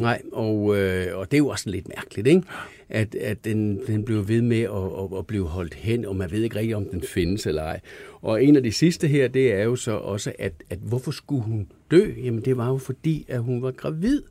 Nej, 0.00 0.22
og, 0.32 0.78
øh, 0.78 1.06
og 1.18 1.30
det 1.30 1.36
er 1.36 1.38
jo 1.38 1.48
også 1.48 1.70
lidt 1.70 1.88
mærkeligt, 1.88 2.01
ikke? 2.16 2.42
At, 2.88 3.14
at 3.14 3.44
den, 3.44 3.80
den 3.86 4.04
blev 4.04 4.28
ved 4.28 4.42
med 4.42 4.60
at, 4.60 4.70
at, 4.70 5.18
at 5.18 5.26
blive 5.26 5.46
holdt 5.46 5.74
hen, 5.74 6.04
og 6.04 6.16
man 6.16 6.30
ved 6.30 6.42
ikke 6.42 6.56
rigtig, 6.56 6.76
om 6.76 6.84
den 6.84 7.02
findes 7.02 7.46
eller 7.46 7.62
ej. 7.62 7.80
Og 8.20 8.44
en 8.44 8.56
af 8.56 8.62
de 8.62 8.72
sidste 8.72 9.08
her, 9.08 9.28
det 9.28 9.52
er 9.52 9.62
jo 9.62 9.76
så 9.76 9.92
også, 9.92 10.32
at, 10.38 10.52
at 10.70 10.78
hvorfor 10.78 11.10
skulle 11.10 11.42
hun 11.42 11.68
dø? 11.90 12.12
Jamen 12.24 12.44
det 12.44 12.56
var 12.56 12.68
jo 12.68 12.78
fordi, 12.78 13.24
at 13.28 13.42
hun 13.42 13.62
var 13.62 13.70
gravid 13.70 14.22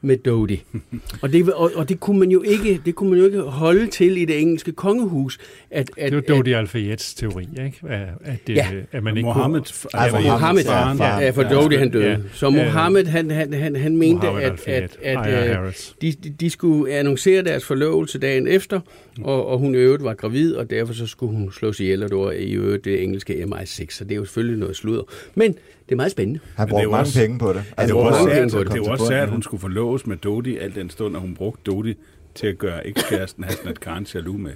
med 0.00 0.16
Dodie. 0.16 0.58
og, 1.22 1.32
det, 1.32 1.52
og, 1.52 1.70
og 1.74 1.88
det 1.88 2.00
kunne 2.00 2.18
man 2.18 2.30
jo 2.30 2.42
ikke, 2.42 2.80
det 2.84 2.94
kunne 2.94 3.10
man 3.10 3.18
jo 3.18 3.24
ikke 3.24 3.40
holde 3.40 3.86
til 3.86 4.16
i 4.16 4.24
det 4.24 4.40
engelske 4.40 4.72
kongehus. 4.72 5.38
At, 5.70 5.90
at, 5.96 6.12
Det 6.12 6.28
var 6.28 6.34
Dodi 6.36 6.52
Al-Fayeds 6.52 7.14
teori, 7.14 7.48
ikke? 7.64 7.80
At, 7.88 8.08
at, 8.24 8.38
Ja. 8.48 8.66
at 8.92 9.02
man 9.02 9.16
ikke 9.16 9.26
Mohammed, 9.26 9.60
kunne... 9.60 10.00
Altså, 10.02 10.20
Mohammed, 10.20 10.64
faren, 10.64 10.98
ja, 10.98 11.18
ja, 11.18 11.30
for 11.30 11.42
Dodie 11.42 11.78
han 11.78 11.90
døde. 11.90 12.10
Ja. 12.10 12.16
Så 12.32 12.50
Mohammed, 12.50 13.04
han, 13.04 13.30
han, 13.30 13.52
han, 13.52 13.76
han 13.76 13.96
mente, 13.96 14.26
Mohammed 14.26 14.42
at, 14.42 14.68
at, 14.68 14.96
at, 15.02 15.26
Aya 15.26 15.62
øh, 15.62 15.72
de, 16.02 16.12
de 16.12 16.50
skulle 16.50 16.94
annoncere 16.94 17.42
deres 17.42 17.64
forlovelse 17.64 18.18
dagen 18.18 18.48
efter, 18.48 18.80
og, 19.22 19.46
og 19.46 19.58
hun 19.58 19.74
i 19.74 19.78
øvrigt 19.78 20.04
var 20.04 20.14
gravid, 20.14 20.54
og 20.54 20.70
derfor 20.70 20.94
så 20.94 21.06
skulle 21.06 21.36
hun 21.36 21.52
slås 21.52 21.80
ihjel, 21.80 22.02
og 22.02 22.08
det 22.08 22.18
var 22.18 22.30
i 22.30 22.52
øvrigt 22.52 22.84
det 22.84 23.02
engelske 23.02 23.44
MI6, 23.44 23.86
så 23.90 24.04
det 24.04 24.12
er 24.12 24.16
jo 24.16 24.24
selvfølgelig 24.24 24.58
noget 24.58 24.76
sludder. 24.76 25.02
Men 25.34 25.54
det 25.86 25.92
er 25.92 25.96
meget 25.96 26.12
spændende. 26.12 26.40
Han 26.56 26.66
det 26.66 26.70
brugte 26.70 26.86
mange 26.86 27.00
også- 27.02 27.20
penge 27.20 27.38
på 27.38 27.48
det. 27.48 27.54
Det 27.56 27.74
Altså, 27.76 27.94
var 27.94 28.00
bruger 28.02 28.12
også 28.14 28.24
på 28.58 28.64
det. 28.64 28.72
det 28.72 28.80
var 28.80 28.88
også 28.88 29.06
sært, 29.06 29.22
at 29.22 29.28
hun 29.30 29.42
skulle 29.42 29.60
forloves 29.60 30.06
med 30.06 30.16
Dodi, 30.16 30.56
al 30.56 30.74
den 30.74 30.90
stund, 30.90 31.16
at 31.16 31.20
hun 31.22 31.34
brugte 31.34 31.60
Dodi 31.72 31.94
til 32.34 32.46
at 32.46 32.58
gøre 32.58 32.86
ekskæresten 32.86 33.44
Hasnat 33.44 33.80
Khan 33.80 34.06
jaloux 34.14 34.38
med. 34.40 34.52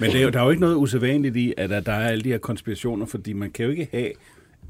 Men 0.00 0.10
det 0.10 0.18
er 0.20 0.22
jo, 0.24 0.30
der 0.30 0.40
er 0.40 0.44
jo 0.44 0.50
ikke 0.50 0.60
noget 0.60 0.76
usædvanligt 0.76 1.36
i, 1.36 1.54
at 1.56 1.70
der- 1.70 1.80
der 1.80 1.92
er 1.92 2.08
alle 2.08 2.24
de 2.24 2.28
her 2.28 2.38
konspirationer, 2.38 3.06
fordi 3.06 3.32
man 3.32 3.50
kan 3.50 3.64
jo 3.64 3.70
ikke 3.70 3.88
have, 3.92 4.10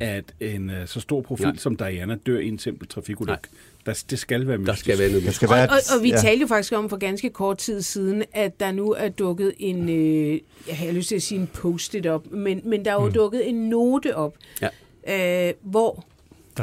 at 0.00 0.24
en 0.40 0.70
uh, 0.70 0.74
så 0.86 1.00
stor 1.00 1.20
profil 1.20 1.46
Nej. 1.46 1.56
som 1.56 1.76
Diana 1.76 2.16
dør 2.26 2.38
i 2.38 2.48
en 2.48 2.58
simpel 2.58 2.88
trafikulykke. 2.88 3.42
Der, 3.86 4.02
det 4.10 4.18
skal 4.18 4.46
være 4.46 4.56
Der 4.56 4.58
mystisk. 4.62 4.80
skal 4.80 4.98
være 4.98 5.08
noget 5.08 5.24
det 5.24 5.34
skal 5.34 5.48
Og, 5.48 5.54
og, 5.58 5.96
og 5.96 6.02
vi 6.02 6.08
ja. 6.10 6.16
talte 6.16 6.40
jo 6.40 6.46
faktisk 6.46 6.72
om 6.72 6.88
for 6.88 6.96
ganske 6.96 7.30
kort 7.30 7.58
tid 7.58 7.82
siden, 7.82 8.22
at 8.32 8.60
der 8.60 8.72
nu 8.72 8.90
er 8.92 9.08
dukket 9.08 9.52
en, 9.58 9.88
øh, 9.88 10.38
jeg 10.68 10.76
har 10.76 10.92
lyst 10.92 11.08
til 11.08 11.16
at 11.16 11.22
sige 11.22 11.40
en 11.40 11.46
post-it 11.54 12.06
op, 12.06 12.32
men, 12.32 12.60
men 12.64 12.84
der 12.84 12.90
er 12.90 12.94
jo 13.02 13.06
mm. 13.06 13.12
dukket 13.12 13.48
en 13.48 13.54
note 13.68 14.16
op, 14.16 14.34
Ja. 14.62 14.68
Øh, 15.08 15.52
hvor 15.62 16.04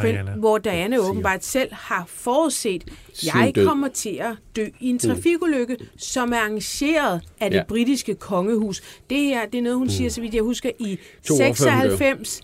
Diana. 0.01 0.31
hvor 0.31 0.57
Diana 0.57 0.97
åbenbart 0.97 1.45
selv 1.45 1.69
har 1.73 2.03
forudset, 2.07 2.83
Sin 3.13 3.29
jeg 3.35 3.51
død. 3.55 3.65
kommer 3.67 3.87
til 3.87 4.17
at 4.21 4.31
dø 4.55 4.65
i 4.79 4.89
en 4.89 4.99
trafikulykke, 4.99 5.77
som 5.97 6.33
er 6.33 6.37
arrangeret 6.37 7.21
af 7.39 7.49
det 7.49 7.57
Ja. 7.57 7.63
britiske 7.67 8.15
kongehus. 8.15 8.81
Det 9.09 9.17
her, 9.17 9.45
det 9.45 9.57
er 9.57 9.61
noget, 9.61 9.77
hun 9.77 9.89
siger, 9.89 10.09
så 10.09 10.21
vidt 10.21 10.33
jeg 10.33 10.43
husker, 10.43 10.69
i 10.79 10.99
42 11.27 11.71
hun 11.71 11.81
dør. 11.81 11.89
96, 11.89 12.41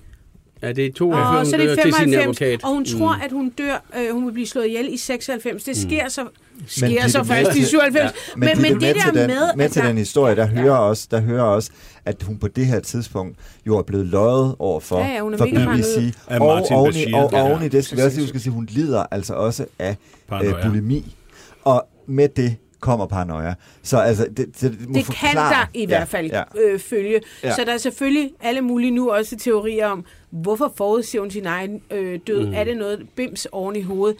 Ja, 0.61 0.71
det 0.71 0.85
er 0.85 0.91
to 0.93 1.09
og 1.09 1.15
så 1.15 1.55
er 1.55 1.59
hun 1.59 1.67
det 1.67 1.77
dør 1.77 1.83
til 1.83 1.93
sin 1.93 1.93
95, 1.93 2.41
advokat. 2.41 2.63
og 2.63 2.69
hun 2.69 2.85
tror, 2.85 3.13
at 3.25 3.31
hun 3.31 3.49
dør, 3.49 3.83
øh, 3.99 4.13
hun 4.13 4.25
vil 4.25 4.31
blive 4.31 4.47
slået 4.47 4.67
ihjel 4.67 4.93
i 4.93 4.97
96. 4.97 5.63
Det 5.63 5.77
sker 5.77 6.09
så, 6.09 6.25
sker 6.67 6.87
det 6.87 6.97
er 7.01 7.07
så 7.07 7.19
det 7.19 7.27
først 7.27 7.47
med 7.47 7.55
i 7.55 7.59
til- 7.59 7.67
97. 7.67 8.11
Men, 8.35 8.39
Men, 8.49 8.61
men, 8.61 8.71
det, 8.73 8.81
det 8.81 8.81
med 8.81 8.93
der 8.93 9.01
til 9.11 9.19
den, 9.19 9.27
med, 9.57 9.65
at 9.65 9.71
til 9.71 9.81
der- 9.81 9.87
den 9.87 9.97
historie, 9.97 10.35
der 10.35 10.45
hører, 10.45 10.75
også, 10.77 11.07
der 11.11 11.21
hører 11.21 11.43
også, 11.43 11.71
at 12.05 12.23
hun 12.23 12.37
på 12.37 12.47
det 12.47 12.65
her 12.65 12.79
tidspunkt 12.79 13.37
jo 13.67 13.77
er 13.77 13.81
blevet 13.81 14.05
løjet 14.05 14.55
over 14.59 14.79
for, 14.79 14.99
Ja, 14.99 15.07
ja, 15.07 15.19
hun 15.21 15.33
er 15.33 15.37
for 15.37 15.45
BBC. 15.45 16.13
Og 16.27 16.39
Martin 16.39 16.75
oven 16.75 16.89
i, 16.89 16.93
Bashir, 16.93 17.17
og, 17.17 17.31
ja. 17.31 17.49
oven 17.49 17.63
i 17.63 17.67
det 17.67 17.85
skal 17.85 17.97
vi 17.97 18.01
også 18.01 18.17
lige 18.17 18.25
huske 18.25 18.35
at 18.35 18.41
sige, 18.41 18.53
hun 18.53 18.65
lider 18.65 19.05
altså 19.11 19.33
også 19.33 19.65
af 19.79 19.97
øh, 20.43 20.53
bulimi. 20.63 21.15
Og 21.63 21.87
med 22.07 22.29
det 22.29 22.55
kommer 22.79 23.05
paranoia. 23.05 23.53
Så 23.83 23.97
altså, 23.97 24.27
det, 24.37 24.37
det, 24.37 24.61
det, 24.61 24.89
må 24.89 24.93
Det 24.93 25.05
kan 25.05 25.35
der 25.35 25.69
i 25.73 25.85
hvert 25.85 26.07
fald 26.07 26.31
Ja, 26.31 26.43
øh, 26.61 26.79
følge. 26.79 27.21
Ja. 27.43 27.55
Så 27.55 27.63
der 27.65 27.73
er 27.73 27.77
selvfølgelig 27.77 28.31
alle 28.41 28.61
mulige 28.61 28.91
nu 28.91 29.11
også 29.11 29.37
teorier 29.37 29.87
om, 29.87 30.05
hvorfor 30.29 30.73
forudser 30.77 31.19
hun 31.19 31.31
sin 31.31 31.45
egen 31.45 31.81
øh, 31.91 32.19
død? 32.27 32.47
Mm. 32.47 32.53
Er 32.53 32.63
det 32.63 32.77
noget 32.77 33.05
bims 33.15 33.47
oven 33.51 33.75
i 33.75 33.81
hovedet? 33.81 34.17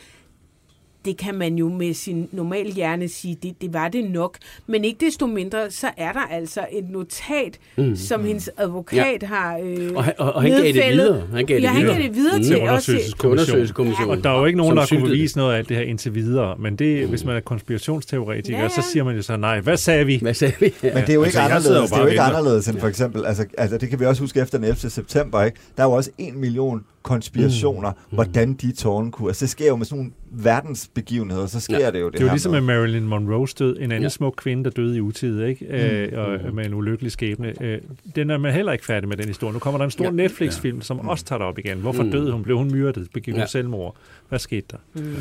Det 1.06 1.18
kan 1.18 1.36
man 1.36 1.56
jo 1.56 1.70
med 1.70 1.93
sin 1.93 2.30
normal 2.32 2.66
hjerne 2.72 3.08
sige, 3.08 3.38
det, 3.43 3.62
det 3.62 3.74
var 3.74 3.88
det 3.88 4.12
nok. 4.12 4.38
Men 4.68 4.86
ikke 4.86 5.06
desto 5.06 5.28
mindre, 5.28 5.72
så 5.72 5.88
er 5.97 6.12
der 6.12 6.20
altså 6.32 6.66
et 6.72 6.89
notat, 6.89 7.60
mm. 7.78 7.95
som 7.95 8.26
hendes 8.26 8.49
advokat 8.58 9.18
ja. 9.22 9.28
har 9.28 9.58
øh, 9.64 9.91
Og 9.95 10.04
han- 10.04 10.14
og- 10.18 10.34
og 10.34 10.41
han 10.41 10.51
gav 10.51 10.60
det 10.64 10.76
videre. 10.76 11.24
Han 11.34 11.45
gav 11.45 11.56
det 11.56 11.64
ja, 11.64 11.68
han 11.70 11.82
videre. 11.82 11.95
gav 11.95 12.04
det 12.08 12.16
videre 12.16 12.38
Mm. 12.38 12.43
til 12.43 12.62
undersøgelseskommissionen. 12.62 14.10
Og 14.18 14.24
der 14.24 14.30
er 14.30 14.39
jo 14.39 14.45
ikke 14.45 14.58
nogen, 14.58 14.72
som 14.72 14.78
der 14.78 14.97
kunne 14.97 15.10
bevise 15.10 15.38
noget 15.38 15.54
af 15.54 15.58
alt 15.58 15.70
det 15.70 15.78
her 15.78 15.84
indtil 15.84 16.16
videre. 16.16 16.56
Men 16.60 16.76
det, 16.76 17.08
hvis 17.08 17.26
man 17.26 17.36
er 17.36 17.39
konspirationsteoretiker, 17.39 18.58
Ja, 18.58 18.64
ja. 18.64 18.70
så 18.70 18.82
siger 18.91 19.04
man 19.04 19.16
jo 19.16 19.22
så, 19.22 19.38
nej, 19.38 19.60
hvad 19.60 19.78
sagde 19.78 20.06
vi? 20.06 20.20
Hvad 20.22 20.34
sagde 20.34 20.54
vi? 20.60 20.74
Men 20.82 20.93
det 20.93 21.10
er 21.10 21.14
jo 21.14 21.24
ikke 21.24 21.39
Altså, 21.39 21.62
sidder 21.68 21.78
jo 21.78 21.84
anderledes, 21.84 21.89
det 21.91 21.97
er 21.97 22.01
jo 22.01 22.08
ikke 22.08 22.22
anderledes 22.22 22.68
end 22.68 22.80
for 22.80 22.88
eksempel, 22.88 23.26
altså, 23.26 23.45
altså 23.58 23.78
det 23.78 23.89
kan 23.89 23.99
vi 23.99 24.06
også 24.06 24.22
huske 24.22 24.39
efter 24.39 24.58
den 24.58 24.66
11. 24.68 24.89
september, 24.89 25.43
ikke? 25.43 25.58
Der 25.78 25.84
er 25.84 25.88
jo 25.88 25.93
også 25.93 26.10
en 26.18 26.39
million 26.39 26.84
konspirationer, 27.04 27.91
mm. 27.91 27.97
hvordan 28.16 28.54
de 28.54 28.72
tårne 28.72 29.12
kunne. 29.12 29.30
Altså 29.30 29.45
det 29.45 29.49
sker 29.49 29.68
jo 29.68 29.76
med 29.76 29.86
sådan 29.86 29.97
nogle 29.97 30.12
verdensbegivenheder, 30.32 31.45
så 31.45 31.60
sker 31.60 31.78
Ja. 31.78 31.86
ja. 31.86 31.91
det 31.91 31.99
jo 31.99 32.06
det 32.06 32.14
Det 32.14 32.20
er 32.22 32.26
jo 32.26 32.32
ligesom 32.32 32.51
med. 32.51 32.62
Marilyn 32.62 33.14
Monroe's 33.14 33.54
død, 33.60 33.76
en 33.76 33.82
anden 33.82 33.91
Ja. 34.01 34.01
ja. 34.01 34.10
smuk 34.10 34.34
kvinde, 34.38 34.64
der 34.64 34.70
døde 34.70 34.97
i 34.97 35.01
utide, 35.01 35.49
ikke? 35.49 35.66
Mm. 35.70 35.74
Øh, 35.76 36.43
og 36.47 36.54
med 36.56 36.66
en 36.66 36.74
ulykkelig 36.74 37.12
skæbne. 37.12 37.54
Øh, 37.64 37.82
den 38.16 38.30
er 38.30 38.38
man 38.38 38.54
heller 38.54 38.72
ikke 38.72 38.86
færdig 38.86 39.10
med, 39.10 39.18
den 39.18 39.28
historie. 39.28 39.54
Nu 39.54 39.60
kommer 39.60 39.78
der 39.78 39.86
en 39.86 39.91
stor 39.91 40.04
Ja. 40.06 40.10
ja. 40.10 40.16
Netflix-film, 40.16 40.82
som 40.82 40.97
mm. 41.01 41.08
også 41.08 41.26
tager 41.26 41.38
det 41.38 41.47
op 41.47 41.58
igen. 41.60 41.78
Hvorfor 41.78 42.04
Mm. 42.04 42.08
mm. 42.10 42.12
døde 42.12 42.32
hun? 42.32 42.43
Blev 42.43 42.58
hun 42.58 42.72
myrdet? 42.72 43.08
Begik 43.14 43.34
hun 43.34 43.38
Ja. 43.38 43.41
ja. 43.41 43.47
selvmord? 43.47 43.95
Hvad 44.30 44.39
skete 44.39 44.68
der? 44.72 44.78
Mm. 45.01 45.16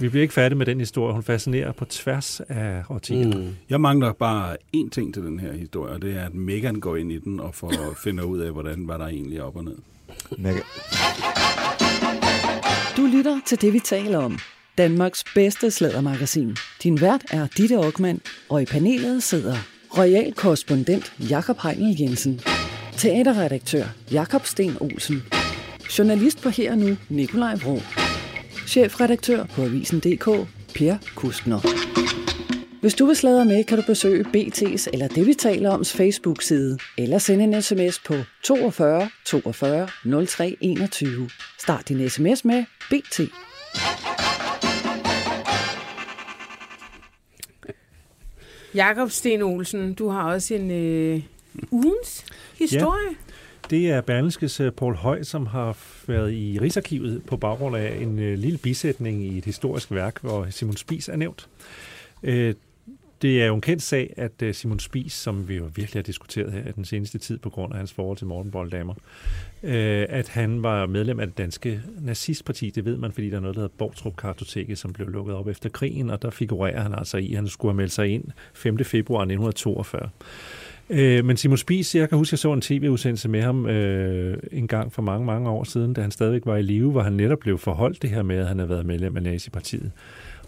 Vi 0.00 0.08
bliver 0.08 0.22
ikke 0.22 0.34
færdige 0.34 0.58
med 0.58 0.66
den 0.66 0.78
historie. 0.78 1.12
Hun 1.14 1.22
fascinerer 1.22 1.72
på 1.72 1.84
tværs 1.84 2.40
af 2.48 2.82
årtier. 2.90 3.26
Mm. 3.26 3.40
Mm. 3.40 3.48
Jeg 3.70 3.80
mangler 3.80 4.12
bare 4.12 4.56
én 4.76 4.88
ting 4.90 5.14
til 5.14 5.22
den 5.22 5.40
her 5.40 5.52
historie, 5.52 5.92
og 5.94 6.02
det 6.02 6.16
er, 6.16 6.24
at 6.24 6.34
Megan 6.34 6.74
går 6.80 6.96
ind 6.96 7.12
i 7.12 7.18
den 7.18 7.40
og 7.40 7.54
får, 7.54 7.72
finder 8.04 8.24
ud 8.24 8.38
af, 8.38 8.52
hvordan 8.52 8.88
var 8.88 8.96
der 8.96 9.06
egentlig 9.06 9.42
op 9.42 9.56
og 9.56 9.64
ned. 9.64 9.74
Mega- 10.38 10.62
Du 12.96 13.06
lytter 13.06 13.40
til 13.46 13.60
det, 13.60 13.72
vi 13.72 13.80
taler 13.80 14.18
om. 14.18 14.38
Danmarks 14.78 15.24
bedste 15.34 15.70
slædermagasin. 15.70 16.56
Din 16.82 17.00
vært 17.00 17.22
er 17.30 17.46
Ditte 17.56 17.74
Aukmann, 17.76 18.20
og 18.48 18.62
i 18.62 18.64
panelet 18.64 19.22
sidder 19.22 19.56
royal 19.98 20.32
korrespondent 20.32 21.12
Jakob 21.30 21.58
Heinel 21.62 21.96
Jensen, 22.00 22.40
teaterredaktør 22.96 23.84
Jakob 24.12 24.46
Sten 24.46 24.76
Olsen, 24.80 25.22
journalist 25.98 26.42
på 26.42 26.48
Her 26.48 26.74
Nu 26.74 26.96
Nikolaj 27.08 27.54
Vrå, 27.54 27.80
chefredaktør 28.66 29.44
på 29.44 29.62
Avisen.dk 29.62 30.24
Per 30.74 30.96
Kustner. 31.14 31.60
Hvis 32.80 32.94
du 32.94 33.06
vil 33.06 33.16
sladre 33.16 33.44
med, 33.44 33.64
kan 33.64 33.78
du 33.78 33.84
besøge 33.86 34.24
BT's 34.24 34.86
eller 34.92 35.08
det, 35.08 35.26
vi 35.26 35.34
taler 35.34 35.70
oms 35.70 35.92
Facebook-side, 35.92 36.78
eller 36.98 37.18
sende 37.18 37.44
en 37.44 37.62
sms 37.62 37.98
på 38.06 38.14
42 38.44 39.10
42 39.26 39.88
03 40.26 40.56
21. 40.60 41.30
Start 41.58 41.88
din 41.88 42.08
sms 42.08 42.44
med 42.44 42.64
BT. 42.90 43.20
Jakob 48.74 49.10
Sten 49.10 49.42
Olsen, 49.42 49.94
du 49.94 50.08
har 50.08 50.32
også 50.32 50.54
en 50.54 50.70
øh, 50.70 51.22
ugens 51.70 52.24
historie. 52.58 53.08
Det 53.70 53.90
er 53.90 54.00
Berlingskes 54.00 54.60
øh, 54.60 54.72
Paul 54.72 54.94
Høj, 54.94 55.22
som 55.22 55.46
har 55.46 55.78
været 56.06 56.32
i 56.32 56.58
Rigsarkivet 56.60 57.22
på 57.26 57.36
baggrund 57.36 57.76
af 57.76 57.98
en 58.00 58.18
øh, 58.18 58.38
lille 58.38 58.58
bisætning 58.58 59.24
i 59.24 59.38
et 59.38 59.44
historisk 59.44 59.90
værk, 59.90 60.20
hvor 60.20 60.46
Simon 60.50 60.76
Spies 60.76 61.08
er 61.08 61.16
nævnt. 61.16 61.48
Øh, 62.22 62.54
det 63.22 63.42
er 63.42 63.46
jo 63.46 63.54
en 63.54 63.60
kendt 63.60 63.82
sag, 63.82 64.14
at 64.16 64.42
øh, 64.42 64.54
Simon 64.54 64.78
Spies, 64.78 65.12
som 65.12 65.48
vi 65.48 65.56
jo 65.56 65.70
virkelig 65.74 65.98
har 65.98 66.02
diskuteret 66.02 66.52
her 66.52 66.68
i 66.68 66.72
den 66.72 66.84
seneste 66.84 67.18
tid 67.18 67.38
på 67.38 67.50
grund 67.50 67.72
af 67.72 67.78
hans 67.78 67.92
forhold 67.92 68.16
til 68.16 68.26
Morten 68.26 68.50
Bolddamer, 68.50 68.94
øh, 69.62 70.06
at 70.08 70.28
han 70.28 70.62
var 70.62 70.86
medlem 70.86 71.20
af 71.20 71.26
det 71.26 71.38
danske 71.38 71.82
nazistparti. 72.00 72.70
Det 72.70 72.84
ved 72.84 72.96
man, 72.96 73.12
fordi 73.12 73.30
der 73.30 73.36
er 73.36 73.40
noget, 73.40 73.56
der 73.56 73.62
hedder 73.62 73.74
Bortrup 73.78 74.16
Kartoteket, 74.16 74.78
som 74.78 74.92
blev 74.92 75.08
lukket 75.08 75.34
op 75.34 75.48
efter 75.48 75.68
krigen, 75.68 76.10
og 76.10 76.22
der 76.22 76.30
figurerer 76.30 76.80
han 76.80 76.94
altså 76.94 77.16
i, 77.16 77.30
at 77.30 77.36
han 77.36 77.48
skulle 77.48 77.72
have 77.72 77.76
meldt 77.76 77.92
sig 77.92 78.08
ind 78.08 78.24
5. 78.54 78.84
februar 78.84 79.20
1942. 79.20 80.08
Øh, 80.90 81.24
men 81.24 81.36
Simon 81.36 81.58
Spies, 81.58 81.94
jeg 81.94 82.08
kan 82.08 82.18
huske, 82.18 82.28
at 82.28 82.32
jeg 82.32 82.38
så 82.38 82.52
en 82.52 82.60
tv-udsendelse 82.60 83.28
med 83.28 83.42
ham 83.42 83.66
øh, 83.66 84.38
en 84.52 84.68
gang 84.68 84.92
for 84.92 85.02
mange, 85.02 85.26
mange 85.26 85.50
år 85.50 85.64
siden, 85.64 85.94
da 85.94 86.00
han 86.00 86.10
stadigvæk 86.10 86.46
var 86.46 86.56
i 86.56 86.62
live, 86.62 86.90
hvor 86.90 87.02
han 87.02 87.12
netop 87.12 87.38
blev 87.38 87.58
forholdt 87.58 88.02
det 88.02 88.10
her 88.10 88.22
med, 88.22 88.36
at 88.36 88.46
han 88.46 88.58
havde 88.58 88.70
været 88.70 88.86
medlem 88.86 89.16
af 89.16 89.22
Nazipartiet 89.22 89.92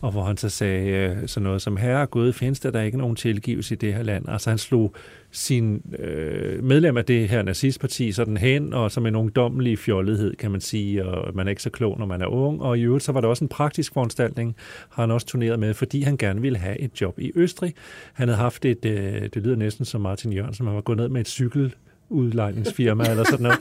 og 0.00 0.10
hvor 0.10 0.24
han 0.24 0.36
så 0.36 0.48
sagde 0.48 0.88
øh, 0.88 1.28
sådan 1.28 1.44
noget 1.44 1.62
som, 1.62 1.76
herre 1.76 2.06
Gud, 2.06 2.32
findes 2.32 2.60
der, 2.60 2.70
der 2.70 2.80
ikke 2.80 2.98
nogen 2.98 3.16
tilgivelse 3.16 3.74
i 3.74 3.78
det 3.78 3.94
her 3.94 4.02
land? 4.02 4.28
Altså 4.28 4.50
han 4.50 4.58
slog 4.58 4.94
sin 5.30 5.82
øh, 5.98 6.64
medlem 6.64 6.96
af 6.96 7.04
det 7.04 7.28
her 7.28 7.42
nazistparti 7.42 8.12
sådan 8.12 8.36
hen, 8.36 8.74
og 8.74 8.90
som 8.90 9.06
en 9.06 9.16
ungdommelig 9.16 9.78
fjollethed, 9.78 10.36
kan 10.36 10.50
man 10.50 10.60
sige, 10.60 11.06
og 11.06 11.34
man 11.34 11.46
er 11.46 11.50
ikke 11.50 11.62
så 11.62 11.70
klog, 11.70 11.98
når 11.98 12.06
man 12.06 12.22
er 12.22 12.26
ung, 12.26 12.62
og 12.62 12.78
i 12.78 12.82
øvrigt 12.82 13.04
så 13.04 13.12
var 13.12 13.20
der 13.20 13.28
også 13.28 13.44
en 13.44 13.48
praktisk 13.48 13.92
foranstaltning, 13.92 14.56
har 14.90 15.02
han 15.02 15.10
også 15.10 15.26
turneret 15.26 15.58
med, 15.58 15.74
fordi 15.74 16.02
han 16.02 16.16
gerne 16.16 16.40
ville 16.40 16.58
have 16.58 16.80
et 16.80 17.00
job 17.00 17.18
i 17.18 17.32
Østrig. 17.34 17.74
Han 18.12 18.28
havde 18.28 18.40
haft 18.40 18.64
et, 18.64 18.84
øh, 18.84 19.22
det 19.34 19.36
lyder 19.36 19.56
næsten 19.56 19.84
som 19.84 20.00
Martin 20.00 20.32
Jørgensen, 20.32 20.66
han 20.66 20.74
var 20.74 20.80
gået 20.80 20.98
ned 20.98 21.08
med 21.08 21.20
et 21.20 21.28
cykel 21.28 21.74
udlejningsfirma 22.10 23.04
eller 23.04 23.24
sådan 23.24 23.42
noget. 23.42 23.58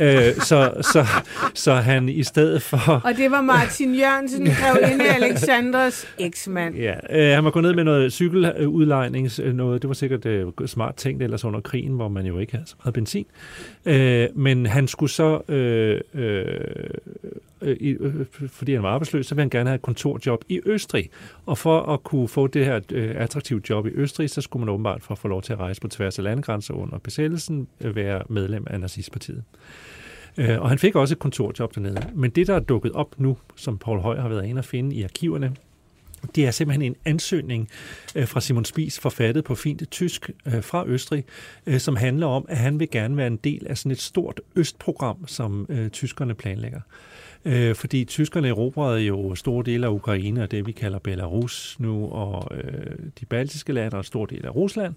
øh, 0.00 0.34
så, 0.34 0.72
så, 0.80 1.06
så 1.54 1.74
han 1.74 2.08
i 2.08 2.22
stedet 2.22 2.62
for... 2.62 3.00
Og 3.04 3.16
det 3.16 3.30
var 3.30 3.40
Martin 3.40 3.94
Jørgensen, 3.94 4.46
grevinde 4.46 5.04
Alexanders 5.24 6.06
eksmand. 6.18 6.76
Ja, 6.76 6.94
øh, 7.10 7.34
han 7.34 7.44
var 7.44 7.50
gået 7.50 7.62
ned 7.62 7.74
med 7.74 7.84
noget 7.84 8.12
cykeludlejnings 8.12 9.38
øh, 9.38 9.54
noget. 9.54 9.82
Det 9.82 9.88
var 9.88 9.94
sikkert 9.94 10.26
øh, 10.26 10.46
smart 10.66 10.94
tænkt 10.94 11.22
ellers 11.22 11.44
under 11.44 11.60
krigen, 11.60 11.92
hvor 11.92 12.08
man 12.08 12.26
jo 12.26 12.38
ikke 12.38 12.52
havde 12.52 12.66
så 12.68 12.74
meget 12.84 12.94
benzin. 12.94 13.26
Øh, 13.86 14.28
men 14.34 14.66
han 14.66 14.88
skulle 14.88 15.10
så 15.10 15.40
øh, 15.48 16.00
øh, 16.14 16.44
øh, 17.62 17.96
øh, 18.00 18.26
fordi 18.48 18.74
han 18.74 18.82
var 18.82 18.88
arbejdsløs, 18.88 19.26
så 19.26 19.34
ville 19.34 19.42
han 19.42 19.50
gerne 19.50 19.70
have 19.70 19.74
et 19.74 19.82
kontorjob 19.82 20.44
i 20.48 20.60
Østrig. 20.66 21.10
Og 21.46 21.58
for 21.58 21.80
at 21.82 22.02
kunne 22.02 22.28
få 22.28 22.46
det 22.46 22.64
her 22.64 22.80
øh, 22.92 23.14
attraktive 23.16 23.62
job 23.70 23.86
i 23.86 23.90
Østrig, 23.90 24.30
så 24.30 24.40
skulle 24.40 24.60
man 24.60 24.74
åbenbart 24.74 25.02
for 25.02 25.12
at 25.12 25.18
få 25.18 25.28
lov 25.28 25.42
til 25.42 25.52
at 25.52 25.58
rejse 25.58 25.80
på 25.80 25.88
tværs 25.88 26.18
af 26.18 26.24
landegrænser 26.24 26.74
under 26.74 26.98
besættelsen, 26.98 27.68
øh, 27.80 27.96
være 27.96 28.22
medlem 28.28 28.66
af 28.70 28.80
nazistpartiet. 28.80 29.42
Øh, 30.38 30.60
og 30.60 30.68
han 30.68 30.78
fik 30.78 30.96
også 30.96 31.14
et 31.14 31.18
kontorjob 31.18 31.74
dernede. 31.74 32.10
Men 32.14 32.30
det, 32.30 32.46
der 32.46 32.54
er 32.54 32.60
dukket 32.60 32.92
op 32.92 33.14
nu, 33.18 33.36
som 33.56 33.78
Paul 33.78 34.00
Høj 34.00 34.20
har 34.20 34.28
været 34.28 34.46
inde 34.46 34.58
at 34.58 34.64
finde 34.64 34.96
i 34.96 35.02
arkiverne, 35.02 35.52
det 36.34 36.46
er 36.46 36.50
simpelthen 36.50 36.82
en 36.82 36.96
ansøgning 37.04 37.68
øh, 38.14 38.28
fra 38.28 38.40
Simon 38.40 38.64
Spies, 38.64 39.00
forfattet 39.00 39.44
på 39.44 39.54
fint 39.54 39.90
tysk 39.90 40.30
øh, 40.46 40.62
fra 40.62 40.84
Østrig, 40.86 41.24
øh, 41.66 41.80
som 41.80 41.96
handler 41.96 42.26
om, 42.26 42.44
at 42.48 42.56
han 42.56 42.80
vil 42.80 42.90
gerne 42.90 43.16
være 43.16 43.26
en 43.26 43.36
del 43.36 43.66
af 43.66 43.78
sådan 43.78 43.92
et 43.92 44.00
stort 44.00 44.40
østprogram, 44.56 45.26
som 45.26 45.68
tyskerne 45.92 46.34
planlægger. 46.34 46.80
Øh, 47.44 47.74
fordi 47.74 48.04
tyskerne 48.04 48.48
erobrede 48.48 49.00
jo 49.00 49.34
store 49.34 49.64
dele 49.64 49.86
af 49.86 49.90
Ukraine 49.90 50.42
og 50.42 50.50
det, 50.50 50.66
vi 50.66 50.72
kalder 50.72 50.98
Belarus 50.98 51.76
nu, 51.80 52.08
og 52.08 52.56
øh, 52.56 52.96
de 53.20 53.26
baltiske 53.26 53.72
lande 53.72 53.94
og 53.94 53.98
en 53.98 54.04
stor 54.04 54.26
del 54.26 54.46
af 54.46 54.54
Rusland. 54.54 54.94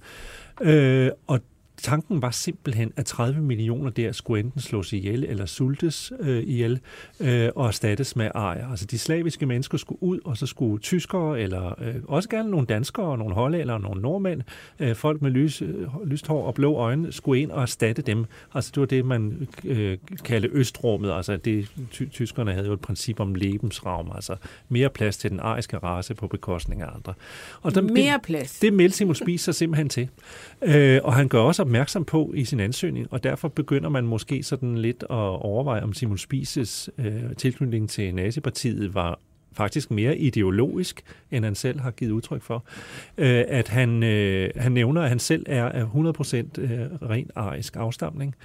Øh, 0.61 1.09
og 1.27 1.39
tanken 1.78 2.21
var 2.21 2.32
simpelthen, 2.32 2.93
at 2.95 3.05
30 3.05 3.41
millioner 3.41 3.89
der 3.89 4.11
skulle 4.11 4.39
enten 4.39 4.61
slås 4.61 4.93
ihjel 4.93 5.24
eller 5.24 5.45
sultes 5.45 6.13
øh, 6.19 6.43
ihjel 6.43 6.80
øh, 7.19 7.49
og 7.55 7.67
erstattes 7.67 8.15
med 8.15 8.32
ejer. 8.36 8.69
Altså 8.69 8.86
de 8.86 8.97
slaviske 8.97 9.45
mennesker 9.45 9.78
skulle 9.78 10.03
ud, 10.03 10.19
og 10.26 10.38
så 10.38 10.45
skulle 10.45 10.82
tyskere, 10.82 11.39
eller 11.39 11.82
øh, 11.82 11.95
også 12.07 12.30
gerne 12.30 12.51
nogle 12.51 12.67
danskere, 12.67 13.17
nogle 13.17 13.34
hollændere, 13.34 13.80
nogle 13.80 14.01
nordmænd, 14.01 14.41
øh, 14.80 14.95
folk 14.95 15.21
med 15.21 15.32
lys, 15.32 15.61
øh, 15.61 16.05
lyst 16.05 16.28
hår 16.28 16.47
og 16.47 16.53
blå 16.53 16.76
øjne, 16.76 17.11
skulle 17.11 17.41
ind 17.41 17.51
og 17.51 17.61
erstatte 17.61 18.01
dem. 18.01 18.26
Altså 18.53 18.71
det 18.76 18.82
var 18.82 18.88
det, 18.88 19.05
man 19.05 19.47
øh, 19.63 19.97
kaldte 20.26 20.49
østrummet. 20.51 21.11
Altså 21.11 21.38
det, 21.38 21.71
ty- 21.91 22.07
tyskerne 22.11 22.53
havde 22.53 22.67
jo 22.67 22.74
et 22.74 22.82
princip 22.82 23.19
om 23.19 23.36
lebensraum, 23.36 24.11
altså 24.15 24.36
mere 24.69 24.89
plads 24.89 25.17
til 25.17 25.32
den 25.32 25.39
ariske 25.39 25.78
race 25.78 26.13
på 26.13 26.28
bekostning 26.28 26.82
af 26.82 26.88
andre. 26.95 27.13
Og 27.61 27.76
der, 27.76 27.82
mere 27.82 28.19
plads? 28.24 28.53
Det, 28.53 28.61
det 28.61 28.74
meldte 28.74 28.97
Simon 28.97 29.15
Spies 29.15 29.41
sig 29.41 29.55
simpelthen 29.55 29.89
til. 29.89 30.09
Øh, 30.61 30.99
og 31.03 31.13
han 31.13 31.28
gør 31.28 31.39
også 31.39 31.62
opmærksom 31.64 32.05
på 32.05 32.34
i 32.36 32.45
sin 32.45 32.59
ansøgning, 32.59 33.07
og 33.11 33.24
derfor 33.24 33.47
begynder 33.47 33.89
man 33.89 34.05
måske 34.05 34.43
sådan 34.43 34.78
lidt 34.78 35.03
at 35.03 35.16
overveje, 35.41 35.84
om 35.84 35.93
Simon 35.93 36.18
Spises 36.18 36.89
øh, 36.97 37.36
tilknytning 37.38 37.89
til 37.89 38.16
nazipartiet 38.16 38.93
var 38.93 39.20
faktisk 39.54 39.91
mere 39.91 40.18
ideologisk, 40.18 41.01
end 41.32 41.45
han 41.45 41.56
selv 41.56 41.80
har 41.80 41.91
givet 41.91 42.12
udtryk 42.12 42.41
for. 42.41 42.64
Øh, 43.18 43.43
at 43.47 43.68
han, 43.68 44.04
øh, 44.04 44.49
han 44.56 44.72
nævner, 44.72 45.01
at 45.01 45.10
han 45.10 45.20
selv 45.20 45.45
er 45.49 45.66
af 45.70 45.84
100% 45.84 46.62
øh, 46.62 46.80
ren 47.10 47.30
arisk 47.36 47.76
afstamning. 47.76 48.36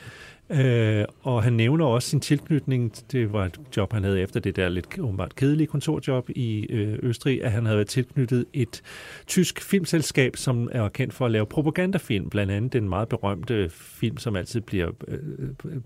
Øh, 0.51 1.05
og 1.23 1.43
han 1.43 1.53
nævner 1.53 1.85
også 1.85 2.09
sin 2.09 2.21
tilknytning, 2.21 2.93
det 3.13 3.33
var 3.33 3.45
et 3.45 3.61
job, 3.77 3.93
han 3.93 4.05
havde 4.05 4.21
efter 4.21 4.41
det 4.41 4.57
der 4.57 4.69
lidt 4.69 4.99
åbenbart 4.99 5.37
kedelige 5.37 5.67
kontorjob 5.67 6.31
i 6.31 6.67
øh, 6.71 6.99
Østrig, 7.03 7.45
at 7.45 7.53
han 7.53 7.65
havde 7.65 7.77
været 7.77 7.89
tilknyttet 7.89 8.45
et 8.53 8.83
tysk 9.27 9.63
filmselskab, 9.63 10.37
som 10.37 10.69
er 10.73 10.89
kendt 10.89 11.15
for 11.15 11.25
at 11.25 11.31
lave 11.31 11.47
propagandafilm, 11.47 12.31
blandt 12.31 12.53
andet 12.53 12.73
den 12.73 12.89
meget 12.89 13.09
berømte 13.09 13.69
film, 13.71 14.17
som 14.17 14.37
altid 14.37 14.61
bliver 14.61 14.91
øh, 15.09 15.19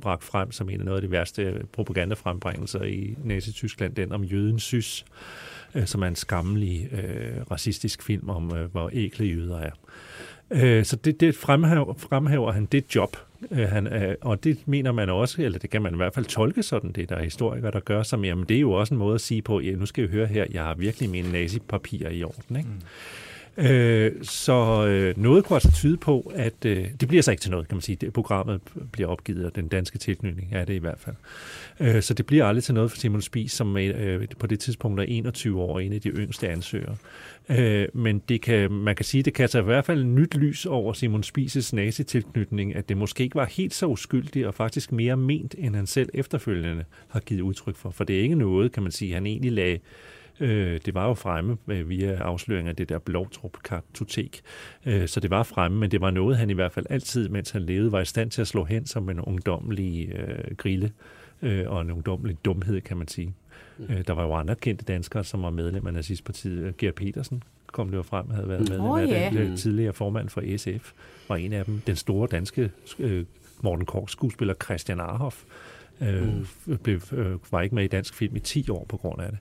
bragt 0.00 0.24
frem 0.24 0.52
som 0.52 0.70
en 0.70 0.80
af 0.80 0.84
noget 0.84 0.98
af 0.98 1.02
de 1.02 1.10
værste 1.10 1.62
propagandafrembringelser 1.72 2.82
i 2.82 3.16
Nazi-Tyskland, 3.24 3.94
den 3.94 4.12
om 4.12 4.24
jøden 4.24 4.58
Sys, 4.58 5.04
øh, 5.74 5.86
som 5.86 6.02
er 6.02 6.06
en 6.06 6.16
skammelig 6.16 6.88
øh, 6.92 7.42
racistisk 7.50 8.02
film 8.02 8.30
om, 8.30 8.56
øh, 8.56 8.72
hvor 8.72 8.90
ækle 8.92 9.26
jøder 9.26 9.58
er. 9.58 9.70
Øh, 10.50 10.84
så 10.84 10.96
det, 10.96 11.20
det 11.20 11.34
fremhæver, 11.34 11.94
fremhæver 11.94 12.52
han 12.52 12.66
det 12.66 12.94
job, 12.94 13.16
øh, 13.50 13.68
han 13.68 13.86
øh, 13.86 14.14
og 14.20 14.44
det 14.44 14.58
mener 14.66 14.92
man 14.92 15.08
også, 15.08 15.42
eller 15.42 15.58
det 15.58 15.70
kan 15.70 15.82
man 15.82 15.94
i 15.94 15.96
hvert 15.96 16.14
fald 16.14 16.26
tolke 16.26 16.62
sådan, 16.62 16.92
det 16.92 17.08
der 17.08 17.16
er 17.16 17.24
historikere, 17.24 17.70
der 17.70 17.80
gør, 17.80 18.02
som, 18.02 18.24
jamen 18.24 18.44
det 18.48 18.56
er 18.56 18.60
jo 18.60 18.72
også 18.72 18.94
en 18.94 18.98
måde 18.98 19.14
at 19.14 19.20
sige 19.20 19.42
på, 19.42 19.60
ja, 19.60 19.70
nu 19.70 19.86
skal 19.86 20.04
vi 20.04 20.08
høre 20.08 20.26
her, 20.26 20.46
jeg 20.50 20.62
har 20.62 20.74
virkelig 20.74 21.10
mine 21.10 21.32
nazipapirer 21.32 22.10
i 22.10 22.22
orden, 22.22 22.56
ikke? 22.56 22.68
Mm. 22.68 22.80
Øh, 23.56 24.12
så 24.22 24.86
øh, 24.86 25.18
noget 25.18 25.44
kunne 25.44 25.56
altså 25.56 25.72
tyde 25.72 25.96
på, 25.96 26.32
at 26.34 26.64
øh, 26.66 26.88
det 27.00 27.08
bliver 27.08 27.22
så 27.22 27.30
ikke 27.30 27.40
til 27.40 27.50
noget, 27.50 27.68
kan 27.68 27.76
man 27.76 27.82
sige. 27.82 27.96
Det, 27.96 28.12
programmet 28.12 28.60
bliver 28.92 29.08
opgivet, 29.08 29.46
og 29.46 29.56
den 29.56 29.68
danske 29.68 29.98
tilknytning 29.98 30.48
er 30.52 30.64
det 30.64 30.74
i 30.74 30.78
hvert 30.78 30.98
fald. 30.98 31.16
Øh, 31.80 32.02
så 32.02 32.14
det 32.14 32.26
bliver 32.26 32.44
aldrig 32.44 32.64
til 32.64 32.74
noget 32.74 32.90
for 32.90 32.98
Simon 32.98 33.22
Spies, 33.22 33.52
som 33.52 33.76
øh, 33.76 34.28
på 34.38 34.46
det 34.46 34.60
tidspunkt 34.60 35.00
er 35.00 35.04
21 35.08 35.60
år 35.60 35.80
en 35.80 35.92
af 35.92 36.00
de 36.00 36.08
yngste 36.08 36.48
ansøgere. 36.48 36.96
Øh, 37.48 37.88
men 37.94 38.18
det 38.18 38.40
kan, 38.40 38.72
man 38.72 38.96
kan 38.96 39.04
sige, 39.04 39.18
at 39.18 39.24
det 39.24 39.34
kaster 39.34 39.60
i 39.60 39.64
hvert 39.64 39.84
fald 39.84 40.04
nyt 40.04 40.34
lys 40.34 40.66
over 40.66 40.92
Simon 40.92 41.22
Spies' 41.26 41.70
nazi-tilknytning, 41.72 42.76
at 42.76 42.88
det 42.88 42.96
måske 42.96 43.24
ikke 43.24 43.34
var 43.34 43.46
helt 43.46 43.74
så 43.74 43.86
uskyldigt 43.86 44.46
og 44.46 44.54
faktisk 44.54 44.92
mere 44.92 45.16
ment, 45.16 45.54
end 45.58 45.76
han 45.76 45.86
selv 45.86 46.08
efterfølgende 46.14 46.84
har 47.08 47.20
givet 47.20 47.40
udtryk 47.40 47.76
for. 47.76 47.90
For 47.90 48.04
det 48.04 48.18
er 48.18 48.22
ikke 48.22 48.34
noget, 48.34 48.72
kan 48.72 48.82
man 48.82 48.92
sige, 48.92 49.14
han 49.14 49.26
egentlig 49.26 49.52
lagde 49.52 49.78
Øh, 50.40 50.80
det 50.86 50.94
var 50.94 51.08
jo 51.08 51.14
fremme 51.14 51.56
øh, 51.68 51.88
via 51.88 52.14
afsløring 52.14 52.68
af 52.68 52.76
det 52.76 52.88
der 52.88 52.98
Blovtrup 52.98 53.62
kartotek. 53.64 54.40
Øh, 54.86 55.08
så 55.08 55.20
det 55.20 55.30
var 55.30 55.42
fremme, 55.42 55.78
men 55.78 55.90
det 55.90 56.00
var 56.00 56.10
noget, 56.10 56.36
han 56.36 56.50
i 56.50 56.52
hvert 56.52 56.72
fald 56.72 56.86
altid, 56.90 57.28
mens 57.28 57.50
han 57.50 57.62
levede, 57.62 57.92
var 57.92 58.00
i 58.00 58.04
stand 58.04 58.30
til 58.30 58.40
at 58.40 58.46
slå 58.46 58.64
hen 58.64 58.86
som 58.86 59.10
en 59.10 59.20
ungdommelig 59.20 60.12
øh, 60.14 60.56
grille 60.56 60.92
øh, 61.42 61.70
og 61.70 61.80
en 61.80 61.90
ungdommelig 61.90 62.36
dumhed, 62.44 62.80
kan 62.80 62.96
man 62.96 63.08
sige. 63.08 63.34
Mm. 63.78 63.84
Øh, 63.90 64.04
der 64.06 64.12
var 64.12 64.22
jo 64.22 64.34
andre 64.34 64.54
kendte 64.54 64.84
danskere, 64.84 65.24
som 65.24 65.42
var 65.42 65.50
medlem 65.50 65.86
af 65.86 65.94
nazistpartiet. 65.94 66.76
Gert 66.76 66.94
Petersen 66.94 67.42
kom 67.66 67.88
det 67.88 67.96
jo 67.96 68.02
frem, 68.02 68.30
havde 68.30 68.48
været 68.48 68.68
medlem 68.68 68.80
oh, 68.80 69.02
yeah. 69.02 69.32
den 69.32 69.56
tidligere 69.56 69.92
formand 69.92 70.28
for 70.28 70.56
SF, 70.56 70.92
var 71.28 71.36
en 71.36 71.52
af 71.52 71.64
dem. 71.64 71.80
Den 71.86 71.96
store 71.96 72.28
danske 72.30 72.70
øh, 72.98 73.24
Morten 73.62 73.86
Kork 73.86 74.08
skuespiller 74.08 74.54
Christian 74.54 75.00
Arhoff, 75.00 75.44
øh, 76.00 76.28
mm. 76.66 76.78
blev, 76.78 77.00
øh, 77.12 77.36
var 77.50 77.60
ikke 77.60 77.74
med 77.74 77.84
i 77.84 77.86
dansk 77.86 78.14
film 78.14 78.36
i 78.36 78.40
10 78.40 78.70
år 78.70 78.86
på 78.88 78.96
grund 78.96 79.22
af 79.22 79.30
det. 79.30 79.38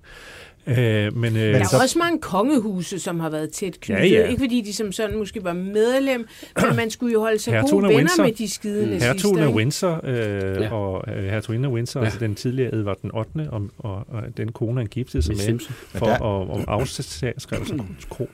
Øh, 0.67 1.17
men, 1.17 1.35
øh, 1.35 1.41
der 1.41 1.59
er 1.59 1.63
så... 1.63 1.77
også 1.81 1.99
mange 1.99 2.19
kongehuse, 2.21 2.99
som 2.99 3.19
har 3.19 3.29
været 3.29 3.49
tæt 3.49 3.79
knyttet. 3.79 4.11
Ja, 4.11 4.19
ja. 4.19 4.27
Ikke 4.27 4.39
fordi 4.39 4.61
de 4.61 4.73
som 4.73 4.91
sådan 4.91 5.17
måske 5.17 5.43
var 5.43 5.53
medlem, 5.53 6.27
men 6.61 6.75
man 6.75 6.89
skulle 6.89 7.13
jo 7.13 7.19
holde 7.19 7.39
sig 7.39 7.53
Hertugen 7.53 7.83
gode 7.83 7.95
venner 7.95 7.97
Windsor. 7.97 8.23
med 8.23 8.31
de 8.31 8.49
skide 8.49 8.85
mm. 8.85 8.91
Hertugen 8.91 9.39
af 9.39 9.53
Windsor 9.53 10.01
øh, 10.03 10.61
ja. 10.61 10.73
og 10.73 11.03
øh, 11.13 11.23
hertugen 11.23 11.65
af 11.65 11.69
Windsor, 11.69 11.99
ja. 11.99 12.05
altså 12.05 12.19
den 12.19 12.35
tidligere 12.35 12.75
Edvard 12.75 12.97
den 13.01 13.11
8. 13.13 13.49
Og, 13.51 13.61
og, 13.77 14.05
og 14.09 14.23
den 14.37 14.51
kone, 14.51 14.79
han 14.79 14.87
giftede 14.87 15.23
sig 15.23 15.35
med 15.35 15.59
for 15.89 16.05
der... 16.05 16.51
at, 16.53 16.59
at 16.59 16.65
afskrive 16.67 17.65
sig 17.65 17.79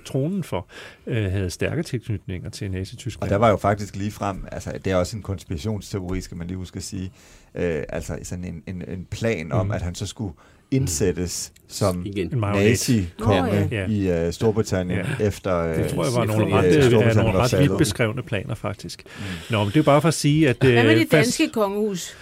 tronen 0.06 0.44
for, 0.44 0.68
øh, 1.08 1.32
havde 1.32 1.50
stærke 1.50 1.84
tilknytninger 1.84 2.50
til 2.50 2.72
Nazi-Tyskland. 2.72 3.24
Og 3.24 3.30
der 3.30 3.36
var 3.36 3.50
jo 3.50 3.58
faktisk 3.58 3.96
lige 3.96 4.12
frem, 4.12 4.46
altså 4.52 4.72
det 4.86 4.92
er 4.92 4.96
også 4.96 5.18
en 5.18 5.24
konspirationsteori, 5.24 6.22
skal 6.22 6.38
man 6.38 6.48
lige 6.48 6.58
huske 6.58 6.78
at 6.78 6.84
sige, 6.84 7.12
øh, 7.56 7.84
altså 7.90 8.18
sådan 8.24 8.44
en, 8.44 8.64
en, 8.68 8.84
en 8.88 9.08
plan 9.12 9.52
om, 9.52 9.66
mm. 9.66 9.72
at 9.72 9.82
han 9.82 9.96
så 9.96 10.06
skulle 10.06 10.34
indsættes 10.72 11.54
som 11.68 12.06
nazi-konge 12.54 13.70
ja. 13.72 13.88
i 13.88 14.28
uh, 14.28 14.34
Storbritannien 14.34 15.00
ja. 15.20 15.26
efter 15.26 15.72
uh, 15.72 15.78
Det 15.78 15.90
tror 15.90 16.04
jeg 16.04 16.14
var 16.14 16.26
nogle 16.26 16.56
ret, 16.56 16.86
uh, 16.86 17.16
nogle 17.16 17.40
ret 17.40 17.60
vidt 17.60 17.78
beskrevne 17.78 18.24
planer, 18.24 18.56
faktisk. 18.56 19.04
Mm. 19.06 19.24
Nå, 19.50 19.64
men 19.64 19.74
det 19.74 19.80
er 19.80 19.84
bare 19.84 20.02
for 20.02 20.08
at 20.08 20.14
sige, 20.14 20.50
at... 20.50 20.58
Hvad 20.60 20.84
med 20.84 21.00
det 21.00 21.12
danske 21.12 21.50
kongehus? 21.50 22.16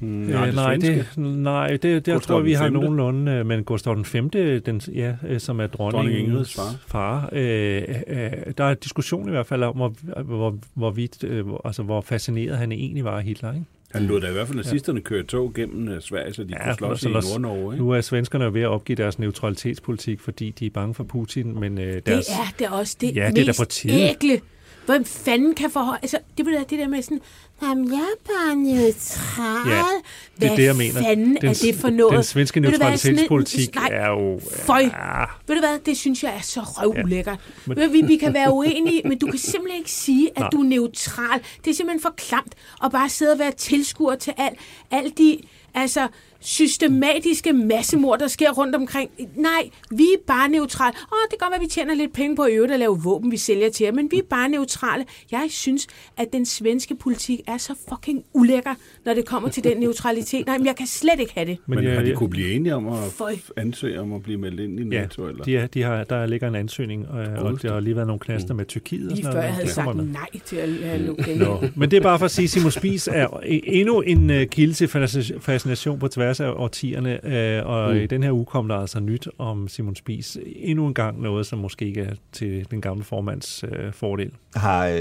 Mm, 0.00 0.08
Nej, 0.08 0.50
nej, 0.50 0.76
det, 0.76 1.06
nej, 1.16 1.68
det, 1.68 1.82
det 1.82 1.92
jeg 1.92 2.02
Gustav 2.14 2.20
tror 2.20 2.40
vi 2.40 2.50
den 2.50 2.58
har 2.58 2.68
nogenlunde, 2.68 3.32
øh, 3.32 3.46
men 3.46 3.64
Gustav 3.64 3.94
den 3.94 4.04
5., 4.04 4.30
den, 4.30 4.80
ja, 4.94 5.14
øh, 5.28 5.40
som 5.40 5.60
er 5.60 5.66
Dronning 5.66 6.04
dronningens 6.04 6.54
far. 6.54 6.74
far 6.86 7.28
øh, 7.32 7.82
øh, 8.06 8.32
der 8.58 8.64
er 8.64 8.74
diskussion 8.74 9.28
i 9.28 9.30
hvert 9.30 9.46
fald 9.46 9.62
om, 9.62 9.76
hvor, 9.76 9.94
hvor, 10.22 10.58
hvor, 10.74 10.90
vidt, 10.90 11.24
øh, 11.24 11.46
hvor, 11.46 11.60
altså, 11.64 11.82
hvor 11.82 12.00
fascineret 12.00 12.58
han 12.58 12.72
egentlig 12.72 13.04
var 13.04 13.16
af 13.16 13.22
Hitler. 13.22 13.52
Ikke? 13.52 13.66
Han 13.98 14.06
lod 14.06 14.20
da 14.20 14.28
i 14.28 14.32
hvert 14.32 14.46
fald 14.46 14.56
nazisterne 14.56 15.00
køre 15.00 15.22
tog 15.22 15.54
gennem 15.54 15.88
øh, 15.88 16.00
Sverige, 16.02 16.34
så 16.34 16.44
de 16.44 16.48
Ja, 16.50 16.74
kunne 16.76 16.98
slås 16.98 17.02
i 17.02 17.08
Nord-Norge. 17.08 17.74
ikke? 17.74 17.84
Nu 17.84 17.90
er 17.90 18.00
svenskerne 18.00 18.54
ved 18.54 18.62
at 18.62 18.68
opgive 18.68 18.96
deres 18.96 19.18
neutralitetspolitik, 19.18 20.20
fordi 20.20 20.50
de 20.50 20.66
er 20.66 20.70
bange 20.70 20.94
for 20.94 21.04
Putin, 21.04 21.60
men 21.60 21.78
øh, 21.78 22.02
deres... 22.06 22.26
Det 22.26 22.34
er 22.34 22.54
det 22.58 22.68
også 22.68 22.96
det 23.00 23.16
Ja, 23.16 23.30
det 23.30 23.38
er 23.38 23.44
da 23.44 23.48
mest 23.48 23.60
på 23.60 23.64
tide. 23.64 24.10
ækle. 24.10 24.40
Hvem 24.86 25.04
fanden 25.04 25.54
kan 25.54 25.70
forholde... 25.70 25.98
Altså, 26.02 26.18
det, 26.38 26.46
det 26.70 26.78
der 26.78 26.88
med 26.88 27.02
sådan... 27.02 27.20
Jamen, 27.62 27.92
jeg 27.92 27.98
er 28.00 28.32
bare 28.32 28.56
neutral. 28.56 29.68
Ja, 29.72 29.76
det 29.76 30.44
er 30.44 30.48
Hvad 30.48 30.56
det, 30.56 30.64
jeg 30.64 30.76
mener. 30.76 31.02
fanden 31.02 31.36
Den, 31.40 31.48
er 31.48 31.58
det 31.62 31.74
for 31.74 31.90
noget? 31.90 32.14
Den 32.14 32.22
svenske 32.24 32.60
neutralitetspolitik 32.60 33.74
Nej, 33.74 33.88
er 33.92 34.08
jo... 34.08 34.40
Føj. 34.52 34.78
Ja, 34.80 35.24
Ved 35.46 35.54
du 35.56 35.60
hvad, 35.60 35.78
det 35.86 35.96
synes 35.96 36.22
jeg 36.22 36.34
er 36.36 36.40
så 36.42 36.60
røvulækkert. 36.60 37.38
Ja. 37.68 37.74
Men- 37.74 37.92
Vi, 37.92 38.02
vi 38.02 38.16
kan 38.16 38.34
være 38.34 38.52
uenige, 38.52 39.02
men 39.08 39.18
du 39.18 39.26
kan 39.26 39.38
simpelthen 39.38 39.78
ikke 39.78 39.90
sige, 39.90 40.30
at 40.30 40.38
Nej. 40.38 40.48
du 40.50 40.60
er 40.60 40.64
neutral. 40.64 41.40
Det 41.64 41.70
er 41.70 41.74
simpelthen 41.74 42.02
for 42.02 42.14
klamt 42.16 42.54
at 42.84 42.92
bare 42.92 43.08
sidde 43.08 43.32
og 43.32 43.38
være 43.38 43.52
tilskuer 43.52 44.14
til 44.14 44.32
alt, 44.38 44.58
alt 44.90 45.18
de 45.18 45.38
altså, 45.74 46.08
systematiske 46.40 47.52
massemord, 47.52 48.18
der 48.18 48.26
sker 48.28 48.50
rundt 48.50 48.74
omkring. 48.74 49.10
Nej, 49.36 49.70
vi 49.90 50.02
er 50.02 50.18
bare 50.26 50.48
neutrale. 50.48 50.94
Åh, 51.12 51.16
det 51.30 51.38
kan 51.38 51.38
godt 51.40 51.50
være, 51.50 51.56
at 51.56 51.62
vi 51.62 51.66
tjener 51.70 51.94
lidt 51.94 52.12
penge 52.12 52.36
på 52.36 52.42
at 52.42 52.52
øvrigt 52.52 52.72
at 52.72 52.78
lave 52.78 53.00
våben, 53.04 53.30
vi 53.30 53.36
sælger 53.36 53.70
til 53.70 53.84
jer, 53.84 53.92
men 53.92 54.08
vi 54.10 54.16
er 54.18 54.22
bare 54.30 54.48
neutrale. 54.48 55.04
Jeg 55.32 55.46
synes, 55.48 55.86
at 56.16 56.32
den 56.32 56.46
svenske 56.46 56.94
politik 56.94 57.40
er 57.46 57.56
så 57.56 57.74
fucking 57.88 58.22
ulækker, 58.34 58.74
når 59.04 59.14
det 59.14 59.26
kommer 59.26 59.48
til 59.48 59.64
den 59.64 59.76
neutralitet. 59.76 60.46
Nej, 60.46 60.58
men 60.58 60.66
jeg 60.66 60.76
kan 60.76 60.86
slet 60.86 61.20
ikke 61.20 61.32
have 61.34 61.46
det. 61.46 61.58
Men, 61.66 61.84
jeg- 61.84 61.94
har 61.94 62.02
de 62.02 62.12
kunne 62.14 62.30
blive 62.30 62.52
enige 62.52 62.74
om 62.74 62.88
at 62.88 62.98
Føj. 63.18 63.36
ansøge 63.56 64.00
om 64.00 64.12
at 64.12 64.22
blive 64.22 64.38
meldt 64.38 64.60
ind 64.60 64.80
i 64.92 64.96
Ja, 64.96 65.00
NATO? 65.02 65.26
eller? 65.28 65.44
de 65.44 65.56
er, 65.56 65.66
de 65.66 65.82
har, 65.82 66.04
der 66.04 66.26
ligger 66.26 66.48
en 66.48 66.54
ansøgning, 66.54 67.08
og, 67.08 67.20
og 67.20 67.62
der 67.62 67.72
har 67.72 67.80
lige 67.80 67.96
været 67.96 68.06
nogle 68.06 68.20
knaster 68.20 68.54
med 68.54 68.64
Tyrkiet. 68.64 69.08
og 69.10 69.16
Lige 69.16 69.24
sådan 69.24 69.32
før 69.32 69.40
noget. 69.40 69.46
jeg 69.46 69.54
havde 69.54 69.66
Det 69.66 69.74
sagt 69.74 69.96
med. 69.96 70.04
nej 70.04 70.28
til 70.44 70.56
at 70.56 70.68
have 70.84 71.02
lukket 71.02 71.36
Nå, 71.38 71.62
men 71.76 71.90
det 71.90 71.96
er 71.96 72.00
bare 72.00 72.18
for 72.18 72.24
at 72.24 72.30
sige, 72.30 72.44
at 72.44 72.50
Simon 72.50 72.70
Spies 72.70 73.08
er 73.12 73.26
endnu 73.64 74.00
en 74.00 74.30
uh, 74.30 74.36
kilde 74.50 74.74
til 74.74 74.86
fascina- 74.86 75.38
fascination 75.40 75.98
på 75.98 76.08
tværs 76.08 76.25
af 76.26 76.50
årtierne, 76.56 77.20
uh, 77.24 77.70
og 77.70 77.94
mm. 77.94 78.00
i 78.00 78.06
den 78.06 78.22
her 78.22 78.32
uge 78.32 78.44
kom 78.44 78.68
der 78.68 78.76
altså 78.76 79.00
nyt 79.00 79.28
om 79.38 79.68
Simon 79.68 79.96
Spies. 79.96 80.38
Endnu 80.56 80.86
en 80.86 80.94
gang 80.94 81.22
noget, 81.22 81.46
som 81.46 81.58
måske 81.58 81.84
ikke 81.84 82.00
er 82.00 82.14
til 82.32 82.66
den 82.70 82.80
gamle 82.80 83.04
formands 83.04 83.64
uh, 83.64 83.92
fordel. 83.92 84.32
Har, 84.54 84.86
øh, 84.86 85.00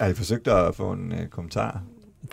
har 0.00 0.06
I 0.06 0.14
forsøgt 0.14 0.48
at 0.48 0.74
få 0.74 0.92
en 0.92 1.12
øh, 1.12 1.26
kommentar? 1.26 1.82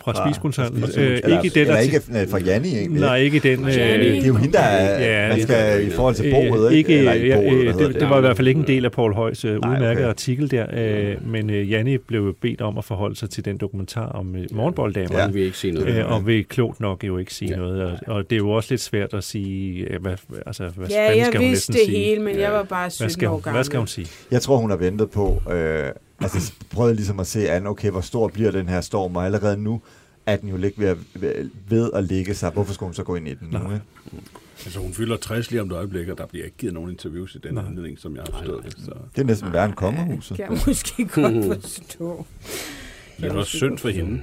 Fra 0.04 0.28
Øh, 0.28 1.20
eller, 1.24 1.42
ikke 1.42 1.46
i 1.46 1.48
den 1.48 1.60
eller 1.68 1.78
ikke 1.78 2.00
fra 2.30 2.38
Janni 2.38 2.68
egentlig. 2.68 3.00
Nej, 3.00 3.16
ikke 3.16 3.36
i 3.36 3.40
den. 3.40 3.64
Øh, 3.64 3.72
Det 3.74 4.18
er 4.22 4.26
jo 4.26 4.34
hende, 4.34 4.52
der 4.52 4.58
er, 4.60 5.00
Ja, 5.00 5.22
ja, 5.22 5.28
man 5.28 5.36
det- 5.36 5.42
skal 5.48 5.86
i 5.86 5.90
forhold 5.90 6.14
til 6.14 6.30
boet, 6.30 6.66
Øh, 6.72 6.76
ikke? 6.78 6.98
Eller 6.98 7.12
ikke 7.12 7.26
ja, 7.28 7.36
boet, 7.36 7.46
øh, 7.56 7.62
hvad 7.62 7.72
hedder 7.72 7.88
det, 7.92 8.00
det 8.00 8.10
var 8.10 8.16
i 8.18 8.20
hvert 8.20 8.36
fald 8.36 8.48
ikke 8.48 8.60
en 8.60 8.66
del 8.66 8.84
af 8.84 8.92
Paul 8.92 9.14
Højs 9.14 9.44
øh, 9.44 9.54
udmærkede 9.54 9.90
okay. 9.90 10.02
artikel 10.08 10.50
der, 10.50 10.66
øh, 10.72 11.28
men 11.30 11.50
øh, 11.50 11.70
Janni 11.70 11.98
blev 11.98 12.36
bedt 12.40 12.60
om 12.60 12.78
at 12.78 12.84
forholde 12.84 13.16
sig 13.16 13.30
til 13.30 13.44
den 13.44 13.58
dokumentar 13.58 14.06
om 14.06 14.36
øh, 14.36 14.44
morgenbolddamerne. 14.52 15.18
Ja. 15.18 15.24
Ja. 15.24 15.30
vil 15.30 15.42
ikke 15.42 15.56
sige 15.58 15.72
noget. 15.72 15.96
Øh, 15.98 16.12
og 16.12 16.26
vil 16.26 16.44
klogt 16.44 16.80
nok 16.80 17.04
jo 17.04 17.18
ikke 17.18 17.34
sige 17.34 17.48
ja. 17.50 17.54
Ja. 17.56 17.60
noget. 17.62 17.82
Og, 17.82 17.98
og 18.06 18.30
det 18.30 18.36
er 18.36 18.40
jo 18.40 18.50
også 18.50 18.72
lidt 18.72 18.80
svært 18.80 19.14
at 19.14 19.24
sige, 19.24 19.80
øh, 19.90 20.00
hvad, 20.02 20.12
altså, 20.46 20.68
hvad 20.76 20.88
Ja, 20.88 21.04
fanden 21.06 21.18
jeg 21.18 21.26
skal 21.26 21.40
hun 21.40 21.48
vidste 21.50 21.72
næsten 21.72 21.86
det 21.86 21.94
sige? 21.94 22.04
hele, 22.08 22.22
men 22.22 22.34
Ja. 22.34 22.40
jeg 22.42 22.52
var 22.52 22.62
bare 22.62 22.82
Hvad 22.84 22.90
17 22.90 23.10
skal, 23.10 23.28
år 23.28 23.38
gammel. 23.40 23.56
hvad 23.56 23.64
skal 23.64 23.78
hun 23.78 23.86
sige? 23.86 24.06
Jeg 24.30 24.42
tror, 24.42 24.56
hun 24.56 24.70
har 24.70 24.76
ventet 24.76 25.10
på, 25.10 25.42
øh, 25.52 25.84
altså 26.20 26.52
prøvet 26.70 26.96
ligesom 26.96 27.20
at 27.20 27.26
se 27.26 27.50
an, 27.50 27.66
okay, 27.66 27.90
hvor 27.90 28.00
stor 28.00 28.28
bliver 28.28 28.50
den 28.50 28.68
her 28.68 28.80
storm, 28.80 29.16
og 29.16 29.24
allerede 29.24 29.56
nu 29.56 29.80
er 30.26 30.36
den 30.36 30.48
jo 30.48 30.56
lig 30.56 30.72
ved 30.76 30.88
at, 30.88 30.96
ved- 31.68 31.90
at 31.94 32.04
lægge 32.04 32.34
sig. 32.34 32.50
Hvorfor 32.50 32.72
skulle 32.74 32.86
hun 32.88 32.94
så 32.94 33.04
gå 33.04 33.14
ind 33.14 33.28
i 33.28 33.34
den 33.34 33.48
nu? 33.50 33.58
Ikke? 33.58 33.80
Altså, 34.64 34.80
hun 34.80 34.92
fylder 34.94 35.16
60 35.16 35.50
lige 35.50 35.60
om 35.62 35.66
et 35.70 35.72
øjeblik, 35.72 36.08
og 36.08 36.18
der 36.18 36.26
bliver 36.26 36.44
ikke 36.44 36.56
givet 36.56 36.74
nogen 36.74 36.90
interviews 36.90 37.34
i 37.34 37.38
den 37.38 37.54
Nej. 37.54 37.64
anledning, 37.66 37.98
som 37.98 38.16
jeg 38.16 38.22
har 38.30 38.38
forstået 38.38 38.64
det. 38.64 38.72
Så 38.72 38.92
Det 39.16 39.20
er 39.20 39.26
næsten 39.26 39.52
værre 39.52 39.64
end 39.64 39.74
kongehuset. 39.74 40.36
kan 40.36 40.52
jeg 40.52 40.60
måske 40.66 41.04
godt 41.14 41.62
forstå. 41.62 42.26
det 43.20 43.24
er 43.24 43.34
også 43.34 43.56
synd 43.56 43.78
for 43.78 43.88
hende. 43.88 44.22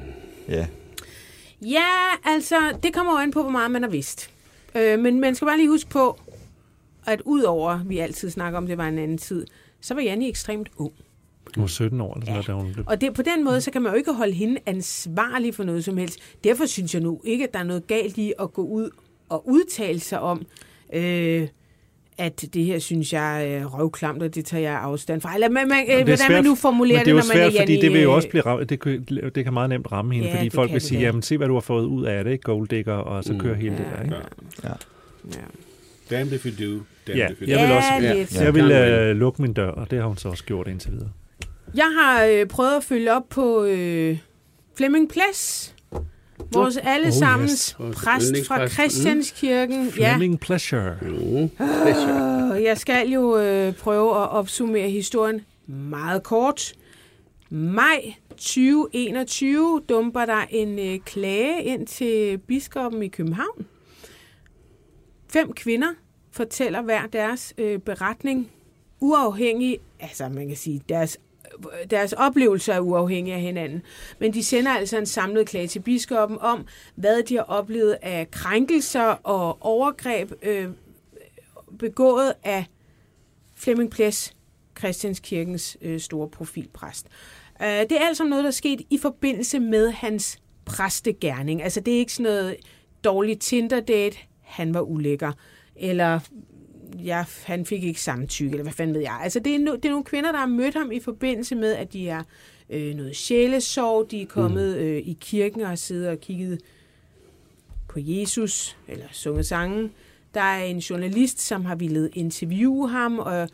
Ja. 0.49 0.67
Ja, 1.61 1.85
altså, 2.25 2.55
det 2.83 2.93
kommer 2.93 3.13
jo 3.13 3.17
an 3.19 3.31
på, 3.31 3.41
hvor 3.41 3.51
meget 3.51 3.71
man 3.71 3.83
har 3.83 3.89
vidst. 3.89 4.29
Øh, 4.75 4.99
men 4.99 5.19
man 5.19 5.35
skal 5.35 5.45
bare 5.45 5.57
lige 5.57 5.69
huske 5.69 5.89
på, 5.89 6.19
at 7.05 7.21
udover, 7.25 7.79
vi 7.85 7.97
altid 7.99 8.29
snakker 8.29 8.57
om, 8.57 8.67
det 8.67 8.77
var 8.77 8.87
en 8.87 8.97
anden 8.99 9.17
tid, 9.17 9.45
så 9.81 9.93
var 9.93 10.01
Janne 10.01 10.27
ekstremt 10.29 10.69
ung. 10.77 10.93
Hun 11.55 11.61
var 11.61 11.67
17 11.67 12.01
år, 12.01 12.13
eller 12.13 12.25
sådan 12.25 12.33
noget, 12.33 12.47
da 12.47 12.53
hun 12.53 12.73
blev... 12.73 12.85
Og 12.87 13.01
det, 13.01 13.13
på 13.13 13.21
den 13.21 13.43
måde, 13.43 13.61
så 13.61 13.71
kan 13.71 13.81
man 13.81 13.91
jo 13.91 13.97
ikke 13.97 14.13
holde 14.13 14.33
hende 14.33 14.57
ansvarlig 14.65 15.55
for 15.55 15.63
noget 15.63 15.83
som 15.83 15.97
helst. 15.97 16.19
Derfor 16.43 16.65
synes 16.65 16.93
jeg 16.93 17.01
nu 17.03 17.21
ikke, 17.23 17.43
at 17.43 17.53
der 17.53 17.59
er 17.59 17.63
noget 17.63 17.87
galt 17.87 18.17
i 18.17 18.33
at 18.39 18.53
gå 18.53 18.61
ud 18.61 18.89
og 19.29 19.47
udtale 19.49 19.99
sig 19.99 20.19
om, 20.19 20.45
øh, 20.93 21.47
at 22.17 22.45
det 22.53 22.65
her 22.65 22.79
synes 22.79 23.13
jeg 23.13 23.51
er 23.53 23.65
røvklamt, 23.65 24.23
og 24.23 24.35
det 24.35 24.45
tager 24.45 24.61
jeg 24.61 24.79
afstand 24.81 25.21
fra. 25.21 25.33
Eller 25.33 25.49
man, 25.49 25.67
man, 25.67 25.79
øh, 25.79 25.87
Det 25.87 25.93
er 25.93 26.03
hvordan 26.03 26.17
svært, 26.17 26.31
man 26.31 26.43
nu 26.43 26.55
formulerer 26.55 27.03
det 27.03 27.11
jo 27.11 27.15
når 27.15 27.23
man 27.33 27.37
er 27.43 27.49
svært, 27.49 27.61
fordi 27.61 27.81
det 27.81 27.93
vil 27.93 28.01
jo 28.01 28.15
også 28.15 28.29
blive 28.29 28.41
ramt, 28.45 28.69
det, 28.69 28.79
kan- 28.79 29.05
det 29.35 29.43
kan 29.43 29.53
meget 29.53 29.69
nemt 29.69 29.91
ramme 29.91 30.13
hende, 30.13 30.27
Ja, 30.29 30.35
fordi 30.35 30.45
det 30.45 30.53
folk 30.53 30.67
kan 30.67 30.73
vil 30.73 30.81
det 30.81 30.87
sige, 30.87 31.01
jamen 31.01 31.21
se 31.21 31.37
hvad 31.37 31.47
du 31.47 31.53
har 31.53 31.61
fået 31.61 31.85
ud 31.85 32.05
af 32.05 32.23
det, 32.23 32.31
ikke? 32.31 32.41
Golddigger, 32.41 32.93
og 32.93 33.23
så 33.23 33.35
kører 33.39 33.55
hele 33.55 33.77
det 33.77 33.85
der, 33.97 34.03
ikke? 34.03 34.15
Ja. 34.63 34.69
Ja. 34.69 36.15
Damned 36.17 36.33
if 36.33 36.45
you 36.45 36.51
do, 36.51 36.83
damned 37.07 37.15
Ja, 37.23 37.29
if 37.31 37.41
you 37.41 37.47
jeg 37.47 37.59
vil 37.59 37.69
Ja, 37.69 37.75
også, 37.77 37.89
lidt. 38.17 38.35
jeg 38.35 38.43
Ja. 38.43 38.49
vil 38.51 38.71
øh, 38.71 39.15
lukke 39.15 39.41
min 39.41 39.53
dør, 39.53 39.69
og 39.69 39.91
det 39.91 39.99
har 39.99 40.07
hun 40.07 40.17
så 40.17 40.29
også 40.29 40.43
gjort 40.43 40.67
indtil 40.67 40.91
videre. 40.91 41.09
Jeg 41.75 41.91
har 41.99 42.23
øh, 42.23 42.45
prøvet 42.45 42.75
at 42.75 42.83
følge 42.83 43.13
op 43.13 43.29
på 43.29 43.63
øh, 43.63 44.17
Flemming 44.75 45.09
Ples, 45.09 45.75
vores 46.53 46.77
allesammens 46.77 47.75
Vores 47.79 47.95
præst 47.95 48.05
fra 48.05 48.17
yndlingspræst. 48.27 48.73
Christianskirken. 48.73 49.93
Ja, 49.99 50.15
Fleming 50.15 50.39
Pleasure. 50.39 50.97
Mm. 51.01 51.49
Pleasure. 51.57 52.51
og 52.51 52.63
jeg 52.63 52.77
skal 52.77 53.09
jo 53.09 53.37
øh, 53.37 53.73
prøve 53.73 54.09
at 54.09 54.29
opsummere 54.29 54.89
historien 54.89 55.41
meget 55.67 56.23
kort. 56.23 56.73
Maj 57.49 58.13
2021 58.29 59.81
dumper 59.89 60.25
der 60.25 60.45
en 60.49 60.79
øh, 60.79 60.99
klage 60.99 61.63
ind 61.63 61.87
til 61.87 62.37
biskoppen 62.37 63.03
i 63.03 63.07
København. 63.07 63.65
Fem 65.29 65.53
kvinder 65.53 65.87
fortæller 66.31 66.81
hver 66.81 67.07
deres 67.13 67.53
øh, 67.57 67.79
beretning, 67.79 68.51
uafhængig, 68.99 69.79
altså 69.99 70.29
man 70.29 70.47
kan 70.47 70.57
sige, 70.57 70.81
deres, 70.89 71.17
deres 71.89 72.13
oplevelser 72.13 72.73
er 72.73 72.79
uafhængige 72.79 73.35
af 73.35 73.41
hinanden. 73.41 73.81
Men 74.19 74.33
de 74.33 74.43
sender 74.43 74.71
altså 74.71 74.97
en 74.97 75.05
samlet 75.05 75.47
klage 75.47 75.67
til 75.67 75.79
biskoppen 75.79 76.37
om, 76.41 76.67
hvad 76.95 77.23
de 77.23 77.35
har 77.35 77.43
oplevet 77.43 77.97
af 78.01 78.31
krænkelser 78.31 79.01
og 79.23 79.57
overgreb 79.61 80.31
øh, 80.41 80.67
begået 81.79 82.33
af 82.43 82.65
Flemming 83.55 83.91
Ples, 83.91 84.33
Christianskirkens 84.79 85.77
øh, 85.81 85.99
store 85.99 86.29
profilpræst. 86.29 87.07
Øh, 87.61 87.67
det 87.67 87.91
er 87.91 88.07
altså 88.07 88.23
noget, 88.23 88.43
der 88.43 88.49
er 88.49 88.51
sket 88.51 88.81
i 88.89 88.97
forbindelse 88.97 89.59
med 89.59 89.91
hans 89.91 90.39
præstegærning. 90.65 91.63
Altså 91.63 91.79
det 91.79 91.93
er 91.93 91.97
ikke 91.97 92.13
sådan 92.13 92.31
noget 92.31 92.55
dårligt 93.03 93.41
Tinder-date, 93.41 94.17
han 94.41 94.73
var 94.73 94.81
ulækker, 94.81 95.31
eller 95.75 96.19
ja, 97.05 97.25
han 97.43 97.65
fik 97.65 97.83
ikke 97.83 98.01
samtykke, 98.01 98.51
eller 98.51 98.63
hvad 98.63 98.73
fanden 98.73 98.93
ved 98.93 99.01
jeg. 99.01 99.19
Altså 99.23 99.39
det 99.39 99.55
er, 99.55 99.59
no, 99.59 99.75
det 99.75 99.85
er 99.85 99.89
nogle 99.89 100.05
kvinder, 100.05 100.31
der 100.31 100.39
har 100.39 100.45
mødt 100.45 100.73
ham 100.73 100.91
i 100.91 100.99
forbindelse 100.99 101.55
med, 101.55 101.73
at 101.73 101.93
de 101.93 102.09
er 102.09 102.23
øh, 102.69 102.95
noget 102.95 103.15
sjælesorg, 103.15 104.11
de 104.11 104.21
er 104.21 104.25
kommet 104.25 104.75
øh, 104.77 104.97
i 104.97 105.17
kirken 105.21 105.61
og 105.61 105.67
har 105.67 105.75
siddet 105.75 106.09
og 106.09 106.19
kigget 106.19 106.61
på 107.87 107.99
Jesus, 107.99 108.77
eller 108.87 109.05
sunget 109.11 109.45
sangen. 109.45 109.91
Der 110.33 110.41
er 110.41 110.63
en 110.63 110.79
journalist, 110.79 111.39
som 111.41 111.65
har 111.65 111.75
ville 111.75 112.09
interviewe 112.13 112.89
ham, 112.89 113.19
og, 113.19 113.49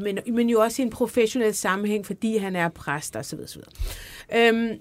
men, 0.00 0.18
men 0.26 0.50
jo 0.50 0.60
også 0.60 0.82
i 0.82 0.84
en 0.84 0.90
professionel 0.90 1.54
sammenhæng, 1.54 2.06
fordi 2.06 2.36
han 2.36 2.56
er 2.56 2.68
præst 2.68 3.16
og 3.16 3.24
så 3.24 3.36
videre. 3.36 3.48
Så 3.48 3.58
videre. 3.58 4.48
Øhm, 4.48 4.78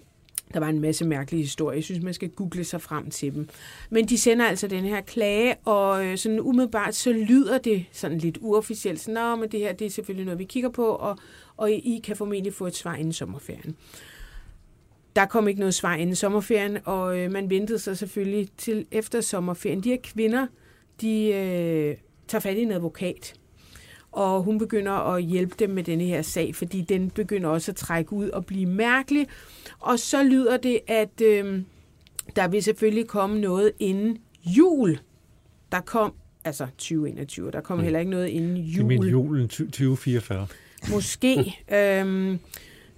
der 0.53 0.59
var 0.59 0.67
en 0.67 0.79
masse 0.79 1.05
mærkelige 1.05 1.41
historier. 1.41 1.75
Jeg 1.75 1.83
synes, 1.83 2.03
man 2.03 2.13
skal 2.13 2.29
google 2.29 2.63
sig 2.63 2.81
frem 2.81 3.09
til 3.09 3.33
dem. 3.33 3.49
Men 3.89 4.05
de 4.05 4.17
sender 4.17 4.45
altså 4.45 4.67
den 4.67 4.83
her 4.83 5.01
klage, 5.01 5.55
og 5.65 6.05
øh, 6.05 6.17
sådan 6.17 6.39
umiddelbart 6.39 6.95
så 6.95 7.11
lyder 7.11 7.57
det 7.57 7.85
sådan 7.91 8.17
lidt 8.17 8.37
uofficielt. 8.41 8.99
Så, 8.99 9.11
Nå, 9.11 9.35
men 9.35 9.51
det 9.51 9.59
her 9.59 9.73
det 9.73 9.87
er 9.87 9.91
selvfølgelig 9.91 10.25
noget, 10.25 10.39
vi 10.39 10.43
kigger 10.43 10.69
på, 10.69 10.85
og, 10.85 11.17
og 11.57 11.71
I 11.71 12.01
kan 12.03 12.15
formentlig 12.15 12.53
få 12.53 12.67
et 12.67 12.75
svar 12.75 12.95
inden 12.95 13.13
sommerferien. 13.13 13.75
Der 15.15 15.25
kom 15.25 15.47
ikke 15.47 15.59
noget 15.59 15.73
svar 15.73 15.95
inden 15.95 16.15
sommerferien, 16.15 16.77
og 16.85 17.19
øh, 17.19 17.31
man 17.31 17.49
ventede 17.49 17.79
sig 17.79 17.97
selvfølgelig 17.97 18.49
til 18.57 18.85
efter 18.91 19.21
sommerferien. 19.21 19.83
De 19.83 19.89
her 19.89 19.97
kvinder, 20.03 20.47
de 21.01 21.27
øh, 21.27 21.97
tager 22.27 22.39
fat 22.39 22.57
i 22.57 22.61
en 22.61 22.71
advokat, 22.71 23.33
og 24.11 24.43
hun 24.43 24.57
begynder 24.57 24.91
at 24.91 25.23
hjælpe 25.23 25.55
dem 25.59 25.69
med 25.69 25.83
denne 25.83 26.03
her 26.03 26.21
sag, 26.21 26.55
fordi 26.55 26.81
den 26.81 27.09
begynder 27.09 27.49
også 27.49 27.71
at 27.71 27.75
trække 27.75 28.13
ud 28.13 28.29
og 28.29 28.45
blive 28.45 28.65
mærkelig. 28.65 29.27
Og 29.79 29.99
så 29.99 30.23
lyder 30.23 30.57
det, 30.57 30.79
at 30.87 31.21
øh, 31.21 31.61
der 32.35 32.47
vil 32.47 32.63
selvfølgelig 32.63 33.07
komme 33.07 33.41
noget 33.41 33.71
inden 33.79 34.17
jul. 34.45 34.99
Der 35.71 35.79
kom, 35.81 36.13
altså 36.45 36.65
2021, 36.65 37.51
der 37.51 37.61
kom 37.61 37.79
heller 37.79 37.99
ikke 37.99 38.11
noget 38.11 38.27
inden 38.27 38.55
Det 38.55 38.79
er 38.79 38.95
jul. 38.95 39.07
julen 39.09 39.47
2044. 39.47 40.47
Måske. 40.91 41.55
øhm, 41.99 42.39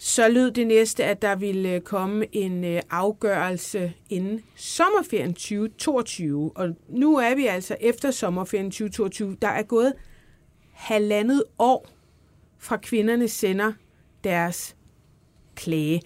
så 0.02 0.28
lød 0.28 0.52
det 0.52 0.68
næste, 0.68 1.04
at 1.06 1.22
der 1.22 1.36
ville 1.36 1.70
øh, 1.74 1.82
komme 1.82 2.26
en 2.36 2.64
øh, 2.64 2.82
afgørelse 2.90 3.94
inden 4.10 4.42
sommerferien 4.56 5.34
2022. 5.34 6.52
Og 6.56 6.76
nu 6.90 7.18
er 7.18 7.36
vi 7.36 7.46
altså 7.46 7.76
efter 7.82 8.12
sommerferien 8.12 8.72
2022. 8.72 9.38
Der 9.42 9.48
er 9.48 9.64
gået 9.64 9.94
halvandet 10.80 11.44
år 11.60 11.88
fra 12.58 12.78
kvinderne 12.78 13.28
sender 13.28 13.74
deres 14.24 14.76
klage. 15.56 16.02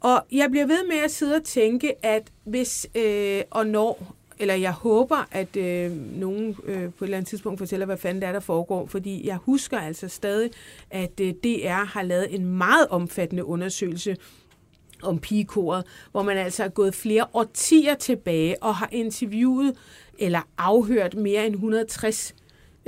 Og 0.00 0.26
jeg 0.32 0.50
bliver 0.50 0.66
ved 0.66 0.86
med 0.88 0.96
at 0.96 1.10
sidde 1.10 1.36
og 1.36 1.44
tænke, 1.44 2.06
at 2.06 2.32
hvis 2.44 2.86
øh, 2.94 3.42
og 3.50 3.66
når, 3.66 4.14
eller 4.38 4.54
jeg 4.54 4.72
håber, 4.72 5.28
at 5.30 5.56
øh, 5.56 5.92
nogen 6.20 6.56
øh, 6.64 6.82
på 6.92 7.04
et 7.04 7.06
eller 7.06 7.16
andet 7.16 7.28
tidspunkt 7.28 7.58
fortæller, 7.58 7.86
hvad 7.86 7.96
fanden 7.96 8.22
det 8.22 8.28
er, 8.28 8.32
der 8.32 8.40
foregår, 8.40 8.86
fordi 8.86 9.26
jeg 9.26 9.36
husker 9.36 9.78
altså 9.78 10.08
stadig, 10.08 10.50
at 10.90 11.20
øh, 11.20 11.34
DR 11.44 11.84
har 11.84 12.02
lavet 12.02 12.34
en 12.34 12.44
meget 12.44 12.88
omfattende 12.88 13.44
undersøgelse 13.44 14.16
om 15.02 15.18
pigekoret, 15.18 15.84
hvor 16.12 16.22
man 16.22 16.36
altså 16.36 16.64
er 16.64 16.68
gået 16.68 16.94
flere 16.94 17.26
årtier 17.34 17.94
tilbage 17.94 18.62
og 18.62 18.74
har 18.74 18.88
interviewet 18.92 19.76
eller 20.18 20.40
afhørt 20.58 21.14
mere 21.14 21.46
end 21.46 21.54
160 21.54 22.34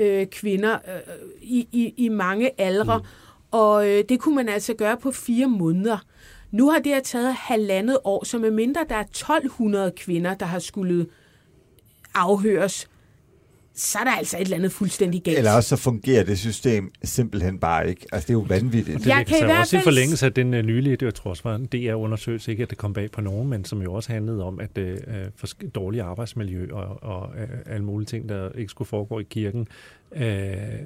øh, 0.00 0.26
kvinder 0.26 0.74
øh, 0.74 1.14
i, 1.42 1.68
i, 1.72 1.94
i 1.96 2.08
mange 2.08 2.60
aldre. 2.60 2.98
Mm. 2.98 3.04
Og 3.50 3.88
øh, 3.88 4.04
det 4.08 4.20
kunne 4.20 4.34
man 4.34 4.48
altså 4.48 4.74
gøre 4.74 4.96
på 4.96 5.10
fire 5.10 5.48
måneder. 5.48 5.98
Nu 6.50 6.70
har 6.70 6.78
det 6.78 6.92
her 6.92 7.00
taget 7.00 7.34
halvandet 7.34 7.98
år, 8.04 8.24
så 8.24 8.38
med 8.38 8.50
mindre 8.50 8.86
der 8.88 8.96
er 8.96 9.00
1200 9.00 9.92
kvinder, 9.96 10.34
der 10.34 10.46
har 10.46 10.58
skulle 10.58 11.06
afhøres, 12.14 12.89
så 13.74 13.98
er 13.98 14.04
der 14.04 14.10
altså 14.10 14.36
et 14.36 14.40
eller 14.40 14.56
andet 14.56 14.72
fuldstændig 14.72 15.22
galt. 15.22 15.38
Eller 15.38 15.52
også 15.52 15.68
så 15.68 15.76
fungerer 15.76 16.24
det 16.24 16.38
system 16.38 16.92
simpelthen 17.04 17.58
bare 17.58 17.88
ikke. 17.88 18.06
Altså, 18.12 18.26
det 18.26 18.30
er 18.30 18.38
jo 18.38 18.44
vanvittigt. 18.48 18.98
Det 18.98 19.06
jeg 19.06 19.26
kan 19.26 19.38
i 19.40 19.44
hvert 19.44 19.60
også 19.60 19.78
i 19.78 19.80
forlængelse 19.80 20.26
af 20.26 20.32
den 20.32 20.54
uh, 20.54 20.60
nylige, 20.60 20.96
det 20.96 21.06
jeg 21.06 21.14
tror 21.14 21.30
også 21.30 21.42
var 21.42 21.54
en 21.54 21.66
DR-undersøgelse, 21.66 22.50
ikke 22.50 22.62
at 22.62 22.70
det 22.70 22.78
kom 22.78 22.92
bag 22.92 23.10
på 23.10 23.20
nogen, 23.20 23.48
men 23.48 23.64
som 23.64 23.82
jo 23.82 23.92
også 23.92 24.12
handlede 24.12 24.44
om, 24.44 24.60
at 24.60 24.78
uh, 24.78 24.84
for 25.36 25.46
dårlig 25.74 26.00
arbejdsmiljø 26.00 26.68
og, 26.72 27.02
og 27.02 27.28
uh, 27.28 27.74
alle 27.74 27.84
mulige 27.84 28.06
ting, 28.06 28.28
der 28.28 28.48
ikke 28.52 28.70
skulle 28.70 28.88
foregå 28.88 29.20
i 29.20 29.26
kirken, 29.30 29.68
uh, 30.16 30.22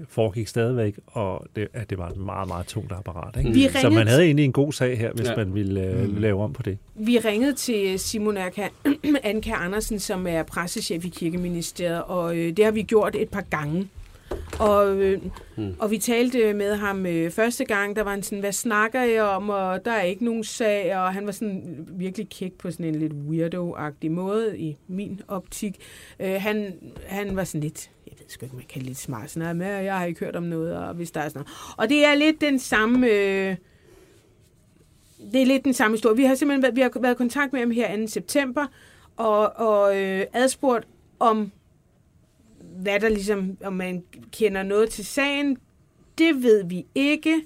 foregik 0.09 0.49
stadigvæk, 0.49 0.99
og 1.07 1.47
det, 1.57 1.69
at 1.73 1.91
det 1.91 1.99
var 1.99 2.09
et 2.09 2.17
meget, 2.17 2.49
meget 2.49 2.67
tungt 2.67 2.93
apparat. 2.93 3.37
Ikke? 3.37 3.69
Mm. 3.69 3.81
Så 3.81 3.91
man 3.91 4.07
havde 4.07 4.25
egentlig 4.25 4.45
en 4.45 4.53
god 4.53 4.73
sag 4.73 4.99
her, 4.99 5.13
hvis 5.13 5.29
ja. 5.29 5.37
man 5.37 5.55
ville 5.55 5.97
uh, 6.03 6.09
mm. 6.09 6.17
lave 6.17 6.43
om 6.43 6.53
på 6.53 6.63
det. 6.63 6.79
Vi 6.95 7.19
ringede 7.19 7.55
til 7.55 7.99
Simon 7.99 8.37
Anka, 8.37 8.69
Anka 9.23 9.53
Andersen, 9.53 9.99
som 9.99 10.27
er 10.27 10.43
pressechef 10.43 11.05
i 11.05 11.09
Kirkeministeriet, 11.09 12.03
og 12.03 12.25
uh, 12.25 12.37
det 12.37 12.65
har 12.65 12.73
vi 12.73 12.83
gjort 12.83 13.17
et 13.17 13.29
par 13.29 13.45
gange. 13.51 13.89
Og, 14.61 14.97
øh, 14.97 15.23
hmm. 15.57 15.75
og 15.79 15.91
vi 15.91 15.99
talte 15.99 16.53
med 16.53 16.77
ham 16.77 17.07
øh, 17.07 17.31
første 17.31 17.65
gang, 17.65 17.97
der 17.97 18.03
var 18.03 18.11
han 18.11 18.23
sådan, 18.23 18.41
hvad 18.41 18.53
snakker 18.53 19.03
jeg 19.03 19.23
om, 19.23 19.49
og 19.49 19.85
der 19.85 19.93
er 19.93 20.03
ikke 20.03 20.25
nogen 20.25 20.45
sag, 20.45 20.97
og 20.97 21.15
han 21.15 21.27
var 21.27 21.33
sådan 21.33 21.87
virkelig 21.89 22.29
kæk 22.29 22.53
på 22.53 22.71
sådan 22.71 22.87
en 22.87 22.95
lidt 22.95 23.13
weirdo-agtig 23.13 24.11
måde 24.11 24.59
i 24.59 24.77
min 24.89 25.21
optik. 25.29 25.77
Øh, 26.21 26.35
han, 26.39 26.75
han 27.07 27.37
var 27.37 27.45
sådan 27.45 27.61
lidt, 27.61 27.91
ved 28.25 28.31
sgu 28.31 28.47
ikke, 28.47 28.57
man 28.57 28.65
kan 28.69 28.83
lidt 28.83 28.99
smart 28.99 29.31
sådan 29.31 29.57
med, 29.57 29.67
jeg 29.67 29.99
har 29.99 30.05
ikke 30.05 30.21
hørt 30.21 30.37
om 30.37 30.43
noget, 30.43 30.77
og 30.77 30.95
hvis 30.95 31.11
der 31.11 31.21
er 31.21 31.29
sådan 31.29 31.39
noget. 31.41 31.75
Og 31.79 31.89
det 31.89 32.05
er 32.05 32.15
lidt 32.15 32.41
den 32.41 32.59
samme... 32.59 33.07
Øh, 33.07 33.57
det 35.33 35.43
er 35.43 35.47
lidt 35.47 35.65
den 35.65 35.75
samme 35.75 35.95
historie. 35.95 36.17
Vi 36.17 36.25
har 36.25 36.35
simpelthen 36.35 36.63
været, 36.63 36.77
vi 36.77 36.81
har 36.81 37.01
været 37.01 37.15
i 37.15 37.17
kontakt 37.17 37.53
med 37.53 37.61
ham 37.61 37.71
her 37.71 37.97
2. 37.97 38.07
september, 38.07 38.67
og, 39.17 39.57
og 39.57 40.03
øh, 40.03 40.27
adspurgt 40.33 40.87
om 41.19 41.53
hvad 42.83 43.01
der 43.01 43.09
ligesom, 43.09 43.57
om 43.65 43.73
man 43.73 44.05
kender 44.33 44.63
noget 44.63 44.91
til 44.91 45.05
sagen, 45.05 45.59
det 46.19 46.43
ved 46.43 46.65
vi 46.65 46.87
ikke. 46.95 47.43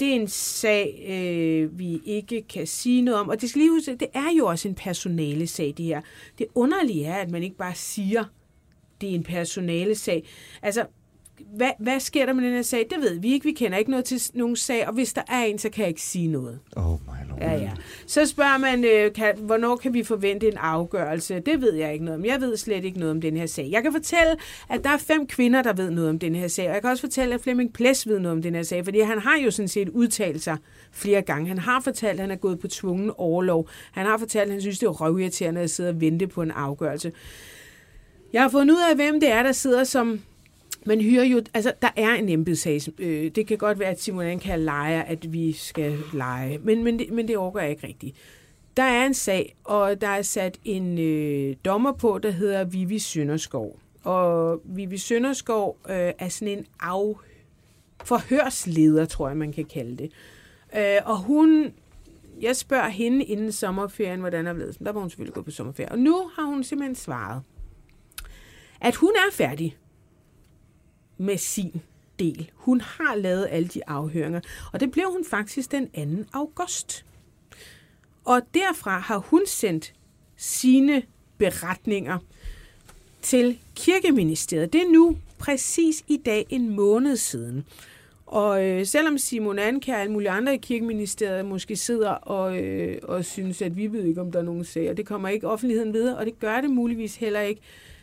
Det 0.00 0.08
er 0.08 0.14
en 0.14 0.28
sag, 0.28 1.06
øh, 1.08 1.78
vi 1.78 2.00
ikke 2.04 2.42
kan 2.42 2.66
sige 2.66 3.02
noget 3.02 3.20
om. 3.20 3.28
Og 3.28 3.40
det 3.40 3.50
skal 3.50 3.60
lige 3.60 3.70
huske, 3.70 3.96
det 3.96 4.08
er 4.14 4.36
jo 4.38 4.46
også 4.46 4.68
en 4.68 4.74
personale 4.74 5.46
sag, 5.46 5.74
det 5.76 5.84
her. 5.84 6.00
Det 6.38 6.46
underlige 6.54 7.04
er, 7.04 7.14
at 7.14 7.30
man 7.30 7.42
ikke 7.42 7.56
bare 7.56 7.74
siger, 7.74 8.24
det 9.00 9.10
er 9.10 9.14
en 9.14 9.22
personale 9.22 9.94
sag. 9.94 10.24
Altså, 10.62 10.86
hvad, 11.56 11.70
hvad 11.78 12.00
sker 12.00 12.26
der 12.26 12.32
med 12.32 12.44
den 12.44 12.52
her 12.52 12.62
sag? 12.62 12.86
Det 12.90 12.98
ved 13.00 13.20
vi 13.20 13.32
ikke. 13.32 13.44
Vi 13.44 13.52
kender 13.52 13.78
ikke 13.78 13.90
noget 13.90 14.04
til 14.04 14.22
nogen 14.34 14.56
sag, 14.56 14.86
og 14.86 14.94
hvis 14.94 15.12
der 15.12 15.22
er 15.28 15.44
en, 15.44 15.58
så 15.58 15.68
kan 15.70 15.82
jeg 15.82 15.88
ikke 15.88 16.02
sige 16.02 16.28
noget. 16.28 16.58
Oh 16.76 16.84
my 16.84 17.28
lord. 17.28 17.40
Ja, 17.40 17.52
ja. 17.52 17.70
Så 18.06 18.26
spørger 18.26 18.58
man, 18.58 18.84
øh, 18.84 19.12
kan, 19.12 19.34
hvornår 19.38 19.76
kan 19.76 19.94
vi 19.94 20.02
forvente 20.02 20.48
en 20.48 20.56
afgørelse? 20.56 21.40
Det 21.40 21.60
ved 21.60 21.74
jeg 21.74 21.92
ikke 21.92 22.04
noget 22.04 22.18
om. 22.18 22.24
Jeg 22.24 22.40
ved 22.40 22.56
slet 22.56 22.84
ikke 22.84 22.98
noget 22.98 23.10
om 23.10 23.20
den 23.20 23.36
her 23.36 23.46
sag. 23.46 23.68
Jeg 23.70 23.82
kan 23.82 23.92
fortælle, 23.92 24.36
at 24.70 24.84
der 24.84 24.90
er 24.90 24.98
fem 24.98 25.26
kvinder, 25.26 25.62
der 25.62 25.72
ved 25.72 25.90
noget 25.90 26.10
om 26.10 26.18
den 26.18 26.34
her 26.34 26.48
sag, 26.48 26.68
og 26.68 26.74
jeg 26.74 26.82
kan 26.82 26.90
også 26.90 27.00
fortælle, 27.00 27.34
at 27.34 27.40
Flemming 27.40 27.72
Ples 27.72 28.08
ved 28.08 28.18
noget 28.18 28.36
om 28.36 28.42
den 28.42 28.54
her 28.54 28.62
sag, 28.62 28.84
fordi 28.84 29.00
han 29.00 29.18
har 29.18 29.38
jo 29.38 29.50
sådan 29.50 29.68
set 29.68 29.88
udtalt 29.88 30.42
sig 30.42 30.56
flere 30.92 31.22
gange. 31.22 31.48
Han 31.48 31.58
har 31.58 31.80
fortalt, 31.80 32.12
at 32.12 32.20
han 32.20 32.30
er 32.30 32.36
gået 32.36 32.58
på 32.58 32.68
tvungen 32.68 33.12
overlov. 33.16 33.68
Han 33.92 34.06
har 34.06 34.18
fortalt, 34.18 34.44
at 34.44 34.52
han 34.52 34.60
synes, 34.60 34.78
det 34.78 34.86
er 34.86 34.90
røvirriterende 34.90 35.60
at 35.60 35.70
sidde 35.70 35.90
og 35.90 36.00
vente 36.00 36.26
på 36.26 36.42
en 36.42 36.50
afgørelse. 36.50 37.12
Jeg 38.32 38.42
har 38.42 38.48
fundet 38.48 38.74
ud 38.74 38.80
af, 38.90 38.96
hvem 38.96 39.20
det 39.20 39.30
er, 39.30 39.42
der 39.42 39.52
sidder 39.52 39.84
som 39.84 40.20
man 40.86 41.00
hyrer 41.00 41.24
jo, 41.24 41.42
altså 41.54 41.72
der 41.82 41.88
er 41.96 42.14
en 42.14 42.28
embedssag. 42.28 42.80
Øh, 42.98 43.30
det 43.30 43.46
kan 43.46 43.58
godt 43.58 43.78
være, 43.78 43.88
at 43.88 44.00
Simon 44.00 44.38
kan 44.38 44.60
lege, 44.60 45.02
at 45.02 45.32
vi 45.32 45.52
skal 45.52 45.98
lege, 46.12 46.58
men, 46.58 46.84
men, 46.84 46.98
det, 46.98 47.10
men 47.10 47.28
det 47.28 47.36
overgår 47.36 47.60
jeg 47.60 47.70
ikke 47.70 47.86
rigtigt. 47.86 48.16
Der 48.76 48.82
er 48.82 49.06
en 49.06 49.14
sag, 49.14 49.56
og 49.64 50.00
der 50.00 50.08
er 50.08 50.22
sat 50.22 50.58
en 50.64 50.98
øh, 50.98 51.56
dommer 51.64 51.92
på, 51.92 52.18
der 52.18 52.30
hedder 52.30 52.64
Vivi 52.64 52.98
Sønderskov. 52.98 53.78
Og 54.04 54.60
Vivi 54.64 54.98
Sønderskov 54.98 55.76
øh, 55.88 56.12
er 56.18 56.28
sådan 56.28 56.58
en 56.58 56.66
af 56.80 57.14
forhørsleder, 58.04 59.04
tror 59.04 59.28
jeg, 59.28 59.36
man 59.36 59.52
kan 59.52 59.64
kalde 59.64 59.96
det. 59.96 60.10
Øh, 60.76 61.00
og 61.04 61.18
hun, 61.18 61.72
jeg 62.40 62.56
spørger 62.56 62.88
hende 62.88 63.24
inden 63.24 63.52
sommerferien, 63.52 64.20
hvordan 64.20 64.46
er 64.46 64.52
blevet. 64.52 64.78
Der 64.78 64.92
var 64.92 65.00
hun 65.00 65.10
selvfølgelig 65.10 65.34
gået 65.34 65.44
på 65.44 65.50
sommerferie. 65.50 65.92
Og 65.92 65.98
nu 65.98 66.30
har 66.34 66.44
hun 66.44 66.64
simpelthen 66.64 66.94
svaret, 66.94 67.42
at 68.80 68.94
hun 68.94 69.12
er 69.16 69.32
færdig 69.32 69.76
med 71.18 71.38
sin 71.38 71.82
del. 72.18 72.50
Hun 72.54 72.80
har 72.80 73.14
lavet 73.14 73.48
alle 73.50 73.68
de 73.68 73.88
afhøringer, 73.88 74.40
og 74.72 74.80
det 74.80 74.90
blev 74.90 75.04
hun 75.12 75.24
faktisk 75.24 75.72
den 75.72 76.24
2. 76.24 76.28
august. 76.32 77.04
Og 78.24 78.42
derfra 78.54 78.98
har 78.98 79.18
hun 79.18 79.42
sendt 79.46 79.94
sine 80.36 81.02
beretninger 81.38 82.18
til 83.22 83.58
Kirkeministeriet. 83.76 84.72
Det 84.72 84.80
er 84.80 84.92
nu 84.92 85.16
præcis 85.38 86.04
i 86.08 86.16
dag 86.16 86.46
en 86.48 86.70
måned 86.70 87.16
siden. 87.16 87.64
Og 88.26 88.64
øh, 88.64 88.86
selvom 88.86 89.18
Simon 89.18 89.58
Anker 89.58 89.94
og 89.94 90.00
alle 90.00 90.12
mulige 90.12 90.30
andre 90.30 90.54
i 90.54 90.58
kirkeministeriet 90.58 91.44
måske 91.44 91.76
sidder 91.76 92.10
og, 92.10 92.62
øh, 92.62 92.98
og 93.02 93.24
synes, 93.24 93.62
at 93.62 93.76
vi 93.76 93.86
ved 93.92 94.04
ikke, 94.04 94.20
om 94.20 94.32
der 94.32 94.38
er 94.38 94.42
nogen 94.42 94.64
sager, 94.64 94.92
det 94.92 95.06
kommer 95.06 95.28
ikke 95.28 95.48
offentligheden 95.48 95.92
videre, 95.92 96.16
og 96.16 96.26
det 96.26 96.38
gør 96.38 96.60
det 96.60 96.70
muligvis 96.70 97.16
heller 97.16 97.40
ikke, 97.40 97.60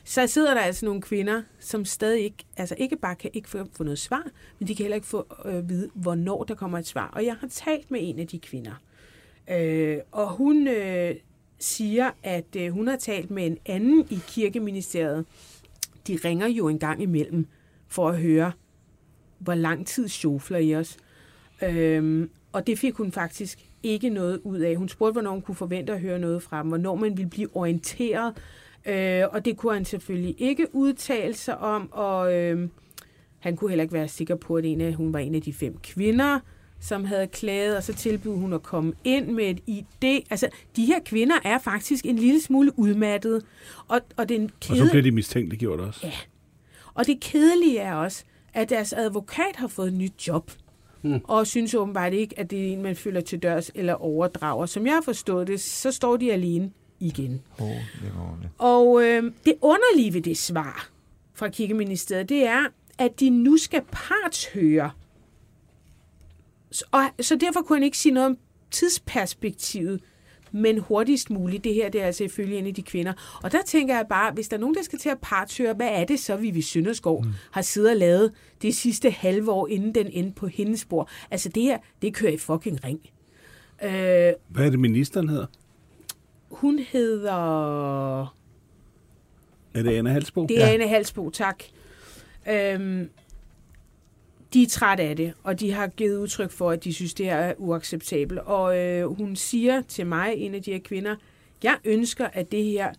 så 0.08 0.28
sidder 0.28 0.54
der 0.54 0.62
altså 0.62 0.86
nogle 0.86 1.02
kvinder, 1.02 1.42
som 1.60 1.86
stadig 1.86 2.24
ikke, 2.24 2.46
altså 2.58 2.76
ikke 2.78 2.96
bare 2.96 3.16
kan 3.16 3.30
ikke 3.34 3.50
få, 3.50 3.66
få 3.74 3.84
noget 3.84 4.00
svar, 4.00 4.28
men 4.60 4.68
de 4.68 4.76
kan 4.76 4.84
heller 4.84 4.96
ikke 4.96 5.08
få 5.08 5.28
øh, 5.46 5.70
vide, 5.70 5.90
hvornår 5.94 6.44
der 6.44 6.56
kommer 6.56 6.80
et 6.80 6.88
svar. 6.88 7.10
Og 7.14 7.26
jeg 7.26 7.36
har 7.36 7.48
talt 7.48 7.92
med 7.92 8.00
en 8.04 8.20
af 8.20 8.28
de 8.28 8.40
kvinder, 8.40 8.82
øh, 9.52 9.98
og 10.12 10.32
hun 10.32 10.68
øh, 10.68 11.16
siger, 11.60 12.12
at 12.24 12.56
øh, 12.58 12.72
hun 12.72 12.88
har 12.88 12.96
talt 12.96 13.32
med 13.32 13.46
en 13.46 13.58
anden 13.66 14.08
i 14.10 14.20
kirkeministeriet. 14.28 15.26
De 16.08 16.20
ringer 16.26 16.48
jo 16.48 16.68
en 16.68 16.80
gang 16.80 17.02
imellem 17.02 17.48
for 17.88 18.10
at 18.10 18.20
høre, 18.20 18.52
hvor 19.40 19.54
lang 19.54 19.88
tid 19.88 20.08
sjofler 20.08 20.58
i 20.58 20.76
os. 20.76 20.98
Øh, 21.64 22.28
og 22.52 22.68
det 22.68 22.80
fik 22.80 22.94
hun 22.94 23.12
faktisk 23.12 23.70
ikke 23.84 24.10
noget 24.10 24.42
ud 24.44 24.60
af. 24.60 24.76
Hun 24.76 24.90
spurgte, 24.90 25.14
hvornår 25.14 25.32
hun 25.32 25.42
kunne 25.42 25.56
forvente 25.56 25.94
at 25.94 26.02
høre 26.02 26.20
noget 26.20 26.44
fra 26.44 26.62
dem, 26.62 26.68
hvornår 26.68 26.96
man 26.96 27.18
ville 27.18 27.30
blive 27.30 27.56
orienteret 27.56 28.34
Øh, 28.86 29.24
og 29.32 29.46
det 29.46 29.58
kunne 29.58 29.74
han 29.74 29.86
selvfølgelig 29.86 30.36
ikke 30.38 30.68
udtale 30.74 31.34
sig 31.34 31.58
om, 31.58 31.90
og 31.92 32.34
øh, 32.34 32.70
han 33.40 33.56
kunne 33.56 33.70
heller 33.70 33.84
ikke 33.84 33.94
være 33.94 34.08
sikker 34.08 34.36
på, 34.36 34.56
at 34.56 34.66
en 34.66 34.82
af, 34.82 34.94
hun 34.94 35.14
var 35.14 35.20
en 35.20 35.36
af 35.36 35.42
de 35.42 35.54
fem 35.54 35.78
kvinder, 35.84 36.40
som 36.80 37.06
havde 37.06 37.28
klaget, 37.28 37.78
og 37.78 37.84
så 37.84 37.94
tilbød 37.94 38.36
hun 38.36 38.54
at 38.54 38.64
komme 38.64 38.94
ind 39.04 39.28
med 39.28 39.46
et 39.46 39.60
idé. 39.70 40.28
Altså, 40.30 40.50
de 40.76 40.86
her 40.86 41.00
kvinder 41.06 41.36
er 41.44 41.58
faktisk 41.58 42.06
en 42.06 42.16
lille 42.16 42.42
smule 42.42 42.80
udmattede. 42.80 43.42
Og, 43.88 44.02
og, 44.18 44.30
den 44.30 44.52
kede... 44.62 44.82
og 44.82 44.88
så 44.88 44.92
bliver 44.92 45.04
de 45.04 45.12
mistænkt 45.12 45.60
gjort 45.60 45.80
også. 45.80 46.00
Ja. 46.04 46.12
Og 46.94 47.08
det 47.08 47.20
kedelige 47.20 47.80
er 47.80 47.94
også, 47.94 48.24
at 48.54 48.70
deres 48.70 48.94
advokat 48.94 49.56
har 49.56 49.68
fået 49.68 49.88
et 49.88 49.94
nyt 49.94 50.28
job. 50.28 50.52
Hmm. 51.02 51.22
Og 51.24 51.48
synes 51.48 51.74
åbenbart 51.74 52.14
ikke, 52.14 52.40
at 52.40 52.52
det 52.52 52.68
er 52.68 52.74
en, 52.74 52.82
man 52.82 52.96
følger 52.96 53.22
til 53.22 53.40
dørs 53.40 53.72
eller 53.76 53.94
overdrager. 53.94 54.66
Som 54.66 54.86
jeg 54.86 54.94
har 54.94 55.02
forstået 55.02 55.48
det, 55.48 55.62
så 55.62 55.92
står 55.92 56.18
de 56.18 56.34
alene 56.34 56.72
igen. 57.00 57.42
Oh, 57.60 57.70
det. 58.02 58.50
Og 58.58 59.04
øh, 59.04 59.24
det 59.46 59.54
underlige 59.62 60.14
ved 60.14 60.22
det 60.22 60.38
svar 60.38 60.90
fra 61.34 61.50
Kirkeministeriet, 61.50 62.30
det 62.30 62.46
er, 62.46 62.66
at 62.98 63.20
de 63.20 63.30
nu 63.30 63.58
skal 63.58 63.82
partshøre. 63.92 64.92
Og, 66.92 67.04
så 67.22 67.36
derfor 67.36 67.62
kunne 67.62 67.76
han 67.78 67.84
ikke 67.84 67.98
sige 67.98 68.14
noget 68.14 68.30
om 68.30 68.38
tidsperspektivet. 68.72 70.02
men 70.52 70.80
hurtigst 70.80 71.30
muligt. 71.30 71.64
Det 71.64 71.74
her 71.74 71.90
det 71.90 72.02
er 72.02 72.06
altså 72.06 72.24
ifølge 72.24 72.58
en 72.58 72.68
af 72.68 72.74
de 72.74 72.82
kvinder. 72.82 73.14
Og 73.44 73.52
der 73.52 73.62
tænker 73.66 73.96
jeg 73.96 74.06
bare, 74.10 74.32
hvis 74.32 74.48
der 74.48 74.58
er 74.58 74.62
nogen, 74.62 74.76
der 74.76 74.84
skal 74.84 75.00
til 75.00 75.10
at 75.10 75.20
partøre, 75.22 75.74
hvad 75.74 75.90
er 75.92 76.06
det 76.06 76.20
så, 76.20 76.36
vi 76.36 76.62
Sønderskov 76.62 77.24
mm. 77.24 77.32
har 77.52 77.62
siddet 77.62 77.92
og 77.92 77.98
lavet 77.98 78.32
det 78.62 78.76
sidste 78.76 79.10
halve 79.10 79.52
år, 79.52 79.68
inden 79.68 79.96
den 79.96 80.08
endte 80.12 80.36
på 80.36 80.48
hendes 80.48 80.80
spor? 80.80 81.10
Altså 81.32 81.50
det 81.50 81.64
her, 81.64 81.78
det 82.02 82.14
kører 82.14 82.32
i 82.32 82.38
fucking 82.38 82.84
ring. 82.84 83.00
Øh, 83.84 84.34
hvad 84.50 84.66
er 84.66 84.70
det, 84.70 84.80
ministeren 84.80 85.30
hedder? 85.30 85.46
Hun 86.50 86.80
hedder... 86.80 88.22
Er 89.74 89.84
det 89.84 89.98
Anne 89.98 90.10
Halsbo? 90.10 90.46
Det 90.46 90.62
er 90.62 90.68
ja. 90.68 90.74
Anne 90.74 90.88
Halsbo, 90.88 91.30
tak. 91.30 91.64
Øhm, 92.50 93.10
de 94.54 94.64
er 94.64 94.68
trætte 94.68 95.04
af 95.04 95.16
det, 95.16 95.34
og 95.44 95.60
de 95.60 95.72
har 95.72 95.88
givet 95.88 96.18
udtryk 96.18 96.52
for, 96.52 96.72
at 96.72 96.84
de 96.84 96.94
synes, 96.94 97.14
det 97.14 97.30
er 97.30 97.54
uacceptabelt. 97.58 98.40
Og 98.40 98.78
øh, 98.78 99.18
hun 99.18 99.36
siger 99.36 99.82
til 99.82 100.08
mig, 100.08 100.34
en 100.38 100.56
af 100.56 100.64
de 100.64 100.72
her 100.72 100.80
kvinder, 100.80 101.16
jeg 101.64 101.78
ønsker, 101.86 102.28
at 102.34 102.52
det 102.52 102.64
her 102.64 102.94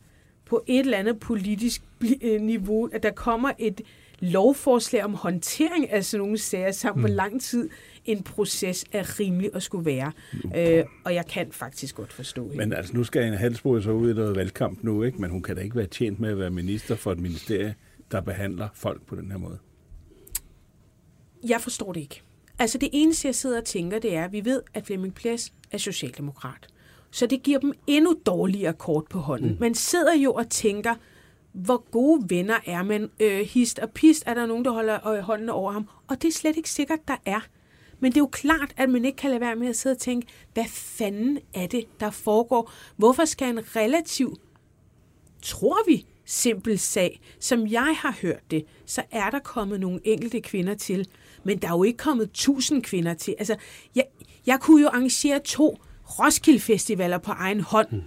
på 0.44 0.64
et 0.66 0.81
eller 0.81 0.98
andet 0.98 1.20
politisk 1.20 1.82
øh, 2.23 2.40
niveau, 2.40 2.89
at 2.93 3.02
der 3.02 3.10
kommer 3.10 3.51
et 3.59 3.81
lovforslag 4.20 5.05
om 5.05 5.14
håndtering 5.14 5.90
af 5.90 6.05
sådan 6.05 6.23
nogle 6.23 6.39
sager, 6.39 6.73
samt 6.73 6.97
mm. 6.97 7.02
hvor 7.02 7.09
lang 7.09 7.40
tid 7.40 7.68
en 8.06 8.22
proces 8.22 8.84
er 8.92 9.20
rimelig 9.20 9.50
at 9.54 9.62
skulle 9.62 9.86
være. 9.86 10.12
Mm. 10.32 10.52
Øh, 10.56 10.84
og 11.04 11.14
jeg 11.14 11.26
kan 11.26 11.52
faktisk 11.52 11.94
godt 11.94 12.12
forstå 12.12 12.42
hende. 12.42 12.56
Men 12.56 12.72
altså, 12.72 12.96
nu 12.96 13.04
skal 13.04 13.24
en 13.24 13.34
Halsbo 13.34 13.80
så 13.80 13.90
ud 13.90 14.10
i 14.10 14.14
noget 14.14 14.36
valgkamp 14.36 14.82
nu, 14.82 15.02
ikke? 15.02 15.20
men 15.20 15.30
hun 15.30 15.42
kan 15.42 15.56
da 15.56 15.62
ikke 15.62 15.76
være 15.76 15.86
tjent 15.86 16.20
med 16.20 16.30
at 16.30 16.38
være 16.38 16.50
minister 16.50 16.96
for 16.96 17.12
et 17.12 17.18
ministerie, 17.18 17.74
der 18.10 18.20
behandler 18.20 18.68
folk 18.74 19.06
på 19.06 19.16
den 19.16 19.30
her 19.30 19.38
måde. 19.38 19.58
Jeg 21.48 21.60
forstår 21.60 21.92
det 21.92 22.00
ikke. 22.00 22.22
Altså 22.58 22.78
det 22.78 22.88
eneste, 22.92 23.28
jeg 23.28 23.34
sidder 23.34 23.58
og 23.58 23.64
tænker, 23.64 23.98
det 23.98 24.16
er, 24.16 24.24
at 24.24 24.32
vi 24.32 24.44
ved, 24.44 24.62
at 24.74 24.86
Flemming 24.86 25.14
Ples 25.14 25.52
er 25.70 25.78
socialdemokrat. 25.78 26.66
Så 27.10 27.26
det 27.26 27.42
giver 27.42 27.58
dem 27.58 27.72
endnu 27.86 28.16
dårligere 28.26 28.72
kort 28.72 29.04
på 29.10 29.18
hånden. 29.18 29.50
Mm. 29.50 29.56
Man 29.60 29.74
sidder 29.74 30.14
jo 30.14 30.32
og 30.32 30.48
tænker, 30.50 30.94
hvor 31.52 31.90
gode 31.90 32.30
venner 32.30 32.56
er 32.66 32.82
man? 32.82 33.10
Øh, 33.20 33.40
hist 33.40 33.78
og 33.78 33.90
pist 33.90 34.22
er 34.26 34.34
der 34.34 34.46
nogen, 34.46 34.64
der 34.64 34.70
holder 34.70 35.06
øh, 35.08 35.18
hånden 35.18 35.48
over 35.48 35.72
ham. 35.72 35.88
Og 36.06 36.22
det 36.22 36.28
er 36.28 36.32
slet 36.32 36.56
ikke 36.56 36.70
sikkert, 36.70 36.98
der 37.08 37.16
er. 37.26 37.40
Men 38.01 38.12
det 38.12 38.16
er 38.16 38.23
jo 38.23 38.27
klart, 38.32 38.74
at 38.77 38.89
man 38.89 39.05
ikke 39.05 39.16
kan 39.16 39.31
lade 39.31 39.40
være 39.40 39.56
med 39.56 39.68
at 39.68 39.77
sidde 39.77 39.94
og 39.94 39.98
tænke, 39.98 40.27
hvad 40.55 40.64
fanden 40.68 41.39
er 41.55 41.66
det, 41.66 41.85
der 42.01 42.10
foregår? 42.10 42.73
Hvorfor 42.97 43.24
skal 43.24 43.48
en 43.48 43.77
relativ, 43.77 44.36
tror 45.43 45.78
vi, 45.86 46.06
simpel 46.24 46.78
sag, 46.78 47.20
som 47.40 47.66
jeg 47.66 47.97
har 47.98 48.16
hørt 48.23 48.51
det, 48.51 48.64
så 48.86 49.02
er 49.10 49.31
der 49.31 49.39
kommet 49.39 49.81
nogle 49.81 50.01
enkelte 50.05 50.40
kvinder 50.40 50.74
til. 50.74 51.09
Men 51.44 51.59
der 51.59 51.68
er 51.68 51.73
jo 51.73 51.82
ikke 51.82 51.97
kommet 51.97 52.31
tusind 52.32 52.82
kvinder 52.82 53.14
til. 53.14 53.35
Altså, 53.39 53.56
jeg, 53.94 54.05
jeg 54.47 54.60
kunne 54.60 54.82
jo 54.82 54.89
arrangere 54.89 55.40
to 55.40 55.78
Roskilde 56.18 56.60
Festivaler 56.60 57.18
på 57.18 57.32
egen 57.32 57.60
hånd, 57.60 57.89
mm. 57.90 58.02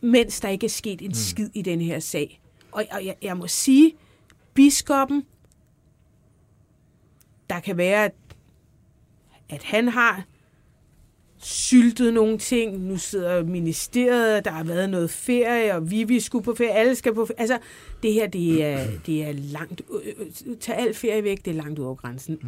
mens 0.00 0.40
der 0.40 0.48
ikke 0.48 0.66
er 0.66 0.70
sket 0.70 1.02
en 1.02 1.08
mm. 1.08 1.14
skid 1.14 1.48
i 1.54 1.62
den 1.62 1.80
her 1.80 1.98
sag. 1.98 2.40
Og, 2.72 2.84
og 2.90 3.06
jeg, 3.06 3.16
jeg 3.22 3.36
må 3.36 3.46
sige, 3.46 3.92
biskoppen, 4.54 5.26
der 7.50 7.60
kan 7.60 7.76
være, 7.76 8.04
at, 8.04 8.14
at 9.50 9.62
han 9.62 9.88
har 9.88 10.24
syltet 11.40 12.14
nogle 12.14 12.38
ting. 12.38 12.78
Nu 12.78 12.96
sidder 12.96 13.44
ministeriet, 13.44 14.44
der 14.44 14.50
har 14.50 14.64
været 14.64 14.90
noget 14.90 15.10
ferie, 15.10 15.74
og 15.74 15.90
vi, 15.90 16.04
vi 16.04 16.20
skulle 16.20 16.44
på 16.44 16.54
ferie, 16.54 16.72
alle 16.72 16.94
skal 16.94 17.14
på 17.14 17.26
ferie. 17.26 17.40
Altså, 17.40 17.58
det 18.02 18.12
her, 18.12 18.26
det 18.26 18.64
er, 18.64 18.86
det 19.06 19.24
er 19.24 19.32
langt... 19.32 19.82
Øh, 20.04 20.26
øh, 20.46 20.56
tag 20.60 20.78
al 20.78 20.94
ferie 20.94 21.24
væk, 21.24 21.44
det 21.44 21.50
er 21.50 21.54
langt 21.54 21.78
ud 21.78 21.84
over 21.84 21.94
grænsen, 21.94 22.38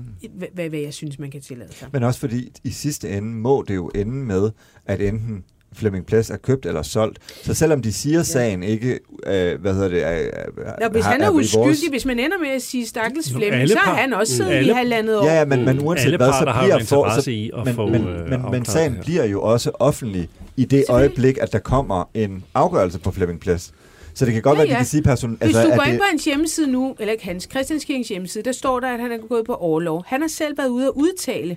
hvad, 0.55 0.69
hvad 0.69 0.81
jeg 0.81 0.95
synes, 0.95 1.19
man 1.19 1.31
kan 1.31 1.41
tillade 1.41 1.73
sig. 1.73 1.89
Men 1.93 2.03
også 2.03 2.21
fordi, 2.21 2.53
i 2.65 2.71
sidste 2.71 3.09
ende 3.09 3.29
må 3.29 3.65
det 3.69 3.75
jo 3.75 3.91
ende 3.95 4.13
med, 4.13 4.51
at 4.87 5.01
enten 5.01 5.45
Flemming 5.75 6.07
Ples 6.07 6.31
er 6.31 6.37
købt 6.37 6.67
eller 6.67 6.83
solgt. 6.83 7.19
Så 7.43 7.55
selvom 7.55 7.83
de 7.83 7.93
siger, 7.93 8.19
ja. 8.19 8.23
sagen 8.23 8.63
ikke, 8.63 8.99
øh, 9.27 9.61
hvad 9.61 9.75
hedder 9.75 9.89
det, 9.89 10.03
er, 10.03 10.11
er, 10.11 10.45
Nå, 10.81 10.89
hvis 10.89 11.05
han 11.05 11.21
er, 11.21 11.27
er 11.27 11.31
uskyldig, 11.31 11.67
vores... 11.67 11.81
hvis 11.91 12.05
man 12.05 12.19
ender 12.19 12.39
med 12.39 12.49
at 12.49 12.63
sige 12.63 12.87
stakkels 12.87 13.33
Flemming, 13.33 13.69
så 13.69 13.79
har 13.79 13.95
han 13.95 14.13
også 14.13 14.37
siddet 14.37 14.51
alle, 14.51 14.71
i 14.71 14.75
halvandet 14.75 15.19
år. 15.19 15.25
Ja, 15.25 15.39
ja 15.39 15.45
men, 15.45 15.65
men 15.65 15.81
uanset 15.87 16.17
hvad, 16.17 16.27
så 16.27 16.55
bliver 16.61 16.85
for, 16.85 17.21
så, 17.21 17.31
i 17.31 17.51
at 17.59 17.65
men, 17.65 17.75
få, 17.75 17.87
men, 17.87 18.09
øh, 18.09 18.29
men, 18.29 18.51
men 18.51 18.65
sagen 18.65 18.97
bliver 19.01 19.25
jo 19.25 19.43
også 19.43 19.71
offentlig 19.75 20.29
i 20.57 20.65
det 20.65 20.85
øjeblik, 20.89 21.39
at 21.41 21.53
der 21.53 21.59
kommer 21.59 22.11
en 22.15 22.45
afgørelse 22.55 22.99
på 22.99 23.11
Flemming 23.11 23.41
Ples. 23.41 23.73
Så 24.15 24.25
det 24.25 24.33
kan 24.33 24.43
godt 24.43 24.59
ja, 24.59 24.63
være, 24.63 24.69
at 24.69 24.71
de 24.71 24.77
kan 24.77 24.87
sige 24.87 25.03
person... 25.03 25.31
Hvis 25.31 25.57
altså, 25.57 25.63
du 25.63 25.77
går 25.77 25.83
ind 25.83 25.93
det... 25.93 26.01
på 26.01 26.05
hans 26.11 26.25
hjemmeside 26.25 26.73
nu, 26.73 26.97
eller 26.99 27.13
ikke 27.13 27.25
hans, 27.25 27.49
Christians 27.51 27.85
Kirkens 27.85 28.09
hjemmeside, 28.09 28.45
der 28.45 28.53
står 28.53 28.81
der, 28.81 28.89
at 28.89 29.01
han 29.01 29.13
er 29.13 29.19
gået 29.29 29.47
på 29.47 29.55
overlov. 29.55 30.05
Han 30.07 30.21
har 30.21 30.29
selv 30.29 30.59
været 30.59 30.69
ude 30.69 30.87
at 30.87 30.93
udtale, 30.95 31.57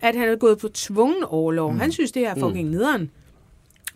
at 0.00 0.14
han 0.14 0.28
er 0.28 0.36
gået 0.36 0.58
på 0.58 0.68
tvungen 0.68 1.24
overlov. 1.24 1.72
Mm. 1.72 1.80
Han 1.80 1.92
synes, 1.92 2.12
det 2.12 2.26
er 2.26 2.34
fucking 2.34 2.68
mm. 2.68 2.74
nederen. 2.74 3.10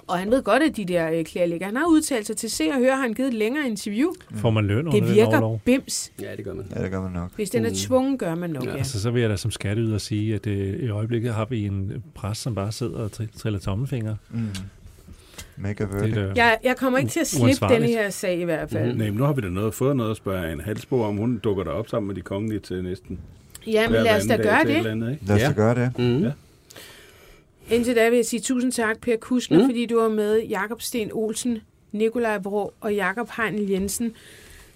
Og 0.09 0.18
han 0.18 0.30
ved 0.30 0.43
godt, 0.43 0.62
at 0.62 0.76
de 0.76 0.85
der 0.85 1.10
øh, 1.10 1.24
klæder 1.24 1.47
ligger. 1.47 1.66
Han 1.66 1.76
har 1.76 1.86
udtalt 1.86 2.26
sig 2.26 2.36
til 2.36 2.51
Se 2.51 2.68
og 2.68 2.78
Høre, 2.78 2.90
har 2.90 3.02
han 3.02 3.14
givet 3.14 3.28
et 3.28 3.35
længere 3.35 3.66
interview. 3.66 4.12
Får 4.35 4.51
man 4.51 4.66
løn 4.66 4.86
Det 4.86 5.14
virker 5.14 5.59
bims. 5.64 6.12
Ja, 6.22 6.36
det 6.36 6.44
gør 6.44 6.55
man. 6.55 6.66
Ja, 6.76 6.82
det 6.82 6.90
gør 6.90 7.02
man 7.02 7.12
nok. 7.12 7.30
Hvis 7.36 7.51
den 7.51 7.64
er 7.64 7.68
mm. 7.68 7.74
tvungen, 7.74 8.18
gør 8.18 8.35
man 8.35 8.51
nok, 8.51 8.64
ja. 8.64 8.70
ja. 8.70 8.76
Altså, 8.76 9.01
så 9.01 9.10
vil 9.10 9.20
jeg 9.20 9.30
da 9.30 9.36
som 9.36 9.51
skatteyder 9.51 9.98
sige, 9.98 10.35
at 10.35 10.47
øh, 10.47 10.82
i 10.82 10.89
øjeblikket 10.89 11.35
har 11.35 11.44
vi 11.44 11.66
en 11.66 12.02
præst, 12.14 12.43
som 12.43 12.55
bare 12.55 12.72
sidder 12.72 12.98
og 12.98 13.10
triller 13.36 13.60
tommelfingre. 13.60 14.16
Mm. 14.30 14.48
Mega 15.56 15.85
det, 15.85 16.16
øh, 16.16 16.36
jeg, 16.36 16.59
jeg 16.64 16.76
kommer 16.76 16.98
ikke 16.98 17.10
til 17.10 17.20
at 17.20 17.26
slippe 17.26 17.68
denne 17.68 17.86
her 17.86 18.10
sag 18.10 18.39
i 18.39 18.44
hvert 18.44 18.70
fald. 18.70 18.93
Mm. 18.93 18.98
Nej, 18.98 19.06
men 19.06 19.16
nu 19.18 19.24
har 19.24 19.32
vi 19.32 19.40
da 19.40 19.48
noget, 19.48 19.74
fået 19.74 19.97
noget 19.97 20.10
at 20.10 20.16
spørge 20.16 20.52
en 20.52 20.60
halsbo 20.60 21.02
om. 21.02 21.16
Hun 21.16 21.39
dukker 21.39 21.64
der 21.64 21.70
op 21.70 21.89
sammen 21.89 22.06
med 22.06 22.14
de 22.14 22.20
kongelige 22.20 22.60
til 22.60 22.82
næsten. 22.82 23.18
Ja, 23.66 23.89
men 23.89 24.02
lad 24.02 24.16
os 24.16 24.26
da 24.26 24.36
gøre 24.36 24.64
det. 24.64 24.86
Andet, 24.86 25.18
lad 25.26 25.36
os 25.36 25.43
da 25.43 25.52
gøre 25.52 25.74
det. 25.74 25.98
Mm. 25.98 26.22
Ja. 26.22 26.30
Indtil 27.70 27.97
da 27.97 28.09
vil 28.09 28.16
jeg 28.16 28.27
sige 28.27 28.40
tusind 28.40 28.73
tak, 28.73 29.01
Per 29.01 29.16
Kuskner, 29.16 29.59
mm. 29.59 29.65
fordi 29.65 29.86
du 29.86 30.01
var 30.01 30.09
med, 30.09 30.43
Jakob 30.43 30.82
Sten 30.82 31.11
Olsen, 31.12 31.59
Nikolaj 31.93 32.39
Brå 32.39 32.73
og 32.81 32.95
Jakob 32.95 33.31
Heinl 33.36 33.70
Jensen. 33.70 34.12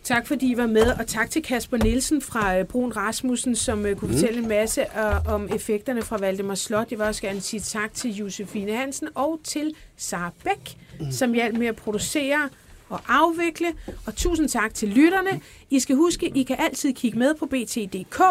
Tak 0.03 0.27
fordi 0.27 0.51
I 0.51 0.57
var 0.57 0.67
med, 0.67 0.87
og 0.87 1.07
tak 1.07 1.31
til 1.31 1.43
Kasper 1.43 1.77
Nielsen 1.77 2.23
fra 2.23 2.61
uh, 2.61 2.67
Brun 2.67 2.93
Rasmussen, 2.97 3.57
som 3.57 3.79
uh, 3.79 3.93
kunne 3.93 4.11
mm. 4.11 4.19
fortælle 4.19 4.41
en 4.41 4.49
masse 4.49 4.81
uh, 4.83 5.33
om 5.33 5.49
effekterne 5.55 6.03
fra 6.03 6.17
Valdemar 6.17 6.55
Slot. 6.55 6.91
Jeg 6.91 6.99
vil 6.99 7.07
også 7.07 7.23
gerne 7.23 7.41
sige 7.41 7.61
tak 7.61 7.95
til 7.95 8.17
Josefine 8.17 8.73
Hansen 8.73 9.09
og 9.15 9.41
til 9.45 9.75
Sara 9.97 10.31
Bæk, 10.45 10.77
mm. 11.01 11.13
som 11.13 11.33
hjalp 11.33 11.59
med 11.59 11.67
at 11.67 11.77
producere 11.77 12.49
og 12.89 13.01
afvikle. 13.09 13.67
Og 14.07 14.17
tusind 14.17 14.49
tak 14.49 14.75
til 14.75 14.89
lytterne. 14.89 15.41
I 15.71 15.81
skal 15.81 15.97
huske, 15.97 16.33
I 16.35 16.43
kan 16.43 16.57
altid 16.59 16.95
kigge 16.95 17.19
med 17.19 17.35
på 17.35 17.47
bt.dk, 17.47 18.23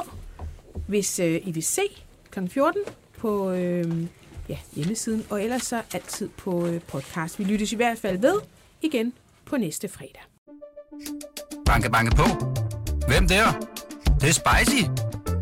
hvis 0.87 1.19
uh, 1.19 1.47
I 1.47 1.51
vil 1.51 1.63
se 1.63 1.81
kl. 2.31 2.39
14 2.47 2.81
på... 3.17 3.51
Uh, 3.51 4.20
ja, 4.51 4.57
hjemmesiden, 4.75 5.25
og 5.29 5.43
ellers 5.43 5.63
så 5.63 5.81
altid 5.93 6.29
på 6.29 6.65
øh, 6.65 6.81
podcast. 6.81 7.39
Vi 7.39 7.43
lyttes 7.43 7.71
i 7.71 7.75
hvert 7.75 7.97
fald 7.97 8.17
ved 8.17 8.39
igen 8.81 9.13
på 9.45 9.57
næste 9.57 9.87
fredag. 9.87 10.21
Banke, 11.65 11.89
banke 11.89 12.15
på. 12.15 12.23
Hvem 13.07 13.27
der? 13.27 13.51
Det, 13.51 14.21
det 14.21 14.29
er 14.29 14.33
spicy. 14.33 14.83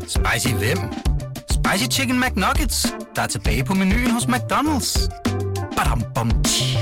Spicy 0.00 0.54
hvem? 0.54 0.78
Spicy 1.50 1.98
Chicken 1.98 2.20
McNuggets, 2.20 2.94
der 3.16 3.22
er 3.22 3.26
tilbage 3.26 3.64
på 3.64 3.74
menuen 3.74 4.10
hos 4.10 4.24
McDonald's. 4.24 5.08
Badum, 5.76 6.02
bom, 6.14 6.42
tji. 6.42 6.79